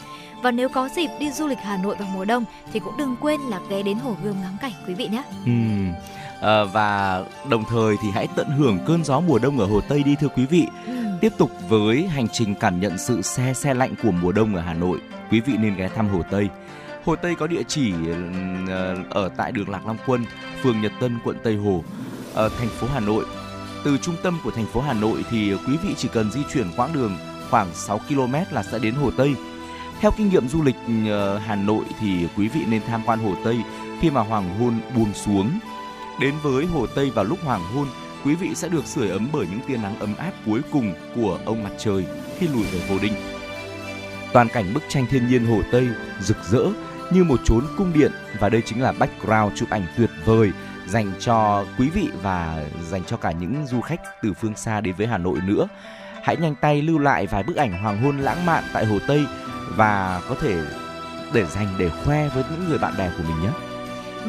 Và 0.42 0.50
nếu 0.50 0.68
có 0.68 0.88
dịp 0.96 1.08
đi 1.20 1.30
du 1.30 1.46
lịch 1.46 1.58
Hà 1.58 1.76
Nội 1.76 1.96
vào 1.98 2.08
mùa 2.14 2.24
đông 2.24 2.44
thì 2.72 2.80
cũng 2.80 2.96
đừng 2.96 3.16
quên 3.20 3.40
là 3.40 3.60
ghé 3.68 3.82
đến 3.82 3.98
hồ 3.98 4.16
Gươm 4.24 4.40
ngắm 4.42 4.56
cảnh 4.60 4.72
quý 4.88 4.94
vị 4.94 5.08
nhé. 5.08 5.22
Ừ. 5.46 5.52
À, 6.40 6.64
và 6.64 7.22
đồng 7.48 7.64
thời 7.64 7.96
thì 8.02 8.10
hãy 8.10 8.26
tận 8.36 8.46
hưởng 8.58 8.78
cơn 8.86 9.04
gió 9.04 9.20
mùa 9.20 9.38
đông 9.38 9.58
ở 9.58 9.66
Hồ 9.66 9.80
Tây 9.80 10.02
đi 10.02 10.16
thưa 10.20 10.28
quý 10.28 10.46
vị. 10.46 10.66
Ừ. 10.86 10.92
Tiếp 11.20 11.32
tục 11.38 11.50
với 11.68 12.06
hành 12.06 12.28
trình 12.28 12.54
cảm 12.54 12.80
nhận 12.80 12.98
sự 12.98 13.22
xe 13.22 13.54
xe 13.54 13.74
lạnh 13.74 13.94
của 14.02 14.10
mùa 14.10 14.32
đông 14.32 14.54
ở 14.54 14.60
Hà 14.60 14.74
Nội, 14.74 14.98
quý 15.30 15.40
vị 15.40 15.52
nên 15.58 15.76
ghé 15.76 15.88
thăm 15.88 16.08
Hồ 16.08 16.22
Tây. 16.30 16.48
Hồ 17.04 17.16
Tây 17.16 17.34
có 17.34 17.46
địa 17.46 17.62
chỉ 17.68 17.92
ờ, 18.68 18.96
ở 19.10 19.28
tại 19.36 19.52
đường 19.52 19.68
Lạc 19.68 19.86
Long 19.86 19.96
Quân, 20.06 20.24
phường 20.62 20.80
Nhật 20.80 20.92
Tân, 21.00 21.18
quận 21.24 21.36
Tây 21.42 21.56
Hồ, 21.56 21.84
ở 22.34 22.48
thành 22.58 22.68
phố 22.68 22.86
Hà 22.94 23.00
Nội. 23.00 23.24
Từ 23.84 23.98
trung 23.98 24.14
tâm 24.22 24.38
của 24.44 24.50
thành 24.50 24.66
phố 24.66 24.80
Hà 24.80 24.92
Nội 24.92 25.24
thì 25.30 25.54
quý 25.66 25.76
vị 25.82 25.94
chỉ 25.96 26.08
cần 26.08 26.30
di 26.30 26.40
chuyển 26.52 26.66
quãng 26.76 26.92
đường 26.92 27.16
khoảng 27.50 27.74
6 27.74 28.00
km 28.08 28.34
là 28.50 28.62
sẽ 28.62 28.78
đến 28.78 28.94
Hồ 28.94 29.10
Tây. 29.16 29.34
Theo 30.00 30.10
kinh 30.16 30.28
nghiệm 30.28 30.48
du 30.48 30.62
lịch 30.62 30.76
ờ, 31.08 31.38
Hà 31.38 31.56
Nội 31.56 31.84
thì 32.00 32.28
quý 32.36 32.48
vị 32.48 32.60
nên 32.68 32.82
tham 32.86 33.02
quan 33.06 33.18
Hồ 33.18 33.34
Tây 33.44 33.58
khi 34.00 34.10
mà 34.10 34.20
hoàng 34.20 34.58
hôn 34.58 34.74
buông 34.96 35.14
xuống. 35.14 35.58
Đến 36.20 36.34
với 36.42 36.66
Hồ 36.66 36.86
Tây 36.86 37.10
vào 37.10 37.24
lúc 37.24 37.38
hoàng 37.44 37.62
hôn, 37.74 37.86
quý 38.24 38.34
vị 38.34 38.54
sẽ 38.54 38.68
được 38.68 38.86
sưởi 38.86 39.08
ấm 39.08 39.28
bởi 39.32 39.46
những 39.50 39.60
tia 39.66 39.76
nắng 39.76 39.98
ấm 39.98 40.14
áp 40.18 40.32
cuối 40.46 40.60
cùng 40.72 40.94
của 41.14 41.38
ông 41.44 41.62
mặt 41.62 41.72
trời 41.78 42.04
khi 42.38 42.48
lùi 42.48 42.62
về 42.62 42.80
vô 42.88 42.98
định. 43.02 43.14
Toàn 44.32 44.48
cảnh 44.48 44.74
bức 44.74 44.82
tranh 44.88 45.06
thiên 45.10 45.28
nhiên 45.28 45.46
Hồ 45.46 45.62
Tây 45.72 45.88
rực 46.20 46.36
rỡ 46.50 46.64
như 47.14 47.24
một 47.24 47.40
chốn 47.44 47.64
cung 47.78 47.92
điện 47.92 48.12
và 48.38 48.48
đây 48.48 48.62
chính 48.66 48.82
là 48.82 48.92
background 48.92 49.58
chụp 49.58 49.70
ảnh 49.70 49.86
tuyệt 49.96 50.10
vời 50.24 50.52
dành 50.86 51.12
cho 51.20 51.64
quý 51.78 51.90
vị 51.90 52.08
và 52.22 52.64
dành 52.90 53.04
cho 53.04 53.16
cả 53.16 53.32
những 53.32 53.66
du 53.66 53.80
khách 53.80 54.00
từ 54.22 54.32
phương 54.32 54.56
xa 54.56 54.80
đến 54.80 54.94
với 54.98 55.06
Hà 55.06 55.18
Nội 55.18 55.38
nữa. 55.46 55.68
Hãy 56.22 56.36
nhanh 56.36 56.54
tay 56.54 56.82
lưu 56.82 56.98
lại 56.98 57.26
vài 57.26 57.42
bức 57.42 57.56
ảnh 57.56 57.82
hoàng 57.82 58.02
hôn 58.02 58.18
lãng 58.18 58.46
mạn 58.46 58.64
tại 58.72 58.84
Hồ 58.84 58.98
Tây 59.06 59.24
và 59.76 60.20
có 60.28 60.34
thể 60.40 60.62
để 61.32 61.46
dành 61.46 61.68
để 61.78 61.90
khoe 62.04 62.28
với 62.28 62.44
những 62.50 62.68
người 62.68 62.78
bạn 62.78 62.94
bè 62.98 63.10
của 63.16 63.22
mình 63.28 63.42
nhé. 63.42 63.73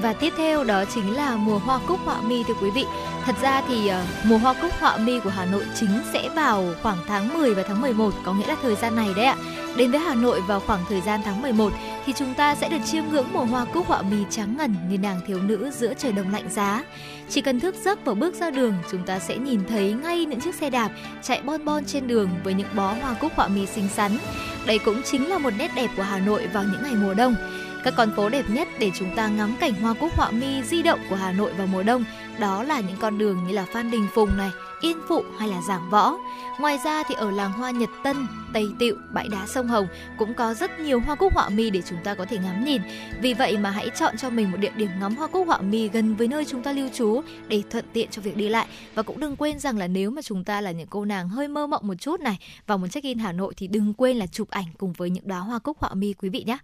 Và 0.02 0.14
tiếp 0.14 0.34
theo 0.38 0.64
đó 0.64 0.86
chính 0.86 1.16
là 1.16 1.36
mùa 1.36 1.58
hoa 1.58 1.80
cúc 1.88 2.00
họa 2.06 2.22
mi 2.22 2.44
thưa 2.44 2.54
quý 2.62 2.70
vị. 2.70 2.86
Thật 3.26 3.36
ra 3.42 3.62
thì 3.68 3.90
uh, 3.90 4.26
mùa 4.26 4.38
hoa 4.38 4.54
cúc 4.62 4.72
họa 4.80 4.98
mi 4.98 5.20
của 5.20 5.30
Hà 5.30 5.46
Nội 5.46 5.66
chính 5.76 5.90
sẽ 6.14 6.30
vào 6.36 6.66
khoảng 6.82 6.98
tháng 7.08 7.34
10 7.34 7.54
và 7.54 7.64
tháng 7.68 7.82
11, 7.82 8.14
có 8.24 8.34
nghĩa 8.34 8.48
là 8.48 8.56
thời 8.62 8.76
gian 8.76 8.96
này 8.96 9.08
đấy 9.16 9.26
ạ. 9.26 9.36
Đến 9.78 9.92
với 9.92 10.00
Hà 10.00 10.16
Nội 10.16 10.42
vào 10.42 10.60
khoảng 10.60 10.80
thời 10.90 11.02
gian 11.02 11.22
tháng 11.26 11.42
11 11.42 11.74
thì 12.06 12.14
chúng 12.14 12.34
ta 12.34 12.56
sẽ 12.56 12.70
được 12.70 12.78
chiêm 12.86 13.04
ngưỡng 13.12 13.28
mùa 13.34 13.46
hoa 13.46 13.66
cúc 13.66 13.88
họa 13.88 14.02
mi 14.02 14.18
trắng 14.30 14.58
ngần 14.58 14.76
như 14.90 14.98
nàng 14.98 15.20
thiếu 15.28 15.40
nữ 15.42 15.72
giữa 15.72 15.94
trời 15.94 16.12
đông 16.12 16.32
lạnh 16.34 16.50
giá. 16.50 16.84
Chỉ 17.30 17.42
cần 17.42 17.60
thức 17.60 17.76
giấc 17.84 18.06
và 18.06 18.14
bước 18.14 18.36
ra 18.36 18.50
đường, 18.50 18.74
chúng 18.92 19.04
ta 19.04 19.20
sẽ 19.20 19.38
nhìn 19.38 19.62
thấy 19.70 19.94
ngay 19.94 20.26
những 20.26 20.42
chiếc 20.42 20.56
xe 20.56 20.70
đạp 20.70 20.90
chạy 21.24 21.42
bon 21.42 21.66
bon 21.66 21.86
trên 21.86 22.08
đường 22.08 22.30
với 22.44 22.54
những 22.54 22.68
bó 22.76 22.94
hoa 23.02 23.14
cúc 23.14 23.32
họa 23.36 23.48
mi 23.48 23.66
xinh 23.66 23.88
xắn. 23.88 24.18
Đây 24.66 24.80
cũng 24.80 25.02
chính 25.06 25.30
là 25.30 25.38
một 25.38 25.54
nét 25.58 25.72
đẹp 25.76 25.90
của 25.98 26.04
Hà 26.04 26.20
Nội 26.20 26.48
vào 26.48 26.64
những 26.64 26.84
ngày 26.84 26.96
mùa 26.96 27.14
đông. 27.14 27.36
Các 27.86 27.94
con 27.98 28.12
phố 28.16 28.30
đẹp 28.30 28.46
nhất 28.50 28.68
để 28.80 28.92
chúng 28.96 29.16
ta 29.16 29.28
ngắm 29.28 29.56
cảnh 29.60 29.74
hoa 29.74 29.94
cúc 29.94 30.14
họa 30.16 30.32
mi 30.32 30.64
di 30.64 30.82
động 30.82 31.00
của 31.10 31.16
Hà 31.16 31.32
Nội 31.32 31.54
vào 31.54 31.68
mùa 31.68 31.84
đông 31.84 32.04
đó 32.40 32.64
là 32.64 32.80
những 32.80 32.98
con 33.00 33.18
đường 33.18 33.48
như 33.48 33.54
là 33.54 33.66
Phan 33.74 33.92
Đình 33.92 34.08
Phùng 34.14 34.38
này, 34.38 34.52
Yên 34.82 34.98
Phụ 35.10 35.24
hay 35.40 35.50
là 35.50 35.62
Giảng 35.68 35.90
Võ. 35.90 36.18
Ngoài 36.60 36.78
ra 36.86 37.04
thì 37.08 37.16
ở 37.16 37.32
làng 37.32 37.52
hoa 37.52 37.72
Nhật 37.72 37.90
Tân, 38.04 38.28
Tây 38.54 38.66
Tịu, 38.80 38.96
bãi 39.14 39.28
đá 39.28 39.48
sông 39.48 39.68
Hồng 39.68 39.88
cũng 40.18 40.34
có 40.34 40.54
rất 40.54 40.80
nhiều 40.80 41.00
hoa 41.00 41.16
cúc 41.16 41.34
họa 41.34 41.50
mi 41.50 41.70
để 41.70 41.82
chúng 41.82 42.00
ta 42.04 42.16
có 42.16 42.26
thể 42.26 42.38
ngắm 42.38 42.66
nhìn. 42.66 42.82
Vì 43.22 43.34
vậy 43.34 43.58
mà 43.58 43.70
hãy 43.70 43.90
chọn 43.96 44.18
cho 44.18 44.30
mình 44.30 44.52
một 44.52 44.58
địa 44.58 44.72
điểm 44.76 44.90
ngắm 45.00 45.16
hoa 45.16 45.28
cúc 45.28 45.48
họa 45.48 45.62
mi 45.62 45.90
gần 45.90 46.16
với 46.16 46.28
nơi 46.28 46.46
chúng 46.46 46.64
ta 46.64 46.72
lưu 46.72 46.90
trú 46.94 47.22
để 47.48 47.64
thuận 47.70 47.86
tiện 47.94 48.10
cho 48.12 48.22
việc 48.22 48.38
đi 48.38 48.50
lại. 48.50 48.68
Và 48.96 49.04
cũng 49.04 49.20
đừng 49.20 49.36
quên 49.36 49.60
rằng 49.60 49.78
là 49.78 49.88
nếu 49.88 50.12
mà 50.12 50.22
chúng 50.22 50.44
ta 50.44 50.62
là 50.62 50.72
những 50.72 50.88
cô 50.88 51.06
nàng 51.06 51.30
hơi 51.30 51.48
mơ 51.48 51.68
mộng 51.68 51.88
một 51.88 51.96
chút 51.96 52.20
này 52.20 52.40
và 52.68 52.78
muốn 52.78 52.90
check 52.90 53.04
in 53.04 53.20
Hà 53.20 53.32
Nội 53.32 53.54
thì 53.58 53.68
đừng 53.68 53.94
quên 53.94 54.18
là 54.18 54.28
chụp 54.28 54.50
ảnh 54.50 54.68
cùng 54.78 54.94
với 54.94 55.10
những 55.10 55.28
đóa 55.28 55.40
hoa 55.40 55.60
cúc 55.60 55.78
họa 55.80 55.94
mi 55.94 56.14
quý 56.14 56.30
vị 56.30 56.44
nhé. 56.48 56.58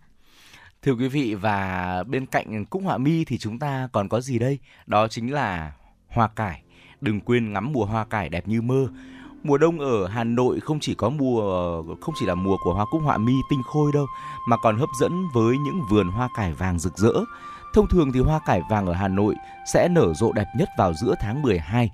Thưa 0.85 0.95
quý 0.95 1.07
vị, 1.07 1.35
và 1.35 2.03
bên 2.07 2.25
cạnh 2.25 2.65
cúc 2.65 2.81
họa 2.85 2.97
mi 2.97 3.25
thì 3.25 3.37
chúng 3.37 3.59
ta 3.59 3.89
còn 3.91 4.09
có 4.09 4.21
gì 4.21 4.39
đây? 4.39 4.59
Đó 4.85 5.07
chính 5.07 5.33
là 5.33 5.71
hoa 6.09 6.27
cải. 6.27 6.61
Đừng 7.01 7.19
quên 7.19 7.53
ngắm 7.53 7.71
mùa 7.71 7.85
hoa 7.85 8.05
cải 8.05 8.29
đẹp 8.29 8.47
như 8.47 8.61
mơ. 8.61 8.87
Mùa 9.43 9.57
đông 9.57 9.79
ở 9.79 10.07
Hà 10.07 10.23
Nội 10.23 10.59
không 10.59 10.79
chỉ 10.79 10.95
có 10.95 11.09
mùa, 11.09 11.83
không 12.01 12.15
chỉ 12.19 12.25
là 12.25 12.35
mùa 12.35 12.57
của 12.63 12.73
hoa 12.73 12.85
cúc 12.91 13.01
họa 13.03 13.17
mi 13.17 13.33
tinh 13.49 13.61
khôi 13.63 13.91
đâu, 13.93 14.05
mà 14.47 14.57
còn 14.57 14.77
hấp 14.77 14.89
dẫn 14.99 15.27
với 15.33 15.57
những 15.57 15.81
vườn 15.89 16.07
hoa 16.07 16.29
cải 16.35 16.53
vàng 16.53 16.79
rực 16.79 16.97
rỡ. 16.97 17.13
Thông 17.73 17.87
thường 17.87 18.11
thì 18.13 18.19
hoa 18.19 18.39
cải 18.45 18.61
vàng 18.69 18.87
ở 18.87 18.93
Hà 18.93 19.07
Nội 19.07 19.35
sẽ 19.73 19.87
nở 19.91 20.13
rộ 20.13 20.31
đẹp 20.31 20.47
nhất 20.57 20.69
vào 20.77 20.93
giữa 20.93 21.15
tháng 21.19 21.41
12. 21.41 21.91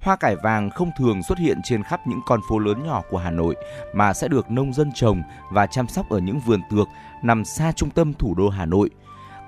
Hoa 0.00 0.16
cải 0.16 0.36
vàng 0.36 0.70
không 0.70 0.90
thường 0.98 1.22
xuất 1.22 1.38
hiện 1.38 1.60
trên 1.64 1.82
khắp 1.82 2.00
những 2.06 2.20
con 2.26 2.40
phố 2.48 2.58
lớn 2.58 2.86
nhỏ 2.86 3.02
của 3.10 3.18
Hà 3.18 3.30
Nội, 3.30 3.56
mà 3.94 4.12
sẽ 4.12 4.28
được 4.28 4.50
nông 4.50 4.72
dân 4.72 4.90
trồng 4.94 5.22
và 5.50 5.66
chăm 5.66 5.88
sóc 5.88 6.08
ở 6.08 6.18
những 6.18 6.40
vườn 6.40 6.60
tược 6.70 6.88
nằm 7.22 7.44
xa 7.44 7.72
trung 7.72 7.90
tâm 7.90 8.14
thủ 8.14 8.34
đô 8.34 8.48
Hà 8.48 8.66
Nội. 8.66 8.90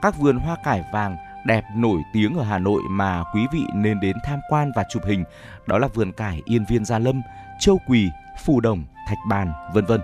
Các 0.03 0.19
vườn 0.19 0.37
hoa 0.37 0.57
cải 0.65 0.85
vàng 0.93 1.17
đẹp 1.47 1.65
nổi 1.77 2.03
tiếng 2.13 2.35
ở 2.35 2.45
Hà 2.45 2.59
Nội 2.59 2.83
mà 2.91 3.25
quý 3.35 3.47
vị 3.53 3.65
nên 3.75 4.01
đến 4.01 4.17
tham 4.25 4.41
quan 4.49 4.73
và 4.77 4.85
chụp 4.91 5.03
hình, 5.07 5.25
đó 5.67 5.79
là 5.79 5.89
vườn 5.95 6.13
cải 6.13 6.43
Yên 6.45 6.65
Viên 6.69 6.85
Gia 6.85 6.99
Lâm, 6.99 7.23
Châu 7.61 7.79
Quỳ, 7.87 8.09
Phù 8.45 8.61
Đồng, 8.61 8.85
Thạch 9.09 9.19
Bàn, 9.29 9.53
vân 9.75 9.85
vân. 9.85 10.01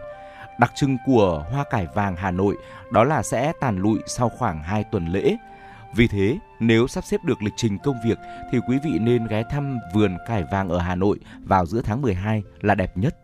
Đặc 0.59 0.73
trưng 0.75 0.97
của 1.07 1.45
hoa 1.53 1.65
cải 1.71 1.87
vàng 1.95 2.17
Hà 2.17 2.31
Nội 2.31 2.57
đó 2.93 3.05
là 3.05 3.23
sẽ 3.23 3.53
tàn 3.61 3.79
lụi 3.79 3.99
sau 4.07 4.29
khoảng 4.29 4.63
2 4.63 4.85
tuần 4.85 5.07
lễ. 5.07 5.37
Vì 5.95 6.09
thế, 6.09 6.39
nếu 6.61 6.87
sắp 6.87 7.05
xếp 7.05 7.25
được 7.25 7.43
lịch 7.43 7.55
trình 7.57 7.79
công 7.79 7.97
việc 8.05 8.19
thì 8.53 8.59
quý 8.69 8.79
vị 8.85 8.99
nên 9.01 9.27
ghé 9.27 9.43
thăm 9.51 9.79
vườn 9.95 10.17
cải 10.27 10.45
vàng 10.53 10.69
ở 10.69 10.79
Hà 10.79 10.95
Nội 10.95 11.19
vào 11.45 11.67
giữa 11.67 11.83
tháng 11.83 12.03
12 12.03 12.43
là 12.61 12.75
đẹp 12.75 12.97
nhất. 12.97 13.17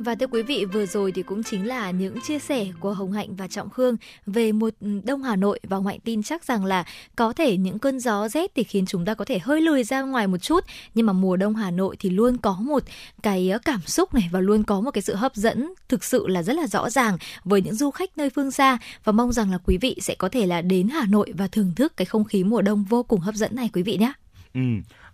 Và 0.00 0.14
thưa 0.14 0.26
quý 0.26 0.42
vị, 0.42 0.64
vừa 0.64 0.86
rồi 0.86 1.12
thì 1.12 1.22
cũng 1.22 1.42
chính 1.42 1.66
là 1.66 1.90
những 1.90 2.20
chia 2.20 2.38
sẻ 2.38 2.66
của 2.80 2.92
Hồng 2.92 3.12
Hạnh 3.12 3.36
và 3.36 3.48
Trọng 3.48 3.70
Khương 3.70 3.96
về 4.26 4.52
một 4.52 4.74
ừ, 4.80 4.88
Đông 5.04 5.22
Hà 5.22 5.36
Nội 5.36 5.60
và 5.62 5.76
Hồng 5.76 5.86
Hạnh 5.86 6.00
tin 6.04 6.22
chắc 6.22 6.44
rằng 6.44 6.64
là 6.64 6.84
có 7.16 7.32
thể 7.32 7.56
những 7.56 7.78
cơn 7.78 8.00
gió 8.00 8.28
rét 8.28 8.50
thì 8.54 8.64
khiến 8.64 8.86
chúng 8.86 9.04
ta 9.04 9.14
có 9.14 9.24
thể 9.24 9.38
hơi 9.38 9.60
lùi 9.60 9.84
ra 9.84 10.02
ngoài 10.02 10.26
một 10.26 10.38
chút, 10.38 10.64
nhưng 10.94 11.06
mà 11.06 11.12
mùa 11.12 11.36
Đông 11.36 11.54
Hà 11.54 11.70
Nội 11.70 11.96
thì 11.98 12.10
luôn 12.10 12.36
có 12.36 12.56
một 12.60 12.82
cái 13.22 13.50
ờ, 13.50 13.58
cảm 13.64 13.80
xúc 13.80 14.14
này 14.14 14.28
và 14.32 14.40
luôn 14.40 14.62
có 14.62 14.80
một 14.80 14.90
cái 14.90 15.02
sự 15.02 15.14
hấp 15.14 15.34
dẫn 15.34 15.72
thực 15.88 16.04
sự 16.04 16.26
là 16.26 16.42
rất 16.42 16.56
là 16.56 16.66
rõ 16.66 16.90
ràng 16.90 17.18
với 17.44 17.62
những 17.62 17.74
du 17.74 17.90
khách 17.90 18.18
nơi 18.18 18.30
phương 18.30 18.50
xa 18.50 18.78
và 19.04 19.12
mong 19.12 19.32
rằng 19.32 19.50
là 19.50 19.58
quý 19.66 19.78
vị 19.78 19.96
sẽ 20.00 20.14
có 20.14 20.28
thể 20.28 20.46
là 20.46 20.62
đến 20.62 20.88
Hà 20.88 21.06
Nội 21.06 21.32
và 21.36 21.46
thưởng 21.46 21.72
thức 21.76 21.96
cái 21.96 22.06
không 22.06 22.24
khí 22.24 22.44
mùa 22.44 22.62
đông 22.62 22.84
vô 22.84 23.02
cùng 23.02 23.20
hấp 23.20 23.34
dẫn 23.34 23.56
này 23.56 23.70
quý 23.72 23.82
vị 23.82 23.96
nhé. 23.96 24.12
Ừ. 24.54 24.60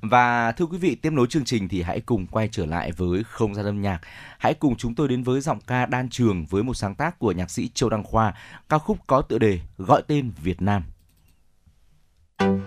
Và 0.09 0.53
thưa 0.53 0.67
quý 0.67 0.79
vị, 0.79 0.95
tiếp 0.95 1.13
nối 1.13 1.27
chương 1.27 1.45
trình 1.45 1.69
thì 1.69 1.83
hãy 1.83 2.01
cùng 2.01 2.27
quay 2.27 2.49
trở 2.53 2.67
lại 2.67 2.93
với 2.93 3.25
không 3.25 3.55
gian 3.55 3.67
âm 3.67 3.83
nhạc. 3.83 4.01
Hãy 4.39 4.55
cùng 4.55 4.77
chúng 4.77 4.95
tôi 4.95 5.09
đến 5.09 5.23
với 5.23 5.41
giọng 5.41 5.59
ca 5.67 5.87
đan 5.87 6.09
trường 6.09 6.45
với 6.45 6.63
một 6.63 6.75
sáng 6.75 6.95
tác 6.95 7.19
của 7.19 7.33
nhạc 7.33 7.51
sĩ 7.51 7.71
Châu 7.75 7.91
Đăng 7.91 8.05
Khoa, 8.05 8.35
ca 8.69 8.79
khúc 8.79 8.99
có 9.07 9.23
tựa 9.23 9.39
đề 9.39 9.61
Gọi 9.79 10.03
tên 10.07 10.33
Việt 10.43 10.63
Nam. 10.63 10.83
người 12.41 12.64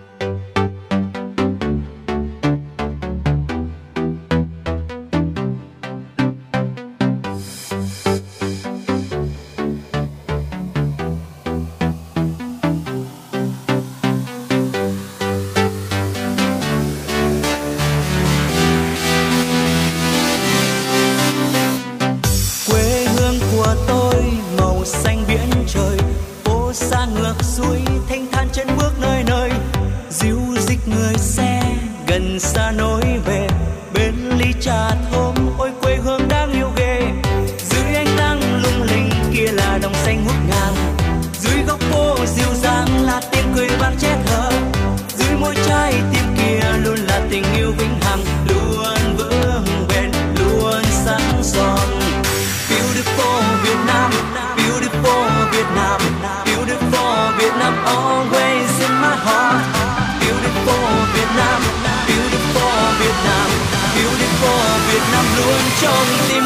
luôn 65.82 65.90
trong 66.28 66.37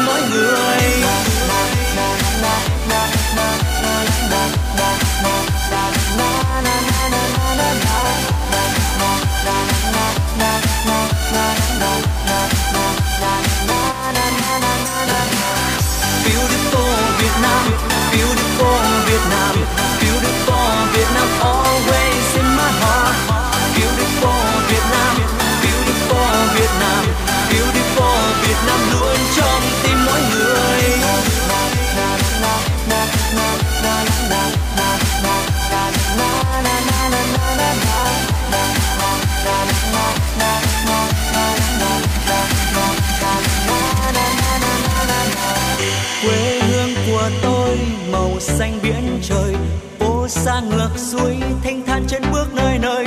xanh 48.57 48.79
biển 48.83 49.19
trời 49.21 49.55
phố 49.99 50.27
xa 50.27 50.61
ngược 50.69 50.89
suối 50.97 51.35
thanh 51.63 51.81
thản 51.87 52.03
chân 52.07 52.21
bước 52.31 52.47
nơi 52.55 52.79
nơi. 52.81 53.02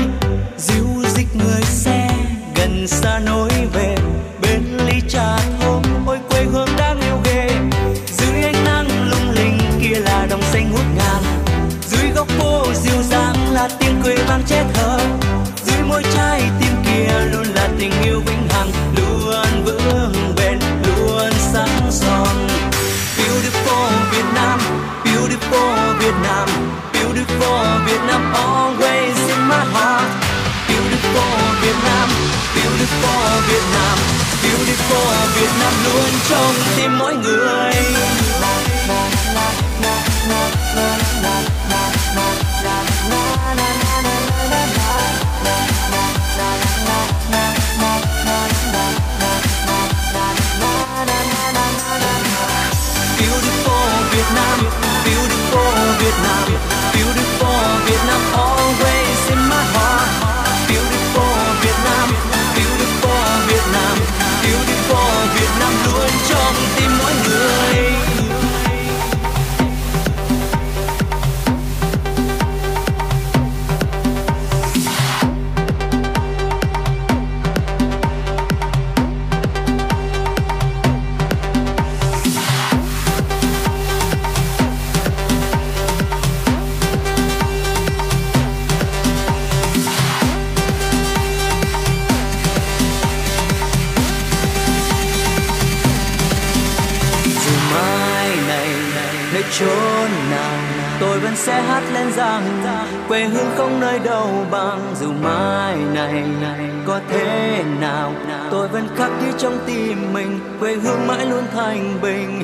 Trong 109.39 109.59
tim 109.67 110.13
mình, 110.13 110.41
quê 110.61 110.75
hương 110.75 111.07
mãi 111.07 111.27
luôn 111.27 111.45
thanh 111.55 112.01
bình. 112.03 112.43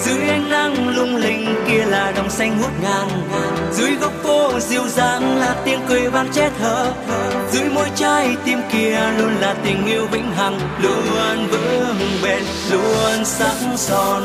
Dưới 0.00 0.28
ánh 0.28 0.50
nắng 0.50 0.96
lung 0.96 1.16
linh 1.16 1.54
kia 1.68 1.84
là 1.84 2.12
đồng 2.16 2.30
xanh 2.30 2.60
ngút 2.60 2.70
ngàn 2.82 3.08
dưới 3.72 3.96
góc 4.00 4.12
phố 4.22 4.60
dịu 4.60 4.82
dàng 4.88 5.38
là 5.38 5.56
tiếng 5.64 5.80
cười 5.88 6.08
vang 6.10 6.28
chết 6.32 6.50
thở. 6.58 6.92
Dưới 7.52 7.70
môi 7.70 7.90
trái 7.96 8.36
tim 8.44 8.58
kia 8.72 9.00
luôn 9.18 9.34
là 9.40 9.54
tình 9.64 9.86
yêu 9.86 10.06
vĩnh 10.06 10.32
hằng. 10.32 10.60
Luôn 10.82 11.48
vững 11.50 11.96
bền, 12.22 12.44
luôn 12.70 13.24
sắc 13.24 13.54
son. 13.76 14.22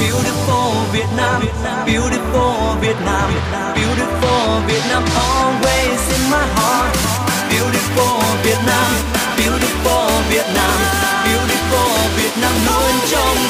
Beautiful 0.00 0.74
Việt 0.92 1.08
Nam 1.16 1.42
beautiful 1.86 2.80
Việt 2.80 2.96
Nam 3.06 3.30
beautiful 3.74 4.66
Việt 4.66 4.82
Nam. 4.90 5.02
oh 5.16 5.47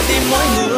trong 0.08 0.20
tim 0.20 0.30
mỗi 0.30 0.44
người 0.68 0.77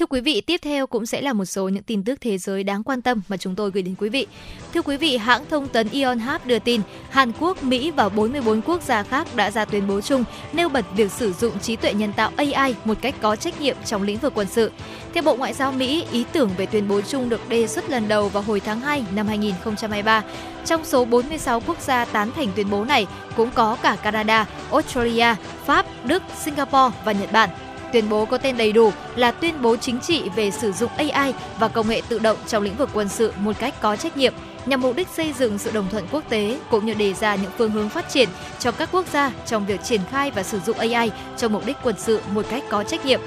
Thưa 0.00 0.06
quý 0.06 0.20
vị, 0.20 0.40
tiếp 0.40 0.60
theo 0.62 0.86
cũng 0.86 1.06
sẽ 1.06 1.20
là 1.20 1.32
một 1.32 1.44
số 1.44 1.68
những 1.68 1.82
tin 1.82 2.04
tức 2.04 2.20
thế 2.20 2.38
giới 2.38 2.64
đáng 2.64 2.82
quan 2.82 3.02
tâm 3.02 3.22
mà 3.28 3.36
chúng 3.36 3.54
tôi 3.54 3.70
gửi 3.70 3.82
đến 3.82 3.94
quý 3.98 4.08
vị. 4.08 4.26
Thưa 4.74 4.82
quý 4.82 4.96
vị, 4.96 5.16
hãng 5.16 5.44
thông 5.50 5.68
tấn 5.68 5.88
Ion 5.88 6.18
Hap 6.18 6.46
đưa 6.46 6.58
tin 6.58 6.80
Hàn 7.10 7.32
Quốc, 7.40 7.62
Mỹ 7.62 7.90
và 7.90 8.08
44 8.08 8.62
quốc 8.62 8.82
gia 8.82 9.02
khác 9.02 9.26
đã 9.36 9.50
ra 9.50 9.64
tuyên 9.64 9.88
bố 9.88 10.00
chung 10.00 10.24
nêu 10.52 10.68
bật 10.68 10.84
việc 10.96 11.12
sử 11.12 11.32
dụng 11.32 11.58
trí 11.58 11.76
tuệ 11.76 11.94
nhân 11.94 12.12
tạo 12.12 12.30
AI 12.36 12.74
một 12.84 12.98
cách 13.00 13.14
có 13.20 13.36
trách 13.36 13.60
nhiệm 13.60 13.76
trong 13.86 14.02
lĩnh 14.02 14.18
vực 14.18 14.32
quân 14.34 14.46
sự. 14.50 14.70
Theo 15.14 15.22
Bộ 15.22 15.36
Ngoại 15.36 15.52
giao 15.52 15.72
Mỹ, 15.72 16.04
ý 16.12 16.24
tưởng 16.32 16.50
về 16.56 16.66
tuyên 16.66 16.88
bố 16.88 17.00
chung 17.00 17.28
được 17.28 17.48
đề 17.48 17.66
xuất 17.66 17.90
lần 17.90 18.08
đầu 18.08 18.28
vào 18.28 18.42
hồi 18.42 18.60
tháng 18.60 18.80
2 18.80 19.04
năm 19.14 19.26
2023. 19.26 20.22
Trong 20.64 20.84
số 20.84 21.04
46 21.04 21.60
quốc 21.60 21.80
gia 21.80 22.04
tán 22.04 22.30
thành 22.36 22.48
tuyên 22.56 22.70
bố 22.70 22.84
này 22.84 23.06
cũng 23.36 23.50
có 23.54 23.76
cả 23.82 23.96
Canada, 23.96 24.46
Australia, 24.70 25.34
Pháp, 25.64 25.86
Đức, 26.04 26.22
Singapore 26.38 26.96
và 27.04 27.12
Nhật 27.12 27.32
Bản. 27.32 27.50
Tuyên 27.92 28.08
bố 28.08 28.24
có 28.24 28.38
tên 28.38 28.56
đầy 28.56 28.72
đủ 28.72 28.92
là 29.16 29.30
Tuyên 29.30 29.62
bố 29.62 29.76
chính 29.76 30.00
trị 30.00 30.28
về 30.36 30.50
sử 30.50 30.72
dụng 30.72 30.90
AI 30.96 31.34
và 31.58 31.68
công 31.68 31.88
nghệ 31.88 32.02
tự 32.08 32.18
động 32.18 32.38
trong 32.46 32.62
lĩnh 32.62 32.76
vực 32.76 32.90
quân 32.94 33.08
sự 33.08 33.32
một 33.38 33.52
cách 33.58 33.74
có 33.80 33.96
trách 33.96 34.16
nhiệm 34.16 34.34
nhằm 34.66 34.80
mục 34.80 34.96
đích 34.96 35.08
xây 35.08 35.32
dựng 35.32 35.58
sự 35.58 35.70
đồng 35.70 35.88
thuận 35.90 36.04
quốc 36.12 36.24
tế 36.28 36.58
cũng 36.70 36.86
như 36.86 36.94
đề 36.94 37.14
ra 37.14 37.34
những 37.34 37.50
phương 37.58 37.70
hướng 37.70 37.88
phát 37.88 38.08
triển 38.08 38.28
cho 38.58 38.72
các 38.72 38.88
quốc 38.92 39.06
gia 39.12 39.32
trong 39.46 39.66
việc 39.66 39.82
triển 39.84 40.00
khai 40.10 40.30
và 40.30 40.42
sử 40.42 40.60
dụng 40.60 40.78
AI 40.78 41.10
cho 41.36 41.48
mục 41.48 41.66
đích 41.66 41.76
quân 41.82 41.94
sự 41.98 42.20
một 42.34 42.46
cách 42.50 42.64
có 42.68 42.82
trách 42.84 43.06
nhiệm. 43.06 43.20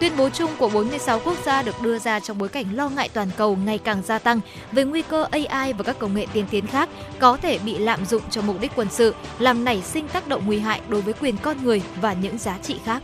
Tuyên 0.00 0.12
bố 0.16 0.28
chung 0.28 0.50
của 0.58 0.68
46 0.68 1.20
quốc 1.24 1.36
gia 1.44 1.62
được 1.62 1.82
đưa 1.82 1.98
ra 1.98 2.20
trong 2.20 2.38
bối 2.38 2.48
cảnh 2.48 2.66
lo 2.74 2.88
ngại 2.88 3.08
toàn 3.12 3.28
cầu 3.36 3.58
ngày 3.64 3.78
càng 3.78 4.02
gia 4.02 4.18
tăng 4.18 4.40
về 4.72 4.84
nguy 4.84 5.02
cơ 5.02 5.26
AI 5.30 5.72
và 5.72 5.84
các 5.84 5.98
công 5.98 6.14
nghệ 6.14 6.26
tiên 6.32 6.44
tiến 6.50 6.66
khác 6.66 6.88
có 7.18 7.36
thể 7.36 7.58
bị 7.58 7.78
lạm 7.78 8.06
dụng 8.06 8.22
cho 8.30 8.42
mục 8.42 8.60
đích 8.60 8.72
quân 8.76 8.88
sự, 8.90 9.14
làm 9.38 9.64
nảy 9.64 9.82
sinh 9.82 10.08
tác 10.08 10.28
động 10.28 10.42
nguy 10.46 10.58
hại 10.58 10.80
đối 10.88 11.02
với 11.02 11.14
quyền 11.20 11.36
con 11.36 11.56
người 11.64 11.82
và 12.00 12.12
những 12.12 12.38
giá 12.38 12.58
trị 12.62 12.76
khác. 12.84 13.02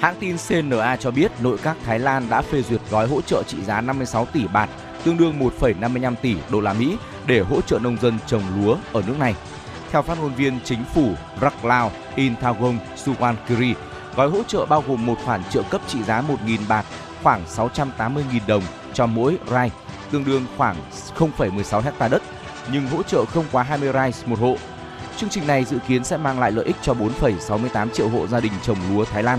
Hãng 0.00 0.14
tin 0.20 0.36
CNA 0.48 0.96
cho 0.96 1.10
biết 1.10 1.32
nội 1.40 1.58
các 1.62 1.76
Thái 1.84 1.98
Lan 1.98 2.26
đã 2.30 2.42
phê 2.42 2.62
duyệt 2.62 2.80
gói 2.90 3.08
hỗ 3.08 3.20
trợ 3.20 3.42
trị 3.46 3.64
giá 3.64 3.80
56 3.80 4.26
tỷ 4.26 4.46
baht, 4.46 4.68
tương 5.04 5.16
đương 5.16 5.50
1,55 5.60 6.14
tỷ 6.22 6.36
đô 6.50 6.60
la 6.60 6.72
Mỹ 6.72 6.96
để 7.26 7.40
hỗ 7.40 7.60
trợ 7.60 7.78
nông 7.78 7.96
dân 8.02 8.18
trồng 8.26 8.42
lúa 8.56 8.76
ở 8.92 9.02
nước 9.06 9.18
này. 9.18 9.34
Theo 9.90 10.02
phát 10.02 10.18
ngôn 10.18 10.34
viên 10.34 10.58
chính 10.64 10.84
phủ 10.94 11.14
Raklao 11.40 11.90
Inthagon 12.16 12.78
Suwankiri, 13.04 13.74
gói 14.16 14.30
hỗ 14.30 14.42
trợ 14.42 14.66
bao 14.66 14.84
gồm 14.88 15.06
một 15.06 15.16
khoản 15.24 15.42
trợ 15.50 15.62
cấp 15.62 15.80
trị 15.86 16.02
giá 16.02 16.22
1.000 16.46 16.58
baht, 16.68 16.84
khoảng 17.22 17.44
680.000 17.56 18.20
đồng 18.46 18.62
cho 18.94 19.06
mỗi 19.06 19.38
rai, 19.50 19.70
tương 20.10 20.24
đương 20.24 20.46
khoảng 20.56 20.76
0,16 21.18 21.80
hecta 21.80 22.08
đất, 22.08 22.22
nhưng 22.72 22.86
hỗ 22.86 23.02
trợ 23.02 23.24
không 23.24 23.44
quá 23.52 23.62
20 23.62 23.92
rai 23.92 24.12
một 24.26 24.38
hộ. 24.38 24.56
Chương 25.16 25.30
trình 25.30 25.46
này 25.46 25.64
dự 25.64 25.78
kiến 25.88 26.04
sẽ 26.04 26.16
mang 26.16 26.40
lại 26.40 26.52
lợi 26.52 26.64
ích 26.64 26.76
cho 26.82 26.94
4,68 27.20 27.90
triệu 27.90 28.08
hộ 28.08 28.26
gia 28.26 28.40
đình 28.40 28.52
trồng 28.62 28.78
lúa 28.90 29.04
Thái 29.04 29.22
Lan. 29.22 29.38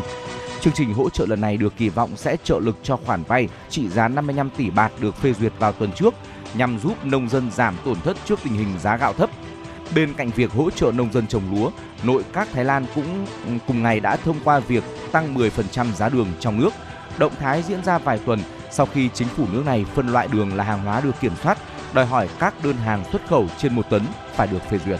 Chương 0.61 0.73
trình 0.73 0.93
hỗ 0.93 1.09
trợ 1.09 1.25
lần 1.25 1.41
này 1.41 1.57
được 1.57 1.73
kỳ 1.77 1.89
vọng 1.89 2.09
sẽ 2.15 2.37
trợ 2.43 2.59
lực 2.59 2.77
cho 2.83 2.97
khoản 3.05 3.23
vay 3.23 3.49
trị 3.69 3.89
giá 3.89 4.07
55 4.07 4.49
tỷ 4.57 4.69
bạt 4.69 4.91
được 4.99 5.15
phê 5.15 5.33
duyệt 5.33 5.53
vào 5.59 5.71
tuần 5.71 5.91
trước 5.91 6.13
nhằm 6.53 6.79
giúp 6.79 7.05
nông 7.05 7.29
dân 7.29 7.51
giảm 7.51 7.75
tổn 7.85 8.01
thất 8.01 8.17
trước 8.25 8.39
tình 8.43 8.53
hình 8.53 8.79
giá 8.79 8.97
gạo 8.97 9.13
thấp. 9.13 9.29
Bên 9.95 10.13
cạnh 10.13 10.29
việc 10.35 10.51
hỗ 10.51 10.69
trợ 10.69 10.91
nông 10.91 11.13
dân 11.13 11.27
trồng 11.27 11.43
lúa, 11.55 11.71
nội 12.03 12.23
các 12.33 12.47
Thái 12.53 12.65
Lan 12.65 12.85
cũng 12.95 13.25
ừ, 13.45 13.51
cùng 13.67 13.83
ngày 13.83 13.99
đã 13.99 14.15
thông 14.15 14.35
qua 14.43 14.59
việc 14.59 14.83
tăng 15.11 15.35
10% 15.35 15.93
giá 15.93 16.09
đường 16.09 16.27
trong 16.39 16.59
nước. 16.59 16.73
Động 17.17 17.33
thái 17.39 17.61
diễn 17.61 17.83
ra 17.83 17.97
vài 17.97 18.19
tuần 18.25 18.39
sau 18.71 18.85
khi 18.85 19.09
chính 19.13 19.27
phủ 19.27 19.45
nước 19.51 19.63
này 19.65 19.85
phân 19.95 20.09
loại 20.09 20.27
đường 20.31 20.55
là 20.55 20.63
hàng 20.63 20.83
hóa 20.83 21.01
được 21.01 21.15
kiểm 21.21 21.33
soát, 21.43 21.57
đòi 21.93 22.05
hỏi 22.05 22.29
các 22.39 22.53
đơn 22.63 22.75
hàng 22.77 23.03
xuất 23.11 23.27
khẩu 23.27 23.47
trên 23.57 23.75
một 23.75 23.89
tấn 23.89 24.01
phải 24.35 24.47
được 24.47 24.69
phê 24.69 24.79
duyệt. 24.85 24.99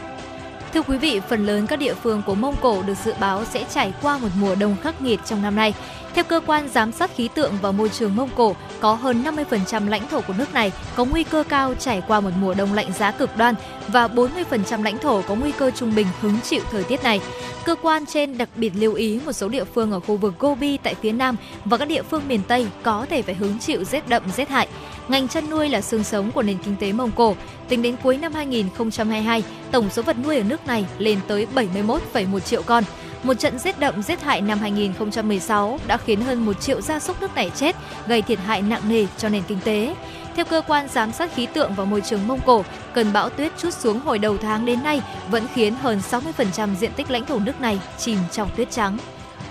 Thưa 0.74 0.82
quý 0.82 0.97
vị, 0.97 1.20
phần 1.30 1.45
lớn 1.45 1.67
các 1.67 1.80
địa 1.80 1.93
phương 1.93 2.22
của 2.26 2.36
Mông 2.36 2.55
Cổ 2.61 2.84
được 2.84 2.97
dự 3.05 3.13
báo 3.20 3.45
sẽ 3.45 3.65
trải 3.70 3.93
qua 4.01 4.17
một 4.17 4.28
mùa 4.39 4.55
đông 4.55 4.76
khắc 4.84 5.01
nghiệt 5.01 5.20
trong 5.26 5.41
năm 5.41 5.55
nay. 5.55 5.74
Theo 6.13 6.24
cơ 6.24 6.39
quan 6.45 6.70
giám 6.70 6.91
sát 6.91 7.11
khí 7.15 7.30
tượng 7.36 7.53
và 7.61 7.72
môi 7.72 7.89
trường 7.89 8.15
Mông 8.15 8.30
Cổ, 8.36 8.55
có 8.80 8.93
hơn 8.93 9.24
50% 9.24 9.89
lãnh 9.89 10.07
thổ 10.07 10.22
của 10.22 10.34
nước 10.38 10.53
này 10.53 10.72
có 10.95 11.05
nguy 11.05 11.24
cơ 11.24 11.43
cao 11.49 11.74
trải 11.80 12.01
qua 12.07 12.20
một 12.20 12.30
mùa 12.39 12.53
đông 12.53 12.74
lạnh 12.74 12.93
giá 12.93 13.11
cực 13.11 13.38
đoan 13.38 13.55
và 13.88 14.07
40% 14.07 14.84
lãnh 14.84 14.97
thổ 14.97 15.22
có 15.22 15.36
nguy 15.36 15.51
cơ 15.51 15.72
trung 15.72 15.95
bình 15.95 16.07
hứng 16.22 16.39
chịu 16.43 16.61
thời 16.72 16.84
tiết 16.84 17.03
này. 17.03 17.20
Cơ 17.65 17.76
quan 17.82 18.05
trên 18.05 18.38
đặc 18.38 18.49
biệt 18.55 18.72
lưu 18.76 18.93
ý 18.93 19.20
một 19.26 19.32
số 19.32 19.49
địa 19.49 19.63
phương 19.63 19.91
ở 19.91 19.99
khu 19.99 20.17
vực 20.17 20.34
Gobi 20.39 20.78
tại 20.78 20.95
phía 21.01 21.11
Nam 21.11 21.36
và 21.65 21.78
các 21.78 21.88
địa 21.88 22.03
phương 22.03 22.28
miền 22.28 22.41
Tây 22.47 22.67
có 22.84 23.05
thể 23.09 23.22
phải 23.22 23.36
hứng 23.36 23.59
chịu 23.59 23.84
rét 23.84 24.09
đậm 24.09 24.24
rét 24.38 24.49
hại. 24.49 24.67
Ngành 25.10 25.28
chăn 25.28 25.49
nuôi 25.49 25.70
là 25.70 25.82
xương 25.82 26.03
sống 26.03 26.32
của 26.32 26.41
nền 26.41 26.57
kinh 26.57 26.76
tế 26.76 26.91
Mông 26.91 27.12
Cổ. 27.12 27.36
Tính 27.68 27.82
đến 27.82 27.95
cuối 28.03 28.18
năm 28.18 28.34
2022, 28.34 29.43
tổng 29.72 29.89
số 29.89 30.01
vật 30.01 30.16
nuôi 30.24 30.38
ở 30.38 30.43
nước 30.43 30.68
này 30.68 30.86
lên 30.97 31.20
tới 31.28 31.47
71,1 31.55 32.39
triệu 32.39 32.62
con. 32.62 32.84
Một 33.24 33.34
trận 33.34 33.60
rét 33.60 33.80
đậm 33.80 34.03
rét 34.03 34.22
hại 34.22 34.41
năm 34.41 34.60
2016 34.60 35.80
đã 35.88 35.97
khiến 35.97 36.22
hơn 36.22 36.45
1 36.45 36.62
triệu 36.62 36.82
gia 36.82 36.99
súc 36.99 37.22
nước 37.22 37.36
này 37.36 37.51
chết, 37.55 37.76
gây 38.07 38.22
thiệt 38.22 38.39
hại 38.39 38.62
nặng 38.62 38.89
nề 38.89 39.05
cho 39.18 39.30
nền 39.30 39.43
kinh 39.47 39.60
tế. 39.64 39.95
Theo 40.36 40.45
cơ 40.45 40.62
quan 40.68 40.88
giám 40.88 41.12
sát 41.12 41.36
khí 41.36 41.45
tượng 41.45 41.74
và 41.76 41.86
môi 41.86 42.01
trường 42.01 42.28
Mông 42.28 42.39
Cổ, 42.45 42.66
cơn 42.93 43.14
bão 43.14 43.30
tuyết 43.30 43.51
chút 43.57 43.74
xuống 43.74 43.99
hồi 43.99 44.20
đầu 44.20 44.38
tháng 44.38 44.66
đến 44.66 44.84
nay 44.84 45.01
vẫn 45.32 45.43
khiến 45.53 45.76
hơn 45.76 46.01
60% 46.12 46.76
diện 46.76 46.91
tích 46.95 47.12
lãnh 47.12 47.26
thổ 47.26 47.39
nước 47.39 47.62
này 47.62 47.80
chìm 47.97 48.18
trong 48.32 48.49
tuyết 48.55 48.72
trắng. 48.72 48.97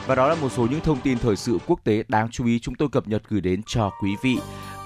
Và 0.07 0.15
đó 0.15 0.29
là 0.29 0.35
một 0.35 0.53
số 0.57 0.67
những 0.71 0.81
thông 0.81 1.01
tin 1.01 1.19
thời 1.19 1.37
sự 1.37 1.59
quốc 1.67 1.81
tế 1.85 2.05
đáng 2.09 2.29
chú 2.31 2.47
ý 2.47 2.59
chúng 2.59 2.75
tôi 2.75 2.89
cập 2.93 3.09
nhật 3.09 3.23
gửi 3.29 3.41
đến 3.41 3.63
cho 3.67 3.91
quý 4.03 4.17
vị. 4.23 4.39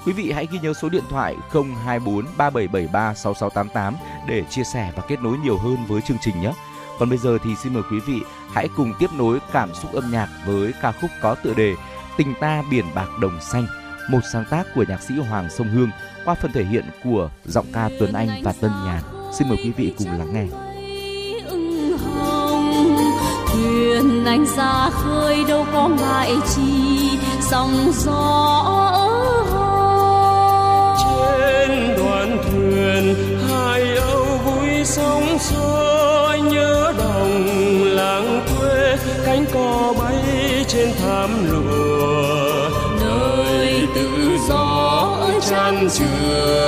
Quý 0.06 0.12
vị 0.12 0.32
hãy 0.32 0.48
ghi 0.50 0.58
nhớ 0.62 0.74
số 0.74 0.88
điện 0.88 1.04
thoại 1.10 1.36
024 1.52 2.24
3773 2.36 3.14
6688 3.14 3.94
để 4.28 4.44
chia 4.50 4.64
sẻ 4.64 4.92
và 4.96 5.02
kết 5.08 5.20
nối 5.20 5.38
nhiều 5.38 5.58
hơn 5.58 5.76
với 5.88 6.00
chương 6.00 6.16
trình 6.20 6.40
nhé. 6.40 6.52
Còn 6.98 7.08
bây 7.08 7.18
giờ 7.18 7.38
thì 7.44 7.50
xin 7.62 7.74
mời 7.74 7.82
quý 7.90 8.00
vị 8.06 8.20
hãy 8.52 8.68
cùng 8.76 8.92
tiếp 8.98 9.10
nối 9.18 9.38
cảm 9.52 9.74
xúc 9.74 9.92
âm 9.92 10.10
nhạc 10.10 10.28
với 10.46 10.72
ca 10.82 10.92
khúc 10.92 11.10
có 11.20 11.34
tựa 11.34 11.54
đề 11.54 11.74
Tình 12.16 12.34
ta 12.40 12.62
biển 12.70 12.84
bạc 12.94 13.08
đồng 13.20 13.40
xanh, 13.40 13.66
một 14.10 14.20
sáng 14.32 14.44
tác 14.50 14.66
của 14.74 14.84
nhạc 14.88 15.02
sĩ 15.02 15.14
Hoàng 15.14 15.50
Sông 15.50 15.68
Hương 15.68 15.90
qua 16.24 16.34
phần 16.34 16.52
thể 16.52 16.64
hiện 16.64 16.84
của 17.04 17.30
giọng 17.44 17.66
ca 17.72 17.90
Tuấn 17.98 18.12
Anh 18.12 18.42
và 18.42 18.52
Tân 18.60 18.70
Nhàn. 18.84 19.02
Xin 19.38 19.48
mời 19.48 19.58
quý 19.64 19.70
vị 19.70 19.94
cùng 19.98 20.18
lắng 20.18 20.34
nghe. 20.34 20.46
thuyền 23.52 24.24
anh 24.24 24.44
ra 24.56 24.90
khơi 24.90 25.44
đâu 25.48 25.66
có 25.72 25.88
ngại 25.88 26.36
chi 26.54 27.10
sóng 27.40 27.92
gió 27.94 28.62
ở 28.94 29.61
thuyền, 32.92 33.14
hai 33.48 33.96
âu 33.96 34.24
vui 34.44 34.84
sóng 34.84 35.38
xô 35.38 36.34
nhớ 36.50 36.92
đồng 36.98 37.84
làng 37.84 38.46
quê, 38.58 38.96
cánh 39.26 39.44
cò 39.54 39.94
bay 39.98 40.64
trên 40.68 40.88
thảm 41.02 41.30
lụa. 41.50 42.70
Nơi 43.00 43.88
tự 43.94 44.08
do 44.48 45.18
tràn 45.50 45.88
chứa 45.90 46.61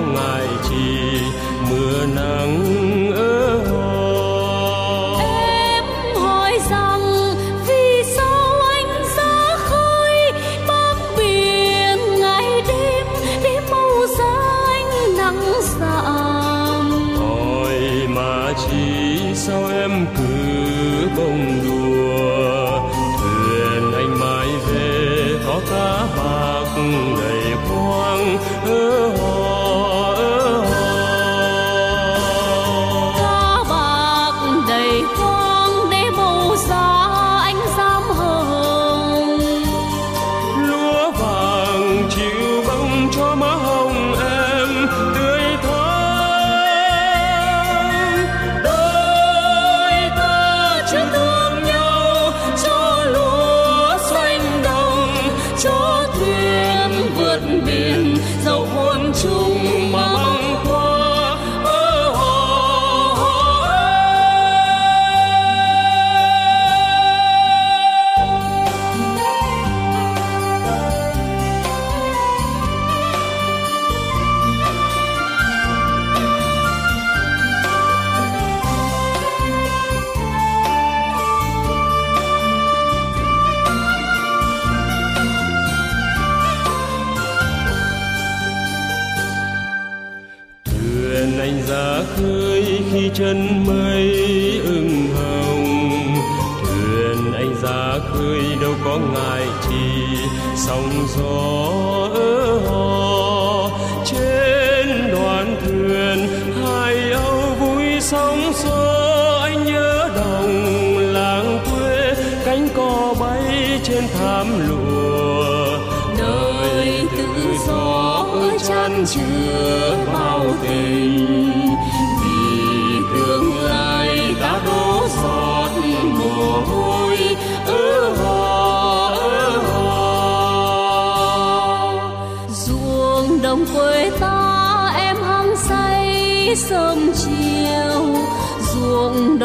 canh 0.00 0.14
em 0.14 0.39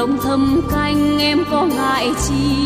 đồng 0.06 0.18
thâm 0.24 0.62
canh 0.72 1.20
em 1.20 1.46
có 1.52 1.66
ngại 1.66 2.12
chi? 2.28 2.65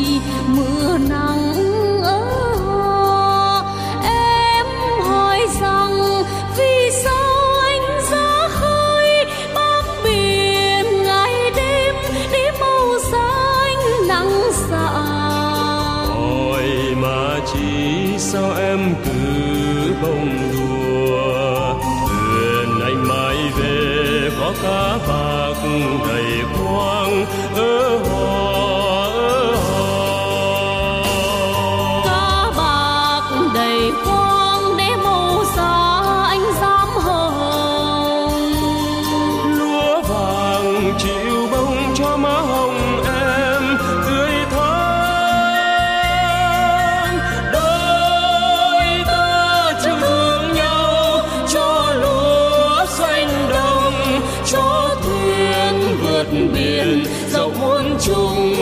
Chung. 58.00 58.59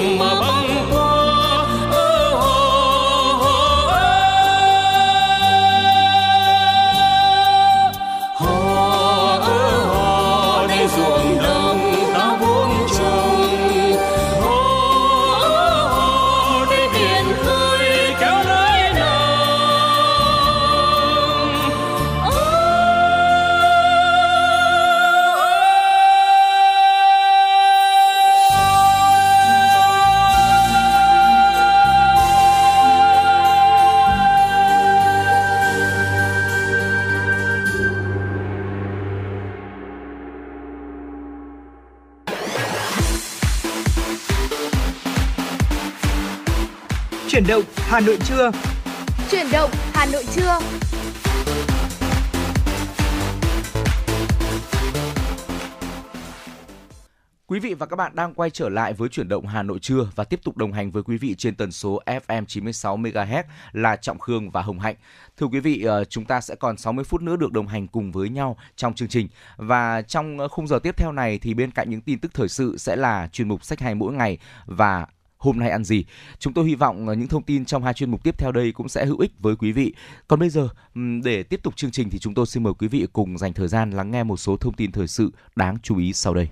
Hà 47.90 48.00
Nội 48.00 48.18
trưa. 48.26 48.52
Chuyển 49.32 49.46
động 49.52 49.70
Hà 49.94 50.06
Nội 50.06 50.24
trưa. 50.36 50.60
Quý 57.48 57.60
vị 57.60 57.74
và 57.74 57.86
các 57.86 57.96
bạn 57.96 58.12
đang 58.16 58.34
quay 58.34 58.50
trở 58.50 58.70
lại 58.70 58.94
với 58.94 59.10
chuyển 59.10 59.28
động 59.28 59.48
Hà 59.48 59.64
Nội 59.64 59.80
trưa 59.80 60.08
và 60.16 60.24
tiếp 60.24 60.40
tục 60.44 60.58
đồng 60.58 60.74
hành 60.74 60.92
với 60.92 61.04
quý 61.04 61.18
vị 61.18 61.36
trên 61.38 61.56
tần 61.56 61.72
số 61.72 62.02
FM 62.06 62.46
96 62.46 62.98
MHz 62.98 63.44
là 63.72 63.96
Trọng 63.96 64.20
Khương 64.20 64.50
và 64.50 64.62
Hồng 64.62 64.80
Hạnh. 64.80 64.96
Thưa 65.38 65.48
quý 65.48 65.60
vị, 65.60 65.84
ờ, 65.84 66.04
chúng 66.06 66.26
ta 66.26 66.42
sẽ 66.42 66.56
còn 66.56 66.78
60 66.78 67.06
phút 67.06 67.22
nữa 67.22 67.36
được 67.36 67.52
đồng 67.52 67.68
hành 67.68 67.88
cùng 67.88 68.12
với 68.12 68.30
nhau 68.30 68.58
trong 68.76 68.94
chương 68.94 69.08
trình. 69.08 69.28
Và 69.58 70.02
trong 70.02 70.38
khung 70.52 70.68
giờ 70.68 70.80
tiếp 70.80 70.98
theo 70.98 71.12
này 71.12 71.40
thì 71.40 71.54
bên 71.54 71.72
cạnh 71.72 71.90
những 71.90 72.02
tin 72.02 72.20
tức 72.20 72.34
thời 72.34 72.50
sự 72.50 72.78
sẽ 72.78 72.96
là 72.96 73.28
chuyên 73.32 73.48
mục 73.48 73.64
sách 73.64 73.80
hay 73.80 73.96
mỗi 73.96 74.14
ngày 74.14 74.38
và 74.66 75.06
hôm 75.38 75.60
nay 75.60 75.70
ăn 75.70 75.84
gì. 75.84 76.06
Chúng 76.40 76.54
tôi 76.54 76.66
hy 76.66 76.76
vọng 76.76 77.08
ờ, 77.08 77.14
những 77.14 77.28
thông 77.28 77.44
tin 77.44 77.66
trong 77.66 77.84
hai 77.84 77.94
chuyên 77.94 78.12
mục 78.12 78.24
tiếp 78.24 78.38
theo 78.38 78.52
đây 78.52 78.72
cũng 78.72 78.90
sẽ 78.90 79.06
hữu 79.06 79.20
ích 79.20 79.32
với 79.40 79.56
quý 79.56 79.72
vị. 79.72 79.94
Còn 80.28 80.40
bây 80.40 80.50
giờ, 80.50 80.70
để 81.24 81.44
tiếp 81.44 81.60
tục 81.64 81.76
chương 81.76 81.92
trình 81.92 82.10
thì 82.10 82.20
chúng 82.20 82.34
tôi 82.34 82.46
xin 82.46 82.64
mời 82.64 82.74
quý 82.80 82.88
vị 82.88 83.08
cùng 83.14 83.38
dành 83.38 83.54
thời 83.54 83.68
gian 83.68 83.92
lắng 83.92 84.12
nghe 84.12 84.24
một 84.24 84.38
số 84.38 84.58
thông 84.58 84.74
tin 84.74 84.92
thời 84.92 85.08
sự 85.08 85.32
đáng 85.56 85.78
chú 85.84 85.98
ý 85.98 86.14
sau 86.14 86.34
đây. 86.34 86.48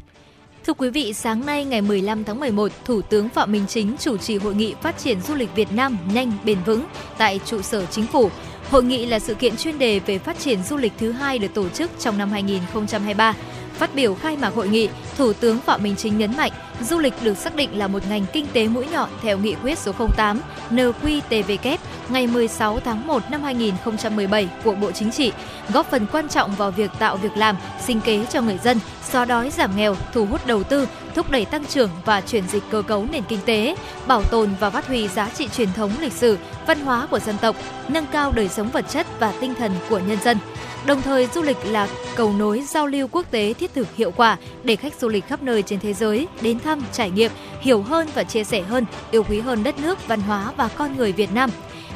Thưa 0.66 0.74
quý 0.74 0.90
vị, 0.90 1.14
sáng 1.14 1.46
nay 1.46 1.66
ngày 1.66 1.82
15 1.82 2.24
tháng 2.24 2.40
11, 2.40 2.72
Thủ 2.86 3.02
tướng 3.02 3.30
Phạm 3.30 3.52
Minh 3.52 3.66
Chính 3.68 3.96
chủ 4.00 4.18
trì 4.18 4.38
hội 4.38 4.56
nghị 4.56 4.74
phát 4.82 4.98
triển 4.98 5.22
du 5.22 5.36
lịch 5.36 5.56
Việt 5.56 5.72
Nam 5.72 5.98
nhanh 6.14 6.32
bền 6.46 6.58
vững 6.66 6.86
tại 7.18 7.40
trụ 7.46 7.62
sở 7.62 7.86
chính 7.86 8.08
phủ. 8.08 8.30
Hội 8.70 8.84
nghị 8.84 9.06
là 9.06 9.20
sự 9.20 9.34
kiện 9.34 9.58
chuyên 9.58 9.80
đề 9.80 10.00
về 10.00 10.20
phát 10.20 10.40
triển 10.40 10.64
du 10.64 10.78
lịch 10.78 10.94
thứ 10.98 11.12
hai 11.12 11.40
được 11.40 11.54
tổ 11.54 11.70
chức 11.70 11.92
trong 12.00 12.18
năm 12.18 12.30
2023. 12.30 13.34
Phát 13.74 13.96
biểu 13.96 14.16
khai 14.16 14.38
mạc 14.38 14.54
hội 14.54 14.70
nghị, 14.70 14.90
Thủ 15.18 15.34
tướng 15.34 15.60
Phạm 15.60 15.84
Minh 15.84 15.96
Chính 15.96 16.18
nhấn 16.18 16.38
mạnh, 16.38 16.52
du 16.82 17.00
lịch 17.00 17.14
được 17.24 17.38
xác 17.38 17.56
định 17.56 17.78
là 17.78 17.88
một 17.88 18.04
ngành 18.10 18.26
kinh 18.34 18.48
tế 18.54 18.68
mũi 18.68 18.86
nhọn 18.92 19.10
theo 19.22 19.38
nghị 19.38 19.56
quyết 19.64 19.78
số 19.78 19.92
08 20.18 20.40
NQTVK 20.72 21.78
ngày 22.10 22.28
16 22.28 22.80
tháng 22.80 23.08
1 23.08 23.32
năm 23.32 23.44
2017 23.44 24.50
của 24.64 24.76
Bộ 24.76 24.92
Chính 24.92 25.12
trị, 25.12 25.32
góp 25.74 25.92
phần 25.92 26.06
quan 26.12 26.30
trọng 26.30 26.56
vào 26.56 26.72
việc 26.72 26.92
tạo 27.00 27.18
việc 27.18 27.38
làm, 27.38 27.58
sinh 27.86 28.02
kế 28.02 28.26
cho 28.26 28.42
người 28.42 28.58
dân, 28.64 28.80
xóa 29.04 29.26
đói 29.26 29.50
giảm 29.50 29.76
nghèo, 29.76 29.96
thu 30.14 30.26
hút 30.26 30.48
đầu 30.48 30.64
tư, 30.64 30.88
thúc 31.16 31.32
đẩy 31.32 31.46
tăng 31.46 31.66
trưởng 31.66 31.90
và 32.06 32.22
chuyển 32.22 32.48
dịch 32.48 32.64
cơ 32.72 32.82
cấu 32.82 33.06
nền 33.12 33.24
kinh 33.30 33.40
tế, 33.46 33.76
bảo 34.08 34.24
tồn 34.24 34.50
và 34.60 34.70
phát 34.70 34.88
huy 34.88 35.08
giá 35.08 35.30
trị 35.30 35.48
truyền 35.48 35.74
thống 35.74 35.92
lịch 36.02 36.14
sử, 36.14 36.38
văn 36.68 36.80
hóa 36.80 37.08
của 37.12 37.20
dân 37.20 37.36
tộc, 37.42 37.56
nâng 37.88 38.06
cao 38.12 38.32
đời 38.32 38.50
sống 38.50 38.70
vật 38.70 38.86
chất 38.90 39.08
và 39.20 39.34
tinh 39.42 39.54
thần 39.56 39.72
của 39.90 40.00
nhân 40.00 40.18
dân. 40.24 40.38
Đồng 40.86 41.02
thời, 41.02 41.28
du 41.34 41.42
lịch 41.42 41.58
là 41.66 41.88
cầu 42.16 42.34
nối 42.34 42.62
giao 42.62 42.88
lưu 42.88 43.08
quốc 43.12 43.32
tế 43.32 43.54
thiết 43.54 43.74
thực 43.74 43.96
hiệu 43.96 44.12
quả 44.12 44.38
để 44.64 44.76
khách 44.76 44.94
du 45.00 45.10
lịch 45.10 45.28
khắp 45.28 45.44
nơi 45.44 45.62
trên 45.62 45.80
thế 45.80 45.94
giới 45.94 46.28
đến 46.42 46.60
thăm, 46.66 46.82
trải 46.94 47.12
nghiệm, 47.12 47.32
hiểu 47.60 47.82
hơn 47.82 48.08
và 48.16 48.24
chia 48.24 48.44
sẻ 48.44 48.62
hơn, 48.62 48.86
yêu 49.12 49.24
quý 49.30 49.40
hơn 49.40 49.64
đất 49.64 49.80
nước, 49.80 50.08
văn 50.08 50.22
hóa 50.22 50.52
và 50.58 50.68
con 50.68 50.98
người 50.98 51.12
Việt 51.12 51.34
Nam. 51.34 51.50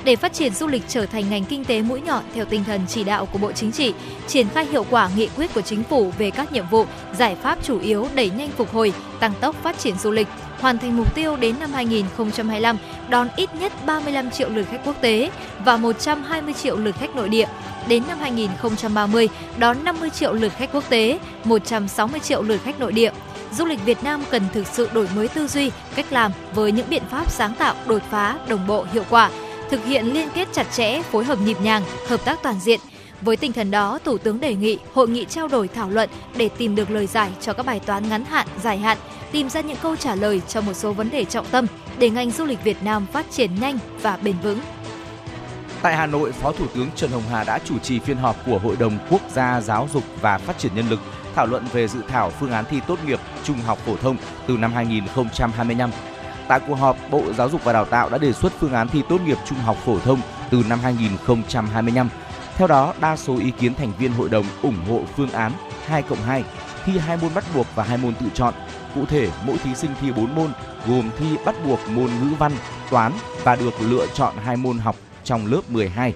Để 0.03 0.15
phát 0.15 0.33
triển 0.33 0.53
du 0.53 0.67
lịch 0.67 0.83
trở 0.87 1.05
thành 1.05 1.29
ngành 1.29 1.43
kinh 1.43 1.65
tế 1.65 1.81
mũi 1.81 2.01
nhọn 2.01 2.23
theo 2.33 2.45
tinh 2.45 2.63
thần 2.63 2.81
chỉ 2.87 3.03
đạo 3.03 3.25
của 3.25 3.37
Bộ 3.37 3.51
Chính 3.51 3.71
trị, 3.71 3.93
triển 4.27 4.47
khai 4.49 4.65
hiệu 4.65 4.85
quả 4.89 5.09
nghị 5.15 5.29
quyết 5.35 5.53
của 5.53 5.61
Chính 5.61 5.83
phủ 5.83 6.11
về 6.17 6.31
các 6.31 6.53
nhiệm 6.53 6.65
vụ, 6.71 6.85
giải 7.17 7.35
pháp 7.35 7.59
chủ 7.63 7.79
yếu 7.79 8.07
đẩy 8.15 8.29
nhanh 8.29 8.49
phục 8.49 8.73
hồi, 8.73 8.93
tăng 9.19 9.33
tốc 9.41 9.55
phát 9.63 9.79
triển 9.79 9.95
du 9.97 10.11
lịch, 10.11 10.27
hoàn 10.59 10.77
thành 10.77 10.97
mục 10.97 11.15
tiêu 11.15 11.35
đến 11.35 11.55
năm 11.59 11.73
2025 11.73 12.77
đón 13.09 13.27
ít 13.35 13.49
nhất 13.55 13.73
35 13.85 14.31
triệu 14.31 14.49
lượt 14.49 14.65
khách 14.71 14.81
quốc 14.85 15.01
tế 15.01 15.31
và 15.65 15.77
120 15.77 16.53
triệu 16.53 16.77
lượt 16.77 16.95
khách 16.99 17.15
nội 17.15 17.29
địa. 17.29 17.47
Đến 17.87 18.03
năm 18.07 18.17
2030 18.19 19.29
đón 19.57 19.83
50 19.83 20.09
triệu 20.09 20.33
lượt 20.33 20.51
khách 20.57 20.71
quốc 20.73 20.89
tế, 20.89 21.19
160 21.43 22.19
triệu 22.19 22.41
lượt 22.41 22.59
khách 22.63 22.79
nội 22.79 22.93
địa. 22.93 23.11
Du 23.51 23.65
lịch 23.65 23.85
Việt 23.85 24.03
Nam 24.03 24.23
cần 24.31 24.43
thực 24.53 24.67
sự 24.67 24.89
đổi 24.93 25.07
mới 25.15 25.27
tư 25.27 25.47
duy, 25.47 25.71
cách 25.95 26.05
làm 26.09 26.31
với 26.53 26.71
những 26.71 26.89
biện 26.89 27.03
pháp 27.11 27.31
sáng 27.31 27.53
tạo, 27.59 27.75
đột 27.87 28.01
phá, 28.11 28.37
đồng 28.47 28.67
bộ, 28.67 28.85
hiệu 28.93 29.03
quả, 29.09 29.29
thực 29.69 29.85
hiện 29.85 30.13
liên 30.13 30.29
kết 30.33 30.47
chặt 30.51 30.67
chẽ, 30.71 31.01
phối 31.01 31.23
hợp 31.25 31.39
nhịp 31.39 31.57
nhàng, 31.61 31.83
hợp 32.07 32.25
tác 32.25 32.39
toàn 32.43 32.59
diện. 32.59 32.79
Với 33.21 33.37
tinh 33.37 33.53
thần 33.53 33.71
đó, 33.71 33.99
Thủ 34.05 34.17
tướng 34.17 34.39
đề 34.39 34.55
nghị 34.55 34.77
hội 34.93 35.07
nghị 35.07 35.25
trao 35.25 35.47
đổi 35.47 35.67
thảo 35.67 35.89
luận 35.89 36.09
để 36.35 36.49
tìm 36.49 36.75
được 36.75 36.91
lời 36.91 37.07
giải 37.07 37.31
cho 37.41 37.53
các 37.53 37.65
bài 37.65 37.79
toán 37.79 38.09
ngắn 38.09 38.25
hạn, 38.25 38.47
dài 38.63 38.77
hạn, 38.77 38.97
tìm 39.31 39.49
ra 39.49 39.61
những 39.61 39.77
câu 39.81 39.95
trả 39.95 40.15
lời 40.15 40.41
cho 40.47 40.61
một 40.61 40.73
số 40.73 40.93
vấn 40.93 41.09
đề 41.09 41.25
trọng 41.25 41.45
tâm 41.45 41.65
để 41.97 42.09
ngành 42.09 42.31
du 42.31 42.45
lịch 42.45 42.63
Việt 42.63 42.83
Nam 42.83 43.05
phát 43.13 43.25
triển 43.31 43.59
nhanh 43.59 43.79
và 44.01 44.17
bền 44.17 44.35
vững. 44.43 44.59
Tại 45.81 45.95
Hà 45.95 46.05
Nội, 46.05 46.31
Phó 46.31 46.51
Thủ 46.51 46.65
tướng 46.75 46.87
Trần 46.95 47.11
Hồng 47.11 47.23
Hà 47.31 47.43
đã 47.43 47.59
chủ 47.65 47.79
trì 47.79 47.99
phiên 47.99 48.17
họp 48.17 48.45
của 48.45 48.59
Hội 48.59 48.75
đồng 48.79 48.97
Quốc 49.09 49.21
gia 49.33 49.61
Giáo 49.61 49.89
dục 49.93 50.03
và 50.21 50.37
Phát 50.37 50.57
triển 50.57 50.75
Nhân 50.75 50.89
lực 50.89 50.99
thảo 51.35 51.47
luận 51.47 51.65
về 51.73 51.87
dự 51.87 52.01
thảo 52.07 52.29
phương 52.29 52.51
án 52.51 52.65
thi 52.69 52.81
tốt 52.87 52.99
nghiệp 53.05 53.19
trung 53.43 53.57
học 53.57 53.77
phổ 53.85 53.95
thông 53.95 54.17
từ 54.47 54.57
năm 54.57 54.73
2025. 54.73 55.91
Tại 56.47 56.59
cuộc 56.67 56.75
họp, 56.75 56.97
Bộ 57.11 57.23
Giáo 57.37 57.49
dục 57.49 57.63
và 57.63 57.73
Đào 57.73 57.85
tạo 57.85 58.09
đã 58.09 58.17
đề 58.17 58.33
xuất 58.33 58.53
phương 58.59 58.73
án 58.73 58.87
thi 58.87 59.01
tốt 59.09 59.21
nghiệp 59.21 59.37
trung 59.45 59.57
học 59.57 59.77
phổ 59.85 59.99
thông 59.99 60.21
từ 60.49 60.63
năm 60.69 60.79
2025. 60.79 62.09
Theo 62.55 62.67
đó, 62.67 62.93
đa 63.01 63.17
số 63.17 63.37
ý 63.37 63.51
kiến 63.51 63.73
thành 63.73 63.91
viên 63.99 64.13
hội 64.13 64.29
đồng 64.29 64.45
ủng 64.61 64.85
hộ 64.89 65.01
phương 65.15 65.31
án 65.31 65.51
2 65.85 66.01
cộng 66.01 66.21
2, 66.21 66.43
thi 66.85 66.97
hai 66.97 67.17
môn 67.17 67.33
bắt 67.35 67.43
buộc 67.55 67.65
và 67.75 67.83
hai 67.83 67.97
môn 67.97 68.13
tự 68.15 68.25
chọn. 68.33 68.53
Cụ 68.95 69.05
thể, 69.05 69.29
mỗi 69.45 69.57
thí 69.57 69.75
sinh 69.75 69.91
thi 70.01 70.11
4 70.11 70.35
môn, 70.35 70.51
gồm 70.87 71.09
thi 71.17 71.25
bắt 71.45 71.55
buộc 71.65 71.79
môn 71.89 72.05
ngữ 72.05 72.35
văn, 72.39 72.51
toán 72.89 73.11
và 73.43 73.55
được 73.55 73.73
lựa 73.81 74.07
chọn 74.13 74.33
hai 74.43 74.57
môn 74.57 74.77
học 74.77 74.95
trong 75.23 75.45
lớp 75.45 75.61
12, 75.69 76.13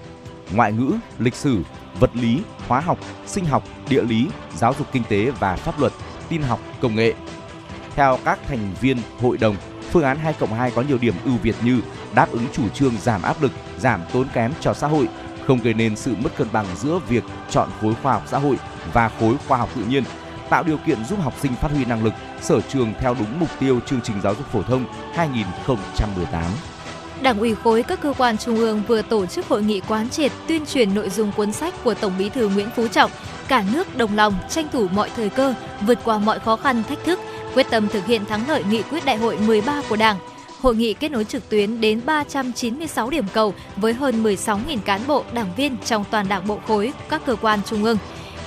ngoại 0.52 0.72
ngữ, 0.72 0.92
lịch 1.18 1.34
sử, 1.34 1.62
vật 2.00 2.10
lý, 2.14 2.40
hóa 2.68 2.80
học, 2.80 2.98
sinh 3.26 3.44
học, 3.44 3.64
địa 3.88 4.02
lý, 4.02 4.28
giáo 4.56 4.74
dục 4.78 4.86
kinh 4.92 5.02
tế 5.08 5.30
và 5.30 5.56
pháp 5.56 5.80
luật, 5.80 5.92
tin 6.28 6.42
học, 6.42 6.60
công 6.80 6.94
nghệ. 6.94 7.14
Theo 7.96 8.18
các 8.24 8.38
thành 8.48 8.74
viên 8.80 8.98
hội 9.20 9.38
đồng, 9.38 9.56
phương 9.90 10.04
án 10.04 10.18
2 10.18 10.32
cộng 10.32 10.54
2 10.54 10.70
có 10.70 10.82
nhiều 10.82 10.98
điểm 10.98 11.14
ưu 11.24 11.36
việt 11.42 11.54
như 11.64 11.80
đáp 12.14 12.30
ứng 12.32 12.46
chủ 12.52 12.68
trương 12.68 12.98
giảm 12.98 13.22
áp 13.22 13.42
lực, 13.42 13.52
giảm 13.78 14.00
tốn 14.12 14.26
kém 14.34 14.52
cho 14.60 14.74
xã 14.74 14.86
hội, 14.86 15.08
không 15.46 15.58
gây 15.58 15.74
nên 15.74 15.96
sự 15.96 16.14
mất 16.18 16.36
cân 16.36 16.48
bằng 16.52 16.66
giữa 16.76 17.00
việc 17.08 17.24
chọn 17.50 17.68
khối 17.80 17.94
khoa 18.02 18.12
học 18.12 18.22
xã 18.26 18.38
hội 18.38 18.56
và 18.92 19.08
khối 19.08 19.34
khoa 19.48 19.58
học 19.58 19.68
tự 19.76 19.84
nhiên, 19.84 20.04
tạo 20.50 20.62
điều 20.62 20.78
kiện 20.86 21.04
giúp 21.04 21.18
học 21.20 21.34
sinh 21.42 21.52
phát 21.54 21.70
huy 21.70 21.84
năng 21.84 22.04
lực, 22.04 22.12
sở 22.40 22.60
trường 22.60 22.92
theo 23.00 23.14
đúng 23.14 23.40
mục 23.40 23.48
tiêu 23.60 23.80
chương 23.86 24.00
trình 24.00 24.20
giáo 24.22 24.34
dục 24.34 24.46
phổ 24.52 24.62
thông 24.62 24.86
2018. 25.14 26.42
Đảng 27.22 27.38
ủy 27.38 27.54
khối 27.54 27.82
các 27.82 28.00
cơ 28.00 28.12
quan 28.18 28.38
trung 28.38 28.56
ương 28.56 28.82
vừa 28.88 29.02
tổ 29.02 29.26
chức 29.26 29.46
hội 29.46 29.62
nghị 29.62 29.80
quán 29.80 30.08
triệt 30.08 30.32
tuyên 30.48 30.66
truyền 30.66 30.94
nội 30.94 31.10
dung 31.10 31.32
cuốn 31.36 31.52
sách 31.52 31.74
của 31.84 31.94
Tổng 31.94 32.12
Bí 32.18 32.28
thư 32.28 32.48
Nguyễn 32.48 32.68
Phú 32.76 32.88
Trọng, 32.88 33.10
cả 33.48 33.64
nước 33.72 33.96
đồng 33.96 34.16
lòng 34.16 34.34
tranh 34.48 34.66
thủ 34.72 34.88
mọi 34.88 35.10
thời 35.16 35.28
cơ, 35.28 35.54
vượt 35.86 35.98
qua 36.04 36.18
mọi 36.18 36.38
khó 36.38 36.56
khăn 36.56 36.82
thách 36.88 37.04
thức, 37.04 37.20
quyết 37.54 37.66
tâm 37.70 37.88
thực 37.88 38.06
hiện 38.06 38.24
thắng 38.24 38.48
lợi 38.48 38.64
nghị 38.70 38.82
quyết 38.82 39.04
đại 39.04 39.16
hội 39.16 39.38
13 39.46 39.82
của 39.88 39.96
Đảng. 39.96 40.16
Hội 40.60 40.76
nghị 40.76 40.94
kết 40.94 41.10
nối 41.10 41.24
trực 41.24 41.48
tuyến 41.48 41.80
đến 41.80 42.00
396 42.06 43.10
điểm 43.10 43.24
cầu 43.32 43.54
với 43.76 43.92
hơn 43.92 44.22
16.000 44.22 44.78
cán 44.84 45.00
bộ, 45.06 45.24
đảng 45.32 45.54
viên 45.56 45.76
trong 45.84 46.04
toàn 46.10 46.28
đảng 46.28 46.46
bộ 46.46 46.58
khối, 46.66 46.92
các 47.08 47.22
cơ 47.26 47.36
quan 47.36 47.60
trung 47.66 47.84
ương. 47.84 47.98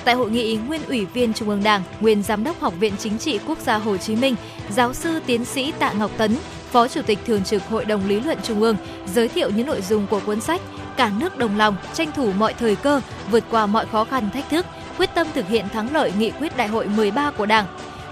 Tại 0.04 0.14
hội 0.14 0.30
nghị, 0.30 0.56
nguyên 0.56 0.80
ủy 0.88 1.04
viên 1.04 1.34
Trung 1.34 1.48
ương 1.48 1.62
Đảng, 1.62 1.82
nguyên 2.00 2.22
giám 2.22 2.44
đốc 2.44 2.60
Học 2.60 2.74
viện 2.80 2.92
Chính 2.98 3.18
trị 3.18 3.38
Quốc 3.46 3.58
gia 3.58 3.78
Hồ 3.78 3.96
Chí 3.96 4.16
Minh, 4.16 4.34
giáo 4.70 4.94
sư 4.94 5.20
tiến 5.26 5.44
sĩ 5.44 5.72
Tạ 5.78 5.92
Ngọc 5.92 6.10
Tấn, 6.16 6.36
Phó 6.72 6.88
Chủ 6.88 7.02
tịch 7.02 7.18
Thường 7.26 7.44
trực 7.44 7.62
Hội 7.68 7.84
đồng 7.84 8.08
Lý 8.08 8.20
luận 8.20 8.38
Trung 8.42 8.60
ương 8.60 8.76
giới 9.14 9.28
thiệu 9.28 9.50
những 9.50 9.66
nội 9.66 9.80
dung 9.80 10.06
của 10.06 10.20
cuốn 10.26 10.40
sách 10.40 10.60
Cả 10.98 11.10
nước 11.18 11.38
đồng 11.38 11.58
lòng, 11.58 11.76
tranh 11.94 12.12
thủ 12.12 12.32
mọi 12.38 12.54
thời 12.54 12.76
cơ, 12.76 13.00
vượt 13.30 13.44
qua 13.50 13.66
mọi 13.66 13.86
khó 13.86 14.04
khăn 14.04 14.30
thách 14.30 14.50
thức, 14.50 14.66
quyết 14.98 15.10
tâm 15.14 15.26
thực 15.34 15.48
hiện 15.48 15.68
thắng 15.68 15.92
lợi 15.92 16.12
nghị 16.18 16.30
quyết 16.30 16.56
đại 16.56 16.68
hội 16.68 16.86
13 16.86 17.30
của 17.30 17.46
Đảng. 17.46 17.66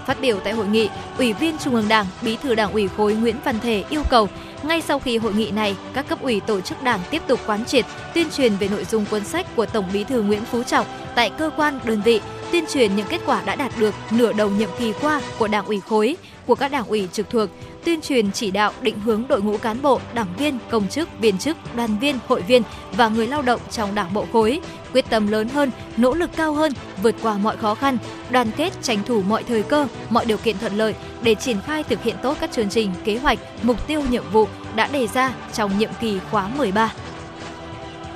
Phát 0.05 0.21
biểu 0.21 0.39
tại 0.39 0.53
hội 0.53 0.67
nghị, 0.67 0.89
Ủy 1.17 1.33
viên 1.33 1.57
Trung 1.57 1.75
ương 1.75 1.87
Đảng, 1.87 2.05
Bí 2.21 2.37
thư 2.37 2.55
Đảng 2.55 2.71
ủy 2.71 2.87
khối 2.97 3.13
Nguyễn 3.13 3.35
Văn 3.43 3.59
Thể 3.59 3.83
yêu 3.89 4.03
cầu 4.09 4.29
ngay 4.63 4.81
sau 4.81 4.99
khi 4.99 5.17
hội 5.17 5.33
nghị 5.33 5.51
này, 5.51 5.75
các 5.93 6.07
cấp 6.07 6.21
ủy 6.21 6.39
tổ 6.39 6.61
chức 6.61 6.83
đảng 6.83 6.99
tiếp 7.09 7.21
tục 7.27 7.39
quán 7.45 7.65
triệt, 7.65 7.85
tuyên 8.13 8.27
truyền 8.29 8.55
về 8.55 8.67
nội 8.67 8.85
dung 8.85 9.05
cuốn 9.05 9.23
sách 9.23 9.55
của 9.55 9.65
Tổng 9.65 9.85
Bí 9.93 10.03
thư 10.03 10.21
Nguyễn 10.21 10.45
Phú 10.45 10.63
Trọng 10.63 10.85
tại 11.15 11.29
cơ 11.29 11.49
quan, 11.57 11.79
đơn 11.83 12.01
vị, 12.01 12.21
tuyên 12.51 12.65
truyền 12.73 12.95
những 12.95 13.07
kết 13.09 13.21
quả 13.25 13.41
đã 13.45 13.55
đạt 13.55 13.71
được 13.79 13.95
nửa 14.11 14.33
đầu 14.33 14.49
nhiệm 14.49 14.69
kỳ 14.79 14.93
qua 15.01 15.21
của 15.39 15.47
Đảng 15.47 15.65
ủy 15.65 15.79
khối, 15.79 16.17
của 16.45 16.55
các 16.55 16.71
đảng 16.71 16.87
ủy 16.87 17.07
trực 17.11 17.29
thuộc, 17.29 17.49
tuyên 17.87 18.01
truyền 18.01 18.31
chỉ 18.31 18.51
đạo 18.51 18.71
định 18.81 18.99
hướng 18.99 19.23
đội 19.27 19.41
ngũ 19.41 19.57
cán 19.57 19.81
bộ, 19.81 19.99
đảng 20.13 20.27
viên, 20.37 20.57
công 20.69 20.87
chức, 20.87 21.19
viên 21.19 21.37
chức, 21.37 21.57
đoàn 21.75 21.99
viên, 21.99 22.19
hội 22.27 22.41
viên 22.41 22.63
và 22.91 23.07
người 23.07 23.27
lao 23.27 23.41
động 23.41 23.61
trong 23.71 23.95
đảng 23.95 24.13
bộ 24.13 24.25
khối, 24.33 24.61
quyết 24.93 25.05
tâm 25.09 25.27
lớn 25.27 25.49
hơn, 25.49 25.71
nỗ 25.97 26.13
lực 26.13 26.29
cao 26.35 26.53
hơn, 26.53 26.71
vượt 27.03 27.15
qua 27.21 27.37
mọi 27.37 27.57
khó 27.57 27.75
khăn, 27.75 27.97
đoàn 28.29 28.51
kết 28.57 28.73
tranh 28.81 29.03
thủ 29.05 29.21
mọi 29.21 29.43
thời 29.43 29.63
cơ, 29.63 29.87
mọi 30.09 30.25
điều 30.25 30.37
kiện 30.37 30.57
thuận 30.57 30.77
lợi 30.77 30.95
để 31.21 31.35
triển 31.35 31.61
khai 31.61 31.83
thực 31.83 32.03
hiện 32.03 32.15
tốt 32.23 32.37
các 32.39 32.51
chương 32.51 32.69
trình, 32.69 32.91
kế 33.03 33.17
hoạch, 33.17 33.39
mục 33.63 33.87
tiêu 33.87 34.01
nhiệm 34.09 34.23
vụ 34.31 34.47
đã 34.75 34.87
đề 34.87 35.07
ra 35.07 35.33
trong 35.53 35.77
nhiệm 35.77 35.91
kỳ 36.01 36.19
khóa 36.31 36.47
13. 36.47 36.93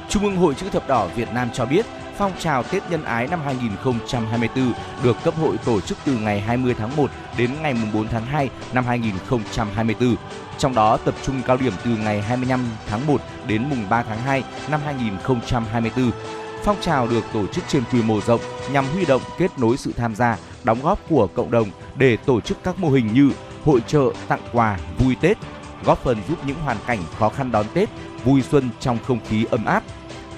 Trung 0.09 0.23
ương 0.23 0.37
Hội 0.37 0.53
chữ 0.53 0.69
thập 0.71 0.87
đỏ 0.87 1.07
Việt 1.15 1.33
Nam 1.33 1.49
cho 1.53 1.65
biết, 1.65 1.85
phong 2.21 2.39
trào 2.39 2.63
Tết 2.63 2.83
Nhân 2.89 3.03
ái 3.03 3.27
năm 3.27 3.39
2024 3.45 4.73
được 5.03 5.17
cấp 5.23 5.33
hội 5.37 5.57
tổ 5.65 5.81
chức 5.81 5.97
từ 6.05 6.17
ngày 6.17 6.39
20 6.39 6.75
tháng 6.77 6.95
1 6.95 7.11
đến 7.37 7.51
ngày 7.61 7.75
4 7.93 8.07
tháng 8.07 8.25
2 8.25 8.49
năm 8.73 8.85
2024. 8.85 10.15
Trong 10.57 10.75
đó 10.75 10.97
tập 10.97 11.15
trung 11.23 11.41
cao 11.47 11.57
điểm 11.57 11.73
từ 11.85 11.91
ngày 11.91 12.21
25 12.21 12.59
tháng 12.87 13.07
1 13.07 13.21
đến 13.47 13.69
mùng 13.69 13.89
3 13.89 14.03
tháng 14.03 14.17
2 14.17 14.43
năm 14.71 14.79
2024. 14.85 16.11
Phong 16.63 16.81
trào 16.81 17.07
được 17.07 17.23
tổ 17.33 17.47
chức 17.47 17.63
trên 17.67 17.83
quy 17.91 18.01
mô 18.01 18.21
rộng 18.21 18.41
nhằm 18.71 18.85
huy 18.93 19.05
động 19.05 19.21
kết 19.37 19.59
nối 19.59 19.77
sự 19.77 19.93
tham 19.97 20.15
gia, 20.15 20.37
đóng 20.63 20.81
góp 20.83 20.99
của 21.09 21.27
cộng 21.27 21.51
đồng 21.51 21.69
để 21.95 22.17
tổ 22.17 22.41
chức 22.41 22.63
các 22.63 22.79
mô 22.79 22.89
hình 22.89 23.13
như 23.13 23.31
hội 23.65 23.81
trợ, 23.87 24.03
tặng 24.27 24.41
quà, 24.53 24.79
vui 24.99 25.15
Tết, 25.21 25.37
góp 25.85 26.03
phần 26.03 26.17
giúp 26.29 26.37
những 26.45 26.59
hoàn 26.59 26.77
cảnh 26.87 26.99
khó 27.19 27.29
khăn 27.29 27.51
đón 27.51 27.65
Tết, 27.73 27.89
vui 28.23 28.41
xuân 28.41 28.69
trong 28.79 28.97
không 29.07 29.19
khí 29.29 29.45
ấm 29.51 29.65
áp. 29.65 29.83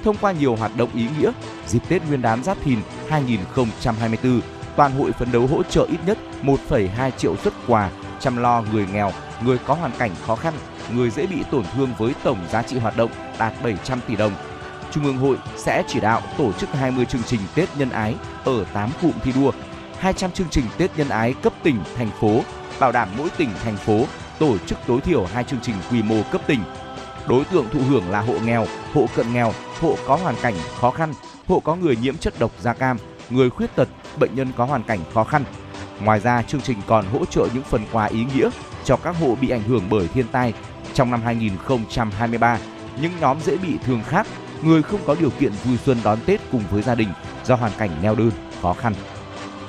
Thông 0.04 0.18
qua 0.22 0.32
nhiều 0.32 0.56
hoạt 0.56 0.72
động 0.78 0.90
ý 0.96 1.08
nghĩa, 1.20 1.32
dịp 1.68 1.82
Tết 1.90 2.02
Nguyên 2.08 2.22
đán 2.22 2.44
Giáp 2.44 2.58
Thìn 2.64 2.80
2024, 3.10 4.42
toàn 4.76 4.92
hội 4.92 5.12
phấn 5.12 5.32
đấu 5.32 5.48
hỗ 5.48 5.64
trợ 5.64 5.86
ít 5.90 5.98
nhất 6.06 6.18
1,2 6.44 7.12
triệu 7.12 7.36
xuất 7.36 7.54
quà 7.68 7.90
chăm 8.20 8.38
lo 8.38 8.64
người 8.72 8.88
nghèo, 8.94 9.12
người 9.44 9.58
có 9.58 9.74
hoàn 9.74 9.92
cảnh 9.98 10.12
khó 10.26 10.36
khăn, 10.36 10.54
người 10.94 11.10
dễ 11.10 11.28
bị 11.28 11.38
tổn 11.52 11.64
thương 11.76 11.90
với 11.98 12.14
tổng 12.24 12.38
giá 12.52 12.64
trị 12.64 12.78
hoạt 12.78 12.98
động 12.98 13.12
đạt 13.40 13.54
700 13.64 14.00
tỷ 14.08 14.16
đồng. 14.16 14.32
Trung 14.92 15.06
ương 15.06 15.18
hội 15.18 15.38
sẽ 15.58 15.84
chỉ 15.88 16.00
đạo 16.00 16.22
tổ 16.38 16.52
chức 16.54 16.70
20 16.74 17.06
chương 17.06 17.24
trình 17.24 17.40
Tết 17.56 17.70
nhân 17.78 17.90
ái 17.90 18.16
ở 18.44 18.66
8 18.74 18.90
cụm 19.02 19.12
thi 19.24 19.32
đua, 19.36 19.52
200 20.00 20.32
chương 20.32 20.50
trình 20.50 20.66
Tết 20.78 20.98
nhân 20.98 21.10
ái 21.10 21.34
cấp 21.34 21.54
tỉnh, 21.64 21.80
thành 21.98 22.10
phố, 22.20 22.42
bảo 22.80 22.92
đảm 22.92 23.10
mỗi 23.18 23.30
tỉnh, 23.38 23.50
thành 23.64 23.78
phố 23.78 24.06
tổ 24.40 24.58
chức 24.58 24.78
tối 24.88 25.02
thiểu 25.02 25.26
hai 25.26 25.44
chương 25.44 25.60
trình 25.62 25.76
quy 25.92 26.02
mô 26.02 26.16
cấp 26.32 26.42
tỉnh. 26.48 26.60
Đối 27.28 27.46
tượng 27.46 27.70
thụ 27.70 27.80
hưởng 27.90 28.12
là 28.12 28.22
hộ 28.22 28.34
nghèo, 28.46 28.66
hộ 28.94 29.06
cận 29.16 29.34
nghèo, 29.34 29.54
hộ 29.82 29.96
có 30.08 30.16
hoàn 30.16 30.36
cảnh 30.42 30.54
khó 30.80 30.92
khăn, 30.92 31.14
hộ 31.48 31.60
có 31.60 31.76
người 31.76 31.96
nhiễm 31.96 32.18
chất 32.18 32.34
độc 32.40 32.52
da 32.62 32.74
cam, 32.74 32.98
người 33.30 33.50
khuyết 33.50 33.76
tật, 33.76 33.88
bệnh 34.20 34.36
nhân 34.36 34.52
có 34.58 34.66
hoàn 34.66 34.84
cảnh 34.84 35.00
khó 35.14 35.24
khăn. 35.24 35.44
Ngoài 36.02 36.20
ra, 36.20 36.42
chương 36.42 36.62
trình 36.62 36.78
còn 36.88 37.06
hỗ 37.06 37.26
trợ 37.26 37.48
những 37.54 37.64
phần 37.64 37.82
quà 37.92 38.06
ý 38.06 38.26
nghĩa 38.36 38.50
cho 38.84 38.98
các 38.98 39.16
hộ 39.20 39.36
bị 39.42 39.50
ảnh 39.50 39.64
hưởng 39.64 39.84
bởi 39.90 40.08
thiên 40.08 40.28
tai 40.28 40.54
trong 40.94 41.12
năm 41.12 41.22
2023, 41.22 42.58
những 43.02 43.12
nhóm 43.20 43.42
dễ 43.42 43.58
bị 43.58 43.78
thương 43.86 44.04
khác, 44.08 44.28
người 44.64 44.82
không 44.84 45.00
có 45.06 45.16
điều 45.20 45.30
kiện 45.30 45.52
vui 45.64 45.78
xuân 45.86 45.98
đón 46.04 46.20
Tết 46.26 46.42
cùng 46.52 46.64
với 46.72 46.82
gia 46.82 46.96
đình 46.96 47.10
do 47.46 47.56
hoàn 47.56 47.72
cảnh 47.78 47.90
neo 48.02 48.16
đơn, 48.16 48.32
khó 48.62 48.74
khăn. 48.74 48.94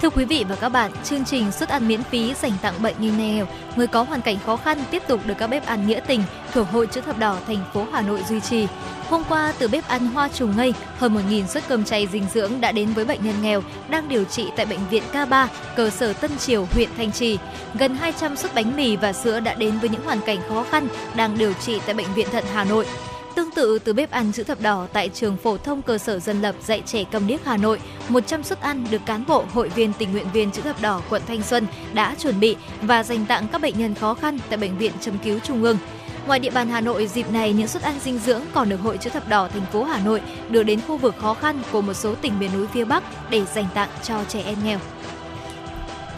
Thưa 0.02 0.10
quý 0.10 0.24
vị 0.24 0.44
và 0.48 0.56
các 0.56 0.68
bạn, 0.68 0.90
chương 1.04 1.24
trình 1.24 1.52
suất 1.52 1.68
ăn 1.68 1.88
miễn 1.88 2.02
phí 2.02 2.34
dành 2.34 2.52
tặng 2.62 2.82
bệnh 2.82 2.94
nhân 2.98 3.18
nghèo, 3.18 3.46
người 3.76 3.86
có 3.86 4.02
hoàn 4.02 4.20
cảnh 4.20 4.36
khó 4.46 4.56
khăn 4.56 4.78
tiếp 4.90 5.02
tục 5.08 5.20
được 5.26 5.34
các 5.38 5.46
bếp 5.46 5.66
ăn 5.66 5.86
nghĩa 5.86 6.00
tình 6.06 6.22
thuộc 6.52 6.70
Hội 6.70 6.86
chữ 6.86 7.00
thập 7.00 7.18
đỏ 7.18 7.38
thành 7.46 7.64
phố 7.72 7.86
Hà 7.92 8.02
Nội 8.02 8.22
duy 8.28 8.40
trì. 8.40 8.66
Hôm 9.08 9.22
qua, 9.28 9.52
từ 9.58 9.68
bếp 9.68 9.88
ăn 9.88 10.06
Hoa 10.06 10.28
Trùng 10.28 10.56
Ngây, 10.56 10.74
hơn 10.98 11.14
1.000 11.14 11.46
suất 11.46 11.68
cơm 11.68 11.84
chay 11.84 12.06
dinh 12.12 12.26
dưỡng 12.34 12.60
đã 12.60 12.72
đến 12.72 12.92
với 12.92 13.04
bệnh 13.04 13.24
nhân 13.24 13.34
nghèo 13.42 13.62
đang 13.88 14.08
điều 14.08 14.24
trị 14.24 14.46
tại 14.56 14.66
bệnh 14.66 14.88
viện 14.90 15.02
K3, 15.12 15.46
cơ 15.76 15.90
sở 15.90 16.12
Tân 16.12 16.38
Triều, 16.38 16.66
huyện 16.72 16.88
Thanh 16.96 17.12
Trì. 17.12 17.38
Gần 17.74 17.96
200 17.96 18.36
suất 18.36 18.54
bánh 18.54 18.76
mì 18.76 18.96
và 18.96 19.12
sữa 19.12 19.40
đã 19.40 19.54
đến 19.54 19.78
với 19.78 19.88
những 19.88 20.04
hoàn 20.04 20.20
cảnh 20.20 20.38
khó 20.48 20.64
khăn 20.70 20.88
đang 21.16 21.38
điều 21.38 21.52
trị 21.52 21.80
tại 21.86 21.94
bệnh 21.94 22.14
viện 22.14 22.26
Thận 22.32 22.44
Hà 22.52 22.64
Nội. 22.64 22.86
Tương 23.34 23.50
tự 23.50 23.78
từ 23.78 23.92
bếp 23.92 24.10
ăn 24.10 24.32
chữ 24.32 24.44
thập 24.44 24.60
đỏ 24.60 24.86
tại 24.92 25.08
trường 25.08 25.36
phổ 25.36 25.56
thông 25.56 25.82
cơ 25.82 25.98
sở 25.98 26.18
dân 26.18 26.42
lập 26.42 26.54
dạy 26.64 26.82
trẻ 26.86 27.04
cầm 27.10 27.26
điếc 27.26 27.44
Hà 27.44 27.56
Nội, 27.56 27.80
100 28.08 28.42
suất 28.42 28.60
ăn 28.60 28.86
được 28.90 29.00
cán 29.06 29.24
bộ 29.28 29.44
hội 29.52 29.68
viên 29.68 29.92
tình 29.92 30.12
nguyện 30.12 30.26
viên 30.32 30.50
chữ 30.50 30.62
thập 30.62 30.82
đỏ 30.82 31.02
quận 31.10 31.22
Thanh 31.26 31.42
Xuân 31.42 31.66
đã 31.94 32.14
chuẩn 32.18 32.40
bị 32.40 32.56
và 32.82 33.02
dành 33.02 33.26
tặng 33.26 33.46
các 33.52 33.60
bệnh 33.60 33.78
nhân 33.78 33.94
khó 33.94 34.14
khăn 34.14 34.38
tại 34.48 34.58
bệnh 34.58 34.78
viện 34.78 34.92
châm 35.00 35.18
cứu 35.18 35.38
Trung 35.38 35.62
ương. 35.62 35.78
Ngoài 36.26 36.38
địa 36.38 36.50
bàn 36.50 36.68
Hà 36.68 36.80
Nội, 36.80 37.06
dịp 37.06 37.30
này 37.32 37.52
những 37.52 37.68
suất 37.68 37.82
ăn 37.82 37.94
dinh 38.00 38.18
dưỡng 38.18 38.42
còn 38.54 38.68
được 38.68 38.80
Hội 38.80 38.98
chữ 38.98 39.10
thập 39.10 39.28
đỏ 39.28 39.48
thành 39.48 39.66
phố 39.72 39.84
Hà 39.84 40.00
Nội 40.00 40.20
đưa 40.48 40.62
đến 40.62 40.80
khu 40.86 40.96
vực 40.96 41.14
khó 41.18 41.34
khăn 41.34 41.62
của 41.72 41.82
một 41.82 41.94
số 41.94 42.14
tỉnh 42.14 42.38
miền 42.38 42.50
núi 42.54 42.66
phía 42.66 42.84
Bắc 42.84 43.30
để 43.30 43.44
dành 43.44 43.66
tặng 43.74 43.88
cho 44.02 44.24
trẻ 44.28 44.42
em 44.44 44.56
nghèo. 44.64 44.78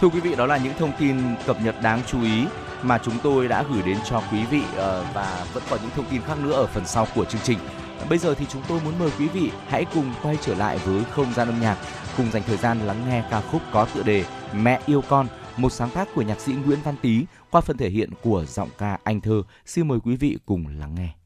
Thưa 0.00 0.08
quý 0.08 0.20
vị, 0.20 0.34
đó 0.34 0.46
là 0.46 0.56
những 0.56 0.74
thông 0.78 0.92
tin 0.98 1.16
cập 1.46 1.62
nhật 1.62 1.82
đáng 1.82 2.00
chú 2.06 2.22
ý 2.22 2.44
mà 2.82 2.98
chúng 2.98 3.14
tôi 3.22 3.48
đã 3.48 3.64
gửi 3.72 3.82
đến 3.82 3.96
cho 4.04 4.22
quý 4.32 4.44
vị 4.50 4.62
ờ, 4.76 5.06
và 5.14 5.46
vẫn 5.52 5.62
còn 5.70 5.78
những 5.82 5.90
thông 5.96 6.06
tin 6.10 6.22
khác 6.22 6.38
nữa 6.42 6.52
ở 6.52 6.66
phần 6.66 6.86
sau 6.86 7.06
của 7.14 7.24
chương 7.24 7.40
trình. 7.44 7.58
Bây 8.08 8.18
giờ 8.18 8.34
thì 8.34 8.46
chúng 8.48 8.62
tôi 8.68 8.80
muốn 8.84 8.98
mời 8.98 9.10
quý 9.18 9.28
vị 9.28 9.50
hãy 9.68 9.84
cùng 9.94 10.12
quay 10.22 10.38
trở 10.40 10.54
lại 10.54 10.78
với 10.78 11.04
không 11.04 11.34
gian 11.34 11.48
âm 11.48 11.60
nhạc, 11.60 11.76
cùng 12.16 12.30
dành 12.30 12.42
thời 12.46 12.56
gian 12.56 12.78
lắng 12.78 13.02
nghe 13.08 13.24
ca 13.30 13.40
khúc 13.40 13.62
có 13.72 13.86
tựa 13.94 14.02
đề 14.02 14.24
Mẹ 14.54 14.80
yêu 14.86 15.02
con, 15.08 15.26
một 15.56 15.72
sáng 15.72 15.90
tác 15.90 16.08
của 16.14 16.22
nhạc 16.22 16.40
sĩ 16.40 16.52
Nguyễn 16.52 16.78
Văn 16.84 16.94
Tý 17.02 17.24
qua 17.50 17.60
phần 17.60 17.76
thể 17.76 17.90
hiện 17.90 18.10
của 18.22 18.44
giọng 18.44 18.68
ca 18.78 18.98
Anh 19.04 19.20
Thơ. 19.20 19.42
Xin 19.66 19.88
mời 19.88 19.98
quý 20.04 20.16
vị 20.16 20.38
cùng 20.46 20.66
lắng 20.78 20.94
nghe. 20.94 21.25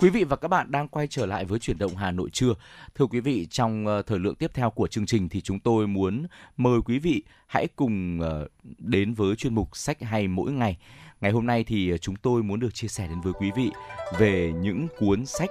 Quý 0.00 0.10
vị 0.10 0.24
và 0.24 0.36
các 0.36 0.48
bạn 0.48 0.70
đang 0.70 0.88
quay 0.88 1.06
trở 1.06 1.26
lại 1.26 1.44
với 1.44 1.58
chuyển 1.58 1.78
động 1.78 1.96
Hà 1.96 2.10
Nội 2.10 2.30
trưa. 2.30 2.54
Thưa 2.94 3.06
quý 3.06 3.20
vị, 3.20 3.46
trong 3.50 3.86
ờ, 3.86 4.02
thời 4.02 4.18
lượng 4.18 4.34
tiếp 4.34 4.50
theo 4.54 4.70
của 4.70 4.86
chương 4.86 5.06
trình 5.06 5.28
thì 5.28 5.40
chúng 5.40 5.60
tôi 5.60 5.86
muốn 5.86 6.26
mời 6.56 6.80
quý 6.84 6.98
vị 6.98 7.22
hãy 7.46 7.68
cùng 7.76 8.20
ờ, 8.20 8.48
đến 8.78 9.14
với 9.14 9.36
chuyên 9.36 9.54
mục 9.54 9.76
sách 9.76 10.02
hay 10.02 10.28
mỗi 10.28 10.52
ngày. 10.52 10.76
Ngày 11.20 11.32
hôm 11.32 11.46
nay 11.46 11.64
thì 11.64 11.90
ờ, 11.90 11.98
chúng 11.98 12.16
tôi 12.16 12.42
muốn 12.42 12.60
được 12.60 12.74
chia 12.74 12.88
sẻ 12.88 13.06
đến 13.08 13.20
với 13.20 13.32
quý 13.32 13.50
vị 13.56 13.70
về 14.18 14.52
những 14.52 14.88
cuốn 14.98 15.26
sách 15.26 15.50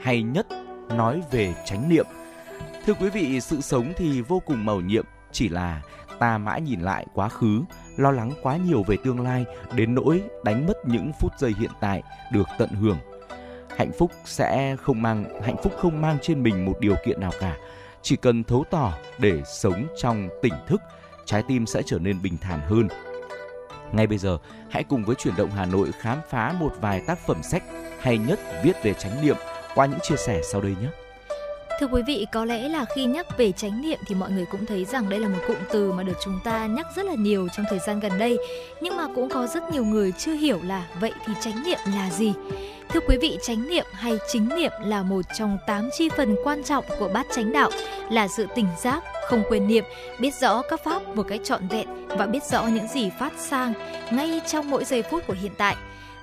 hay 0.00 0.22
nhất 0.22 0.46
nói 0.88 1.22
về 1.30 1.54
chánh 1.66 1.88
niệm. 1.88 2.06
Thưa 2.86 2.94
quý 2.94 3.10
vị, 3.10 3.40
sự 3.40 3.60
sống 3.60 3.92
thì 3.96 4.20
vô 4.20 4.42
cùng 4.46 4.64
màu 4.64 4.80
nhiệm, 4.80 5.04
chỉ 5.32 5.48
là 5.48 5.82
ta 6.18 6.38
mãi 6.38 6.60
nhìn 6.60 6.80
lại 6.80 7.06
quá 7.14 7.28
khứ, 7.28 7.62
lo 7.96 8.10
lắng 8.10 8.32
quá 8.42 8.56
nhiều 8.56 8.82
về 8.82 8.96
tương 9.04 9.20
lai 9.20 9.44
đến 9.76 9.94
nỗi 9.94 10.22
đánh 10.44 10.66
mất 10.66 10.76
những 10.86 11.12
phút 11.20 11.32
giây 11.38 11.54
hiện 11.58 11.70
tại 11.80 12.02
được 12.32 12.46
tận 12.58 12.70
hưởng 12.70 12.98
hạnh 13.76 13.92
phúc 13.98 14.12
sẽ 14.24 14.76
không 14.82 15.02
mang, 15.02 15.40
hạnh 15.42 15.56
phúc 15.62 15.72
không 15.78 16.00
mang 16.00 16.18
trên 16.22 16.42
mình 16.42 16.64
một 16.64 16.80
điều 16.80 16.94
kiện 17.04 17.20
nào 17.20 17.32
cả. 17.40 17.56
Chỉ 18.02 18.16
cần 18.16 18.44
thấu 18.44 18.64
tỏ 18.70 18.92
để 19.18 19.42
sống 19.46 19.86
trong 19.96 20.28
tỉnh 20.42 20.54
thức, 20.66 20.80
trái 21.24 21.42
tim 21.48 21.66
sẽ 21.66 21.82
trở 21.86 21.98
nên 21.98 22.22
bình 22.22 22.36
thản 22.40 22.60
hơn. 22.60 22.88
Ngay 23.92 24.06
bây 24.06 24.18
giờ, 24.18 24.38
hãy 24.70 24.84
cùng 24.84 25.04
với 25.04 25.16
chuyển 25.16 25.36
động 25.36 25.50
hà 25.50 25.64
nội 25.64 25.90
khám 26.00 26.18
phá 26.30 26.54
một 26.60 26.72
vài 26.80 27.02
tác 27.06 27.18
phẩm 27.26 27.42
sách 27.42 27.62
hay 28.00 28.18
nhất 28.18 28.40
viết 28.64 28.82
về 28.82 28.94
chánh 28.94 29.24
niệm 29.24 29.36
qua 29.74 29.86
những 29.86 30.00
chia 30.02 30.16
sẻ 30.16 30.40
sau 30.44 30.60
đây 30.60 30.74
nhé. 30.82 30.88
Thưa 31.82 31.88
quý 31.88 32.02
vị, 32.02 32.26
có 32.32 32.44
lẽ 32.44 32.68
là 32.68 32.84
khi 32.94 33.04
nhắc 33.04 33.38
về 33.38 33.52
chánh 33.52 33.80
niệm 33.80 33.98
thì 34.06 34.14
mọi 34.14 34.30
người 34.30 34.44
cũng 34.46 34.66
thấy 34.66 34.84
rằng 34.84 35.08
đây 35.08 35.20
là 35.20 35.28
một 35.28 35.38
cụm 35.48 35.56
từ 35.72 35.92
mà 35.92 36.02
được 36.02 36.16
chúng 36.24 36.40
ta 36.44 36.66
nhắc 36.66 36.86
rất 36.96 37.04
là 37.04 37.14
nhiều 37.14 37.48
trong 37.56 37.66
thời 37.70 37.78
gian 37.78 38.00
gần 38.00 38.18
đây. 38.18 38.38
Nhưng 38.80 38.96
mà 38.96 39.06
cũng 39.14 39.28
có 39.28 39.46
rất 39.46 39.62
nhiều 39.72 39.84
người 39.84 40.12
chưa 40.18 40.32
hiểu 40.32 40.58
là 40.62 40.86
vậy 41.00 41.12
thì 41.26 41.32
chánh 41.40 41.62
niệm 41.64 41.78
là 41.96 42.10
gì. 42.10 42.32
Thưa 42.88 43.00
quý 43.08 43.16
vị, 43.20 43.38
chánh 43.42 43.68
niệm 43.68 43.84
hay 43.92 44.18
chính 44.32 44.48
niệm 44.48 44.72
là 44.84 45.02
một 45.02 45.22
trong 45.38 45.58
tám 45.66 45.88
chi 45.98 46.08
phần 46.16 46.36
quan 46.44 46.64
trọng 46.64 46.84
của 46.98 47.08
bát 47.08 47.26
chánh 47.34 47.52
đạo, 47.52 47.70
là 48.10 48.28
sự 48.28 48.46
tỉnh 48.54 48.68
giác, 48.82 49.04
không 49.28 49.42
quên 49.48 49.66
niệm, 49.66 49.84
biết 50.20 50.34
rõ 50.40 50.62
các 50.62 50.84
pháp 50.84 51.16
một 51.16 51.26
cách 51.28 51.40
trọn 51.44 51.68
vẹn 51.68 52.06
và 52.08 52.26
biết 52.26 52.44
rõ 52.44 52.66
những 52.66 52.88
gì 52.88 53.10
phát 53.18 53.32
sang 53.38 53.72
ngay 54.10 54.40
trong 54.46 54.70
mỗi 54.70 54.84
giây 54.84 55.02
phút 55.02 55.26
của 55.26 55.36
hiện 55.42 55.52
tại, 55.58 55.76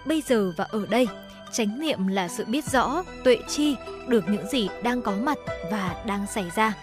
bây 0.06 0.22
giờ 0.22 0.52
và 0.57 0.68
ở 0.72 0.86
đây. 0.90 1.07
Chánh 1.51 1.80
niệm 1.80 2.07
là 2.07 2.27
sự 2.27 2.45
biết 2.45 2.65
rõ, 2.65 3.03
tuệ 3.23 3.38
chi 3.47 3.76
được 4.07 4.30
những 4.30 4.47
gì 4.47 4.69
đang 4.84 5.01
có 5.01 5.11
mặt 5.11 5.38
và 5.71 5.95
đang 6.05 6.26
xảy 6.27 6.45
ra. 6.55 6.73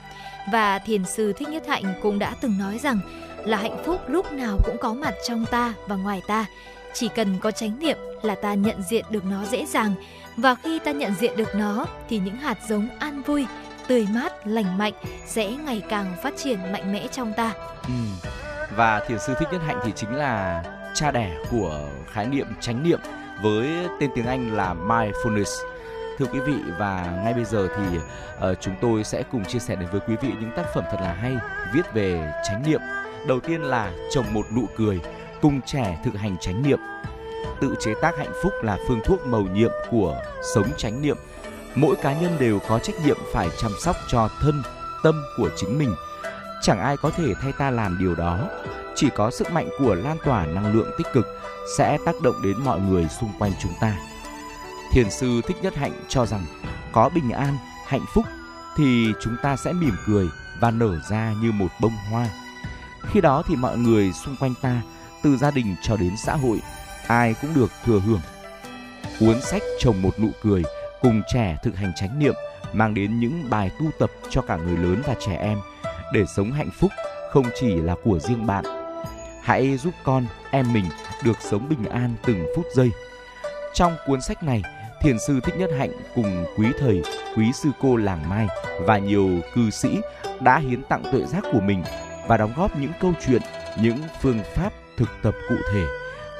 Và 0.53 0.79
thiền 0.79 1.05
sư 1.05 1.33
Thích 1.33 1.49
Nhất 1.49 1.67
Hạnh 1.69 1.85
cũng 2.03 2.19
đã 2.19 2.35
từng 2.41 2.59
nói 2.59 2.79
rằng 2.79 2.99
là 3.45 3.57
hạnh 3.57 3.83
phúc 3.85 4.01
lúc 4.09 4.33
nào 4.33 4.59
cũng 4.65 4.77
có 4.81 4.95
mặt 4.95 5.15
trong 5.27 5.45
ta 5.51 5.75
và 5.87 5.97
ngoài 5.97 6.23
ta 6.27 6.47
chỉ 6.95 7.09
cần 7.09 7.39
có 7.41 7.51
chánh 7.51 7.79
niệm 7.79 7.99
là 8.23 8.35
ta 8.35 8.55
nhận 8.55 8.83
diện 8.83 9.05
được 9.11 9.25
nó 9.25 9.45
dễ 9.45 9.67
dàng 9.67 9.95
và 10.37 10.55
khi 10.55 10.79
ta 10.79 10.93
nhận 10.93 11.15
diện 11.15 11.37
được 11.37 11.55
nó 11.55 11.87
thì 12.09 12.19
những 12.19 12.37
hạt 12.37 12.59
giống 12.69 12.89
an 12.99 13.23
vui 13.23 13.47
tươi 13.87 14.07
mát 14.15 14.47
lành 14.47 14.79
mạnh 14.79 14.93
sẽ 15.27 15.51
ngày 15.51 15.83
càng 15.89 16.17
phát 16.23 16.35
triển 16.37 16.73
mạnh 16.73 16.93
mẽ 16.93 17.07
trong 17.13 17.33
ta 17.37 17.53
ừ. 17.83 18.29
và 18.77 19.01
thiền 19.09 19.19
sư 19.19 19.35
thích 19.39 19.49
nhất 19.53 19.63
hạnh 19.67 19.79
thì 19.85 19.93
chính 19.97 20.15
là 20.15 20.65
cha 20.95 21.11
đẻ 21.11 21.37
của 21.51 21.89
khái 22.13 22.27
niệm 22.27 22.47
chánh 22.61 22.83
niệm 22.83 23.01
với 23.43 23.69
tên 24.01 24.11
tiếng 24.15 24.27
anh 24.27 24.57
là 24.57 24.75
mindfulness 24.75 25.65
thưa 26.19 26.27
quý 26.33 26.41
vị 26.41 26.57
và 26.79 27.21
ngay 27.25 27.35
bây 27.35 27.45
giờ 27.45 27.69
thì 27.77 27.99
uh, 27.99 28.57
chúng 28.61 28.75
tôi 28.81 29.05
sẽ 29.05 29.23
cùng 29.33 29.45
chia 29.45 29.59
sẻ 29.59 29.77
đến 29.77 29.89
với 29.93 30.01
quý 30.09 30.15
vị 30.23 30.29
những 30.41 30.51
tác 30.57 30.65
phẩm 30.75 30.85
thật 30.91 30.99
là 31.01 31.13
hay 31.13 31.37
viết 31.75 31.95
về 31.95 32.33
chánh 32.49 32.63
niệm 32.67 32.81
đầu 33.27 33.41
tiên 33.41 33.63
là 33.63 33.93
trồng 34.11 34.35
một 34.35 34.47
nụ 34.57 34.69
cười 34.77 35.01
cùng 35.43 35.61
trẻ 35.67 35.99
thực 36.05 36.15
hành 36.15 36.37
chánh 36.41 36.63
niệm. 36.63 36.79
Tự 37.61 37.75
chế 37.81 37.95
tác 38.03 38.19
hạnh 38.19 38.33
phúc 38.43 38.53
là 38.63 38.79
phương 38.89 39.01
thuốc 39.05 39.27
màu 39.27 39.43
nhiệm 39.43 39.71
của 39.91 40.23
sống 40.55 40.67
chánh 40.77 41.03
niệm. 41.03 41.17
Mỗi 41.75 41.97
cá 41.97 42.21
nhân 42.21 42.37
đều 42.41 42.59
có 42.69 42.79
trách 42.79 42.97
nhiệm 43.07 43.17
phải 43.33 43.49
chăm 43.59 43.73
sóc 43.81 43.97
cho 44.09 44.29
thân, 44.41 44.63
tâm 45.03 45.23
của 45.37 45.51
chính 45.57 45.79
mình. 45.79 45.95
Chẳng 46.63 46.81
ai 46.81 46.97
có 46.97 47.11
thể 47.11 47.35
thay 47.43 47.53
ta 47.53 47.71
làm 47.71 47.99
điều 48.01 48.15
đó. 48.15 48.39
Chỉ 48.95 49.09
có 49.15 49.31
sức 49.31 49.53
mạnh 49.53 49.69
của 49.79 49.95
lan 49.95 50.17
tỏa 50.25 50.47
năng 50.47 50.75
lượng 50.75 50.91
tích 50.99 51.07
cực 51.13 51.27
sẽ 51.79 51.99
tác 52.05 52.21
động 52.23 52.43
đến 52.43 52.57
mọi 52.65 52.81
người 52.81 53.09
xung 53.09 53.31
quanh 53.39 53.53
chúng 53.63 53.73
ta. 53.81 53.97
Thiền 54.93 55.11
sư 55.11 55.41
Thích 55.47 55.57
Nhất 55.63 55.77
Hạnh 55.77 56.05
cho 56.09 56.27
rằng 56.27 56.45
có 56.93 57.11
bình 57.15 57.31
an, 57.31 57.57
hạnh 57.87 58.05
phúc 58.15 58.25
thì 58.77 59.13
chúng 59.21 59.37
ta 59.43 59.57
sẽ 59.57 59.73
mỉm 59.73 59.95
cười 60.07 60.29
và 60.61 60.71
nở 60.71 61.01
ra 61.11 61.35
như 61.43 61.53
một 61.53 61.69
bông 61.81 61.97
hoa. 62.11 62.29
Khi 63.03 63.21
đó 63.21 63.43
thì 63.49 63.57
mọi 63.57 63.79
người 63.79 64.13
xung 64.13 64.37
quanh 64.41 64.55
ta 64.63 64.83
từ 65.23 65.37
gia 65.37 65.51
đình 65.51 65.77
cho 65.83 65.97
đến 65.97 66.17
xã 66.17 66.35
hội, 66.35 66.61
ai 67.07 67.35
cũng 67.43 67.55
được 67.55 67.71
thừa 67.85 68.01
hưởng. 68.01 68.21
Cuốn 69.21 69.41
sách 69.41 69.63
Trồng 69.79 70.03
một 70.03 70.21
nụ 70.21 70.29
cười 70.43 70.63
cùng 71.03 71.23
trẻ 71.35 71.57
thực 71.63 71.77
hành 71.77 71.93
chánh 71.97 72.19
niệm 72.19 72.35
mang 72.73 72.95
đến 72.95 73.21
những 73.21 73.51
bài 73.51 73.71
tu 73.81 73.87
tập 73.99 74.11
cho 74.31 74.43
cả 74.43 74.57
người 74.57 74.77
lớn 74.77 75.03
và 75.07 75.15
trẻ 75.27 75.37
em 75.37 75.59
để 76.13 76.25
sống 76.37 76.53
hạnh 76.53 76.71
phúc 76.81 76.91
không 77.33 77.47
chỉ 77.61 77.75
là 77.75 77.95
của 78.05 78.19
riêng 78.19 78.47
bạn. 78.47 78.86
Hãy 79.47 79.77
giúp 79.77 79.95
con, 80.05 80.27
em 80.51 80.73
mình 80.73 80.85
được 81.25 81.37
sống 81.41 81.69
bình 81.69 81.85
an 81.85 82.15
từng 82.27 82.47
phút 82.57 82.67
giây. 82.75 82.91
Trong 83.75 83.97
cuốn 84.07 84.21
sách 84.21 84.43
này, 84.43 84.63
Thiền 85.01 85.19
sư 85.19 85.41
Thích 85.45 85.55
Nhất 85.59 85.71
Hạnh 85.79 85.91
cùng 86.15 86.45
quý 86.57 86.67
thầy, 86.81 87.03
quý 87.37 87.53
sư 87.53 87.69
cô 87.81 87.97
làng 87.97 88.29
Mai 88.29 88.47
và 88.81 88.99
nhiều 88.99 89.31
cư 89.55 89.71
sĩ 89.71 90.01
đã 90.41 90.59
hiến 90.59 90.83
tặng 90.83 91.03
tuệ 91.13 91.23
giác 91.27 91.45
của 91.53 91.61
mình 91.61 91.83
và 92.29 92.37
đóng 92.37 92.53
góp 92.57 92.79
những 92.79 92.93
câu 93.01 93.13
chuyện, 93.27 93.43
những 93.81 93.99
phương 94.21 94.41
pháp 94.55 94.73
thực 94.97 95.09
tập 95.23 95.35
cụ 95.49 95.57
thể 95.73 95.85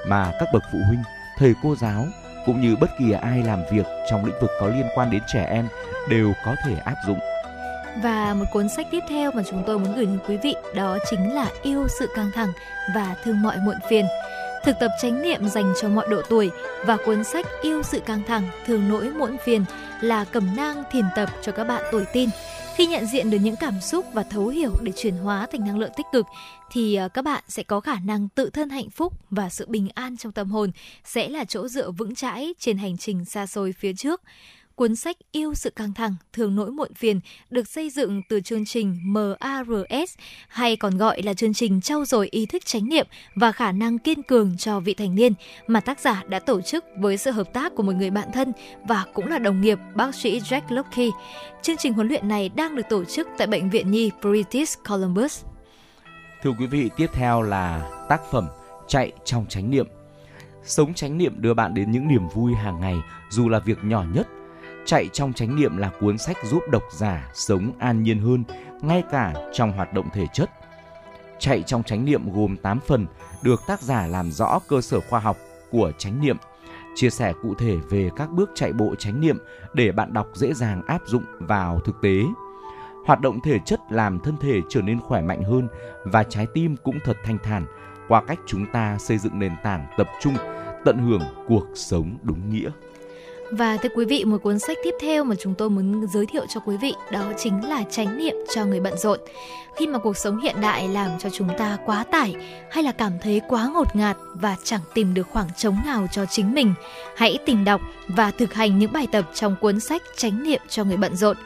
mà 0.09 0.33
các 0.41 0.49
bậc 0.53 0.63
phụ 0.73 0.79
huynh, 0.89 1.03
thầy 1.39 1.55
cô 1.63 1.77
giáo 1.77 2.07
cũng 2.47 2.61
như 2.61 2.77
bất 2.77 2.91
kỳ 2.99 3.13
ai 3.13 3.43
làm 3.43 3.63
việc 3.73 3.87
trong 4.11 4.25
lĩnh 4.25 4.41
vực 4.41 4.51
có 4.61 4.67
liên 4.67 4.87
quan 4.95 5.11
đến 5.11 5.23
trẻ 5.33 5.45
em 5.45 5.69
đều 6.09 6.33
có 6.45 6.55
thể 6.65 6.77
áp 6.85 6.97
dụng. 7.07 7.19
Và 8.03 8.35
một 8.35 8.45
cuốn 8.53 8.69
sách 8.69 8.87
tiếp 8.91 9.01
theo 9.09 9.33
mà 9.33 9.43
chúng 9.51 9.63
tôi 9.67 9.79
muốn 9.79 9.97
gửi 9.97 10.07
đến 10.07 10.19
quý 10.29 10.37
vị 10.43 10.55
đó 10.75 10.99
chính 11.11 11.35
là 11.35 11.51
Yêu 11.63 11.87
sự 11.99 12.09
căng 12.15 12.31
thẳng 12.35 12.53
và 12.95 13.17
thương 13.25 13.43
mọi 13.43 13.57
muộn 13.65 13.77
phiền. 13.91 14.07
Thực 14.65 14.77
tập 14.81 14.91
chánh 15.03 15.23
niệm 15.23 15.49
dành 15.49 15.73
cho 15.81 15.89
mọi 15.89 16.07
độ 16.11 16.23
tuổi 16.29 16.51
và 16.87 16.97
cuốn 17.07 17.25
sách 17.25 17.47
Yêu 17.63 17.83
sự 17.83 18.01
căng 18.01 18.23
thẳng, 18.27 18.49
thường 18.67 18.89
nỗi 18.89 19.11
muộn 19.11 19.37
phiền 19.45 19.65
là 20.01 20.25
cẩm 20.25 20.57
nang 20.57 20.83
thiền 20.91 21.05
tập 21.17 21.31
cho 21.43 21.53
các 21.53 21.65
bạn 21.65 21.83
tuổi 21.93 22.05
tin 22.13 22.31
khi 22.77 22.87
nhận 22.87 23.07
diện 23.07 23.31
được 23.31 23.39
những 23.43 23.57
cảm 23.57 23.81
xúc 23.81 24.07
và 24.13 24.23
thấu 24.23 24.49
hiểu 24.49 24.73
để 24.83 24.93
chuyển 24.97 25.17
hóa 25.17 25.47
thành 25.53 25.65
năng 25.65 25.79
lượng 25.79 25.91
tích 25.97 26.07
cực 26.13 26.27
thì 26.71 26.95
à, 26.95 27.09
các 27.09 27.23
bạn 27.23 27.43
sẽ 27.49 27.63
có 27.63 27.81
khả 27.81 27.97
năng 28.05 28.29
tự 28.29 28.51
thân 28.51 28.69
hạnh 28.69 28.91
phúc 28.91 29.13
và 29.31 29.49
sự 29.49 29.67
bình 29.69 29.89
an 29.95 30.17
trong 30.17 30.33
tâm 30.33 30.51
hồn 30.51 30.71
sẽ 31.05 31.29
là 31.29 31.45
chỗ 31.45 31.69
dựa 31.69 31.91
vững 31.91 32.15
chãi 32.15 32.55
trên 32.59 32.79
hành 32.79 32.97
trình 32.97 33.25
xa 33.25 33.47
xôi 33.47 33.73
phía 33.73 33.93
trước. 33.93 34.23
Cuốn 34.77 34.97
sách 34.97 35.17
Yêu 35.33 35.55
sự 35.55 35.71
căng 35.71 35.95
thẳng, 35.95 36.15
thường 36.33 36.57
nỗi 36.57 36.71
muộn 36.71 36.95
phiền 36.95 37.21
được 37.51 37.69
xây 37.69 37.91
dựng 37.91 38.23
từ 38.29 38.41
chương 38.41 38.65
trình 38.65 38.99
MARS 39.03 40.19
hay 40.49 40.77
còn 40.77 40.97
gọi 40.97 41.23
là 41.23 41.35
chương 41.35 41.55
trình 41.55 41.81
trau 41.81 42.05
dồi 42.05 42.29
ý 42.31 42.47
thức 42.47 42.67
chánh 42.67 42.89
niệm 42.89 43.07
và 43.35 43.53
khả 43.53 43.73
năng 43.73 43.99
kiên 43.99 44.23
cường 44.23 44.57
cho 44.59 44.81
vị 44.81 44.95
thành 44.95 45.15
niên 45.15 45.33
mà 45.67 45.81
tác 45.81 46.01
giả 46.01 46.23
đã 46.29 46.39
tổ 46.39 46.61
chức 46.61 46.85
với 46.99 47.17
sự 47.17 47.31
hợp 47.31 47.53
tác 47.53 47.75
của 47.75 47.83
một 47.83 47.93
người 47.93 48.11
bạn 48.11 48.29
thân 48.35 48.53
và 48.89 49.05
cũng 49.15 49.29
là 49.29 49.39
đồng 49.39 49.61
nghiệp 49.61 49.79
bác 49.95 50.15
sĩ 50.15 50.41
Jack 50.41 50.63
Locke. 50.69 51.07
Chương 51.63 51.77
trình 51.77 51.93
huấn 51.93 52.09
luyện 52.09 52.29
này 52.29 52.49
đang 52.49 52.77
được 52.77 52.89
tổ 52.89 53.05
chức 53.05 53.29
tại 53.39 53.47
Bệnh 53.47 53.71
viện 53.71 53.91
Nhi 53.91 54.11
British 54.23 54.79
Columbus. 54.89 55.45
Thưa 56.43 56.53
quý 56.59 56.67
vị, 56.67 56.91
tiếp 56.97 57.11
theo 57.13 57.43
là 57.43 57.91
tác 58.09 58.21
phẩm 58.31 58.49
Chạy 58.89 59.13
trong 59.25 59.47
chánh 59.49 59.71
niệm. 59.71 59.87
Sống 60.65 60.95
chánh 60.95 61.19
niệm 61.19 61.35
đưa 61.37 61.55
bạn 61.55 61.75
đến 61.75 61.91
những 61.91 62.09
niềm 62.09 62.29
vui 62.35 62.55
hàng 62.55 62.81
ngày 62.81 62.97
dù 63.31 63.49
là 63.49 63.59
việc 63.59 63.79
nhỏ 63.85 64.05
nhất. 64.15 64.27
Chạy 64.87 65.09
trong 65.13 65.33
chánh 65.33 65.57
niệm 65.57 65.77
là 65.77 65.91
cuốn 66.01 66.19
sách 66.19 66.37
giúp 66.45 66.63
độc 66.71 66.83
giả 66.93 67.31
sống 67.35 67.73
an 67.79 68.03
nhiên 68.03 68.21
hơn 68.21 68.45
ngay 68.81 69.03
cả 69.11 69.35
trong 69.53 69.73
hoạt 69.73 69.93
động 69.93 70.09
thể 70.13 70.27
chất. 70.33 70.51
Chạy 71.39 71.63
trong 71.63 71.83
chánh 71.83 72.05
niệm 72.05 72.33
gồm 72.33 72.57
8 72.57 72.81
phần 72.81 73.07
được 73.43 73.61
tác 73.67 73.83
giả 73.83 74.07
làm 74.07 74.31
rõ 74.31 74.59
cơ 74.69 74.81
sở 74.81 75.01
khoa 75.01 75.21
học 75.21 75.37
của 75.71 75.93
chánh 75.99 76.21
niệm, 76.21 76.37
chia 76.95 77.11
sẻ 77.11 77.33
cụ 77.43 77.55
thể 77.55 77.77
về 77.91 78.11
các 78.17 78.31
bước 78.31 78.51
chạy 78.55 78.73
bộ 78.73 78.95
chánh 78.95 79.21
niệm 79.21 79.39
để 79.75 79.93
bạn 79.93 80.13
đọc 80.13 80.27
dễ 80.35 80.55
dàng 80.55 80.83
áp 80.87 81.01
dụng 81.07 81.25
vào 81.39 81.81
thực 81.85 81.97
tế. 82.03 82.23
Hoạt 83.07 83.21
động 83.21 83.41
thể 83.41 83.59
chất 83.65 83.81
làm 83.91 84.21
thân 84.21 84.37
thể 84.41 84.61
trở 84.69 84.83
nên 84.83 85.01
khỏe 85.01 85.23
mạnh 85.23 85.43
hơn 85.43 85.69
và 86.05 86.23
trái 86.23 86.47
tim 86.55 86.77
cũng 86.85 86.99
thật 87.05 87.17
thanh 87.25 87.39
thản 87.39 87.67
qua 88.09 88.23
cách 88.27 88.39
chúng 88.47 88.67
ta 88.73 88.99
xây 88.99 89.19
dựng 89.19 89.39
nền 89.39 89.53
tảng 89.63 89.87
tập 89.99 90.09
trung 90.21 90.35
tận 90.85 90.99
hưởng 90.99 91.23
cuộc 91.49 91.67
sống 91.75 92.19
đúng 92.23 92.51
nghĩa. 92.51 92.71
Và 93.51 93.77
thưa 93.77 93.89
quý 93.95 94.05
vị, 94.05 94.25
một 94.25 94.39
cuốn 94.43 94.59
sách 94.59 94.77
tiếp 94.85 94.95
theo 95.01 95.25
mà 95.25 95.35
chúng 95.39 95.55
tôi 95.55 95.71
muốn 95.71 96.07
giới 96.07 96.27
thiệu 96.27 96.47
cho 96.49 96.61
quý 96.61 96.77
vị 96.77 96.95
đó 97.11 97.23
chính 97.39 97.69
là 97.69 97.85
Chánh 97.91 98.19
niệm 98.19 98.35
cho 98.55 98.65
người 98.65 98.81
bận 98.81 98.99
rộn. 98.99 99.21
Khi 99.77 99.87
mà 99.87 99.99
cuộc 99.99 100.17
sống 100.17 100.41
hiện 100.41 100.61
đại 100.61 100.89
làm 100.89 101.11
cho 101.19 101.31
chúng 101.31 101.49
ta 101.59 101.79
quá 101.87 102.05
tải 102.05 102.35
hay 102.71 102.83
là 102.83 102.93
cảm 102.93 103.13
thấy 103.23 103.41
quá 103.49 103.71
ngột 103.75 103.97
ngạt 103.97 104.17
và 104.35 104.57
chẳng 104.65 104.81
tìm 104.95 105.15
được 105.15 105.27
khoảng 105.33 105.49
trống 105.57 105.77
nào 105.87 106.07
cho 106.13 106.27
chính 106.27 106.55
mình, 106.55 106.75
hãy 107.17 107.39
tìm 107.47 107.65
đọc 107.65 107.81
và 108.09 108.31
thực 108.31 108.55
hành 108.55 108.79
những 108.79 108.93
bài 108.93 109.07
tập 109.13 109.25
trong 109.35 109.57
cuốn 109.61 109.81
sách 109.81 110.03
Chánh 110.17 110.43
niệm 110.43 110.61
cho 110.69 110.85
người 110.85 110.97
bận 110.97 111.17
rộn. 111.17 111.37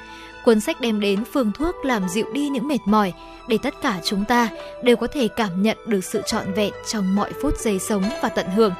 Cuốn 0.44 0.60
sách 0.60 0.80
đem 0.80 1.00
đến 1.00 1.24
phương 1.32 1.52
thuốc 1.52 1.74
làm 1.84 2.08
dịu 2.08 2.26
đi 2.32 2.48
những 2.48 2.68
mệt 2.68 2.80
mỏi 2.84 3.12
để 3.48 3.58
tất 3.62 3.74
cả 3.82 4.00
chúng 4.04 4.24
ta 4.24 4.48
đều 4.82 4.96
có 4.96 5.06
thể 5.06 5.28
cảm 5.28 5.62
nhận 5.62 5.76
được 5.86 6.04
sự 6.04 6.22
trọn 6.26 6.52
vẹn 6.52 6.72
trong 6.86 7.14
mọi 7.14 7.32
phút 7.42 7.58
giây 7.58 7.78
sống 7.78 8.02
và 8.22 8.28
tận 8.28 8.46
hưởng. 8.46 8.74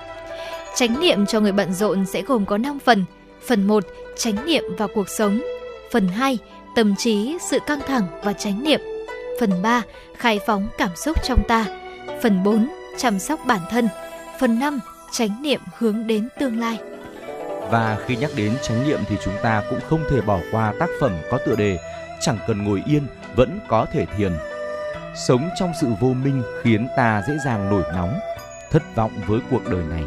Chánh 0.75 1.01
niệm 1.01 1.27
cho 1.27 1.41
người 1.41 1.53
bận 1.53 1.73
rộn 1.73 2.07
sẽ 2.07 2.23
gồm 2.23 2.47
có 2.47 2.59
5 2.59 2.79
phần. 2.79 3.05
Phần 3.47 3.67
1, 3.67 3.85
chánh 4.17 4.47
niệm 4.47 4.65
và 4.79 4.87
cuộc 4.95 5.09
sống. 5.09 5.41
Phần 5.93 6.09
2, 6.09 6.39
tâm 6.77 6.97
trí, 6.97 7.37
sự 7.51 7.59
căng 7.67 7.81
thẳng 7.87 8.07
và 8.25 8.33
chánh 8.33 8.65
niệm. 8.65 8.81
Phần 9.41 9.63
3, 9.63 9.83
khai 10.17 10.41
phóng 10.47 10.69
cảm 10.79 10.97
xúc 10.97 11.17
trong 11.25 11.43
ta. 11.49 11.67
Phần 12.23 12.43
4, 12.45 12.69
chăm 12.97 13.19
sóc 13.19 13.41
bản 13.47 13.61
thân. 13.71 13.89
Phần 14.41 14.59
5, 14.59 14.81
chánh 15.13 15.43
niệm 15.43 15.61
hướng 15.79 16.07
đến 16.07 16.29
tương 16.39 16.61
lai. 16.61 16.79
Và 17.71 17.99
khi 18.07 18.17
nhắc 18.17 18.31
đến 18.37 18.57
chánh 18.63 18.89
niệm 18.89 19.01
thì 19.09 19.17
chúng 19.25 19.35
ta 19.43 19.63
cũng 19.71 19.81
không 19.89 20.05
thể 20.11 20.21
bỏ 20.21 20.41
qua 20.53 20.75
tác 20.79 20.89
phẩm 21.01 21.13
có 21.31 21.39
tựa 21.47 21.55
đề 21.55 21.79
Chẳng 22.21 22.39
cần 22.47 22.65
ngồi 22.65 22.83
yên 22.87 23.07
vẫn 23.37 23.61
có 23.69 23.87
thể 23.93 24.07
thiền. 24.17 24.33
Sống 25.15 25.51
trong 25.57 25.73
sự 25.81 25.87
vô 26.01 26.09
minh 26.09 26.43
khiến 26.63 26.89
ta 26.97 27.23
dễ 27.29 27.35
dàng 27.45 27.71
nổi 27.71 27.83
nóng, 27.95 28.21
thất 28.71 28.83
vọng 28.95 29.13
với 29.27 29.41
cuộc 29.51 29.65
đời 29.71 29.85
này. 29.91 30.05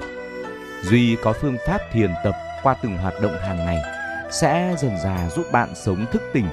Duy 0.84 1.18
có 1.22 1.34
phương 1.34 1.58
pháp 1.68 1.82
thiền 1.92 2.12
tập 2.24 2.36
qua 2.64 2.76
từng 2.82 2.98
hoạt 2.98 3.14
động 3.22 3.38
hàng 3.40 3.58
ngày 3.58 3.84
sẽ 4.32 4.76
dần 4.80 4.98
dà 5.04 5.30
giúp 5.30 5.46
bạn 5.52 5.70
sống 5.76 6.06
thức 6.12 6.22
tỉnh, 6.34 6.48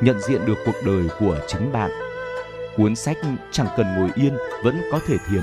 nhận 0.00 0.20
diện 0.20 0.46
được 0.46 0.58
cuộc 0.66 0.76
đời 0.86 1.08
của 1.18 1.38
chính 1.46 1.72
bạn. 1.72 1.90
Cuốn 2.76 2.96
sách 2.96 3.16
Chẳng 3.50 3.66
cần 3.76 3.86
ngồi 3.96 4.10
yên 4.14 4.36
vẫn 4.64 4.80
có 4.92 5.00
thể 5.06 5.16
thiền 5.28 5.42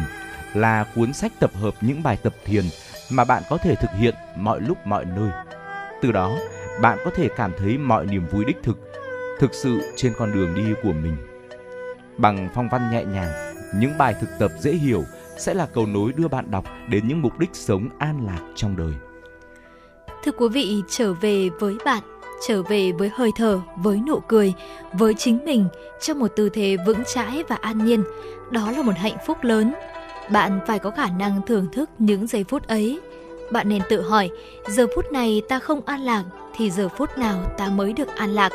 là 0.54 0.86
cuốn 0.96 1.14
sách 1.14 1.32
tập 1.40 1.52
hợp 1.54 1.74
những 1.82 2.04
bài 2.04 2.18
tập 2.24 2.34
thiền 2.46 2.66
mà 3.10 3.26
bạn 3.26 3.44
có 3.50 3.58
thể 3.58 3.76
thực 3.76 3.92
hiện 3.92 4.16
mọi 4.36 4.62
lúc 4.62 4.78
mọi 4.86 5.06
nơi. 5.06 5.30
Từ 6.02 6.12
đó, 6.12 6.38
bạn 6.82 6.98
có 7.06 7.12
thể 7.16 7.30
cảm 7.38 7.52
thấy 7.58 7.78
mọi 7.78 8.06
niềm 8.06 8.26
vui 8.32 8.46
đích 8.46 8.58
thực, 8.64 8.78
thực 9.40 9.54
sự 9.54 9.94
trên 9.96 10.14
con 10.18 10.34
đường 10.34 10.56
đi 10.56 10.74
của 10.84 10.94
mình. 10.94 11.18
Bằng 12.18 12.50
phong 12.54 12.70
văn 12.70 12.92
nhẹ 12.92 13.04
nhàng, 13.04 13.56
những 13.76 13.98
bài 13.98 14.16
thực 14.22 14.30
tập 14.40 14.52
dễ 14.60 14.72
hiểu 14.72 15.04
sẽ 15.38 15.54
là 15.54 15.66
cầu 15.66 15.86
nối 15.86 16.14
đưa 16.14 16.28
bạn 16.28 16.52
đọc 16.52 16.66
đến 16.90 17.08
những 17.08 17.22
mục 17.22 17.40
đích 17.40 17.50
sống 17.54 17.90
an 17.98 18.26
lạc 18.26 18.42
trong 18.56 18.76
đời. 18.78 18.94
Thưa 20.24 20.32
quý 20.32 20.48
vị, 20.48 20.82
trở 20.90 21.14
về 21.14 21.50
với 21.60 21.78
bạn, 21.86 22.04
trở 22.48 22.64
về 22.64 22.92
với 22.92 23.12
hơi 23.14 23.32
thở, 23.36 23.62
với 23.78 24.02
nụ 24.08 24.20
cười, 24.20 24.54
với 24.94 25.14
chính 25.14 25.46
mình 25.46 25.68
trong 26.02 26.20
một 26.20 26.28
tư 26.36 26.50
thế 26.50 26.78
vững 26.86 27.04
chãi 27.14 27.44
và 27.48 27.56
an 27.56 27.86
nhiên, 27.86 28.04
đó 28.52 28.72
là 28.72 28.82
một 28.82 28.96
hạnh 28.98 29.18
phúc 29.26 29.38
lớn. 29.42 29.74
Bạn 30.32 30.60
phải 30.68 30.80
có 30.80 30.92
khả 30.92 31.08
năng 31.20 31.42
thưởng 31.48 31.68
thức 31.72 31.90
những 32.00 32.28
giây 32.28 32.44
phút 32.44 32.68
ấy. 32.68 33.00
Bạn 33.52 33.70
nên 33.70 33.82
tự 33.90 34.02
hỏi, 34.02 34.30
giờ 34.68 34.88
phút 34.96 35.12
này 35.12 35.42
ta 35.50 35.60
không 35.60 35.82
an 35.86 36.02
lạc 36.02 36.24
thì 36.56 36.72
giờ 36.72 36.90
phút 36.98 37.18
nào 37.18 37.46
ta 37.58 37.70
mới 37.70 37.94
được 37.94 38.08
an 38.16 38.30
lạc. 38.30 38.54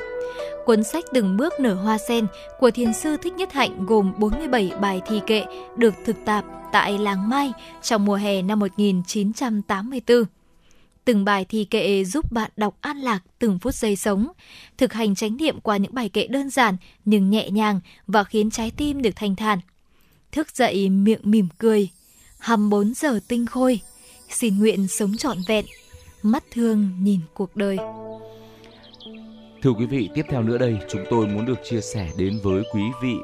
Cuốn 0.64 0.84
sách 0.84 1.04
Từng 1.12 1.36
bước 1.36 1.52
nở 1.60 1.74
hoa 1.74 1.98
sen 1.98 2.26
của 2.58 2.70
thiền 2.70 2.94
sư 2.94 3.16
Thích 3.16 3.34
Nhất 3.34 3.52
Hạnh 3.52 3.86
gồm 3.86 4.12
47 4.18 4.72
bài 4.80 5.00
thi 5.06 5.20
kệ 5.26 5.44
được 5.76 5.94
thực 6.04 6.16
tạp 6.24 6.44
tại 6.72 6.98
Làng 6.98 7.28
Mai 7.28 7.52
trong 7.82 8.04
mùa 8.04 8.14
hè 8.14 8.42
năm 8.42 8.58
1984. 8.58 10.24
Từng 11.04 11.24
bài 11.24 11.44
thi 11.48 11.64
kệ 11.64 12.04
giúp 12.04 12.32
bạn 12.32 12.50
đọc 12.56 12.76
an 12.80 12.98
lạc 12.98 13.20
từng 13.38 13.58
phút 13.58 13.74
giây 13.74 13.96
sống, 13.96 14.28
thực 14.78 14.92
hành 14.92 15.14
chánh 15.14 15.36
niệm 15.36 15.60
qua 15.60 15.76
những 15.76 15.94
bài 15.94 16.08
kệ 16.08 16.26
đơn 16.26 16.50
giản 16.50 16.76
nhưng 17.04 17.30
nhẹ 17.30 17.50
nhàng 17.50 17.80
và 18.06 18.24
khiến 18.24 18.50
trái 18.50 18.70
tim 18.70 19.02
được 19.02 19.16
thanh 19.16 19.36
thản. 19.36 19.58
Thức 20.32 20.56
dậy 20.56 20.88
miệng 20.88 21.20
mỉm 21.22 21.48
cười, 21.58 21.88
hầm 22.38 22.70
4 22.70 22.94
giờ 22.94 23.20
tinh 23.28 23.46
khôi, 23.46 23.80
xin 24.30 24.58
nguyện 24.58 24.88
sống 24.88 25.16
trọn 25.16 25.38
vẹn, 25.46 25.64
mắt 26.22 26.44
thương 26.54 26.90
nhìn 27.00 27.20
cuộc 27.34 27.56
đời. 27.56 27.78
Thưa 29.62 29.70
quý 29.70 29.86
vị, 29.86 30.10
tiếp 30.14 30.26
theo 30.28 30.42
nữa 30.42 30.58
đây 30.58 30.78
chúng 30.88 31.04
tôi 31.10 31.26
muốn 31.26 31.46
được 31.46 31.58
chia 31.64 31.80
sẻ 31.80 32.10
đến 32.18 32.38
với 32.42 32.62
quý 32.74 32.82
vị 33.02 33.14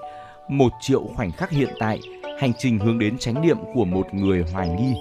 một 0.48 0.72
triệu 0.80 1.02
khoảnh 1.14 1.32
khắc 1.32 1.50
hiện 1.50 1.74
tại, 1.78 2.00
hành 2.40 2.52
trình 2.58 2.78
hướng 2.78 2.98
đến 2.98 3.18
chánh 3.18 3.42
niệm 3.42 3.56
của 3.74 3.84
một 3.84 4.14
người 4.14 4.44
hoài 4.52 4.68
nghi. 4.68 4.94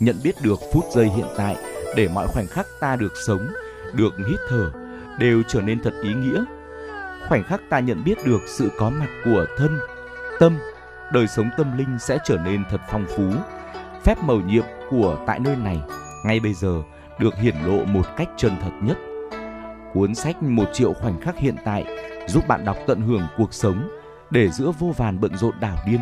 Nhận 0.00 0.16
biết 0.24 0.34
được 0.42 0.60
phút 0.72 0.84
giây 0.94 1.08
hiện 1.16 1.26
tại 1.36 1.56
để 1.96 2.08
mọi 2.14 2.26
khoảnh 2.26 2.46
khắc 2.46 2.66
ta 2.80 2.96
được 2.96 3.12
sống, 3.26 3.48
được 3.92 4.12
hít 4.18 4.38
thở 4.48 4.72
đều 5.18 5.42
trở 5.48 5.60
nên 5.60 5.82
thật 5.82 5.92
ý 6.02 6.14
nghĩa. 6.14 6.44
Khoảnh 7.28 7.42
khắc 7.42 7.60
ta 7.70 7.80
nhận 7.80 8.04
biết 8.04 8.18
được 8.24 8.40
sự 8.46 8.70
có 8.78 8.90
mặt 8.90 9.08
của 9.24 9.46
thân, 9.58 9.78
tâm, 10.40 10.58
đời 11.12 11.26
sống 11.26 11.50
tâm 11.56 11.78
linh 11.78 11.98
sẽ 12.00 12.18
trở 12.24 12.38
nên 12.44 12.64
thật 12.70 12.80
phong 12.90 13.06
phú. 13.16 13.30
Phép 14.04 14.18
mầu 14.22 14.40
nhiệm 14.40 14.64
của 14.90 15.24
tại 15.26 15.38
nơi 15.38 15.56
này 15.56 15.80
ngay 16.24 16.40
bây 16.40 16.54
giờ 16.54 16.82
được 17.18 17.34
hiển 17.36 17.54
lộ 17.64 17.84
một 17.84 18.06
cách 18.16 18.28
chân 18.36 18.56
thật 18.62 18.72
nhất 18.82 18.96
Cuốn 19.96 20.14
sách 20.14 20.42
Một 20.42 20.68
triệu 20.72 20.92
khoảnh 20.92 21.20
khắc 21.20 21.38
hiện 21.38 21.56
tại 21.64 21.84
giúp 22.28 22.48
bạn 22.48 22.64
đọc 22.64 22.76
tận 22.86 23.00
hưởng 23.00 23.26
cuộc 23.36 23.54
sống 23.54 23.88
để 24.30 24.50
giữa 24.50 24.72
vô 24.78 24.92
vàn 24.96 25.20
bận 25.20 25.36
rộn 25.36 25.54
đảo 25.60 25.76
điên, 25.86 26.00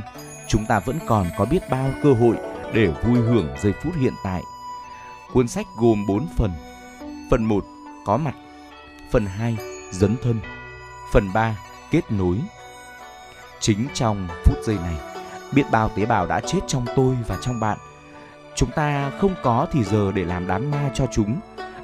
chúng 0.48 0.66
ta 0.66 0.80
vẫn 0.80 0.98
còn 1.06 1.26
có 1.38 1.44
biết 1.44 1.62
bao 1.70 1.90
cơ 2.02 2.12
hội 2.12 2.36
để 2.72 2.86
vui 2.86 3.18
hưởng 3.18 3.48
giây 3.62 3.72
phút 3.82 3.92
hiện 4.00 4.12
tại. 4.24 4.42
Cuốn 5.32 5.48
sách 5.48 5.66
gồm 5.80 6.06
4 6.08 6.26
phần. 6.36 6.50
Phần 7.30 7.44
1 7.44 7.64
có 8.06 8.16
mặt, 8.16 8.34
phần 9.12 9.26
2 9.26 9.56
dấn 9.92 10.16
thân, 10.22 10.40
phần 11.12 11.32
3 11.34 11.56
kết 11.90 12.12
nối. 12.12 12.36
Chính 13.60 13.86
trong 13.94 14.28
phút 14.44 14.58
giây 14.64 14.76
này, 14.76 14.96
biết 15.52 15.64
bao 15.70 15.88
tế 15.88 16.06
bào 16.06 16.26
đã 16.26 16.40
chết 16.40 16.60
trong 16.66 16.86
tôi 16.96 17.16
và 17.26 17.38
trong 17.42 17.60
bạn. 17.60 17.78
Chúng 18.56 18.70
ta 18.70 19.10
không 19.20 19.34
có 19.42 19.66
thì 19.72 19.84
giờ 19.84 20.12
để 20.14 20.24
làm 20.24 20.46
đám 20.46 20.70
ma 20.70 20.90
cho 20.94 21.06
chúng, 21.12 21.40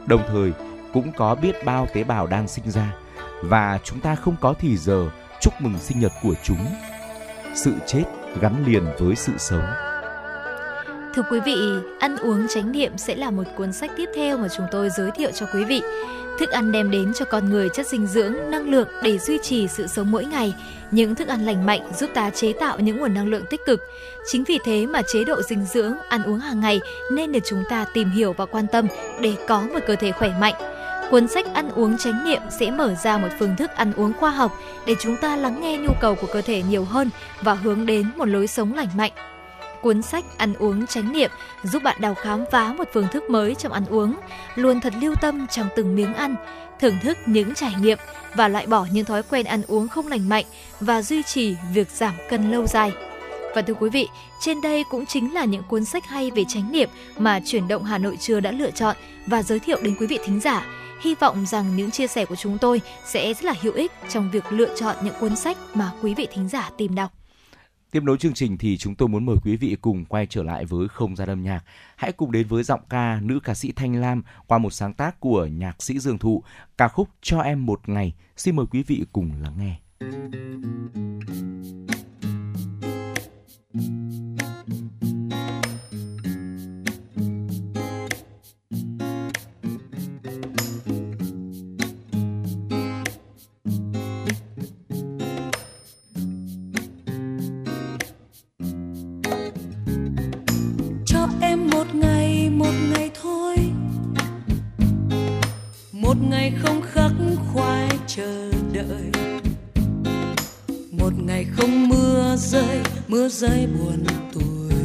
đồng 0.06 0.22
thời 0.28 0.52
cũng 0.92 1.12
có 1.16 1.34
biết 1.34 1.64
bao 1.64 1.86
tế 1.94 2.05
bào 2.05 2.26
đang 2.26 2.48
sinh 2.48 2.70
ra 2.70 2.94
và 3.42 3.78
chúng 3.84 4.01
ta 4.01 4.14
không 4.14 4.36
có 4.40 4.55
thì 4.59 4.76
giờ 4.76 5.10
chúc 5.40 5.55
mừng 5.60 5.78
sinh 5.78 6.01
nhật 6.01 6.12
của 6.22 6.34
chúng. 6.42 6.66
Sự 7.55 7.74
chết 7.86 8.05
gắn 8.40 8.64
liền 8.66 8.84
với 8.98 9.16
sự 9.16 9.32
sống. 9.38 9.90
Thưa 11.15 11.23
quý 11.31 11.41
vị, 11.41 11.57
ăn 11.99 12.16
uống 12.16 12.47
chánh 12.49 12.73
niệm 12.73 12.99
sẽ 12.99 13.15
là 13.15 13.31
một 13.31 13.43
cuốn 13.57 13.73
sách 13.73 13.91
tiếp 13.97 14.09
theo 14.16 14.39
mà 14.39 14.49
chúng 14.57 14.66
tôi 14.70 14.91
giới 14.91 15.11
thiệu 15.11 15.31
cho 15.35 15.47
quý 15.55 15.65
vị. 15.65 15.82
Thức 16.39 16.51
ăn 16.51 16.73
đem 16.73 16.91
đến 16.91 17.12
cho 17.15 17.24
con 17.24 17.51
người 17.51 17.69
chất 17.69 17.87
dinh 17.87 18.07
dưỡng, 18.07 18.35
năng 18.51 18.70
lượng 18.70 18.89
để 19.03 19.19
duy 19.19 19.39
trì 19.43 19.69
sự 19.69 19.87
sống 19.87 20.11
mỗi 20.11 20.24
ngày. 20.24 20.55
Những 20.91 21.15
thức 21.15 21.28
ăn 21.28 21.47
lành 21.47 21.66
mạnh 21.66 21.93
giúp 21.99 22.11
ta 22.15 22.31
chế 22.31 22.53
tạo 22.53 22.78
những 22.78 22.99
nguồn 22.99 23.15
năng 23.15 23.28
lượng 23.28 23.45
tích 23.51 23.61
cực. 23.66 23.81
Chính 24.27 24.45
vì 24.45 24.59
thế 24.65 24.87
mà 24.87 25.03
chế 25.03 25.24
độ 25.24 25.43
dinh 25.43 25.65
dưỡng, 25.65 25.95
ăn 26.09 26.23
uống 26.23 26.39
hàng 26.39 26.61
ngày 26.61 26.81
nên 27.12 27.32
được 27.32 27.41
chúng 27.45 27.62
ta 27.69 27.85
tìm 27.95 28.11
hiểu 28.11 28.32
và 28.32 28.47
quan 28.47 28.66
tâm 28.66 28.87
để 29.20 29.35
có 29.49 29.61
một 29.61 29.81
cơ 29.87 29.97
thể 29.97 30.12
khỏe 30.12 30.32
mạnh. 30.41 30.55
Cuốn 31.11 31.28
sách 31.28 31.47
Ăn 31.55 31.70
uống 31.70 31.99
chánh 31.99 32.24
niệm 32.24 32.43
sẽ 32.61 32.70
mở 32.70 32.95
ra 32.95 33.19
một 33.19 33.28
phương 33.39 33.57
thức 33.57 33.70
ăn 33.70 33.93
uống 33.97 34.12
khoa 34.12 34.31
học 34.31 34.53
để 34.87 34.95
chúng 35.01 35.16
ta 35.16 35.37
lắng 35.37 35.61
nghe 35.61 35.78
nhu 35.78 35.93
cầu 36.01 36.15
của 36.15 36.27
cơ 36.32 36.43
thể 36.43 36.62
nhiều 36.62 36.85
hơn 36.85 37.11
và 37.43 37.55
hướng 37.55 37.87
đến 37.87 38.11
một 38.16 38.24
lối 38.24 38.47
sống 38.47 38.74
lành 38.74 38.89
mạnh 38.97 39.12
cuốn 39.82 40.02
sách 40.02 40.24
Ăn 40.36 40.55
uống 40.55 40.86
chánh 40.86 41.12
niệm 41.12 41.31
giúp 41.62 41.82
bạn 41.82 41.97
đào 42.01 42.15
khám 42.15 42.44
phá 42.51 42.73
một 42.73 42.89
phương 42.93 43.07
thức 43.12 43.31
mới 43.31 43.55
trong 43.55 43.73
ăn 43.73 43.85
uống, 43.86 44.15
luôn 44.55 44.81
thật 44.81 44.93
lưu 45.01 45.15
tâm 45.20 45.47
trong 45.47 45.69
từng 45.77 45.97
miếng 45.97 46.15
ăn, 46.15 46.36
thưởng 46.81 46.98
thức 47.02 47.19
những 47.27 47.55
trải 47.55 47.74
nghiệm 47.81 47.98
và 48.35 48.48
loại 48.48 48.66
bỏ 48.66 48.86
những 48.93 49.05
thói 49.05 49.23
quen 49.23 49.47
ăn 49.47 49.62
uống 49.66 49.89
không 49.89 50.07
lành 50.07 50.28
mạnh 50.28 50.44
và 50.81 51.02
duy 51.02 51.23
trì 51.23 51.57
việc 51.73 51.89
giảm 51.90 52.15
cân 52.28 52.51
lâu 52.51 52.66
dài. 52.66 52.93
Và 53.55 53.62
thưa 53.62 53.74
quý 53.74 53.90
vị, 53.90 54.09
trên 54.40 54.61
đây 54.61 54.85
cũng 54.90 55.07
chính 55.07 55.35
là 55.35 55.44
những 55.44 55.62
cuốn 55.62 55.85
sách 55.85 56.07
hay 56.07 56.31
về 56.31 56.44
chánh 56.48 56.73
niệm 56.73 56.89
mà 57.19 57.40
chuyển 57.44 57.69
động 57.69 57.85
Hà 57.85 57.98
Nội 57.98 58.16
trưa 58.20 58.40
đã 58.40 58.52
lựa 58.52 58.70
chọn 58.70 58.97
và 59.27 59.43
giới 59.43 59.59
thiệu 59.59 59.78
đến 59.82 59.97
quý 60.01 60.07
vị 60.07 60.19
thính 60.24 60.40
giả. 60.40 60.66
Hy 61.01 61.15
vọng 61.15 61.47
rằng 61.47 61.77
những 61.77 61.90
chia 61.90 62.07
sẻ 62.07 62.24
của 62.24 62.36
chúng 62.36 62.59
tôi 62.59 62.81
sẽ 63.07 63.35
rất 63.35 63.44
là 63.44 63.55
hữu 63.62 63.73
ích 63.73 63.93
trong 64.09 64.31
việc 64.31 64.44
lựa 64.51 64.77
chọn 64.77 64.97
những 65.05 65.15
cuốn 65.20 65.36
sách 65.36 65.57
mà 65.74 65.90
quý 66.02 66.15
vị 66.15 66.28
thính 66.32 66.48
giả 66.48 66.70
tìm 66.77 66.94
đọc. 66.94 67.19
Tiếp 67.91 68.03
nối 68.03 68.19
chương 68.19 68.35
trình 68.35 68.59
thì 68.59 68.77
chúng 68.77 68.95
tôi 68.95 69.09
muốn 69.09 69.27
mời 69.27 69.37
quý 69.45 69.57
vị 69.57 69.77
cùng 69.81 70.05
quay 70.05 70.27
trở 70.27 70.43
lại 70.43 70.65
với 70.65 70.89
không 70.89 71.17
gian 71.17 71.29
âm 71.29 71.43
nhạc. 71.43 71.65
Hãy 71.97 72.12
cùng 72.12 72.33
đến 72.33 72.47
với 72.47 72.62
giọng 72.62 72.81
ca 72.89 73.21
nữ 73.21 73.41
ca 73.45 73.55
sĩ 73.55 73.73
Thanh 73.73 73.95
Lam 73.95 74.23
qua 74.47 74.59
một 74.59 74.71
sáng 74.71 74.95
tác 74.95 75.21
của 75.21 75.47
nhạc 75.47 75.83
sĩ 75.83 75.99
Dương 75.99 76.19
Thụ, 76.19 76.43
ca 76.79 76.89
khúc 76.89 77.09
Cho 77.23 77.41
em 77.41 77.67
một 77.67 77.89
ngày. 77.89 78.15
Xin 78.37 78.57
mời 78.57 78.67
quý 78.71 78.83
vị 78.83 79.05
cùng 79.12 79.33
lắng 79.43 79.55
nghe. 79.59 79.77
Một 106.11 106.23
ngày 106.31 106.53
không 106.62 106.82
khắc 106.93 107.11
khoải 107.53 107.89
chờ 108.07 108.51
đợi. 108.73 109.11
Một 110.91 111.12
ngày 111.27 111.47
không 111.57 111.89
mưa 111.89 112.37
rơi 112.37 112.81
mưa 113.09 113.28
rơi 113.28 113.66
buồn 113.66 114.05
tuổi. 114.32 114.78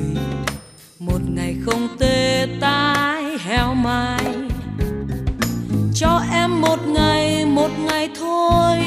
Một 0.99 1.19
ngày 1.35 1.56
không 1.65 1.88
tê 1.99 2.47
tái 2.61 3.38
heo 3.39 3.73
mai. 3.73 4.26
Cho 5.95 6.22
em 6.31 6.61
một 6.61 6.88
ngày 6.88 7.45
một 7.45 7.72
ngày 7.85 8.10
thôi. 8.19 8.77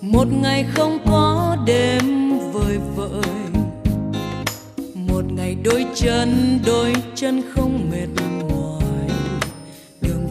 Một 0.00 0.26
ngày 0.42 0.64
không 0.74 0.98
có 1.06 1.56
đêm 1.66 2.38
vời 2.52 2.78
vợi. 2.96 3.32
Một 4.94 5.24
ngày 5.32 5.56
đôi 5.64 5.86
chân 5.94 6.58
đôi 6.66 6.94
chân 7.14 7.42
không 7.54 7.90
mệt 7.90 8.08
mỏi 8.16 8.49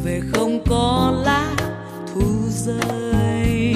về 0.10 0.22
không 0.34 0.64
có 0.70 1.14
lá 1.26 1.56
thu 2.14 2.22
rơi. 2.50 3.76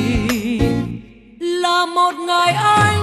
Là 1.40 1.86
một 1.86 2.14
ngày 2.28 2.54
anh 2.54 3.03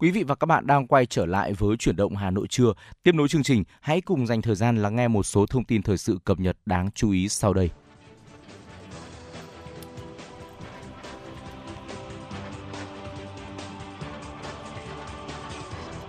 Quý 0.00 0.10
vị 0.10 0.22
và 0.22 0.34
các 0.34 0.46
bạn 0.46 0.66
đang 0.66 0.86
quay 0.86 1.06
trở 1.06 1.26
lại 1.26 1.52
với 1.52 1.76
chuyển 1.76 1.96
động 1.96 2.16
Hà 2.16 2.30
Nội 2.30 2.46
trưa. 2.50 2.72
Tiếp 3.02 3.14
nối 3.14 3.28
chương 3.28 3.42
trình, 3.42 3.64
hãy 3.80 4.00
cùng 4.00 4.26
dành 4.26 4.42
thời 4.42 4.54
gian 4.54 4.82
lắng 4.82 4.96
nghe 4.96 5.08
một 5.08 5.22
số 5.22 5.46
thông 5.46 5.64
tin 5.64 5.82
thời 5.82 5.98
sự 5.98 6.18
cập 6.24 6.40
nhật 6.40 6.56
đáng 6.66 6.90
chú 6.94 7.10
ý 7.10 7.28
sau 7.28 7.54
đây. 7.54 7.70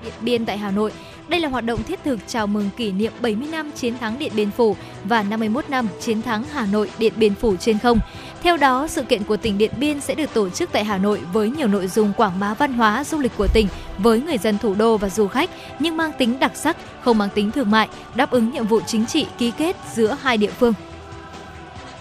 Điện 0.03 0.14
Biên 0.22 0.45
tại 0.45 0.57
Hà 0.57 0.72
Nội. 0.72 0.91
Đây 1.28 1.40
là 1.40 1.49
hoạt 1.49 1.66
động 1.66 1.84
thiết 1.84 1.99
thực 2.03 2.20
chào 2.28 2.48
mừng 2.48 2.70
kỷ 2.78 2.91
niệm 2.91 3.14
70 3.22 3.48
năm 3.52 3.72
chiến 3.76 3.98
thắng 3.98 4.20
Điện 4.20 4.32
Biên 4.36 4.52
Phủ 4.52 4.76
và 5.03 5.24
51 5.24 5.70
năm 5.70 5.88
chiến 5.99 6.22
thắng 6.22 6.44
Hà 6.44 6.66
Nội 6.66 6.91
Điện 6.98 7.14
Biên 7.18 7.36
Phủ 7.36 7.56
trên 7.56 7.80
không. 7.80 7.99
Theo 8.44 8.57
đó, 8.57 8.88
sự 8.88 9.03
kiện 9.03 9.24
của 9.24 9.38
tỉnh 9.38 9.57
Điện 9.57 9.72
Biên 9.78 10.02
sẽ 10.02 10.16
được 10.16 10.34
tổ 10.34 10.49
chức 10.49 10.70
tại 10.72 10.84
Hà 10.84 10.98
Nội 10.98 11.22
với 11.34 11.49
nhiều 11.49 11.68
nội 11.68 11.88
dung 11.88 12.14
quảng 12.18 12.40
bá 12.40 12.53
văn 12.53 12.74
hóa, 12.74 13.03
du 13.03 13.20
lịch 13.20 13.32
của 13.38 13.48
tỉnh 13.48 13.68
với 13.98 14.22
người 14.22 14.38
dân 14.38 14.57
thủ 14.57 14.76
đô 14.76 14.98
và 14.98 15.10
du 15.10 15.28
khách, 15.28 15.49
nhưng 15.80 15.98
mang 15.98 16.11
tính 16.18 16.40
đặc 16.40 16.52
sắc, 16.56 16.78
không 17.02 17.18
mang 17.18 17.30
tính 17.36 17.52
thương 17.52 17.72
mại, 17.72 17.90
đáp 18.16 18.32
ứng 18.32 18.52
nhiệm 18.52 18.68
vụ 18.68 18.80
chính 18.82 19.06
trị 19.06 19.28
ký 19.38 19.52
kết 19.52 19.76
giữa 19.94 20.18
hai 20.22 20.38
địa 20.38 20.52
phương. 20.52 20.74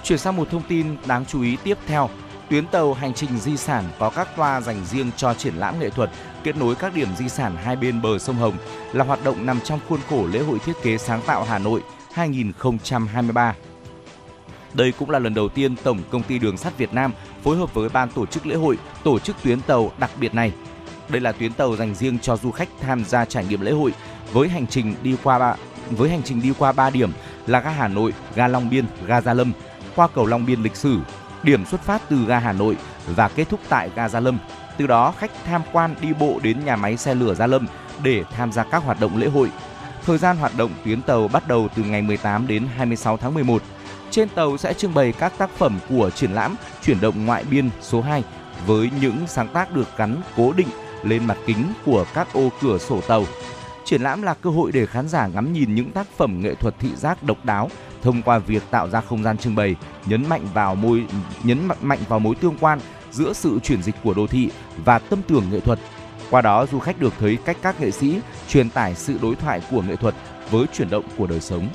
Chuyển 0.03 0.19
sang 0.19 0.37
một 0.37 0.51
thông 0.51 0.63
tin 0.69 0.97
đáng 1.07 1.25
chú 1.27 1.43
ý 1.43 1.57
tiếp 1.65 1.79
theo. 1.87 2.11
Tuyến 2.51 2.67
tàu 2.67 2.95
hành 2.95 3.15
trình 3.15 3.39
di 3.39 3.57
sản 3.57 3.85
có 3.99 4.11
các 4.11 4.37
toa 4.37 4.61
dành 4.61 4.85
riêng 4.85 5.11
cho 5.17 5.35
triển 5.35 5.55
lãm 5.55 5.81
nghệ 5.81 5.91
thuật 5.91 6.11
kết 6.45 6.57
nối 6.57 6.75
các 6.75 6.95
điểm 6.95 7.09
di 7.19 7.29
sản 7.29 7.57
hai 7.57 7.77
bên 7.77 8.03
bờ 8.03 8.19
sông 8.19 8.37
Hồng 8.37 8.57
là 8.93 9.05
hoạt 9.05 9.25
động 9.25 9.47
nằm 9.47 9.61
trong 9.61 9.81
khuôn 9.89 10.01
khổ 10.11 10.27
lễ 10.33 10.39
hội 10.39 10.59
thiết 10.59 10.73
kế 10.83 10.99
sáng 10.99 11.21
tạo 11.27 11.45
Hà 11.45 11.59
Nội 11.59 11.83
2023. 12.13 13.55
Đây 14.75 14.93
cũng 14.99 15.11
là 15.11 15.19
lần 15.19 15.35
đầu 15.35 15.49
tiên 15.49 15.77
Tổng 15.77 15.99
Công 16.11 16.23
ty 16.23 16.39
Đường 16.39 16.57
sắt 16.57 16.79
Việt 16.79 16.95
Nam 16.95 17.13
phối 17.43 17.57
hợp 17.57 17.75
với 17.75 17.89
ban 17.89 18.11
tổ 18.11 18.27
chức 18.27 18.47
lễ 18.47 18.55
hội 18.55 18.79
tổ 19.05 19.19
chức 19.19 19.37
tuyến 19.43 19.61
tàu 19.61 19.93
đặc 19.99 20.11
biệt 20.21 20.35
này. 20.35 20.53
Đây 21.09 21.21
là 21.21 21.33
tuyến 21.33 21.53
tàu 21.53 21.77
dành 21.77 21.95
riêng 21.95 22.19
cho 22.19 22.37
du 22.37 22.51
khách 22.51 22.69
tham 22.81 23.05
gia 23.05 23.25
trải 23.25 23.45
nghiệm 23.45 23.61
lễ 23.61 23.71
hội 23.73 23.93
với 24.33 24.49
hành 24.49 24.67
trình 24.67 24.95
đi 25.03 25.17
qua 25.23 25.39
ba, 25.39 25.55
với 25.91 26.11
hành 26.11 26.23
trình 26.23 26.43
đi 26.43 26.53
qua 26.59 26.73
3 26.73 26.91
điểm 26.91 27.13
là 27.47 27.61
ga 27.61 27.71
Hà 27.71 27.89
Nội, 27.89 28.15
ga 28.35 28.49
Long 28.49 28.71
Biên, 28.71 28.85
ga 29.07 29.21
Gia 29.21 29.35
Lâm, 29.35 29.53
qua 29.97 30.09
cầu 30.15 30.27
Long 30.27 30.47
Biên 30.47 30.63
lịch 30.63 30.77
sử, 30.77 30.99
điểm 31.43 31.65
xuất 31.67 31.81
phát 31.81 32.03
từ 32.09 32.25
ga 32.27 32.39
Hà 32.39 32.53
Nội 32.53 32.77
và 33.07 33.29
kết 33.29 33.49
thúc 33.49 33.61
tại 33.69 33.91
ga 33.97 34.09
Gia 34.09 34.21
Lâm. 34.21 34.39
Từ 34.77 34.87
đó 34.87 35.15
khách 35.19 35.31
tham 35.45 35.63
quan 35.73 35.95
đi 36.01 36.13
bộ 36.21 36.41
đến 36.43 36.65
nhà 36.65 36.77
máy 36.77 36.97
xe 36.97 37.15
lửa 37.15 37.35
Gia 37.35 37.47
Lâm 37.47 37.67
để 38.03 38.25
tham 38.37 38.53
gia 38.53 38.65
các 38.65 38.83
hoạt 38.85 39.01
động 39.01 39.17
lễ 39.17 39.27
hội. 39.27 39.51
Thời 40.05 40.19
gian 40.19 40.37
hoạt 40.37 40.53
động 40.57 40.71
tuyến 40.85 41.03
tàu 41.03 41.29
bắt 41.29 41.49
đầu 41.49 41.69
từ 41.77 41.83
ngày 41.83 42.03
18 42.03 42.47
đến 42.47 42.67
26 42.77 43.17
tháng 43.17 43.35
11. 43.35 43.63
Trên 44.11 44.29
tàu 44.29 44.57
sẽ 44.57 44.75
trưng 44.75 44.95
bày 44.95 45.13
các 45.13 45.39
tác 45.39 45.51
phẩm 45.51 45.79
của 45.89 46.11
triển 46.11 46.33
lãm 46.33 46.57
chuyển 46.83 47.01
động 47.01 47.27
ngoại 47.27 47.45
biên 47.51 47.71
số 47.81 48.01
2 48.01 48.25
với 48.67 48.91
những 49.01 49.27
sáng 49.27 49.49
tác 49.49 49.75
được 49.75 49.89
gắn 49.97 50.21
cố 50.37 50.53
định 50.53 50.69
lên 51.03 51.25
mặt 51.25 51.39
kính 51.47 51.73
của 51.85 52.05
các 52.15 52.33
ô 52.33 52.49
cửa 52.61 52.79
sổ 52.79 53.01
tàu. 53.01 53.25
Triển 53.85 54.03
lãm 54.03 54.23
là 54.23 54.35
cơ 54.35 54.51
hội 54.51 54.73
để 54.73 54.87
khán 54.87 55.09
giả 55.09 55.27
ngắm 55.27 55.53
nhìn 55.53 55.75
những 55.75 55.91
tác 55.91 56.07
phẩm 56.17 56.41
nghệ 56.41 56.55
thuật 56.55 56.75
thị 56.79 56.89
giác 56.97 57.23
độc 57.23 57.45
đáo 57.45 57.71
thông 58.03 58.23
qua 58.23 58.39
việc 58.39 58.63
tạo 58.71 58.89
ra 58.89 59.01
không 59.01 59.23
gian 59.23 59.39
trưng 59.39 59.55
bày, 59.55 59.77
nhấn 60.07 60.29
mạnh 60.29 60.47
vào 60.55 60.75
mối 60.75 61.05
nhấn 61.43 61.69
mạnh 61.83 61.99
vào 62.09 62.19
mối 62.19 62.35
tương 62.35 62.59
quan 62.61 62.81
giữa 63.11 63.33
sự 63.33 63.59
chuyển 63.63 63.83
dịch 63.83 63.95
của 64.05 64.15
đô 64.15 64.27
thị 64.27 64.51
và 64.85 64.99
tâm 64.99 65.23
tưởng 65.29 65.45
nghệ 65.51 65.61
thuật. 65.61 65.79
Qua 66.31 66.43
đó 66.43 66.67
du 66.73 66.79
khách 66.79 67.01
được 67.01 67.13
thấy 67.19 67.39
cách 67.45 67.57
các 67.63 67.81
nghệ 67.81 67.91
sĩ 67.91 68.21
truyền 68.49 68.71
tải 68.71 68.95
sự 68.95 69.19
đối 69.23 69.35
thoại 69.35 69.61
của 69.71 69.83
nghệ 69.83 69.97
thuật 69.97 70.15
với 70.51 70.67
chuyển 70.73 70.91
động 70.91 71.05
của 71.19 71.27
đời 71.27 71.41
sống. 71.41 71.69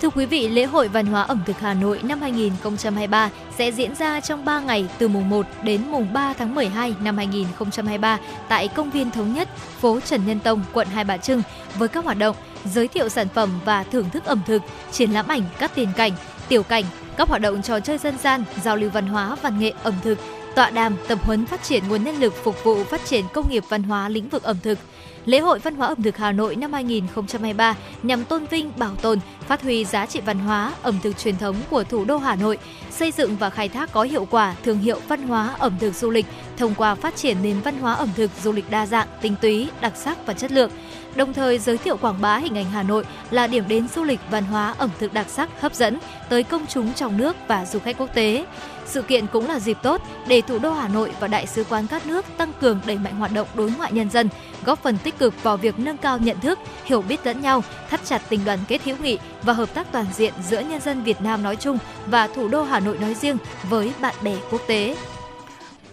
Thưa 0.00 0.10
quý 0.10 0.26
vị, 0.26 0.48
lễ 0.48 0.64
hội 0.64 0.88
văn 0.88 1.06
hóa 1.06 1.22
ẩm 1.22 1.42
thực 1.46 1.60
Hà 1.60 1.74
Nội 1.74 2.00
năm 2.02 2.20
2023 2.20 3.30
sẽ 3.58 3.72
diễn 3.72 3.94
ra 3.94 4.20
trong 4.20 4.44
3 4.44 4.60
ngày 4.60 4.88
từ 4.98 5.08
mùng 5.08 5.30
1 5.30 5.46
đến 5.62 5.80
mùng 5.90 6.12
3 6.12 6.32
tháng 6.32 6.54
12 6.54 6.94
năm 7.00 7.16
2023 7.16 8.18
tại 8.48 8.68
Công 8.68 8.90
viên 8.90 9.10
Thống 9.10 9.34
Nhất, 9.34 9.48
phố 9.80 10.00
Trần 10.00 10.26
Nhân 10.26 10.40
Tông, 10.40 10.62
quận 10.72 10.88
Hai 10.88 11.04
Bà 11.04 11.16
Trưng 11.16 11.42
với 11.78 11.88
các 11.88 12.04
hoạt 12.04 12.18
động 12.18 12.36
giới 12.64 12.88
thiệu 12.88 13.08
sản 13.08 13.26
phẩm 13.34 13.50
và 13.64 13.84
thưởng 13.84 14.10
thức 14.10 14.24
ẩm 14.24 14.40
thực, 14.46 14.62
triển 14.92 15.10
lãm 15.10 15.28
ảnh 15.28 15.42
các 15.58 15.74
tiền 15.74 15.88
cảnh, 15.96 16.12
tiểu 16.48 16.62
cảnh, 16.62 16.84
các 17.16 17.28
hoạt 17.28 17.42
động 17.42 17.62
trò 17.62 17.80
chơi 17.80 17.98
dân 17.98 18.18
gian, 18.18 18.44
giao 18.62 18.76
lưu 18.76 18.90
văn 18.90 19.06
hóa, 19.06 19.36
văn 19.42 19.58
nghệ, 19.60 19.72
ẩm 19.82 19.94
thực, 20.02 20.18
tọa 20.54 20.70
đàm 20.70 20.96
tập 21.08 21.18
huấn 21.22 21.46
phát 21.46 21.62
triển 21.62 21.88
nguồn 21.88 22.04
nhân 22.04 22.16
lực 22.16 22.34
phục 22.44 22.64
vụ 22.64 22.84
phát 22.84 23.04
triển 23.04 23.24
công 23.32 23.50
nghiệp 23.50 23.64
văn 23.68 23.82
hóa 23.82 24.08
lĩnh 24.08 24.28
vực 24.28 24.42
ẩm 24.42 24.56
thực. 24.62 24.78
Lễ 25.24 25.38
hội 25.38 25.58
Văn 25.58 25.74
hóa 25.74 25.88
ẩm 25.88 26.02
thực 26.02 26.16
Hà 26.16 26.32
Nội 26.32 26.56
năm 26.56 26.72
2023 26.72 27.76
nhằm 28.02 28.24
tôn 28.24 28.46
vinh, 28.46 28.72
bảo 28.76 28.94
tồn, 29.02 29.18
phát 29.48 29.62
huy 29.62 29.84
giá 29.84 30.06
trị 30.06 30.20
văn 30.20 30.38
hóa, 30.38 30.72
ẩm 30.82 30.98
thực 31.02 31.18
truyền 31.18 31.36
thống 31.36 31.56
của 31.70 31.84
thủ 31.84 32.04
đô 32.04 32.18
Hà 32.18 32.36
Nội, 32.36 32.58
xây 32.90 33.12
dựng 33.12 33.36
và 33.36 33.50
khai 33.50 33.68
thác 33.68 33.92
có 33.92 34.02
hiệu 34.02 34.26
quả 34.30 34.54
thương 34.64 34.78
hiệu 34.78 35.00
văn 35.08 35.22
hóa 35.22 35.54
ẩm 35.58 35.72
thực 35.80 35.94
du 35.94 36.10
lịch 36.10 36.26
thông 36.56 36.74
qua 36.74 36.94
phát 36.94 37.16
triển 37.16 37.36
nền 37.42 37.60
văn 37.60 37.78
hóa 37.78 37.94
ẩm 37.94 38.08
thực 38.16 38.30
du 38.42 38.52
lịch 38.52 38.70
đa 38.70 38.86
dạng, 38.86 39.08
tinh 39.20 39.34
túy, 39.40 39.68
đặc 39.80 39.92
sắc 39.96 40.26
và 40.26 40.34
chất 40.34 40.52
lượng 40.52 40.70
đồng 41.14 41.32
thời 41.32 41.58
giới 41.58 41.78
thiệu 41.78 41.96
quảng 41.96 42.20
bá 42.20 42.36
hình 42.36 42.58
ảnh 42.58 42.70
Hà 42.70 42.82
Nội 42.82 43.04
là 43.30 43.46
điểm 43.46 43.64
đến 43.68 43.88
du 43.88 44.04
lịch 44.04 44.20
văn 44.30 44.44
hóa 44.44 44.74
ẩm 44.78 44.90
thực 44.98 45.12
đặc 45.12 45.26
sắc 45.28 45.60
hấp 45.60 45.74
dẫn 45.74 45.98
tới 46.28 46.42
công 46.42 46.66
chúng 46.66 46.92
trong 46.92 47.16
nước 47.16 47.36
và 47.48 47.66
du 47.66 47.78
khách 47.78 47.98
quốc 47.98 48.14
tế. 48.14 48.44
Sự 48.90 49.02
kiện 49.02 49.26
cũng 49.26 49.48
là 49.48 49.60
dịp 49.60 49.78
tốt 49.82 50.02
để 50.28 50.40
thủ 50.40 50.58
đô 50.58 50.72
Hà 50.72 50.88
Nội 50.88 51.12
và 51.20 51.28
đại 51.28 51.46
sứ 51.46 51.64
quán 51.64 51.86
các 51.86 52.06
nước 52.06 52.24
tăng 52.36 52.52
cường 52.60 52.80
đẩy 52.86 52.98
mạnh 52.98 53.16
hoạt 53.16 53.32
động 53.32 53.48
đối 53.54 53.70
ngoại 53.70 53.92
nhân 53.92 54.10
dân, 54.10 54.28
góp 54.64 54.82
phần 54.82 54.98
tích 54.98 55.18
cực 55.18 55.42
vào 55.42 55.56
việc 55.56 55.78
nâng 55.78 55.96
cao 55.96 56.18
nhận 56.18 56.40
thức, 56.40 56.58
hiểu 56.84 57.02
biết 57.02 57.26
lẫn 57.26 57.40
nhau, 57.40 57.62
thắt 57.90 58.00
chặt 58.04 58.22
tình 58.28 58.44
đoàn 58.44 58.58
kết 58.68 58.82
hữu 58.84 58.96
nghị 59.02 59.18
và 59.42 59.52
hợp 59.52 59.74
tác 59.74 59.92
toàn 59.92 60.06
diện 60.12 60.34
giữa 60.48 60.60
nhân 60.60 60.80
dân 60.80 61.02
Việt 61.02 61.20
Nam 61.20 61.42
nói 61.42 61.56
chung 61.56 61.78
và 62.06 62.26
thủ 62.26 62.48
đô 62.48 62.62
Hà 62.62 62.80
Nội 62.80 62.98
nói 62.98 63.14
riêng 63.14 63.36
với 63.68 63.92
bạn 64.00 64.14
bè 64.22 64.36
quốc 64.50 64.62
tế. 64.66 64.96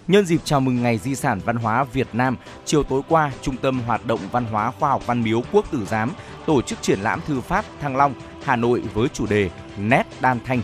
Nhân 0.08 0.26
dịp 0.26 0.42
chào 0.44 0.60
mừng 0.60 0.84
Ngày 0.84 0.98
Di 0.98 1.16
sản 1.16 1.40
Văn 1.46 1.56
hóa 1.56 1.84
Việt 1.84 2.08
Nam, 2.14 2.38
chiều 2.66 2.84
tối 2.84 3.02
qua, 3.08 3.32
Trung 3.42 3.58
tâm 3.58 3.82
Hoạt 3.88 4.06
động 4.06 4.20
Văn 4.32 4.46
hóa 4.46 4.72
Khoa 4.80 4.90
học 4.90 5.08
Văn 5.08 5.24
miếu 5.24 5.42
Quốc 5.52 5.72
tử 5.72 5.86
giám 5.86 6.12
tổ 6.46 6.62
chức 6.62 6.82
triển 6.82 7.00
lãm 7.00 7.22
thư 7.28 7.42
pháp 7.42 7.66
Thăng 7.82 7.96
Long, 7.96 8.14
Hà 8.44 8.56
Nội 8.56 8.84
với 8.94 9.08
chủ 9.14 9.26
đề 9.26 9.50
Nét 9.78 10.04
Đan 10.22 10.40
Thanh. 10.46 10.62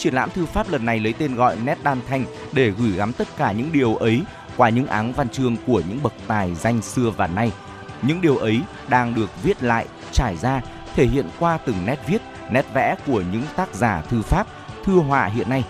Triển 0.00 0.14
lãm 0.14 0.30
thư 0.30 0.46
pháp 0.46 0.70
lần 0.70 0.84
này 0.84 1.00
lấy 1.00 1.12
tên 1.12 1.34
gọi 1.34 1.56
Nét 1.64 1.78
Đan 1.82 2.00
Thanh 2.08 2.24
để 2.52 2.70
gửi 2.70 2.90
gắm 2.90 3.12
tất 3.12 3.28
cả 3.36 3.52
những 3.52 3.72
điều 3.72 3.96
ấy 3.96 4.22
qua 4.56 4.68
những 4.68 4.86
áng 4.86 5.12
văn 5.12 5.28
chương 5.28 5.56
của 5.66 5.82
những 5.88 6.02
bậc 6.02 6.12
tài 6.26 6.54
danh 6.54 6.82
xưa 6.82 7.10
và 7.16 7.26
nay. 7.26 7.52
Những 8.02 8.20
điều 8.20 8.36
ấy 8.36 8.60
đang 8.88 9.14
được 9.14 9.42
viết 9.42 9.62
lại, 9.62 9.86
trải 10.12 10.36
ra 10.36 10.62
thể 10.96 11.06
hiện 11.06 11.26
qua 11.38 11.58
từng 11.66 11.86
nét 11.86 11.96
viết, 12.06 12.22
nét 12.50 12.66
vẽ 12.74 12.96
của 13.06 13.22
những 13.32 13.42
tác 13.56 13.74
giả 13.74 14.02
thư 14.08 14.22
pháp, 14.22 14.46
thư 14.84 14.98
họa 14.98 15.26
hiện 15.26 15.50
nay. 15.50 15.64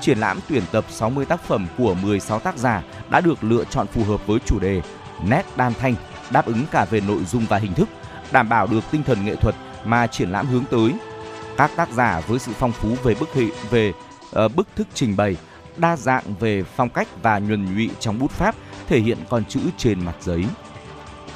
Triển 0.00 0.18
lãm 0.18 0.40
tuyển 0.48 0.62
tập 0.72 0.84
60 0.90 1.24
tác 1.24 1.40
phẩm 1.40 1.66
của 1.78 1.94
16 1.94 2.40
tác 2.40 2.56
giả 2.56 2.82
đã 3.10 3.20
được 3.20 3.44
lựa 3.44 3.64
chọn 3.64 3.86
phù 3.86 4.04
hợp 4.04 4.26
với 4.26 4.38
chủ 4.46 4.58
đề 4.58 4.82
nét 5.26 5.42
đan 5.56 5.72
thanh, 5.80 5.94
đáp 6.30 6.46
ứng 6.46 6.64
cả 6.70 6.84
về 6.84 7.00
nội 7.00 7.24
dung 7.24 7.46
và 7.48 7.58
hình 7.58 7.74
thức, 7.74 7.88
đảm 8.32 8.48
bảo 8.48 8.66
được 8.66 8.84
tinh 8.90 9.02
thần 9.02 9.24
nghệ 9.24 9.36
thuật 9.36 9.54
mà 9.84 10.06
triển 10.06 10.30
lãm 10.30 10.46
hướng 10.46 10.64
tới. 10.70 10.92
Các 11.56 11.70
tác 11.76 11.92
giả 11.92 12.20
với 12.26 12.38
sự 12.38 12.52
phong 12.58 12.72
phú 12.72 12.88
về 13.02 13.14
bức 13.20 13.34
hị, 13.34 13.50
về 13.70 13.92
uh, 14.44 14.56
bức 14.56 14.66
thức 14.76 14.86
trình 14.94 15.16
bày, 15.16 15.36
đa 15.76 15.96
dạng 15.96 16.24
về 16.40 16.62
phong 16.76 16.88
cách 16.88 17.08
và 17.22 17.38
nhuần 17.38 17.74
nhụy 17.74 17.90
trong 18.00 18.18
bút 18.18 18.30
pháp 18.30 18.54
thể 18.88 18.98
hiện 18.98 19.18
con 19.28 19.44
chữ 19.44 19.60
trên 19.76 20.04
mặt 20.04 20.14
giấy. 20.20 20.44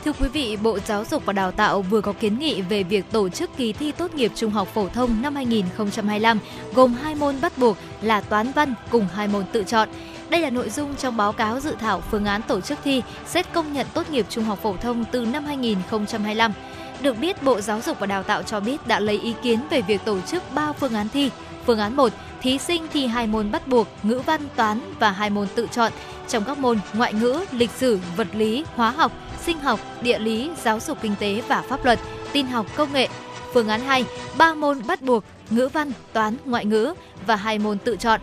Thưa 0.05 0.13
quý 0.13 0.29
vị, 0.29 0.57
Bộ 0.63 0.79
Giáo 0.79 1.05
dục 1.05 1.25
và 1.27 1.33
Đào 1.33 1.51
tạo 1.51 1.83
vừa 1.83 2.01
có 2.01 2.13
kiến 2.13 2.39
nghị 2.39 2.63
về 2.63 2.83
việc 2.83 3.05
tổ 3.11 3.29
chức 3.29 3.51
kỳ 3.57 3.73
thi 3.73 3.93
tốt 3.93 4.15
nghiệp 4.15 4.33
trung 4.35 4.51
học 4.51 4.69
phổ 4.75 4.89
thông 4.89 5.23
năm 5.23 5.35
2025 5.35 6.39
gồm 6.75 6.95
hai 6.95 7.15
môn 7.15 7.41
bắt 7.41 7.59
buộc 7.59 7.77
là 8.03 8.21
toán 8.21 8.53
văn 8.53 8.75
cùng 8.91 9.07
hai 9.15 9.29
môn 9.29 9.45
tự 9.53 9.65
chọn. 9.65 9.89
Đây 10.31 10.41
là 10.41 10.51
nội 10.51 10.71
dung 10.71 10.95
trong 10.97 11.17
báo 11.17 11.33
cáo 11.33 11.61
dự 11.61 11.75
thảo 11.81 12.01
phương 12.01 12.25
án 12.25 12.43
tổ 12.43 12.61
chức 12.61 12.79
thi 12.85 13.03
xét 13.27 13.53
công 13.53 13.73
nhận 13.73 13.87
tốt 13.95 14.11
nghiệp 14.11 14.27
trung 14.29 14.45
học 14.45 14.59
phổ 14.63 14.77
thông 14.77 15.05
từ 15.13 15.27
năm 15.27 15.45
2025. 15.45 16.53
Được 17.02 17.18
biết, 17.18 17.43
Bộ 17.43 17.60
Giáo 17.60 17.81
dục 17.81 18.01
và 18.01 18.06
Đào 18.06 18.22
tạo 18.22 18.43
cho 18.43 18.60
biết 18.60 18.86
đã 18.86 19.01
lấy 19.01 19.18
ý 19.18 19.35
kiến 19.43 19.60
về 19.70 19.82
việc 19.82 20.05
tổ 20.05 20.20
chức 20.20 20.43
3 20.55 20.72
phương 20.72 20.94
án 20.94 21.09
thi. 21.09 21.31
Phương 21.66 21.78
án 21.78 21.97
1, 21.97 22.12
thí 22.43 22.59
sinh 22.59 22.86
thi 22.93 23.06
hai 23.06 23.27
môn 23.27 23.51
bắt 23.51 23.68
buộc, 23.68 23.86
ngữ 24.02 24.22
văn, 24.27 24.40
toán 24.56 24.81
và 24.98 25.10
hai 25.10 25.31
môn 25.31 25.48
tự 25.55 25.68
chọn 25.72 25.93
trong 26.28 26.44
các 26.44 26.59
môn 26.59 26.78
ngoại 26.94 27.14
ngữ, 27.14 27.44
lịch 27.52 27.70
sử, 27.70 28.01
vật 28.16 28.27
lý, 28.32 28.64
hóa 28.77 28.90
học, 28.90 29.12
sinh 29.44 29.59
học, 29.59 29.81
địa 30.02 30.18
lý, 30.18 30.51
giáo 30.62 30.81
dục 30.81 30.98
kinh 31.02 31.14
tế 31.18 31.43
và 31.48 31.62
pháp 31.62 31.85
luật, 31.85 31.98
tin 32.32 32.47
học 32.47 32.66
công 32.77 32.93
nghệ. 32.93 33.09
Phương 33.55 33.68
án 33.68 33.81
2, 33.81 34.05
3 34.39 34.55
môn 34.55 34.86
bắt 34.86 35.02
buộc, 35.02 35.24
ngữ 35.51 35.68
văn, 35.72 35.93
toán, 36.12 36.36
ngoại 36.44 36.64
ngữ 36.64 36.94
và 37.27 37.36
hai 37.36 37.59
môn 37.59 37.78
tự 37.78 37.97
chọn. 37.97 38.20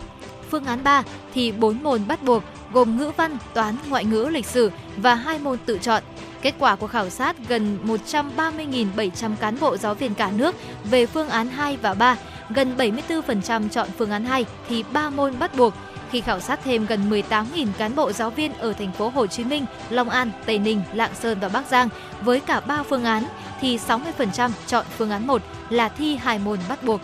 Phương 0.51 0.65
án 0.65 0.83
3 0.83 1.03
thì 1.33 1.51
4 1.51 1.83
môn 1.83 2.07
bắt 2.07 2.23
buộc 2.23 2.43
gồm 2.73 2.97
ngữ 2.97 3.11
văn, 3.17 3.37
toán, 3.53 3.75
ngoại 3.89 4.05
ngữ, 4.05 4.29
lịch 4.31 4.45
sử 4.45 4.71
và 4.97 5.15
hai 5.15 5.39
môn 5.39 5.57
tự 5.65 5.77
chọn. 5.81 6.03
Kết 6.47 6.55
quả 6.59 6.75
của 6.75 6.87
khảo 6.87 7.09
sát 7.09 7.35
gần 7.47 7.77
130.700 8.11 9.35
cán 9.39 9.59
bộ 9.59 9.77
giáo 9.77 9.93
viên 9.93 10.13
cả 10.13 10.31
nước 10.35 10.55
về 10.83 11.05
phương 11.05 11.29
án 11.29 11.49
2 11.49 11.77
và 11.77 11.93
3, 11.93 12.15
gần 12.49 12.75
74% 12.77 13.69
chọn 13.69 13.87
phương 13.97 14.11
án 14.11 14.25
2 14.25 14.45
thì 14.69 14.83
3 14.93 15.09
môn 15.09 15.39
bắt 15.39 15.57
buộc. 15.57 15.73
Khi 16.11 16.21
khảo 16.21 16.39
sát 16.39 16.59
thêm 16.63 16.85
gần 16.85 17.09
18.000 17.09 17.67
cán 17.77 17.95
bộ 17.95 18.11
giáo 18.11 18.29
viên 18.29 18.53
ở 18.53 18.73
thành 18.73 18.91
phố 18.91 19.09
Hồ 19.09 19.27
Chí 19.27 19.43
Minh, 19.43 19.65
Long 19.89 20.09
An, 20.09 20.31
Tây 20.45 20.59
Ninh, 20.59 20.81
Lạng 20.93 21.15
Sơn 21.15 21.37
và 21.39 21.49
Bắc 21.49 21.67
Giang 21.67 21.89
với 22.21 22.39
cả 22.39 22.59
3 22.59 22.83
phương 22.83 23.03
án 23.03 23.23
thì 23.61 23.77
60% 23.77 24.49
chọn 24.67 24.85
phương 24.97 25.11
án 25.11 25.27
1 25.27 25.41
là 25.69 25.89
thi 25.89 26.15
hai 26.15 26.39
môn 26.39 26.59
bắt 26.69 26.83
buộc. 26.83 27.01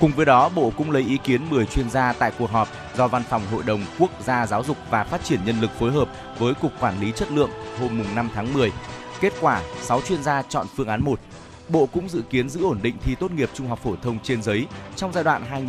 Cùng 0.00 0.12
với 0.12 0.26
đó, 0.26 0.48
Bộ 0.48 0.72
cũng 0.76 0.90
lấy 0.90 1.02
ý 1.02 1.18
kiến 1.24 1.50
10 1.50 1.66
chuyên 1.66 1.90
gia 1.90 2.12
tại 2.12 2.32
cuộc 2.38 2.50
họp 2.50 2.68
do 2.96 3.08
Văn 3.08 3.22
phòng 3.30 3.42
Hội 3.52 3.62
đồng 3.66 3.80
Quốc 3.98 4.10
gia 4.24 4.46
Giáo 4.46 4.64
dục 4.64 4.76
và 4.90 5.04
Phát 5.04 5.24
triển 5.24 5.40
Nhân 5.44 5.60
lực 5.60 5.70
phối 5.78 5.92
hợp 5.92 6.08
với 6.38 6.54
Cục 6.54 6.72
Quản 6.80 7.00
lý 7.00 7.12
Chất 7.12 7.30
lượng 7.30 7.50
hôm 7.80 8.02
5 8.14 8.28
tháng 8.34 8.54
10. 8.54 8.72
Kết 9.20 9.32
quả, 9.40 9.62
6 9.80 10.00
chuyên 10.00 10.22
gia 10.22 10.42
chọn 10.42 10.66
phương 10.76 10.88
án 10.88 11.04
1. 11.04 11.20
Bộ 11.68 11.86
cũng 11.86 12.08
dự 12.08 12.22
kiến 12.30 12.48
giữ 12.48 12.64
ổn 12.64 12.78
định 12.82 12.96
thi 13.02 13.14
tốt 13.14 13.30
nghiệp 13.30 13.50
trung 13.54 13.68
học 13.68 13.78
phổ 13.82 13.96
thông 14.02 14.18
trên 14.18 14.42
giấy 14.42 14.66
trong 14.96 15.12
giai 15.12 15.24
đoạn 15.24 15.66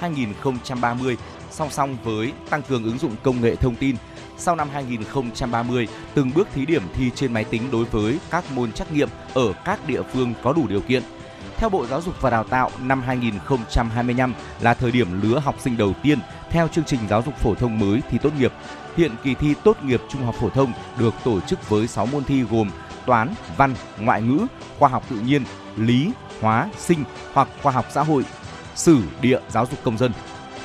2025-2030 0.00 1.16
song 1.50 1.70
song 1.70 1.96
với 2.04 2.32
tăng 2.50 2.62
cường 2.62 2.84
ứng 2.84 2.98
dụng 2.98 3.16
công 3.22 3.40
nghệ 3.40 3.56
thông 3.56 3.76
tin. 3.76 3.96
Sau 4.38 4.56
năm 4.56 4.68
2030, 4.72 5.88
từng 6.14 6.30
bước 6.34 6.48
thí 6.54 6.66
điểm 6.66 6.82
thi 6.94 7.10
trên 7.14 7.32
máy 7.32 7.44
tính 7.44 7.62
đối 7.72 7.84
với 7.84 8.18
các 8.30 8.44
môn 8.52 8.72
trắc 8.72 8.92
nghiệm 8.92 9.08
ở 9.34 9.52
các 9.64 9.86
địa 9.86 10.02
phương 10.02 10.34
có 10.42 10.52
đủ 10.52 10.66
điều 10.66 10.80
kiện. 10.80 11.02
Theo 11.56 11.70
Bộ 11.70 11.86
Giáo 11.86 12.00
dục 12.00 12.14
và 12.20 12.30
Đào 12.30 12.44
tạo, 12.44 12.70
năm 12.82 13.02
2025 13.02 14.34
là 14.60 14.74
thời 14.74 14.90
điểm 14.90 15.22
lứa 15.22 15.38
học 15.38 15.54
sinh 15.58 15.76
đầu 15.76 15.92
tiên 16.02 16.18
theo 16.50 16.68
chương 16.68 16.84
trình 16.84 17.00
giáo 17.10 17.22
dục 17.22 17.34
phổ 17.36 17.54
thông 17.54 17.78
mới 17.78 18.02
thi 18.10 18.18
tốt 18.18 18.30
nghiệp. 18.38 18.52
Hiện 18.96 19.12
kỳ 19.22 19.34
thi 19.34 19.54
tốt 19.64 19.76
nghiệp 19.82 20.02
trung 20.08 20.24
học 20.24 20.34
phổ 20.40 20.48
thông 20.48 20.72
được 20.98 21.14
tổ 21.24 21.40
chức 21.40 21.68
với 21.68 21.88
6 21.88 22.06
môn 22.06 22.24
thi 22.24 22.42
gồm 22.42 22.70
toán, 23.06 23.34
văn, 23.56 23.74
ngoại 23.98 24.22
ngữ, 24.22 24.46
khoa 24.78 24.88
học 24.88 25.02
tự 25.10 25.16
nhiên, 25.16 25.44
lý, 25.76 26.10
hóa, 26.40 26.68
sinh 26.78 27.04
hoặc 27.32 27.48
khoa 27.62 27.72
học 27.72 27.86
xã 27.90 28.02
hội, 28.02 28.24
sử, 28.74 28.98
địa, 29.20 29.38
giáo 29.48 29.66
dục 29.66 29.78
công 29.84 29.98
dân. 29.98 30.12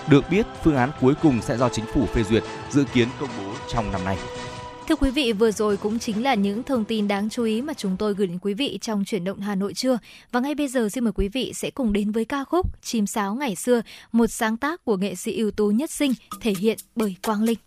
Được 0.08 0.30
biết, 0.30 0.46
phương 0.64 0.78
án 0.78 0.92
cuối 1.02 1.14
cùng 1.22 1.42
sẽ 1.42 1.58
do 1.58 1.70
chính 1.70 1.86
phủ 1.94 2.06
phê 2.06 2.24
duyệt, 2.24 2.44
dự 2.70 2.84
kiến 2.94 3.08
công 3.20 3.30
bố 3.38 3.54
trong 3.74 3.92
năm 3.92 4.06
nay. 4.06 4.18
Thưa 4.90 4.96
quý 4.96 5.12
vị, 5.12 5.34
vừa 5.34 5.52
rồi 5.52 5.78
cũng 5.78 6.00
chính 6.00 6.24
là 6.24 6.36
những 6.36 6.64
thông 6.64 6.86
tin 6.86 7.08
đáng 7.08 7.30
chú 7.30 7.44
ý 7.44 7.62
mà 7.62 7.74
chúng 7.74 7.96
tôi 8.00 8.14
gửi 8.14 8.28
đến 8.28 8.40
quý 8.42 8.54
vị 8.54 8.78
trong 8.82 9.06
chuyển 9.06 9.24
động 9.24 9.40
Hà 9.40 9.56
Nội 9.56 9.74
trưa. 9.74 9.98
Và 10.32 10.40
ngay 10.40 10.56
bây 10.56 10.68
giờ 10.68 10.90
xin 10.90 11.04
mời 11.04 11.14
quý 11.16 11.28
vị 11.28 11.52
sẽ 11.56 11.70
cùng 11.70 11.94
đến 11.94 12.12
với 12.12 12.26
ca 12.26 12.44
khúc 12.44 12.84
Chim 12.84 13.08
sáo 13.08 13.36
ngày 13.36 13.56
xưa, 13.56 13.82
một 14.12 14.28
sáng 14.28 14.58
tác 14.58 14.86
của 14.86 14.98
nghệ 14.98 15.16
sĩ 15.16 15.38
ưu 15.38 15.52
tú 15.52 15.68
nhất 15.68 15.92
sinh 15.92 16.14
thể 16.42 16.54
hiện 16.60 16.78
bởi 16.96 17.16
Quang 17.24 17.44
Linh. 17.44 17.58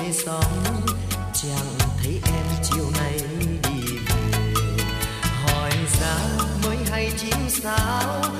Che 0.00 0.12
xóm 0.12 0.42
chẳng 1.32 1.90
thấy 2.02 2.20
em 2.24 2.44
chiều 2.62 2.84
nay 2.98 3.20
đi 3.62 3.96
về. 3.96 4.84
Hỏi 5.22 5.70
ra 6.00 6.16
mới 6.64 6.76
hay 6.90 7.12
chim 7.18 7.48
sao? 7.62 8.39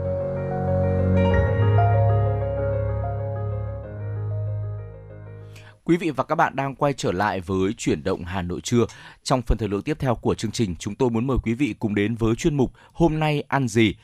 Quý 5.91 5.97
vị 5.97 6.11
và 6.11 6.23
các 6.23 6.35
bạn 6.35 6.55
đang 6.55 6.75
quay 6.75 6.93
trở 6.93 7.11
lại 7.11 7.39
với 7.39 7.73
chuyển 7.77 8.03
động 8.03 8.25
Hà 8.25 8.41
Nội 8.41 8.61
trưa. 8.63 8.85
Trong 9.23 9.41
phần 9.41 9.57
thời 9.57 9.69
lượng 9.69 9.81
tiếp 9.81 9.97
theo 9.99 10.15
của 10.15 10.35
chương 10.35 10.51
trình, 10.51 10.75
chúng 10.79 10.95
tôi 10.95 11.09
muốn 11.09 11.27
mời 11.27 11.37
quý 11.43 11.53
vị 11.53 11.75
cùng 11.79 11.95
đến 11.95 12.15
với 12.15 12.35
chuyên 12.35 12.57
mục 12.57 12.71
Hôm 12.93 13.19
nay 13.19 13.43
ăn 13.47 13.67
gì. 13.67 13.95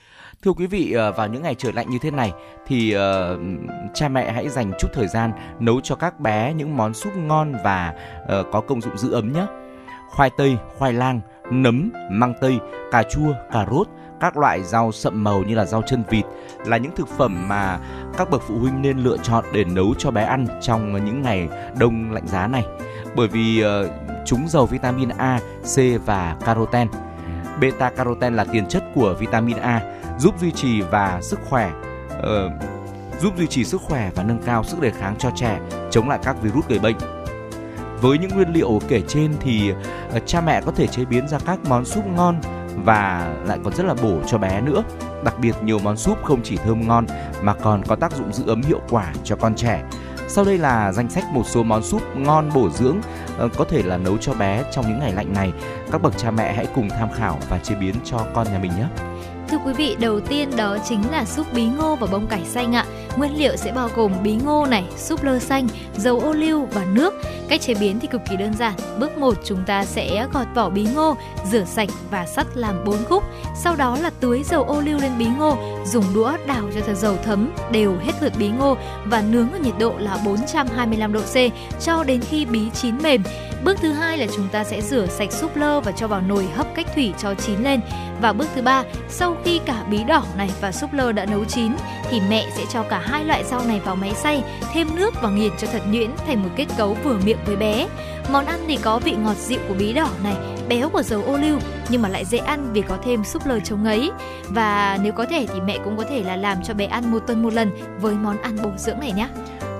Thưa 0.41 0.51
quý 0.51 0.67
vị, 0.67 0.91
ờ, 0.91 1.11
vào 1.11 1.27
những 1.27 1.41
ngày 1.41 1.55
trời 1.55 1.73
lạnh 1.73 1.89
như 1.89 1.97
thế 2.01 2.11
này 2.11 2.31
thì 2.67 2.95
uh, 2.95 2.99
cha 3.93 4.09
mẹ 4.09 4.31
hãy 4.31 4.49
dành 4.49 4.71
chút 4.79 4.87
thời 4.93 5.07
gian 5.07 5.31
nấu 5.59 5.81
cho 5.81 5.95
các 5.95 6.19
bé 6.19 6.53
những 6.53 6.77
món 6.77 6.93
súp 6.93 7.17
ngon 7.17 7.53
và 7.63 7.93
uh, 8.23 8.45
có 8.51 8.61
công 8.61 8.81
dụng 8.81 8.97
giữ 8.97 9.11
ấm 9.11 9.33
nhé. 9.33 9.45
Khoai 10.09 10.29
tây, 10.37 10.57
khoai 10.77 10.93
lang, 10.93 11.21
nấm, 11.51 11.91
măng 12.11 12.33
tây, 12.41 12.59
cà 12.91 13.03
chua, 13.03 13.33
cà 13.51 13.65
rốt, 13.71 13.87
các 14.19 14.37
loại 14.37 14.63
rau 14.63 14.91
sậm 14.91 15.23
màu 15.23 15.43
như 15.43 15.55
là 15.55 15.65
rau 15.65 15.81
chân 15.87 16.03
vịt 16.09 16.25
là 16.65 16.77
những 16.77 16.95
thực 16.95 17.07
phẩm 17.07 17.47
mà 17.47 17.79
các 18.17 18.29
bậc 18.29 18.41
phụ 18.47 18.57
huynh 18.59 18.81
nên 18.81 18.97
lựa 18.97 19.17
chọn 19.17 19.45
để 19.53 19.63
nấu 19.63 19.93
cho 19.97 20.11
bé 20.11 20.23
ăn 20.23 20.47
trong 20.61 21.05
những 21.05 21.21
ngày 21.21 21.47
đông 21.79 22.11
lạnh 22.11 22.27
giá 22.27 22.47
này. 22.47 22.65
Bởi 23.15 23.27
vì 23.27 23.63
uh, 23.63 23.91
chúng 24.25 24.47
giàu 24.47 24.65
vitamin 24.65 25.09
A, 25.09 25.39
C 25.63 26.05
và 26.05 26.35
caroten. 26.45 26.87
Beta 27.61 27.89
caroten 27.89 28.35
là 28.35 28.43
tiền 28.43 28.67
chất 28.67 28.83
của 28.95 29.15
vitamin 29.19 29.57
A, 29.57 29.81
giúp 30.19 30.39
duy 30.39 30.51
trì 30.51 30.81
và 30.81 31.19
sức 31.21 31.39
khỏe 31.49 31.71
uh, 32.19 32.51
giúp 33.21 33.33
duy 33.37 33.47
trì 33.47 33.63
sức 33.63 33.81
khỏe 33.81 34.11
và 34.15 34.23
nâng 34.23 34.41
cao 34.45 34.63
sức 34.63 34.81
đề 34.81 34.91
kháng 34.91 35.15
cho 35.19 35.29
trẻ, 35.35 35.59
chống 35.91 36.09
lại 36.09 36.19
các 36.23 36.41
virus 36.41 36.67
gây 36.67 36.79
bệnh. 36.79 36.95
Với 38.01 38.17
những 38.17 38.31
nguyên 38.35 38.53
liệu 38.53 38.79
kể 38.87 39.01
trên 39.07 39.35
thì 39.39 39.71
uh, 40.15 40.23
cha 40.25 40.41
mẹ 40.41 40.61
có 40.61 40.71
thể 40.71 40.87
chế 40.87 41.05
biến 41.05 41.27
ra 41.27 41.37
các 41.45 41.59
món 41.69 41.85
súp 41.85 42.07
ngon 42.07 42.41
và 42.85 43.33
lại 43.45 43.59
còn 43.63 43.73
rất 43.75 43.85
là 43.85 43.93
bổ 43.93 44.19
cho 44.27 44.37
bé 44.37 44.61
nữa. 44.61 44.83
Đặc 45.23 45.39
biệt 45.39 45.55
nhiều 45.63 45.79
món 45.79 45.97
súp 45.97 46.23
không 46.23 46.39
chỉ 46.43 46.57
thơm 46.57 46.87
ngon, 46.87 47.05
mà 47.41 47.53
còn 47.53 47.83
có 47.83 47.95
tác 47.95 48.11
dụng 48.11 48.33
giữ 48.33 48.43
ấm 48.47 48.61
hiệu 48.61 48.81
quả 48.89 49.13
cho 49.23 49.35
con 49.35 49.55
trẻ. 49.55 49.83
Sau 50.27 50.45
đây 50.45 50.57
là 50.57 50.91
danh 50.91 51.09
sách 51.09 51.23
một 51.33 51.43
số 51.47 51.63
món 51.63 51.83
súp 51.83 52.01
ngon 52.15 52.49
bổ 52.53 52.69
dưỡng 52.69 52.97
ờ, 53.37 53.49
có 53.57 53.65
thể 53.65 53.83
là 53.83 53.97
nấu 53.97 54.17
cho 54.17 54.33
bé 54.33 54.63
trong 54.71 54.87
những 54.87 54.99
ngày 54.99 55.13
lạnh 55.13 55.33
này. 55.33 55.53
Các 55.91 56.01
bậc 56.01 56.17
cha 56.17 56.31
mẹ 56.31 56.53
hãy 56.53 56.67
cùng 56.75 56.89
tham 56.89 57.09
khảo 57.15 57.39
và 57.49 57.57
chế 57.59 57.75
biến 57.75 57.95
cho 58.03 58.19
con 58.33 58.47
nhà 58.51 58.59
mình 58.59 58.71
nhé. 58.77 58.85
Thưa 59.49 59.57
quý 59.65 59.73
vị, 59.73 59.95
đầu 59.99 60.19
tiên 60.19 60.49
đó 60.57 60.77
chính 60.89 61.11
là 61.11 61.25
súp 61.25 61.53
bí 61.53 61.65
ngô 61.65 61.95
và 61.95 62.07
bông 62.11 62.27
cải 62.27 62.45
xanh 62.45 62.75
ạ. 62.75 62.85
Nguyên 63.17 63.37
liệu 63.37 63.55
sẽ 63.55 63.71
bao 63.71 63.89
gồm 63.95 64.11
bí 64.23 64.35
ngô 64.35 64.65
này, 64.65 64.83
súp 64.97 65.23
lơ 65.23 65.39
xanh, 65.39 65.67
dầu 65.97 66.19
ô 66.19 66.33
liu 66.33 66.67
và 66.73 66.85
nước. 66.85 67.13
Cách 67.49 67.61
chế 67.61 67.73
biến 67.73 67.99
thì 67.99 68.07
cực 68.07 68.21
kỳ 68.29 68.37
đơn 68.37 68.53
giản. 68.53 68.73
Bước 68.99 69.17
1 69.17 69.33
chúng 69.43 69.63
ta 69.65 69.85
sẽ 69.85 70.27
gọt 70.33 70.47
vỏ 70.55 70.69
bí 70.69 70.87
ngô, 70.95 71.17
rửa 71.51 71.63
sạch 71.63 71.89
và 72.11 72.25
sắt 72.25 72.47
làm 72.53 72.83
4 72.85 72.95
khúc. 73.09 73.23
Sau 73.55 73.75
đó 73.75 73.97
là 74.01 74.09
tưới 74.19 74.43
dầu 74.43 74.63
ô 74.63 74.81
liu 74.81 74.97
lên 74.97 75.11
bí 75.19 75.25
ngô, 75.37 75.57
dùng 75.85 76.05
đũa 76.15 76.33
đảo 76.47 76.63
cho 76.75 76.81
thật 76.85 76.95
dầu 76.97 77.17
thấm 77.23 77.49
đều 77.71 77.93
hết 78.05 78.13
lượt 78.21 78.33
bí 78.39 78.49
ngô 78.49 78.77
và 79.05 79.21
nướng 79.21 79.51
ở 79.51 79.59
nhiệt 79.59 79.73
độ 79.79 79.93
là 79.99 80.17
425 80.25 81.13
độ 81.13 81.21
C 81.21 81.35
cho 81.81 82.03
đến 82.03 82.21
khi 82.21 82.45
bí 82.45 82.61
chín 82.73 82.95
mềm. 83.03 83.23
Bước 83.63 83.77
thứ 83.81 83.91
hai 83.91 84.17
là 84.17 84.25
chúng 84.35 84.47
ta 84.47 84.63
sẽ 84.63 84.81
rửa 84.81 85.07
sạch 85.07 85.31
súp 85.31 85.55
lơ 85.55 85.79
và 85.79 85.91
cho 85.91 86.07
vào 86.07 86.21
nồi 86.21 86.47
hấp 86.55 86.67
cách 86.75 86.87
thủy 86.95 87.13
cho 87.17 87.33
chín 87.33 87.63
lên. 87.63 87.79
Và 88.21 88.33
bước 88.33 88.47
thứ 88.55 88.61
ba, 88.61 88.83
sau 89.09 89.35
khi 89.43 89.59
cả 89.65 89.83
bí 89.89 90.03
đỏ 90.03 90.23
này 90.37 90.49
và 90.61 90.71
súp 90.71 90.93
lơ 90.93 91.11
đã 91.11 91.25
nấu 91.25 91.45
chín 91.45 91.71
thì 92.09 92.21
mẹ 92.29 92.45
sẽ 92.57 92.63
cho 92.73 92.83
cả 92.83 92.99
hai 92.99 93.25
loại 93.25 93.43
rau 93.43 93.65
này 93.65 93.79
vào 93.79 93.95
máy 93.95 94.11
xay, 94.15 94.43
thêm 94.73 94.87
nước 94.95 95.13
và 95.21 95.29
nghiền 95.29 95.51
cho 95.57 95.67
thật 95.71 95.81
nhuyễn 95.87 96.11
thành 96.27 96.43
một 96.43 96.49
kết 96.55 96.65
cấu 96.77 96.97
vừa 97.03 97.17
miệng 97.25 97.37
với 97.45 97.55
bé. 97.55 97.87
Món 98.31 98.45
ăn 98.45 98.59
thì 98.67 98.77
có 98.77 98.99
vị 98.99 99.11
ngọt 99.11 99.37
dịu 99.37 99.59
của 99.67 99.73
bí 99.73 99.93
đỏ 99.93 100.09
này, 100.23 100.35
béo 100.67 100.89
của 100.89 101.03
dầu 101.03 101.23
ô 101.23 101.37
liu 101.37 101.59
nhưng 101.89 102.01
mà 102.01 102.09
lại 102.09 102.25
dễ 102.25 102.37
ăn 102.37 102.73
vì 102.73 102.81
có 102.81 102.97
thêm 103.03 103.23
súp 103.23 103.47
lơ 103.47 103.59
chống 103.59 103.85
ấy. 103.85 104.11
Và 104.49 104.97
nếu 105.01 105.13
có 105.13 105.25
thể 105.25 105.47
thì 105.53 105.61
mẹ 105.61 105.77
cũng 105.83 105.97
có 105.97 106.03
thể 106.09 106.23
là 106.23 106.35
làm 106.35 106.63
cho 106.63 106.73
bé 106.73 106.85
ăn 106.85 107.11
một 107.11 107.19
tuần 107.27 107.43
một 107.43 107.53
lần 107.53 107.71
với 107.99 108.13
món 108.13 108.41
ăn 108.41 108.57
bổ 108.63 108.69
dưỡng 108.77 108.99
này 108.99 109.11
nhé. 109.11 109.27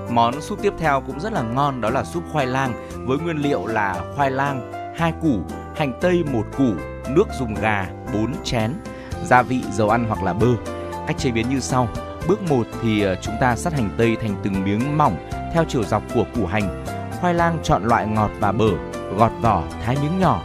Món 0.10 0.42
súp 0.42 0.62
tiếp 0.62 0.74
theo 0.78 1.02
cũng 1.08 1.20
rất 1.20 1.34
là 1.34 1.42
ngon 1.42 1.82
đó 1.82 1.90
là 1.90 2.04
súp 2.04 2.24
khoai 2.32 2.46
lang 2.48 2.88
với 3.06 3.18
nguyên 3.18 3.38
liệu 3.38 3.66
là 3.66 4.02
khoai 4.16 4.32
lang, 4.32 4.72
hai 4.98 5.14
củ, 5.22 5.40
hành 5.76 6.00
tây 6.02 6.24
một 6.32 6.46
củ, 6.58 6.74
nước 7.10 7.28
dùng 7.40 7.54
gà 7.54 7.88
4 8.14 8.34
chén, 8.44 8.74
gia 9.24 9.42
vị 9.42 9.62
dầu 9.72 9.90
ăn 9.90 10.06
hoặc 10.08 10.24
là 10.24 10.34
bơ. 10.34 10.48
Cách 11.08 11.18
chế 11.18 11.32
biến 11.32 11.50
như 11.50 11.60
sau. 11.60 11.88
Bước 12.28 12.42
1 12.50 12.68
thì 12.82 13.02
ờ, 13.02 13.16
chúng 13.22 13.36
ta 13.42 13.56
cắt 13.64 13.74
hành 13.74 13.90
tây 13.98 14.18
thành 14.22 14.36
từng 14.44 14.64
miếng 14.64 14.98
mỏng 14.98 15.30
theo 15.54 15.64
chiều 15.68 15.84
dọc 15.84 16.04
của 16.14 16.26
củ 16.36 16.46
hành. 16.46 16.84
Khoai 17.22 17.34
lang 17.34 17.60
chọn 17.64 17.84
loại 17.84 18.08
ngọt 18.08 18.32
và 18.40 18.52
bở, 18.52 18.70
gọt 19.18 19.32
vỏ, 19.42 19.64
thái 19.86 19.98
miếng 20.02 20.20
nhỏ. 20.20 20.44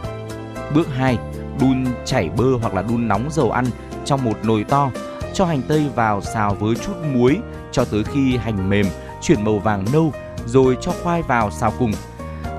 Bước 0.75 0.87
2, 0.95 1.17
đun 1.59 1.85
chảy 2.05 2.29
bơ 2.29 2.45
hoặc 2.61 2.73
là 2.73 2.81
đun 2.81 3.07
nóng 3.07 3.27
dầu 3.31 3.51
ăn 3.51 3.65
trong 4.05 4.23
một 4.23 4.37
nồi 4.43 4.63
to. 4.63 4.91
Cho 5.33 5.45
hành 5.45 5.61
tây 5.67 5.89
vào 5.95 6.21
xào 6.21 6.55
với 6.55 6.75
chút 6.75 6.93
muối 7.13 7.37
cho 7.71 7.85
tới 7.85 8.03
khi 8.03 8.37
hành 8.37 8.69
mềm, 8.69 8.85
chuyển 9.23 9.45
màu 9.45 9.59
vàng 9.59 9.85
nâu 9.93 10.13
rồi 10.45 10.77
cho 10.81 10.91
khoai 11.03 11.21
vào 11.21 11.51
xào 11.51 11.73
cùng. 11.79 11.91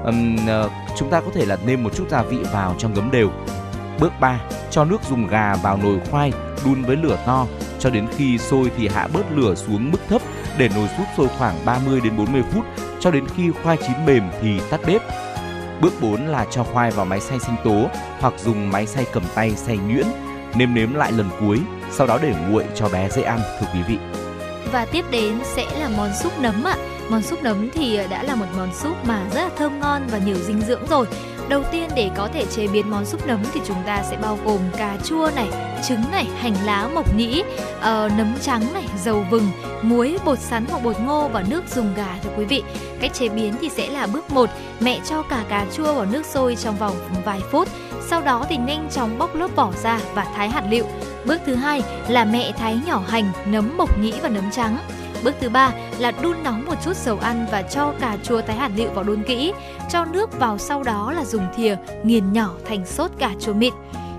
Uhm, 0.09 0.37
chúng 0.97 1.11
ta 1.11 1.21
có 1.21 1.31
thể 1.35 1.47
là 1.47 1.59
nêm 1.67 1.83
một 1.83 1.91
chút 1.95 2.05
gia 2.11 2.23
vị 2.23 2.39
vào 2.53 2.75
cho 2.79 2.89
ngấm 2.89 3.11
đều. 3.11 3.31
Bước 4.01 4.13
3, 4.21 4.41
cho 4.71 4.85
nước 4.85 5.03
dùng 5.11 5.27
gà 5.27 5.57
vào 5.57 5.77
nồi 5.83 6.01
khoai, 6.11 6.33
đun 6.65 6.83
với 6.83 6.97
lửa 6.97 7.19
to 7.27 7.47
cho 7.79 7.91
đến 7.91 8.07
khi 8.17 8.39
sôi 8.39 8.71
thì 8.77 8.89
hạ 8.89 9.09
bớt 9.13 9.33
lửa 9.33 9.55
xuống 9.55 9.91
mức 9.91 9.99
thấp 10.09 10.23
để 10.59 10.69
nồi 10.75 10.89
súp 10.99 11.07
sôi 11.17 11.29
khoảng 11.39 11.55
30 11.65 12.01
đến 12.05 12.17
40 12.17 12.43
phút 12.53 12.65
cho 13.01 13.11
đến 13.11 13.25
khi 13.37 13.51
khoai 13.63 13.77
chín 13.77 14.07
mềm 14.07 14.23
thì 14.41 14.61
tắt 14.71 14.81
bếp. 14.87 15.03
Bước 15.81 15.93
4 16.01 16.27
là 16.27 16.47
cho 16.51 16.65
khoai 16.65 16.91
vào 16.91 17.07
máy 17.07 17.21
xay 17.21 17.39
sinh 17.39 17.55
tố 17.65 17.89
hoặc 18.21 18.35
dùng 18.39 18.71
máy 18.71 18.87
xay 18.87 19.07
cầm 19.13 19.23
tay 19.35 19.51
xay 19.51 19.79
nhuyễn, 19.79 20.07
nêm 20.55 20.75
nếm 20.75 20.95
lại 20.95 21.13
lần 21.13 21.29
cuối, 21.41 21.61
sau 21.91 22.07
đó 22.07 22.19
để 22.23 22.35
nguội 22.49 22.65
cho 22.75 22.89
bé 22.89 23.11
dễ 23.11 23.23
ăn 23.23 23.41
thưa 23.61 23.67
quý 23.75 23.81
vị. 23.89 24.24
Và 24.75 24.85
tiếp 24.85 25.05
đến 25.11 25.39
sẽ 25.45 25.67
là 25.79 25.89
món 25.97 26.11
súp 26.23 26.41
nấm 26.41 26.65
ạ. 26.65 26.77
Món 27.09 27.23
súp 27.23 27.43
nấm 27.43 27.71
thì 27.71 27.97
ờ, 27.97 28.07
đã 28.07 28.23
là 28.23 28.35
một 28.35 28.47
món 28.57 28.75
súp 28.75 29.07
mà 29.07 29.27
rất 29.35 29.41
là 29.41 29.51
thơm 29.57 29.81
ngon 29.81 30.03
và 30.11 30.19
nhiều 30.19 30.37
dinh 30.37 30.61
dưỡng 30.61 30.87
rồi. 30.91 31.07
Đầu 31.49 31.63
tiên 31.73 31.91
để 31.97 32.11
có 32.17 32.29
thể 32.33 32.45
chế 32.45 32.67
biến 32.67 32.91
món 32.91 33.07
súp 33.07 33.27
nấm 33.27 33.43
thì 33.53 33.61
chúng 33.67 33.77
ta 33.87 34.05
sẽ 34.11 34.17
bao 34.17 34.39
gồm 34.45 34.59
cà 34.77 34.97
chua 35.05 35.31
này, 35.37 35.49
trứng 35.89 36.01
này, 36.13 36.27
hành 36.39 36.55
lá, 36.65 36.89
mộc 36.95 37.17
nhĩ, 37.17 37.43
uh, 37.79 37.85
nấm 38.19 38.35
trắng 38.43 38.75
này, 38.75 38.85
dầu 39.05 39.27
vừng, 39.31 39.51
muối, 39.83 40.19
bột 40.25 40.39
sắn 40.39 40.65
hoặc 40.71 40.83
bột 40.85 41.01
ngô 41.01 41.29
và 41.29 41.45
nước 41.49 41.63
dùng 41.75 41.95
gà 41.97 42.19
thưa 42.23 42.31
quý 42.37 42.45
vị. 42.45 42.63
Cách 43.01 43.15
chế 43.15 43.29
biến 43.29 43.55
thì 43.61 43.69
sẽ 43.69 43.91
là 43.91 44.07
bước 44.07 44.31
1, 44.31 44.51
mẹ 44.81 45.01
cho 45.09 45.23
cả 45.23 45.45
cà 45.49 45.67
chua 45.77 45.95
vào 45.95 46.05
nước 46.05 46.27
sôi 46.27 46.57
trong 46.57 46.77
vòng 46.77 46.97
vài 47.25 47.41
phút. 47.51 47.69
Sau 48.07 48.23
đó 48.23 48.45
thì 48.49 48.57
nhanh 48.57 48.89
chóng 48.91 49.19
bóc 49.19 49.35
lớp 49.35 49.49
vỏ 49.57 49.73
ra 49.83 50.01
và 50.15 50.27
thái 50.37 50.49
hạt 50.49 50.65
lựu. 50.71 50.85
Bước 51.27 51.41
thứ 51.47 51.55
hai 51.55 51.83
là 52.09 52.25
mẹ 52.25 52.53
thái 52.53 52.79
nhỏ 52.87 53.03
hành, 53.09 53.33
nấm 53.47 53.77
mộc 53.77 53.99
nhĩ 53.99 54.13
và 54.23 54.29
nấm 54.29 54.51
trắng. 54.51 54.79
Bước 55.25 55.35
thứ 55.41 55.49
ba 55.49 55.71
là 55.99 56.11
đun 56.23 56.43
nóng 56.43 56.65
một 56.67 56.75
chút 56.85 56.97
dầu 56.97 57.19
ăn 57.19 57.47
và 57.53 57.63
cho 57.63 57.93
cà 58.01 58.17
chua 58.23 58.41
thái 58.41 58.57
hạt 58.57 58.71
lựu 58.77 58.91
vào 58.91 59.05
đun 59.05 59.23
kỹ. 59.23 59.53
Cho 59.91 60.05
nước 60.05 60.39
vào 60.39 60.59
sau 60.59 60.83
đó 60.83 61.13
là 61.17 61.25
dùng 61.25 61.47
thìa 61.57 61.77
nghiền 62.03 62.33
nhỏ 62.33 62.51
thành 62.65 62.87
sốt 62.87 63.11
cà 63.19 63.31
chua 63.41 63.53
mịn. 63.53 63.75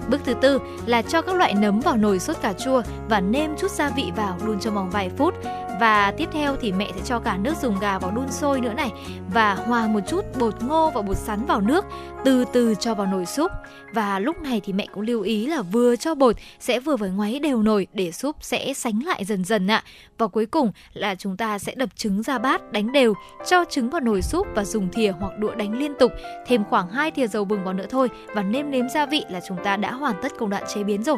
Bước 0.09 0.21
thứ 0.25 0.33
tư 0.41 0.59
là 0.85 1.01
cho 1.01 1.21
các 1.21 1.35
loại 1.35 1.53
nấm 1.53 1.79
vào 1.79 1.97
nồi 1.97 2.19
sốt 2.19 2.37
cà 2.41 2.53
chua 2.53 2.81
và 3.09 3.19
nêm 3.19 3.55
chút 3.57 3.71
gia 3.71 3.89
vị 3.89 4.11
vào 4.15 4.37
đun 4.45 4.59
trong 4.59 4.75
vòng 4.75 4.89
vài 4.89 5.09
phút. 5.17 5.33
Và 5.79 6.11
tiếp 6.17 6.29
theo 6.31 6.55
thì 6.61 6.71
mẹ 6.71 6.91
sẽ 6.95 7.01
cho 7.05 7.19
cả 7.19 7.37
nước 7.37 7.53
dùng 7.61 7.79
gà 7.79 7.99
vào 7.99 8.11
đun 8.11 8.31
sôi 8.31 8.61
nữa 8.61 8.73
này 8.73 8.91
và 9.33 9.53
hòa 9.55 9.87
một 9.87 9.99
chút 10.07 10.25
bột 10.39 10.63
ngô 10.63 10.91
và 10.95 11.01
bột 11.01 11.17
sắn 11.17 11.45
vào 11.45 11.61
nước, 11.61 11.85
từ 12.25 12.45
từ 12.53 12.75
cho 12.79 12.95
vào 12.95 13.07
nồi 13.07 13.25
súp. 13.25 13.51
Và 13.93 14.19
lúc 14.19 14.41
này 14.41 14.61
thì 14.63 14.73
mẹ 14.73 14.87
cũng 14.93 15.03
lưu 15.03 15.21
ý 15.21 15.45
là 15.45 15.61
vừa 15.61 15.95
cho 15.95 16.15
bột 16.15 16.35
sẽ 16.59 16.79
vừa 16.79 16.97
phải 16.97 17.09
ngoáy 17.09 17.39
đều 17.39 17.61
nồi 17.61 17.87
để 17.93 18.11
súp 18.11 18.35
sẽ 18.41 18.73
sánh 18.73 19.03
lại 19.03 19.25
dần 19.25 19.43
dần 19.43 19.67
ạ. 19.67 19.83
Và 20.17 20.27
cuối 20.27 20.45
cùng 20.45 20.71
là 20.93 21.15
chúng 21.15 21.37
ta 21.37 21.59
sẽ 21.59 21.75
đập 21.75 21.89
trứng 21.95 22.23
ra 22.23 22.37
bát, 22.37 22.71
đánh 22.71 22.91
đều, 22.91 23.13
cho 23.47 23.65
trứng 23.69 23.89
vào 23.89 24.01
nồi 24.01 24.21
súp 24.21 24.47
và 24.55 24.63
dùng 24.63 24.89
thìa 24.91 25.13
hoặc 25.19 25.31
đũa 25.39 25.55
đánh 25.55 25.77
liên 25.77 25.93
tục, 25.99 26.11
thêm 26.47 26.63
khoảng 26.69 26.89
2 26.89 27.11
thìa 27.11 27.27
dầu 27.27 27.45
bừng 27.45 27.63
vào 27.63 27.73
nữa 27.73 27.87
thôi 27.89 28.09
và 28.35 28.43
nêm 28.43 28.71
nếm 28.71 28.89
gia 28.89 29.05
vị 29.05 29.23
là 29.29 29.39
chúng 29.47 29.57
ta 29.63 29.77
đã 29.77 29.91
hoàn 29.91 30.15
tất 30.21 30.31
công 30.37 30.49
đoạn 30.49 30.63
chế 30.73 30.83
biến 30.83 31.03
rồi. 31.03 31.17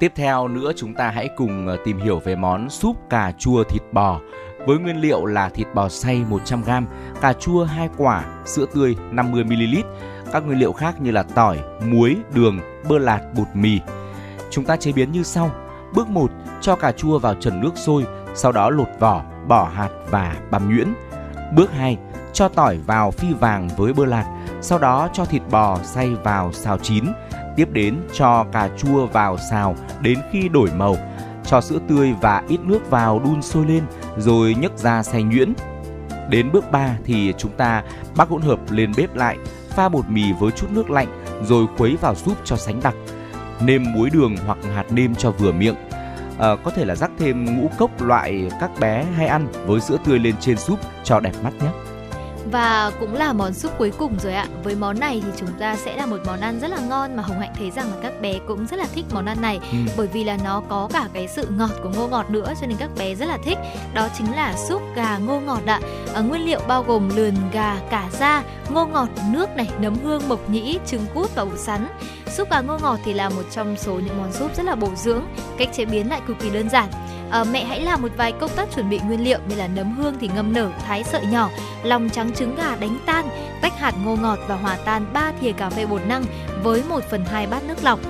Tiếp 0.00 0.12
theo 0.14 0.48
nữa 0.48 0.72
chúng 0.76 0.94
ta 0.94 1.10
hãy 1.10 1.28
cùng 1.36 1.66
ờ, 1.66 1.76
tìm 1.84 1.98
hiểu 1.98 2.18
về 2.18 2.36
món 2.36 2.70
súp 2.70 2.96
cà 3.10 3.32
chua 3.38 3.64
thịt 3.64 3.82
bò 3.92 4.20
với 4.66 4.78
nguyên 4.78 5.00
liệu 5.00 5.24
là 5.24 5.48
thịt 5.48 5.66
bò 5.74 5.88
xay 5.88 6.24
100g, 6.30 6.84
cà 7.20 7.32
chua 7.32 7.64
2 7.64 7.88
quả, 7.96 8.24
sữa 8.44 8.66
tươi 8.74 8.96
50ml, 9.12 9.82
các 10.32 10.46
nguyên 10.46 10.58
liệu 10.58 10.72
khác 10.72 11.00
như 11.00 11.10
là 11.10 11.22
tỏi, 11.22 11.58
muối, 11.84 12.16
đường, 12.34 12.60
bơ 12.88 12.98
lạt, 12.98 13.20
bột 13.36 13.46
mì. 13.54 13.80
Chúng 14.50 14.64
ta 14.64 14.76
chế 14.76 14.92
biến 14.92 15.12
như 15.12 15.22
sau. 15.22 15.50
Bước 15.94 16.08
1, 16.08 16.30
cho 16.60 16.76
cà 16.76 16.92
chua 16.92 17.18
vào 17.18 17.34
trần 17.34 17.60
nước 17.60 17.72
sôi, 17.76 18.04
sau 18.34 18.52
đó 18.52 18.70
lột 18.70 18.88
vỏ, 18.98 19.22
bỏ 19.48 19.70
hạt 19.74 19.90
và 20.10 20.36
băm 20.50 20.74
nhuyễn. 20.74 20.94
Bước 21.54 21.72
2, 21.72 21.98
cho 22.32 22.48
tỏi 22.48 22.78
vào 22.86 23.10
phi 23.10 23.32
vàng 23.32 23.68
với 23.76 23.92
bơ 23.92 24.04
lạt, 24.04 24.24
sau 24.60 24.78
đó 24.78 25.08
cho 25.12 25.24
thịt 25.24 25.42
bò 25.50 25.78
xay 25.82 26.08
vào 26.08 26.52
xào 26.52 26.78
chín. 26.78 27.04
Tiếp 27.60 27.72
đến 27.72 27.96
cho 28.12 28.44
cà 28.52 28.68
chua 28.78 29.06
vào 29.06 29.38
xào 29.50 29.76
đến 30.00 30.18
khi 30.32 30.48
đổi 30.48 30.68
màu. 30.76 30.96
Cho 31.44 31.60
sữa 31.60 31.78
tươi 31.88 32.14
và 32.20 32.42
ít 32.48 32.60
nước 32.64 32.90
vào 32.90 33.20
đun 33.24 33.42
sôi 33.42 33.66
lên 33.66 33.82
rồi 34.16 34.54
nhấc 34.58 34.78
ra 34.78 35.02
xay 35.02 35.22
nhuyễn. 35.22 35.52
Đến 36.28 36.52
bước 36.52 36.70
3 36.72 36.96
thì 37.04 37.34
chúng 37.38 37.52
ta 37.52 37.84
bắc 38.16 38.28
hỗn 38.28 38.42
hợp 38.42 38.58
lên 38.70 38.92
bếp 38.96 39.14
lại, 39.14 39.36
pha 39.68 39.88
bột 39.88 40.04
mì 40.08 40.32
với 40.40 40.50
chút 40.50 40.66
nước 40.70 40.90
lạnh 40.90 41.24
rồi 41.44 41.66
khuấy 41.76 41.96
vào 42.00 42.14
súp 42.14 42.38
cho 42.44 42.56
sánh 42.56 42.80
đặc. 42.82 42.94
Nêm 43.60 43.92
muối 43.92 44.10
đường 44.10 44.36
hoặc 44.46 44.58
hạt 44.74 44.84
nêm 44.90 45.14
cho 45.14 45.30
vừa 45.30 45.52
miệng. 45.52 45.76
À, 46.38 46.56
có 46.64 46.70
thể 46.70 46.84
là 46.84 46.94
rắc 46.94 47.10
thêm 47.18 47.60
ngũ 47.60 47.70
cốc 47.78 48.02
loại 48.02 48.50
các 48.60 48.70
bé 48.80 49.04
hay 49.16 49.26
ăn 49.26 49.46
với 49.66 49.80
sữa 49.80 49.96
tươi 50.04 50.18
lên 50.18 50.34
trên 50.40 50.56
súp 50.56 50.78
cho 51.04 51.20
đẹp 51.20 51.34
mắt 51.42 51.52
nhé. 51.60 51.70
Và 52.50 52.92
cũng 53.00 53.14
là 53.14 53.32
món 53.32 53.54
súp 53.54 53.78
cuối 53.78 53.92
cùng 53.98 54.18
rồi 54.22 54.34
ạ. 54.34 54.46
Với 54.64 54.74
món 54.74 55.00
này 55.00 55.22
thì 55.24 55.30
chúng 55.36 55.48
ta 55.58 55.76
sẽ 55.76 55.96
là 55.96 56.06
một 56.06 56.16
món 56.26 56.40
ăn 56.40 56.60
rất 56.60 56.68
là 56.70 56.78
ngon 56.88 57.16
mà 57.16 57.22
Hồng 57.22 57.40
Hạnh 57.40 57.52
thấy 57.58 57.70
rằng 57.70 57.90
là 57.90 57.96
các 58.02 58.20
bé 58.20 58.38
cũng 58.48 58.66
rất 58.66 58.76
là 58.78 58.86
thích 58.94 59.04
món 59.14 59.26
ăn 59.26 59.40
này 59.40 59.58
Ừ. 59.72 59.78
bởi 59.96 60.06
vì 60.06 60.24
là 60.24 60.36
nó 60.44 60.62
có 60.68 60.88
cả 60.92 61.08
cái 61.14 61.28
sự 61.28 61.46
ngọt 61.56 61.70
của 61.82 61.88
ngô 61.88 62.08
ngọt 62.08 62.30
nữa 62.30 62.52
cho 62.60 62.66
nên 62.66 62.76
các 62.76 62.90
bé 62.98 63.14
rất 63.14 63.26
là 63.26 63.38
thích. 63.44 63.58
Đó 63.94 64.08
chính 64.18 64.32
là 64.36 64.54
súp 64.68 64.82
gà 64.94 65.18
ngô 65.18 65.40
ngọt 65.40 65.60
ạ. 65.66 65.80
Ở 66.14 66.22
nguyên 66.22 66.44
liệu 66.46 66.60
bao 66.68 66.82
gồm 66.82 67.16
lườn 67.16 67.34
gà, 67.52 67.76
cả 67.90 68.08
da, 68.12 68.42
ngô 68.70 68.86
ngọt, 68.86 69.08
nước 69.32 69.56
này, 69.56 69.68
nấm 69.78 69.94
hương, 70.04 70.28
mộc 70.28 70.50
nhĩ, 70.50 70.78
trứng 70.86 71.06
cút 71.14 71.34
và 71.34 71.44
bột 71.44 71.58
sắn. 71.58 71.86
Súp 72.36 72.50
gà 72.50 72.60
ngô 72.60 72.78
ngọt 72.82 72.98
thì 73.04 73.12
là 73.12 73.28
một 73.28 73.42
trong 73.50 73.76
số 73.76 73.92
những 73.94 74.18
món 74.18 74.32
súp 74.32 74.56
rất 74.56 74.62
là 74.66 74.74
bổ 74.74 74.88
dưỡng. 74.96 75.22
Cách 75.58 75.68
chế 75.72 75.84
biến 75.84 76.08
lại 76.10 76.20
cực 76.26 76.38
kỳ 76.40 76.50
đơn 76.50 76.68
giản 76.70 76.88
à, 77.30 77.44
mẹ 77.44 77.64
hãy 77.64 77.80
làm 77.80 78.02
một 78.02 78.12
vài 78.16 78.32
công 78.32 78.50
tác 78.56 78.68
chuẩn 78.74 78.90
bị 78.90 79.00
nguyên 79.06 79.24
liệu 79.24 79.38
như 79.48 79.56
là 79.56 79.68
nấm 79.68 79.96
hương 79.96 80.14
thì 80.20 80.30
ngâm 80.34 80.52
nở, 80.52 80.70
thái 80.86 81.04
sợi 81.04 81.26
nhỏ, 81.26 81.50
lòng 81.82 82.08
trắng 82.10 82.32
trứng 82.32 82.56
gà 82.56 82.76
đánh 82.76 82.98
tan, 83.06 83.28
tách 83.62 83.78
hạt 83.78 83.94
ngô 84.04 84.16
ngọt 84.16 84.38
và 84.48 84.56
hòa 84.56 84.76
tan 84.84 85.06
3 85.12 85.32
thìa 85.40 85.52
cà 85.52 85.70
phê 85.70 85.86
bột 85.86 86.00
năng 86.06 86.24
với 86.62 86.82
1 86.88 87.00
phần 87.10 87.24
2 87.24 87.46
bát 87.46 87.64
nước 87.64 87.76
lọc. 87.82 88.00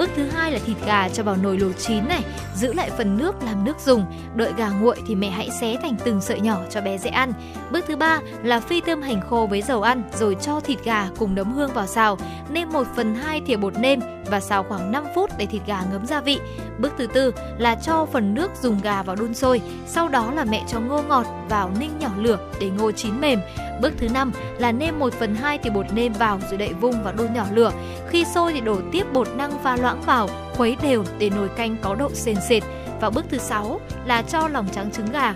Bước 0.00 0.10
thứ 0.16 0.28
hai 0.28 0.52
là 0.52 0.58
thịt 0.58 0.76
gà 0.86 1.08
cho 1.08 1.22
vào 1.22 1.36
nồi 1.36 1.58
luộc 1.58 1.78
chín 1.78 2.08
này, 2.08 2.22
giữ 2.54 2.72
lại 2.72 2.90
phần 2.98 3.18
nước 3.18 3.42
làm 3.42 3.64
nước 3.64 3.80
dùng. 3.80 4.04
Đợi 4.34 4.52
gà 4.56 4.68
nguội 4.68 4.96
thì 5.06 5.14
mẹ 5.14 5.30
hãy 5.30 5.50
xé 5.60 5.76
thành 5.82 5.96
từng 6.04 6.20
sợi 6.20 6.40
nhỏ 6.40 6.56
cho 6.70 6.80
bé 6.80 6.98
dễ 6.98 7.10
ăn. 7.10 7.32
Bước 7.70 7.84
thứ 7.88 7.96
ba 7.96 8.20
là 8.42 8.60
phi 8.60 8.80
thơm 8.80 9.02
hành 9.02 9.20
khô 9.20 9.46
với 9.50 9.62
dầu 9.62 9.82
ăn 9.82 10.02
rồi 10.18 10.36
cho 10.42 10.60
thịt 10.60 10.84
gà 10.84 11.08
cùng 11.18 11.34
nấm 11.34 11.52
hương 11.52 11.72
vào 11.72 11.86
xào, 11.86 12.18
nêm 12.50 12.72
1 12.72 12.86
phần 12.96 13.14
2 13.14 13.40
thìa 13.40 13.56
bột 13.56 13.78
nêm 13.78 14.00
và 14.26 14.40
xào 14.40 14.62
khoảng 14.62 14.92
5 14.92 15.04
phút 15.14 15.30
để 15.38 15.46
thịt 15.46 15.62
gà 15.66 15.82
ngấm 15.92 16.06
gia 16.06 16.20
vị. 16.20 16.40
Bước 16.78 16.92
thứ 16.98 17.06
tư 17.06 17.34
là 17.58 17.74
cho 17.74 18.06
phần 18.12 18.34
nước 18.34 18.50
dùng 18.62 18.80
gà 18.82 19.02
vào 19.02 19.16
đun 19.16 19.34
sôi, 19.34 19.60
sau 19.86 20.08
đó 20.08 20.32
là 20.34 20.44
mẹ 20.44 20.64
cho 20.68 20.80
ngô 20.80 21.02
ngọt 21.02 21.26
vào 21.48 21.70
ninh 21.80 21.90
nhỏ 21.98 22.10
lửa 22.18 22.38
để 22.60 22.70
ngô 22.70 22.92
chín 22.92 23.20
mềm. 23.20 23.40
Bước 23.80 23.92
thứ 23.98 24.08
năm 24.08 24.32
là 24.58 24.72
nêm 24.72 24.98
1 24.98 25.12
phần 25.12 25.34
2 25.34 25.58
thìa 25.58 25.70
bột 25.70 25.86
nêm 25.92 26.12
vào 26.12 26.40
rồi 26.50 26.58
đậy 26.58 26.72
vung 26.72 27.02
và 27.04 27.12
đun 27.12 27.34
nhỏ 27.34 27.44
lửa. 27.54 27.72
Khi 28.08 28.24
sôi 28.34 28.52
thì 28.52 28.60
đổ 28.60 28.76
tiếp 28.92 29.04
bột 29.12 29.28
năng 29.36 29.62
pha 29.62 29.76
loãng 29.76 29.89
vào, 30.06 30.28
khuấy 30.56 30.76
đều 30.82 31.04
để 31.18 31.30
nồi 31.30 31.48
canh 31.48 31.76
có 31.82 31.94
độ 31.94 32.10
sền 32.14 32.36
sệt. 32.48 32.62
Và 33.00 33.10
bước 33.10 33.24
thứ 33.30 33.38
6 33.38 33.80
là 34.06 34.22
cho 34.22 34.48
lòng 34.48 34.66
trắng 34.72 34.90
trứng 34.90 35.12
gà 35.12 35.34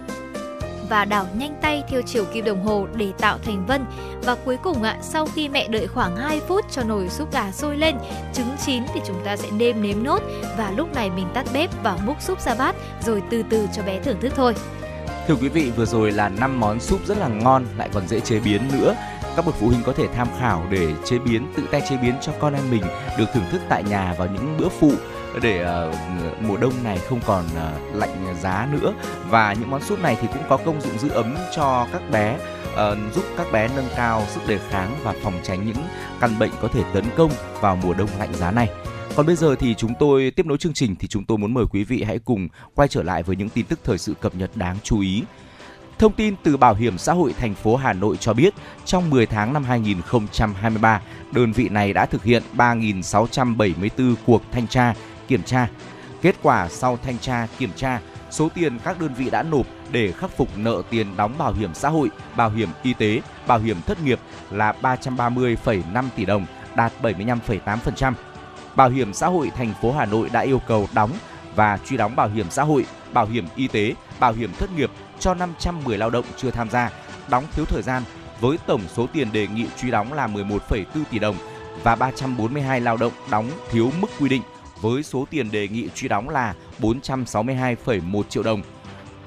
và 0.88 1.04
đảo 1.04 1.26
nhanh 1.38 1.54
tay 1.62 1.82
theo 1.88 2.02
chiều 2.02 2.24
kim 2.24 2.44
đồng 2.44 2.64
hồ 2.64 2.86
để 2.96 3.12
tạo 3.18 3.38
thành 3.38 3.66
vân. 3.66 3.84
Và 4.22 4.34
cuối 4.34 4.56
cùng 4.62 4.82
ạ, 4.82 4.98
sau 5.02 5.26
khi 5.34 5.48
mẹ 5.48 5.68
đợi 5.68 5.86
khoảng 5.86 6.16
2 6.16 6.40
phút 6.40 6.64
cho 6.70 6.82
nồi 6.82 7.08
súp 7.08 7.32
gà 7.32 7.52
sôi 7.52 7.76
lên, 7.76 7.96
trứng 8.32 8.48
chín 8.66 8.82
thì 8.94 9.00
chúng 9.06 9.24
ta 9.24 9.36
sẽ 9.36 9.50
nêm 9.50 9.82
nếm 9.82 10.02
nốt 10.02 10.22
và 10.58 10.72
lúc 10.76 10.94
này 10.94 11.10
mình 11.10 11.26
tắt 11.34 11.46
bếp 11.54 11.70
và 11.82 11.98
múc 12.04 12.22
súp 12.22 12.40
ra 12.40 12.54
bát 12.54 12.76
rồi 13.06 13.22
từ 13.30 13.42
từ 13.50 13.68
cho 13.76 13.82
bé 13.82 14.00
thưởng 14.00 14.20
thức 14.20 14.32
thôi. 14.36 14.54
Thưa 15.28 15.34
quý 15.34 15.48
vị, 15.48 15.70
vừa 15.76 15.86
rồi 15.86 16.12
là 16.12 16.28
5 16.28 16.60
món 16.60 16.80
súp 16.80 17.06
rất 17.06 17.18
là 17.18 17.28
ngon 17.28 17.66
lại 17.78 17.88
còn 17.92 18.08
dễ 18.08 18.20
chế 18.20 18.40
biến 18.40 18.62
nữa. 18.72 18.94
Các 19.36 19.46
bậc 19.46 19.54
phụ 19.54 19.66
huynh 19.66 19.82
có 19.82 19.92
thể 19.92 20.08
tham 20.08 20.28
khảo 20.38 20.66
để 20.70 20.94
chế 21.04 21.18
biến 21.18 21.52
tự 21.56 21.62
tay 21.70 21.82
chế 21.88 21.96
biến 21.96 22.14
cho 22.20 22.32
con 22.40 22.54
em 22.54 22.70
mình 22.70 22.82
được 23.18 23.26
thưởng 23.34 23.44
thức 23.50 23.60
tại 23.68 23.82
nhà 23.82 24.14
vào 24.18 24.28
những 24.28 24.56
bữa 24.58 24.68
phụ 24.68 24.92
để 25.42 25.66
uh, 25.88 26.42
mùa 26.42 26.56
đông 26.56 26.72
này 26.84 26.98
không 27.08 27.20
còn 27.26 27.44
uh, 27.44 27.96
lạnh 27.96 28.34
giá 28.40 28.68
nữa 28.72 28.94
và 29.30 29.52
những 29.52 29.70
món 29.70 29.82
súp 29.82 30.02
này 30.02 30.16
thì 30.20 30.28
cũng 30.32 30.42
có 30.48 30.56
công 30.56 30.80
dụng 30.80 30.98
giữ 30.98 31.08
ấm 31.08 31.36
cho 31.56 31.86
các 31.92 32.02
bé 32.10 32.38
uh, 32.72 33.14
giúp 33.14 33.24
các 33.36 33.52
bé 33.52 33.68
nâng 33.76 33.88
cao 33.96 34.22
sức 34.28 34.40
đề 34.46 34.58
kháng 34.70 34.96
và 35.02 35.14
phòng 35.22 35.34
tránh 35.42 35.66
những 35.66 35.84
căn 36.20 36.38
bệnh 36.38 36.50
có 36.60 36.68
thể 36.68 36.82
tấn 36.94 37.04
công 37.16 37.30
vào 37.60 37.76
mùa 37.76 37.94
đông 37.94 38.10
lạnh 38.18 38.34
giá 38.34 38.50
này. 38.50 38.68
Còn 39.16 39.26
bây 39.26 39.36
giờ 39.36 39.54
thì 39.54 39.74
chúng 39.74 39.94
tôi 39.98 40.32
tiếp 40.36 40.46
nối 40.46 40.58
chương 40.58 40.72
trình 40.72 40.96
thì 40.98 41.08
chúng 41.08 41.24
tôi 41.24 41.38
muốn 41.38 41.54
mời 41.54 41.64
quý 41.70 41.84
vị 41.84 42.02
hãy 42.02 42.18
cùng 42.18 42.48
quay 42.74 42.88
trở 42.88 43.02
lại 43.02 43.22
với 43.22 43.36
những 43.36 43.48
tin 43.48 43.66
tức 43.66 43.78
thời 43.84 43.98
sự 43.98 44.14
cập 44.20 44.34
nhật 44.34 44.50
đáng 44.54 44.76
chú 44.82 45.00
ý. 45.00 45.22
Thông 45.98 46.12
tin 46.12 46.34
từ 46.42 46.56
Bảo 46.56 46.74
hiểm 46.74 46.98
xã 46.98 47.12
hội 47.12 47.32
thành 47.32 47.54
phố 47.54 47.76
Hà 47.76 47.92
Nội 47.92 48.16
cho 48.16 48.32
biết, 48.32 48.54
trong 48.84 49.10
10 49.10 49.26
tháng 49.26 49.52
năm 49.52 49.64
2023, 49.64 51.00
đơn 51.32 51.52
vị 51.52 51.68
này 51.68 51.92
đã 51.92 52.06
thực 52.06 52.24
hiện 52.24 52.42
3.674 52.56 54.14
cuộc 54.26 54.42
thanh 54.52 54.66
tra, 54.66 54.94
kiểm 55.28 55.42
tra. 55.42 55.68
Kết 56.22 56.36
quả 56.42 56.68
sau 56.68 56.98
thanh 57.02 57.18
tra, 57.18 57.46
kiểm 57.58 57.70
tra, 57.76 58.00
số 58.30 58.48
tiền 58.54 58.78
các 58.84 59.00
đơn 59.00 59.14
vị 59.14 59.30
đã 59.30 59.42
nộp 59.42 59.66
để 59.90 60.12
khắc 60.12 60.36
phục 60.36 60.48
nợ 60.58 60.82
tiền 60.90 61.16
đóng 61.16 61.38
bảo 61.38 61.52
hiểm 61.52 61.74
xã 61.74 61.88
hội, 61.88 62.10
bảo 62.36 62.50
hiểm 62.50 62.68
y 62.82 62.92
tế, 62.92 63.20
bảo 63.46 63.58
hiểm 63.58 63.76
thất 63.86 64.04
nghiệp 64.04 64.18
là 64.50 64.74
330,5 64.82 66.04
tỷ 66.16 66.24
đồng, 66.24 66.46
đạt 66.76 66.92
75,8%. 67.02 68.12
Bảo 68.76 68.90
hiểm 68.90 69.12
xã 69.12 69.26
hội 69.26 69.50
thành 69.56 69.72
phố 69.82 69.92
Hà 69.92 70.04
Nội 70.06 70.30
đã 70.32 70.40
yêu 70.40 70.60
cầu 70.66 70.88
đóng 70.94 71.10
và 71.56 71.78
truy 71.86 71.96
đóng 71.96 72.16
bảo 72.16 72.28
hiểm 72.28 72.46
xã 72.50 72.62
hội, 72.62 72.86
bảo 73.12 73.26
hiểm 73.26 73.46
y 73.56 73.68
tế, 73.68 73.94
bảo 74.20 74.32
hiểm 74.32 74.50
thất 74.58 74.70
nghiệp 74.76 74.90
cho 75.20 75.34
510 75.34 75.98
lao 75.98 76.10
động 76.10 76.24
chưa 76.36 76.50
tham 76.50 76.70
gia, 76.70 76.90
đóng 77.28 77.44
thiếu 77.52 77.64
thời 77.64 77.82
gian 77.82 78.02
với 78.40 78.58
tổng 78.66 78.80
số 78.94 79.06
tiền 79.12 79.32
đề 79.32 79.46
nghị 79.46 79.66
truy 79.80 79.90
đóng 79.90 80.12
là 80.12 80.26
11,4 80.26 80.84
tỷ 81.10 81.18
đồng 81.18 81.36
và 81.82 81.94
342 81.94 82.80
lao 82.80 82.96
động 82.96 83.12
đóng 83.30 83.50
thiếu 83.70 83.90
mức 84.00 84.10
quy 84.20 84.28
định 84.28 84.42
với 84.80 85.02
số 85.02 85.26
tiền 85.30 85.50
đề 85.50 85.68
nghị 85.68 85.88
truy 85.94 86.08
đóng 86.08 86.28
là 86.28 86.54
462,1 86.80 88.22
triệu 88.22 88.42
đồng. 88.42 88.62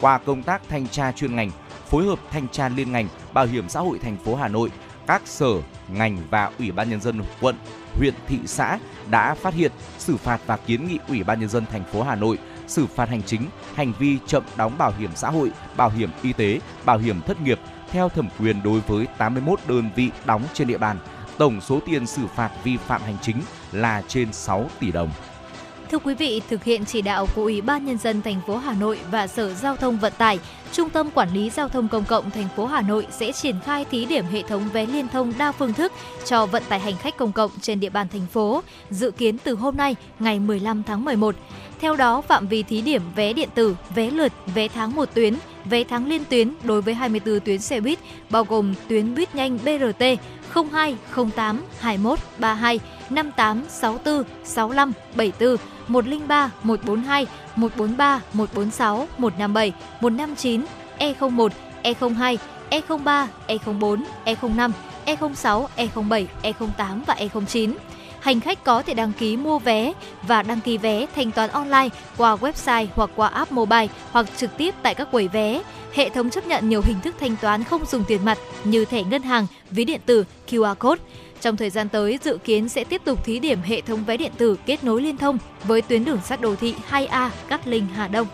Qua 0.02 0.18
công 0.18 0.44
tác 0.44 0.62
thanh 0.70 0.88
tra 0.88 1.12
chuyên 1.12 1.36
ngành, 1.36 1.52
phối 1.90 2.06
hợp 2.06 2.20
thanh 2.32 2.48
tra 2.48 2.70
liên 2.70 2.92
ngành, 2.92 3.08
Bảo 3.34 3.46
hiểm 3.46 3.70
xã 3.70 3.80
hội 3.80 4.00
thành 4.00 4.18
phố 4.18 4.36
Hà 4.36 4.48
Nội, 4.48 4.72
các 5.08 5.22
sở, 5.26 5.52
ngành 5.94 6.18
và 6.30 6.52
Ủy 6.60 6.72
ban 6.72 6.90
nhân 6.90 7.02
dân 7.02 7.22
quận, 7.42 7.56
huyện, 7.94 8.14
thị 8.28 8.40
xã 8.46 8.80
đã 9.10 9.36
phát 9.36 9.54
hiện, 9.54 9.72
xử 10.00 10.18
phạt 10.18 10.40
và 10.46 10.58
kiến 10.58 10.88
nghị 10.88 11.00
Ủy 11.08 11.24
ban 11.24 11.40
nhân 11.40 11.50
dân 11.50 11.66
thành 11.72 11.84
phố 11.94 12.04
Hà 12.04 12.16
Nội 12.16 12.38
xử 12.68 12.88
phạt 12.88 13.10
hành 13.10 13.22
chính 13.24 13.42
hành 13.76 13.94
vi 14.00 14.18
chậm 14.28 14.44
đóng 14.58 14.78
bảo 14.78 14.94
hiểm 15.00 15.10
xã 15.16 15.30
hội, 15.30 15.52
bảo 15.78 15.90
hiểm 15.90 16.10
y 16.22 16.34
tế, 16.34 16.60
bảo 16.86 16.98
hiểm 16.98 17.22
thất 17.22 17.42
nghiệp 17.42 17.60
theo 17.92 18.10
thẩm 18.10 18.30
quyền 18.40 18.64
đối 18.64 18.80
với 18.80 19.08
81 19.18 19.60
đơn 19.68 19.90
vị 19.96 20.10
đóng 20.26 20.44
trên 20.54 20.68
địa 20.68 20.78
bàn. 20.78 20.98
Tổng 21.38 21.62
số 21.62 21.80
tiền 21.86 22.08
xử 22.08 22.22
phạt 22.36 22.50
vi 22.64 22.78
phạm 22.78 23.02
hành 23.02 23.18
chính 23.22 23.38
là 23.72 24.02
trên 24.08 24.34
6 24.34 24.70
tỷ 24.80 24.92
đồng. 24.92 25.10
Thưa 25.92 26.00
quý 26.00 26.14
vị, 26.14 26.42
thực 26.50 26.64
hiện 26.64 26.86
chỉ 26.86 27.02
đạo 27.02 27.28
của 27.36 27.42
Ủy 27.42 27.62
ban 27.62 27.86
nhân 27.86 27.98
dân 27.98 28.22
thành 28.22 28.42
phố 28.48 28.58
Hà 28.58 28.74
Nội 28.74 29.00
và 29.12 29.28
Sở 29.28 29.54
Giao 29.54 29.76
thông 29.76 29.98
Vận 29.98 30.14
tải, 30.18 30.40
Trung 30.74 30.90
tâm 30.90 31.10
Quản 31.12 31.34
lý 31.34 31.50
Giao 31.50 31.70
thông 31.70 31.88
Công 31.88 32.06
cộng 32.06 32.32
thành 32.32 32.48
phố 32.56 32.66
Hà 32.66 32.82
Nội 32.82 33.08
sẽ 33.12 33.32
triển 33.32 33.56
khai 33.66 33.86
thí 33.86 34.06
điểm 34.06 34.26
hệ 34.26 34.42
thống 34.42 34.70
vé 34.74 34.86
liên 34.86 35.08
thông 35.08 35.34
đa 35.38 35.52
phương 35.52 35.74
thức 35.74 35.92
cho 36.26 36.46
vận 36.46 36.64
tải 36.70 36.80
hành 36.80 36.98
khách 36.98 37.18
công 37.18 37.32
cộng 37.32 37.52
trên 37.62 37.80
địa 37.80 37.90
bàn 37.90 38.08
thành 38.12 38.26
phố, 38.34 38.64
dự 38.90 39.12
kiến 39.12 39.38
từ 39.44 39.56
hôm 39.56 39.78
nay, 39.78 39.96
ngày 40.20 40.40
15 40.40 40.84
tháng 40.84 41.06
11. 41.06 41.36
Theo 41.82 41.96
đó, 41.96 42.22
phạm 42.22 42.48
vi 42.48 42.64
thí 42.64 42.82
điểm 42.82 43.02
vé 43.16 43.34
điện 43.34 43.50
tử, 43.56 43.76
vé 43.96 44.10
lượt, 44.10 44.34
vé 44.56 44.68
tháng 44.68 44.96
một 44.96 45.10
tuyến, 45.14 45.36
vé 45.66 45.84
tháng 45.84 46.08
liên 46.08 46.24
tuyến 46.30 46.54
đối 46.64 46.82
với 46.82 46.94
24 46.94 47.40
tuyến 47.40 47.60
xe 47.62 47.80
buýt, 47.80 48.00
bao 48.30 48.44
gồm 48.44 48.74
tuyến 48.88 49.16
buýt 49.16 49.36
nhanh 49.36 49.58
BRT 49.58 50.04
02, 50.72 50.98
08, 51.36 51.64
21, 51.80 52.20
32, 52.38 52.80
58, 53.10 53.64
64, 53.70 54.24
65, 54.44 54.94
74, 55.16 55.58
103, 55.88 56.52
142, 56.64 57.28
143, 57.56 58.22
146, 58.34 59.08
157, 59.18 59.74
159, 60.02 60.66
E01, 61.00 61.50
E02, 61.84 62.38
E03, 62.70 63.28
E04, 63.48 64.04
E05, 64.26 64.72
E06, 65.06 65.68
E07, 65.78 66.26
E08 66.44 67.00
và 67.06 67.16
E09 67.20 67.74
hành 68.20 68.40
khách 68.40 68.64
có 68.64 68.82
thể 68.82 68.94
đăng 68.94 69.14
ký 69.14 69.38
mua 69.38 69.60
vé 69.60 69.94
và 70.24 70.44
đăng 70.44 70.62
ký 70.62 70.78
vé 70.78 71.06
thanh 71.16 71.32
toán 71.32 71.50
online 71.50 71.90
qua 72.18 72.36
website 72.36 72.88
hoặc 72.96 73.10
qua 73.16 73.28
app 73.28 73.52
mobile 73.52 73.88
hoặc 74.12 74.26
trực 74.38 74.58
tiếp 74.58 74.76
tại 74.82 74.96
các 74.96 75.12
quầy 75.12 75.28
vé. 75.28 75.62
Hệ 75.94 76.10
thống 76.10 76.30
chấp 76.30 76.48
nhận 76.48 76.70
nhiều 76.70 76.82
hình 76.86 77.02
thức 77.04 77.16
thanh 77.20 77.36
toán 77.42 77.64
không 77.64 77.86
dùng 77.86 78.04
tiền 78.08 78.26
mặt 78.26 78.38
như 78.64 78.86
thẻ 78.86 79.04
ngân 79.04 79.22
hàng, 79.22 79.48
ví 79.72 79.86
điện 79.86 80.02
tử, 80.06 80.24
QR 80.50 80.76
code. 80.76 81.02
Trong 81.42 81.58
thời 81.58 81.70
gian 81.70 81.90
tới, 81.90 82.20
dự 82.24 82.38
kiến 82.38 82.70
sẽ 82.70 82.84
tiếp 82.84 83.02
tục 83.06 83.26
thí 83.26 83.40
điểm 83.40 83.62
hệ 83.62 83.82
thống 83.82 84.04
vé 84.04 84.18
điện 84.18 84.32
tử 84.38 84.60
kết 84.66 84.84
nối 84.84 85.02
liên 85.02 85.18
thông 85.18 85.38
với 85.64 85.82
tuyến 85.82 86.06
đường 86.06 86.20
sắt 86.26 86.42
đô 86.42 86.56
thị 86.56 86.76
2A 86.90 87.30
Cát 87.48 87.68
Linh 87.68 87.88
Hà 87.88 88.08
Đông. 88.08 88.28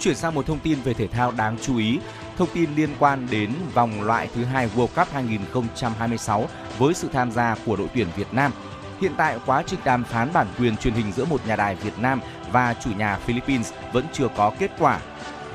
Chuyển 0.00 0.14
sang 0.14 0.34
một 0.34 0.46
thông 0.46 0.58
tin 0.58 0.80
về 0.80 0.94
thể 0.94 1.06
thao 1.06 1.32
đáng 1.32 1.56
chú 1.62 1.76
ý. 1.76 1.98
Thông 2.38 2.48
tin 2.54 2.70
liên 2.76 2.88
quan 2.98 3.26
đến 3.30 3.50
vòng 3.74 4.02
loại 4.02 4.28
thứ 4.34 4.44
hai 4.44 4.68
World 4.76 4.86
Cup 4.86 5.12
2026 5.12 6.48
với 6.78 6.94
sự 6.94 7.08
tham 7.12 7.30
gia 7.30 7.56
của 7.66 7.76
đội 7.76 7.88
tuyển 7.94 8.06
Việt 8.16 8.34
Nam. 8.34 8.52
Hiện 9.00 9.12
tại 9.16 9.38
quá 9.46 9.62
trình 9.66 9.80
đàm 9.84 10.04
phán 10.04 10.32
bản 10.32 10.46
quyền 10.58 10.76
truyền 10.76 10.94
hình 10.94 11.12
giữa 11.12 11.24
một 11.24 11.46
nhà 11.46 11.56
đài 11.56 11.74
Việt 11.74 11.98
Nam 11.98 12.20
và 12.52 12.74
chủ 12.84 12.90
nhà 12.98 13.16
Philippines 13.16 13.72
vẫn 13.92 14.04
chưa 14.12 14.28
có 14.36 14.52
kết 14.58 14.70
quả. 14.78 15.00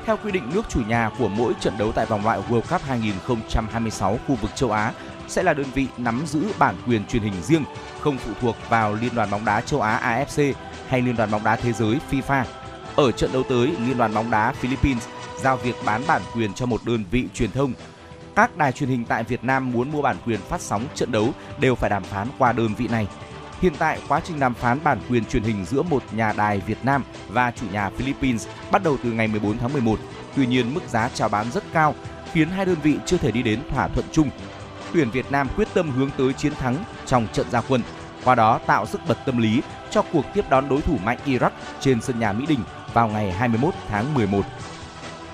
Theo 0.06 0.16
quy 0.16 0.32
định, 0.32 0.50
nước 0.54 0.62
chủ 0.68 0.80
nhà 0.88 1.10
của 1.18 1.28
mỗi 1.28 1.52
trận 1.60 1.78
đấu 1.78 1.92
tại 1.92 2.06
vòng 2.06 2.24
loại 2.24 2.40
World 2.48 2.60
Cup 2.60 2.82
2026 2.82 4.18
khu 4.26 4.34
vực 4.34 4.50
châu 4.54 4.70
Á 4.70 4.92
sẽ 5.30 5.42
là 5.42 5.54
đơn 5.54 5.66
vị 5.74 5.86
nắm 5.96 6.22
giữ 6.26 6.44
bản 6.58 6.74
quyền 6.86 7.06
truyền 7.06 7.22
hình 7.22 7.42
riêng, 7.42 7.64
không 8.00 8.18
phụ 8.18 8.32
thuộc 8.40 8.56
vào 8.68 8.94
Liên 8.94 9.14
đoàn 9.14 9.30
bóng 9.30 9.44
đá 9.44 9.60
châu 9.60 9.80
Á 9.80 10.24
AFC 10.26 10.52
hay 10.88 11.02
Liên 11.02 11.16
đoàn 11.16 11.30
bóng 11.30 11.44
đá 11.44 11.56
thế 11.56 11.72
giới 11.72 11.98
FIFA. 12.10 12.44
Ở 12.96 13.12
trận 13.12 13.32
đấu 13.32 13.42
tới, 13.42 13.66
Liên 13.86 13.98
đoàn 13.98 14.14
bóng 14.14 14.30
đá 14.30 14.52
Philippines 14.52 15.06
giao 15.42 15.56
việc 15.56 15.74
bán 15.84 16.02
bản 16.06 16.22
quyền 16.34 16.54
cho 16.54 16.66
một 16.66 16.80
đơn 16.84 17.04
vị 17.10 17.24
truyền 17.34 17.50
thông. 17.50 17.72
Các 18.34 18.56
đài 18.56 18.72
truyền 18.72 18.88
hình 18.88 19.04
tại 19.04 19.24
Việt 19.24 19.44
Nam 19.44 19.72
muốn 19.72 19.92
mua 19.92 20.02
bản 20.02 20.16
quyền 20.26 20.40
phát 20.40 20.60
sóng 20.60 20.84
trận 20.94 21.12
đấu 21.12 21.28
đều 21.58 21.74
phải 21.74 21.90
đàm 21.90 22.02
phán 22.02 22.28
qua 22.38 22.52
đơn 22.52 22.74
vị 22.74 22.88
này. 22.88 23.06
Hiện 23.60 23.72
tại, 23.78 24.00
quá 24.08 24.20
trình 24.24 24.40
đàm 24.40 24.54
phán 24.54 24.78
bản 24.84 24.98
quyền 25.10 25.24
truyền 25.24 25.42
hình 25.42 25.64
giữa 25.64 25.82
một 25.82 26.02
nhà 26.12 26.32
đài 26.32 26.60
Việt 26.60 26.78
Nam 26.82 27.04
và 27.28 27.50
chủ 27.50 27.66
nhà 27.72 27.90
Philippines 27.90 28.46
bắt 28.70 28.82
đầu 28.82 28.96
từ 29.02 29.12
ngày 29.12 29.28
14 29.28 29.58
tháng 29.58 29.72
11. 29.72 29.98
Tuy 30.36 30.46
nhiên, 30.46 30.74
mức 30.74 30.80
giá 30.88 31.08
chào 31.14 31.28
bán 31.28 31.52
rất 31.52 31.64
cao, 31.72 31.94
khiến 32.32 32.48
hai 32.48 32.66
đơn 32.66 32.76
vị 32.82 32.96
chưa 33.06 33.16
thể 33.16 33.30
đi 33.30 33.42
đến 33.42 33.60
thỏa 33.70 33.88
thuận 33.88 34.06
chung. 34.12 34.30
Tuyển 34.92 35.10
Việt 35.10 35.32
Nam 35.32 35.48
quyết 35.56 35.68
tâm 35.74 35.90
hướng 35.90 36.10
tới 36.18 36.32
chiến 36.32 36.54
thắng 36.54 36.76
trong 37.06 37.26
trận 37.32 37.50
gia 37.50 37.60
quân, 37.60 37.82
qua 38.24 38.34
đó 38.34 38.60
tạo 38.66 38.86
sức 38.86 39.00
bật 39.08 39.18
tâm 39.26 39.38
lý 39.38 39.62
cho 39.90 40.02
cuộc 40.12 40.24
tiếp 40.34 40.44
đón 40.50 40.68
đối 40.68 40.80
thủ 40.80 40.98
mạnh 41.04 41.18
Iraq 41.26 41.50
trên 41.80 42.00
sân 42.00 42.18
nhà 42.18 42.32
Mỹ 42.32 42.46
Đình 42.46 42.60
vào 42.92 43.08
ngày 43.08 43.32
21 43.32 43.74
tháng 43.88 44.14
11. 44.14 44.42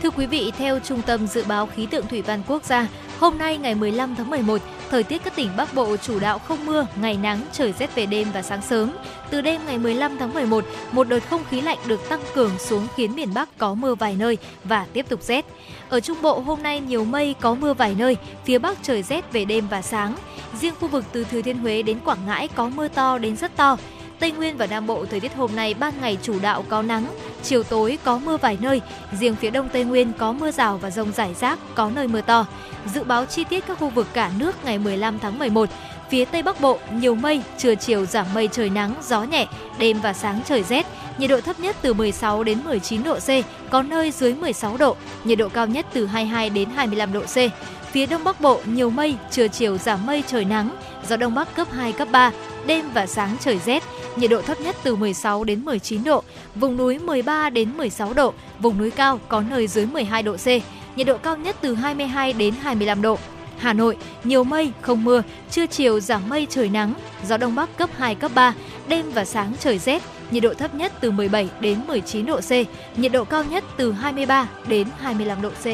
Thưa 0.02 0.10
quý 0.10 0.27
vị, 0.27 0.52
theo 0.59 0.78
Trung 0.78 1.02
tâm 1.02 1.27
Dự 1.27 1.44
báo 1.48 1.66
Khí 1.66 1.86
tượng 1.86 2.06
Thủy 2.06 2.23
văn 2.23 2.43
Quốc 2.48 2.64
gia, 2.64 2.89
hôm 3.20 3.39
nay 3.39 3.59
ngày 3.59 3.74
15 3.74 4.14
tháng 4.14 4.31
11, 4.31 4.60
thời 4.90 5.02
tiết 5.02 5.24
các 5.24 5.36
tỉnh 5.36 5.51
Bắc 5.56 5.74
Bộ 5.74 5.97
chủ 5.97 6.18
đạo 6.18 6.39
không 6.39 6.66
mưa, 6.66 6.86
ngày 7.01 7.16
nắng, 7.23 7.40
trời 7.52 7.74
rét 7.78 7.94
về 7.94 8.06
đêm 8.06 8.28
và 8.35 8.43
sáng 8.43 8.62
sớm. 8.62 8.90
Từ 9.31 9.40
đêm 9.40 9.60
ngày 9.66 9.78
15 9.78 10.18
tháng 10.18 10.35
11, 10.35 10.64
một 10.93 11.09
đợt 11.09 11.20
không 11.31 11.44
khí 11.51 11.60
lạnh 11.60 11.78
được 11.86 12.09
tăng 12.09 12.20
cường 12.35 12.59
xuống 12.59 12.86
khiến 12.97 13.14
miền 13.14 13.35
Bắc 13.35 13.59
có 13.59 13.74
mưa 13.74 13.94
vài 13.94 14.16
nơi 14.18 14.39
và 14.64 14.86
tiếp 14.93 15.06
tục 15.09 15.23
rét. 15.23 15.44
Ở 15.89 16.01
Trung 16.01 16.23
Bộ 16.23 16.40
hôm 16.40 16.62
nay 16.62 16.81
nhiều 16.81 17.05
mây 17.05 17.35
có 17.40 17.55
mưa 17.55 17.74
vài 17.74 17.94
nơi, 17.98 18.16
phía 18.44 18.59
Bắc 18.59 18.78
trời 18.82 19.02
rét 19.02 19.32
về 19.32 19.44
đêm 19.44 19.68
và 19.68 19.82
sáng. 19.82 20.16
Riêng 20.60 20.74
khu 20.81 20.89
vực 20.89 21.05
từ 21.12 21.24
Thừa 21.24 21.43
Thiên 21.43 21.59
Huế 21.59 21.82
đến 21.82 21.98
Quảng 22.05 22.27
Ngãi 22.27 22.48
có 22.48 22.68
mưa 22.68 22.89
to 22.89 23.18
đến 23.18 23.36
rất 23.36 23.56
to. 23.56 23.77
Tây 24.20 24.32
Nguyên 24.32 24.56
và 24.56 24.66
Nam 24.66 24.86
Bộ 24.86 25.05
thời 25.10 25.20
tiết 25.20 25.34
hôm 25.34 25.51
nay 25.56 25.74
ban 25.74 25.94
ngày 26.01 26.18
chủ 26.22 26.40
đạo 26.40 26.64
có 26.68 26.82
nắng, 26.82 27.06
chiều 27.43 27.62
tối 27.62 27.98
có 28.05 28.18
mưa 28.18 28.36
vài 28.36 28.59
nơi, 28.60 28.80
riêng 29.12 29.36
phía 29.36 29.51
Đông 29.51 29.68
Tây 29.68 29.84
Nguyên 29.84 30.12
có 30.18 30.32
mưa 30.32 30.51
rào 30.51 30.78
và 30.78 30.90
rông 30.90 31.12
rải 31.12 31.34
rác, 31.34 31.59
có 31.74 31.90
nơi 31.94 32.09
mưa 32.09 32.20
to. 32.20 32.47
Dự 32.94 33.05
báo 33.05 33.26
chi 33.26 33.44
tiết 33.44 33.66
các 33.66 33.78
khu 33.78 33.88
vực 33.88 34.06
cả 34.12 34.30
nước 34.38 34.64
ngày 34.64 34.78
15 34.78 35.18
tháng 35.18 35.38
11, 35.38 35.68
phía 36.10 36.24
Tây 36.24 36.43
Bắc 36.43 36.60
Bộ 36.60 36.78
nhiều 36.93 37.14
mây, 37.14 37.43
trưa 37.59 37.74
chiều 37.74 38.06
giảm 38.06 38.26
mây 38.34 38.48
trời 38.52 38.70
nắng, 38.70 38.94
gió 39.02 39.22
nhẹ, 39.22 39.47
đêm 39.78 40.01
và 40.01 40.12
sáng 40.12 40.40
trời 40.44 40.62
rét, 40.62 40.86
nhiệt 41.18 41.30
độ 41.30 41.40
thấp 41.40 41.60
nhất 41.60 41.76
từ 41.82 41.94
16 41.94 42.44
đến 42.44 42.59
19 42.64 43.02
độ 43.02 43.18
C, 43.18 43.28
có 43.70 43.82
nơi 43.82 44.10
dưới 44.10 44.34
16 44.34 44.76
độ, 44.76 44.97
nhiệt 45.24 45.38
độ 45.38 45.48
cao 45.48 45.66
nhất 45.66 45.86
từ 45.93 46.06
22 46.06 46.51
đến 46.51 46.68
25 46.74 47.12
độ 47.12 47.20
C. 47.20 47.36
Phía 47.90 48.06
Đông 48.06 48.24
Bắc 48.24 48.40
Bộ 48.40 48.60
nhiều 48.64 48.90
mây, 48.90 49.16
trưa 49.30 49.48
chiều 49.48 49.78
giảm 49.78 50.06
mây 50.06 50.22
trời 50.26 50.44
nắng, 50.44 50.70
gió 51.09 51.16
Đông 51.16 51.34
Bắc 51.34 51.55
cấp 51.55 51.68
2, 51.72 51.93
cấp 51.93 52.09
3, 52.10 52.30
đêm 52.66 52.90
và 52.94 53.06
sáng 53.06 53.36
trời 53.40 53.59
rét, 53.59 53.82
nhiệt 54.16 54.30
độ 54.30 54.43
thấp 54.43 54.60
nhất 54.60 54.76
từ 54.82 54.97
16 54.97 55.44
đến 55.44 55.64
19 55.64 56.05
độ, 56.05 56.22
vùng 56.55 56.76
núi 56.76 56.98
13 56.98 57.51
đến 57.51 57.76
16 57.76 58.12
độ, 58.12 58.34
vùng 58.59 58.78
núi 58.78 58.90
cao 58.90 59.20
có 59.28 59.40
nơi 59.40 59.66
dưới 59.66 59.86
12 59.86 60.22
độ 60.22 60.36
C, 60.36 60.47
nhiệt 60.97 61.06
độ 61.06 61.18
cao 61.18 61.36
nhất 61.36 61.56
từ 61.60 61.74
22 61.74 62.32
đến 62.32 62.55
25 62.62 63.02
độ. 63.02 63.18
Hà 63.59 63.72
Nội, 63.72 63.97
nhiều 64.24 64.44
mây, 64.44 64.72
không 64.80 65.05
mưa, 65.05 65.22
trưa 65.51 65.66
chiều 65.66 66.01
giảm 66.01 66.28
mây 66.28 66.47
trời 66.51 66.68
nắng, 66.68 66.94
gió 67.26 67.36
đông 67.36 67.55
bắc 67.55 67.76
cấp 67.76 67.90
2, 67.97 68.14
cấp 68.14 68.32
3, 68.34 68.55
đêm 68.88 69.10
và 69.10 69.24
sáng 69.24 69.52
trời 69.60 69.78
rét, 69.78 70.02
nhiệt 70.30 70.43
độ 70.43 70.55
thấp 70.55 70.74
nhất 70.74 70.93
từ 71.01 71.10
17 71.10 71.48
đến 71.60 71.78
19 71.88 72.26
độ 72.26 72.40
C, 72.40 72.51
nhiệt 72.98 73.12
độ 73.12 73.24
cao 73.24 73.44
nhất 73.44 73.64
từ 73.76 73.93
23 73.93 74.48
đến 74.68 74.88
25 74.98 75.43
độ 75.43 75.51
C. 75.51 75.64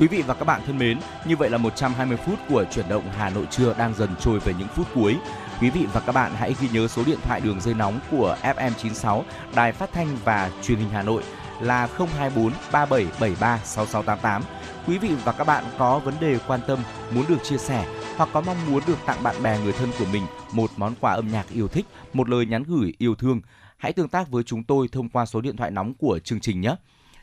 Quý 0.00 0.06
vị 0.08 0.22
và 0.22 0.34
các 0.34 0.44
bạn 0.44 0.60
thân 0.66 0.78
mến, 0.78 0.98
như 1.26 1.36
vậy 1.36 1.50
là 1.50 1.58
120 1.58 2.16
phút 2.26 2.38
của 2.48 2.64
chuyển 2.74 2.88
động 2.88 3.02
Hà 3.18 3.30
Nội 3.30 3.44
trưa 3.50 3.74
đang 3.78 3.94
dần 3.94 4.08
trôi 4.20 4.38
về 4.38 4.54
những 4.58 4.68
phút 4.68 4.86
cuối. 4.94 5.16
Quý 5.64 5.70
vị 5.70 5.86
và 5.92 6.00
các 6.00 6.12
bạn 6.12 6.32
hãy 6.34 6.54
ghi 6.60 6.68
nhớ 6.72 6.88
số 6.88 7.02
điện 7.06 7.18
thoại 7.22 7.40
đường 7.40 7.60
dây 7.60 7.74
nóng 7.74 8.00
của 8.10 8.36
FM96 8.42 9.22
Đài 9.54 9.72
Phát 9.72 9.92
thanh 9.92 10.16
và 10.24 10.50
Truyền 10.62 10.78
hình 10.78 10.88
Hà 10.88 11.02
Nội 11.02 11.22
là 11.60 11.86
024 11.86 12.52
3773 12.72 13.60
6688. 13.64 14.42
Quý 14.86 14.98
vị 14.98 15.14
và 15.24 15.32
các 15.32 15.46
bạn 15.46 15.64
có 15.78 15.98
vấn 15.98 16.14
đề 16.20 16.38
quan 16.46 16.60
tâm 16.66 16.78
muốn 17.10 17.24
được 17.28 17.36
chia 17.42 17.58
sẻ 17.58 17.86
hoặc 18.16 18.28
có 18.32 18.40
mong 18.40 18.56
muốn 18.70 18.82
được 18.86 18.98
tặng 19.06 19.22
bạn 19.22 19.42
bè 19.42 19.58
người 19.58 19.72
thân 19.72 19.90
của 19.98 20.06
mình 20.12 20.22
một 20.52 20.70
món 20.76 20.94
quà 21.00 21.12
âm 21.12 21.28
nhạc 21.32 21.46
yêu 21.52 21.68
thích, 21.68 21.86
một 22.12 22.28
lời 22.28 22.46
nhắn 22.46 22.62
gửi 22.62 22.94
yêu 22.98 23.14
thương, 23.14 23.40
hãy 23.76 23.92
tương 23.92 24.08
tác 24.08 24.30
với 24.30 24.42
chúng 24.42 24.64
tôi 24.64 24.88
thông 24.92 25.08
qua 25.08 25.26
số 25.26 25.40
điện 25.40 25.56
thoại 25.56 25.70
nóng 25.70 25.94
của 25.94 26.18
chương 26.18 26.40
trình 26.40 26.60
nhé. 26.60 26.76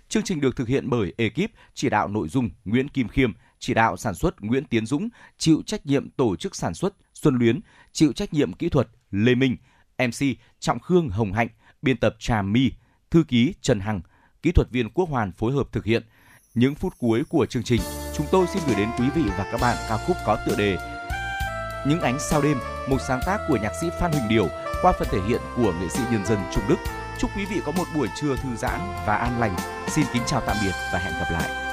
Chương 0.10 0.24
trình 0.24 0.42
được 0.42 0.56
thực 0.56 0.68
hiện 0.68 0.90
bởi 0.90 1.14
ekip 1.18 1.52
chỉ 1.74 1.90
đạo 1.90 2.08
nội 2.08 2.28
dung 2.28 2.50
Nguyễn 2.66 2.88
Kim 2.88 3.08
Khiêm, 3.08 3.32
chỉ 3.60 3.74
đạo 3.74 3.98
sản 3.98 4.16
xuất 4.16 4.42
Nguyễn 4.42 4.66
Tiến 4.66 4.86
Dũng, 4.86 5.10
chịu 5.38 5.62
trách 5.66 5.86
nhiệm 5.86 6.10
tổ 6.10 6.36
chức 6.36 6.56
sản 6.56 6.74
xuất 6.74 6.94
Xuân 7.24 7.36
Luyến, 7.36 7.60
chịu 7.92 8.14
trách 8.14 8.34
nhiệm 8.34 8.54
kỹ 8.54 8.70
thuật 8.70 8.88
Lê 9.12 9.36
Minh, 9.36 9.58
MC 9.98 10.26
Trọng 10.60 10.80
Khương 10.80 11.10
Hồng 11.10 11.34
Hạnh, 11.34 11.48
biên 11.82 11.98
tập 11.98 12.16
Trà 12.20 12.42
My, 12.42 12.72
thư 13.12 13.24
ký 13.28 13.54
Trần 13.62 13.80
Hằng, 13.80 14.02
kỹ 14.42 14.52
thuật 14.52 14.72
viên 14.72 14.90
Quốc 14.90 15.10
Hoàn 15.10 15.32
phối 15.32 15.54
hợp 15.54 15.68
thực 15.72 15.86
hiện. 15.86 16.04
Những 16.54 16.76
phút 16.76 16.94
cuối 16.98 17.24
của 17.30 17.46
chương 17.46 17.64
trình, 17.64 17.82
chúng 18.18 18.26
tôi 18.32 18.48
xin 18.54 18.64
gửi 18.68 18.76
đến 18.76 18.90
quý 19.00 19.06
vị 19.16 19.22
và 19.38 19.50
các 19.52 19.62
bạn 19.62 19.78
ca 19.90 19.98
khúc 20.08 20.18
có 20.26 20.38
tựa 20.48 20.56
đề 20.56 20.78
Những 21.88 22.02
ánh 22.02 22.18
sao 22.20 22.42
đêm, 22.42 22.58
một 22.90 22.98
sáng 23.08 23.22
tác 23.26 23.40
của 23.48 23.58
nhạc 23.58 23.72
sĩ 23.82 23.88
Phan 24.00 24.12
Huỳnh 24.12 24.30
Điều 24.30 24.48
qua 24.82 24.94
phần 25.00 25.08
thể 25.12 25.20
hiện 25.28 25.42
của 25.56 25.74
nghệ 25.82 25.90
sĩ 25.90 26.00
nhân 26.12 26.26
dân 26.26 26.40
Trung 26.54 26.64
Đức. 26.70 26.78
Chúc 27.20 27.32
quý 27.38 27.46
vị 27.46 27.62
có 27.66 27.72
một 27.72 27.86
buổi 27.96 28.08
trưa 28.22 28.36
thư 28.36 28.56
giãn 28.56 28.80
và 29.08 29.16
an 29.16 29.40
lành. 29.40 29.56
Xin 29.88 30.06
kính 30.14 30.24
chào 30.26 30.42
tạm 30.48 30.58
biệt 30.64 30.74
và 30.94 31.00
hẹn 31.00 31.14
gặp 31.14 31.28
lại. 31.32 31.71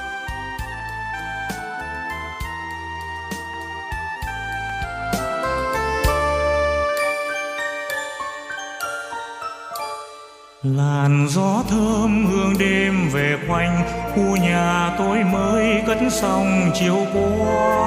Làn 10.63 11.27
gió 11.29 11.63
thơm 11.69 12.25
hương 12.25 12.57
đêm 12.57 13.09
về 13.09 13.37
quanh, 13.47 13.83
khu 14.15 14.35
nhà 14.35 14.95
tôi 14.97 15.23
mới 15.23 15.83
cất 15.87 15.97
xong 16.11 16.71
chiều 16.79 16.97
qua. 17.13 17.79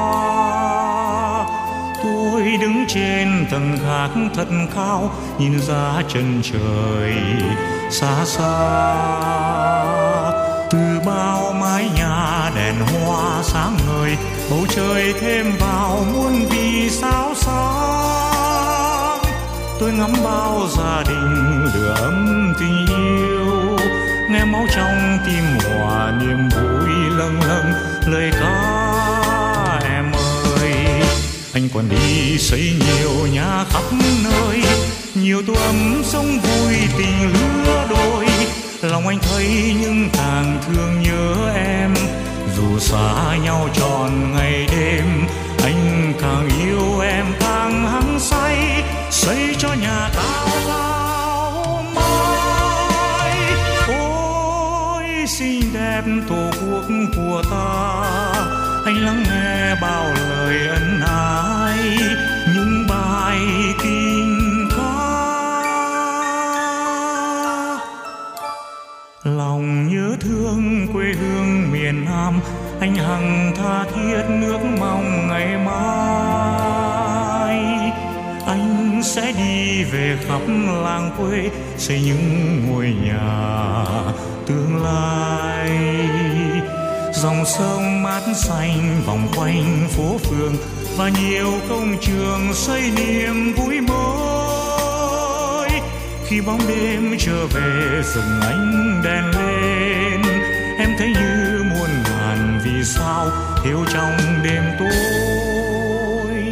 Tôi 2.02 2.42
đứng 2.60 2.84
trên 2.88 3.46
tầng 3.50 3.78
gác 3.86 4.10
thật 4.34 4.48
cao, 4.74 5.10
nhìn 5.38 5.60
ra 5.60 6.02
chân 6.08 6.40
trời 6.42 7.14
xa 7.90 8.24
xa. 8.24 8.94
Từ 10.70 11.00
bao 11.06 11.52
mái 11.52 11.90
nhà 11.96 12.50
đèn 12.56 12.74
hoa 12.74 13.42
sáng 13.42 13.76
ngời, 13.86 14.16
bầu 14.50 14.66
trời 14.68 15.14
thêm 15.20 15.52
vào 15.60 16.04
muôn 16.12 16.46
vì 16.50 16.90
sao 16.90 17.30
sao 17.34 17.91
tôi 19.82 19.92
ngắm 19.92 20.12
bao 20.24 20.68
gia 20.76 21.02
đình 21.08 21.64
lửa 21.74 21.94
ấm 21.98 22.54
tình 22.60 22.86
yêu. 22.86 23.78
Nghe 24.30 24.44
máu 24.44 24.66
trong 24.74 25.18
tim 25.26 25.44
hòa 25.68 26.12
niềm 26.20 26.48
vui 26.48 26.88
lâng 27.16 27.40
lâng, 27.48 27.72
lời 28.06 28.30
ca 28.40 29.80
em 29.84 30.12
ơi. 30.12 30.72
Anh 31.52 31.68
còn 31.74 31.88
đi 31.88 32.38
xây 32.38 32.72
nhiều 32.86 33.26
nhà 33.32 33.64
khắp 33.70 33.82
nơi, 34.24 34.62
nhiều 35.14 35.42
tu 35.46 35.54
ấm 35.54 36.02
sống 36.04 36.38
vui 36.40 36.74
tình 36.98 37.32
lứa 37.32 37.86
đôi. 37.90 38.26
Lòng 38.82 39.08
anh 39.08 39.18
thấy 39.22 39.74
nhưng 39.80 40.08
càng 40.12 40.60
thương 40.66 41.02
nhớ 41.02 41.52
em, 41.54 41.94
dù 42.56 42.78
xa 42.78 43.36
nhau 43.44 43.68
tròn 43.74 44.34
ngày 44.34 44.66
đêm, 44.70 45.04
anh 45.62 46.12
càng 46.20 46.48
yêu 46.64 46.71
của 57.16 57.42
ta. 57.50 58.02
Anh 58.84 58.96
lắng 59.04 59.22
nghe 59.22 59.74
bao 59.80 60.04
lời 60.14 60.68
ân 60.68 61.00
ái, 61.06 61.98
những 62.54 62.86
bài 62.88 63.38
kinh 63.82 64.68
ca. 64.76 64.82
Lòng 69.24 69.88
nhớ 69.88 70.16
thương 70.20 70.86
quê 70.92 71.04
hương 71.20 71.72
miền 71.72 72.04
Nam, 72.04 72.40
anh 72.80 72.94
hằng 72.94 73.52
tha 73.56 73.84
thiết 73.84 74.22
nước 74.28 74.58
mong 74.80 75.28
ngày 75.28 75.58
mai. 75.58 76.02
Anh 78.46 79.00
sẽ 79.04 79.32
đi 79.32 79.84
về 79.84 80.18
khắp 80.28 80.40
làng 80.84 81.10
quê, 81.18 81.50
xây 81.76 82.00
những 82.00 82.62
ngôi 82.66 82.94
nhà 83.04 83.84
tương 84.46 84.82
lai 84.84 85.51
dòng 87.22 87.44
sông 87.46 88.02
mát 88.02 88.22
xanh 88.34 89.02
vòng 89.06 89.28
quanh 89.36 89.88
phố 89.90 90.18
phường, 90.18 90.56
và 90.96 91.08
nhiều 91.08 91.52
công 91.68 91.96
trường 92.00 92.54
xây 92.54 92.90
niềm 92.96 93.54
vui 93.54 93.80
mới. 93.80 95.70
Khi 96.26 96.40
bóng 96.40 96.60
đêm 96.68 97.16
trở 97.18 97.46
về 97.46 98.02
rừng 98.14 98.40
ánh 98.42 99.00
đèn 99.04 99.24
lên, 99.24 100.22
em 100.78 100.90
thấy 100.98 101.08
như 101.08 101.62
muôn 101.62 101.90
ngàn 102.04 102.60
vì 102.64 102.84
sao 102.84 103.30
thiếu 103.64 103.84
trong 103.92 104.16
đêm 104.44 104.64
tối. 104.78 106.42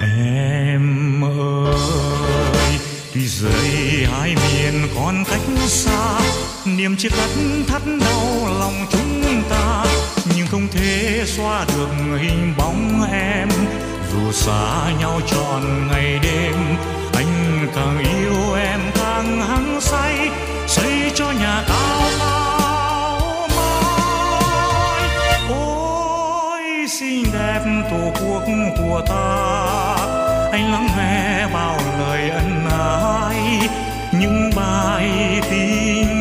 Em 0.00 1.24
ơi, 1.24 2.78
tuy 3.14 3.26
rời 3.26 4.06
hai 4.12 4.34
miền 4.34 4.88
còn 4.96 5.24
cách 5.30 5.40
xa 5.66 6.20
niềm 6.66 6.96
chia 6.96 7.08
cắt 7.08 7.30
thắt 7.68 7.82
đau 8.00 8.48
lòng 8.60 8.86
chúng 8.90 9.42
ta, 9.50 9.84
nhưng 10.36 10.46
không 10.46 10.68
thể 10.72 11.22
xóa 11.26 11.64
được 11.68 11.88
hình 12.18 12.54
bóng 12.58 13.10
em. 13.12 13.48
Dù 14.12 14.32
xa 14.32 14.92
nhau 15.00 15.20
tròn 15.26 15.88
ngày 15.88 16.18
đêm, 16.22 16.54
anh 17.14 17.66
càng 17.74 17.98
yêu 17.98 18.54
em 18.54 18.80
càng 18.94 19.40
hăng 19.40 19.80
say. 19.80 20.30
Xây 20.66 21.12
cho 21.14 21.30
nhà 21.30 21.64
cao 21.68 22.00
cao 22.18 23.48
mai. 23.56 25.10
ôi, 25.48 26.62
xinh 26.88 27.24
đẹp 27.32 27.60
tổ 27.90 28.12
quốc 28.20 28.42
của 28.78 29.02
ta. 29.08 29.56
Anh 30.52 30.72
lắng 30.72 30.88
nghe 30.96 31.46
bao 31.52 31.78
lời 31.98 32.30
ân 32.30 32.68
ái, 32.70 33.68
những 34.12 34.50
bài 34.56 35.10
tình 35.50 36.15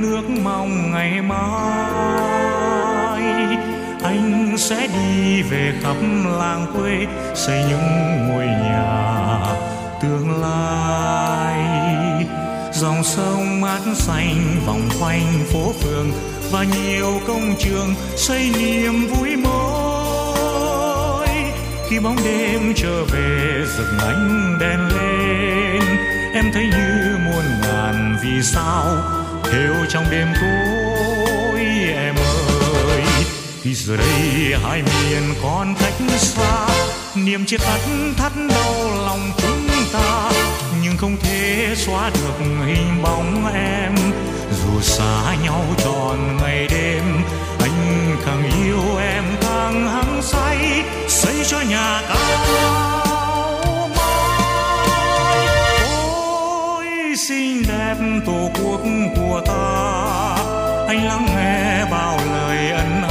nước 0.00 0.22
mong 0.42 0.92
ngày 0.92 1.22
mai. 1.22 2.42
Anh 4.02 4.54
sẽ 4.58 4.86
đi 4.86 5.42
về 5.42 5.72
khắp 5.82 5.96
làng 6.38 6.66
quê, 6.76 7.06
xây 7.34 7.64
những 7.68 8.26
ngôi 8.28 8.46
nhà 8.46 9.38
tương 10.02 10.40
lai. 10.40 11.58
Dòng 12.72 13.04
sông 13.04 13.60
mát 13.60 13.80
xanh 13.94 14.60
vòng 14.66 14.88
quanh 15.00 15.44
phố 15.52 15.72
phường 15.72 16.10
và 16.50 16.64
nhiều 16.64 17.20
công 17.26 17.54
trường 17.58 17.94
xây 18.16 18.50
niềm 18.58 19.06
vui 19.06 19.36
mới. 19.36 21.28
Khi 21.90 21.98
bóng 21.98 22.16
đêm 22.24 22.72
trở 22.76 23.04
về, 23.04 23.64
rực 23.76 23.98
ánh 24.00 24.58
đèn 24.60 24.78
lên, 24.88 25.82
em 26.34 26.44
thấy 26.54 26.64
như 26.64 27.16
muôn 27.24 27.44
ngàn 27.62 28.16
vì 28.22 28.42
sao 28.42 28.96
theo 29.52 29.74
trong 29.88 30.04
đêm 30.10 30.28
tối 30.40 31.60
em 31.94 32.14
ơi, 32.16 33.02
thì 33.62 33.74
giờ 33.74 33.96
đây 33.96 34.54
hai 34.62 34.82
miền 34.82 35.34
còn 35.42 35.74
cách 35.80 35.92
xa, 36.18 36.68
niềm 37.14 37.44
chia 37.46 37.56
cắt 37.58 37.80
thắt 38.16 38.32
đau 38.48 38.74
lòng 39.06 39.32
chúng 39.36 39.68
ta, 39.92 40.30
nhưng 40.82 40.96
không 40.96 41.16
thể 41.22 41.74
xóa 41.76 42.10
được 42.10 42.44
hình 42.66 43.02
bóng 43.02 43.54
em. 43.54 43.94
Dù 44.50 44.80
xa 44.80 45.36
nhau 45.44 45.64
tròn 45.84 46.36
ngày 46.42 46.68
đêm, 46.70 47.04
anh 47.60 48.16
càng 48.26 48.50
yêu 48.64 48.96
em 49.00 49.24
càng 49.42 49.88
hăng 49.88 50.22
say, 50.22 50.84
xây 51.08 51.44
cho 51.46 51.60
nhà 51.60 52.02
cao 52.08 53.01
xinh 57.28 57.62
đẹp 57.68 57.94
tổ 58.26 58.50
quốc 58.62 58.80
của 59.16 59.42
ta. 59.46 60.36
Anh 60.88 61.04
lắng 61.04 61.26
nghe 61.36 61.84
bao 61.90 62.18
lời 62.32 62.70
ân 62.70 63.01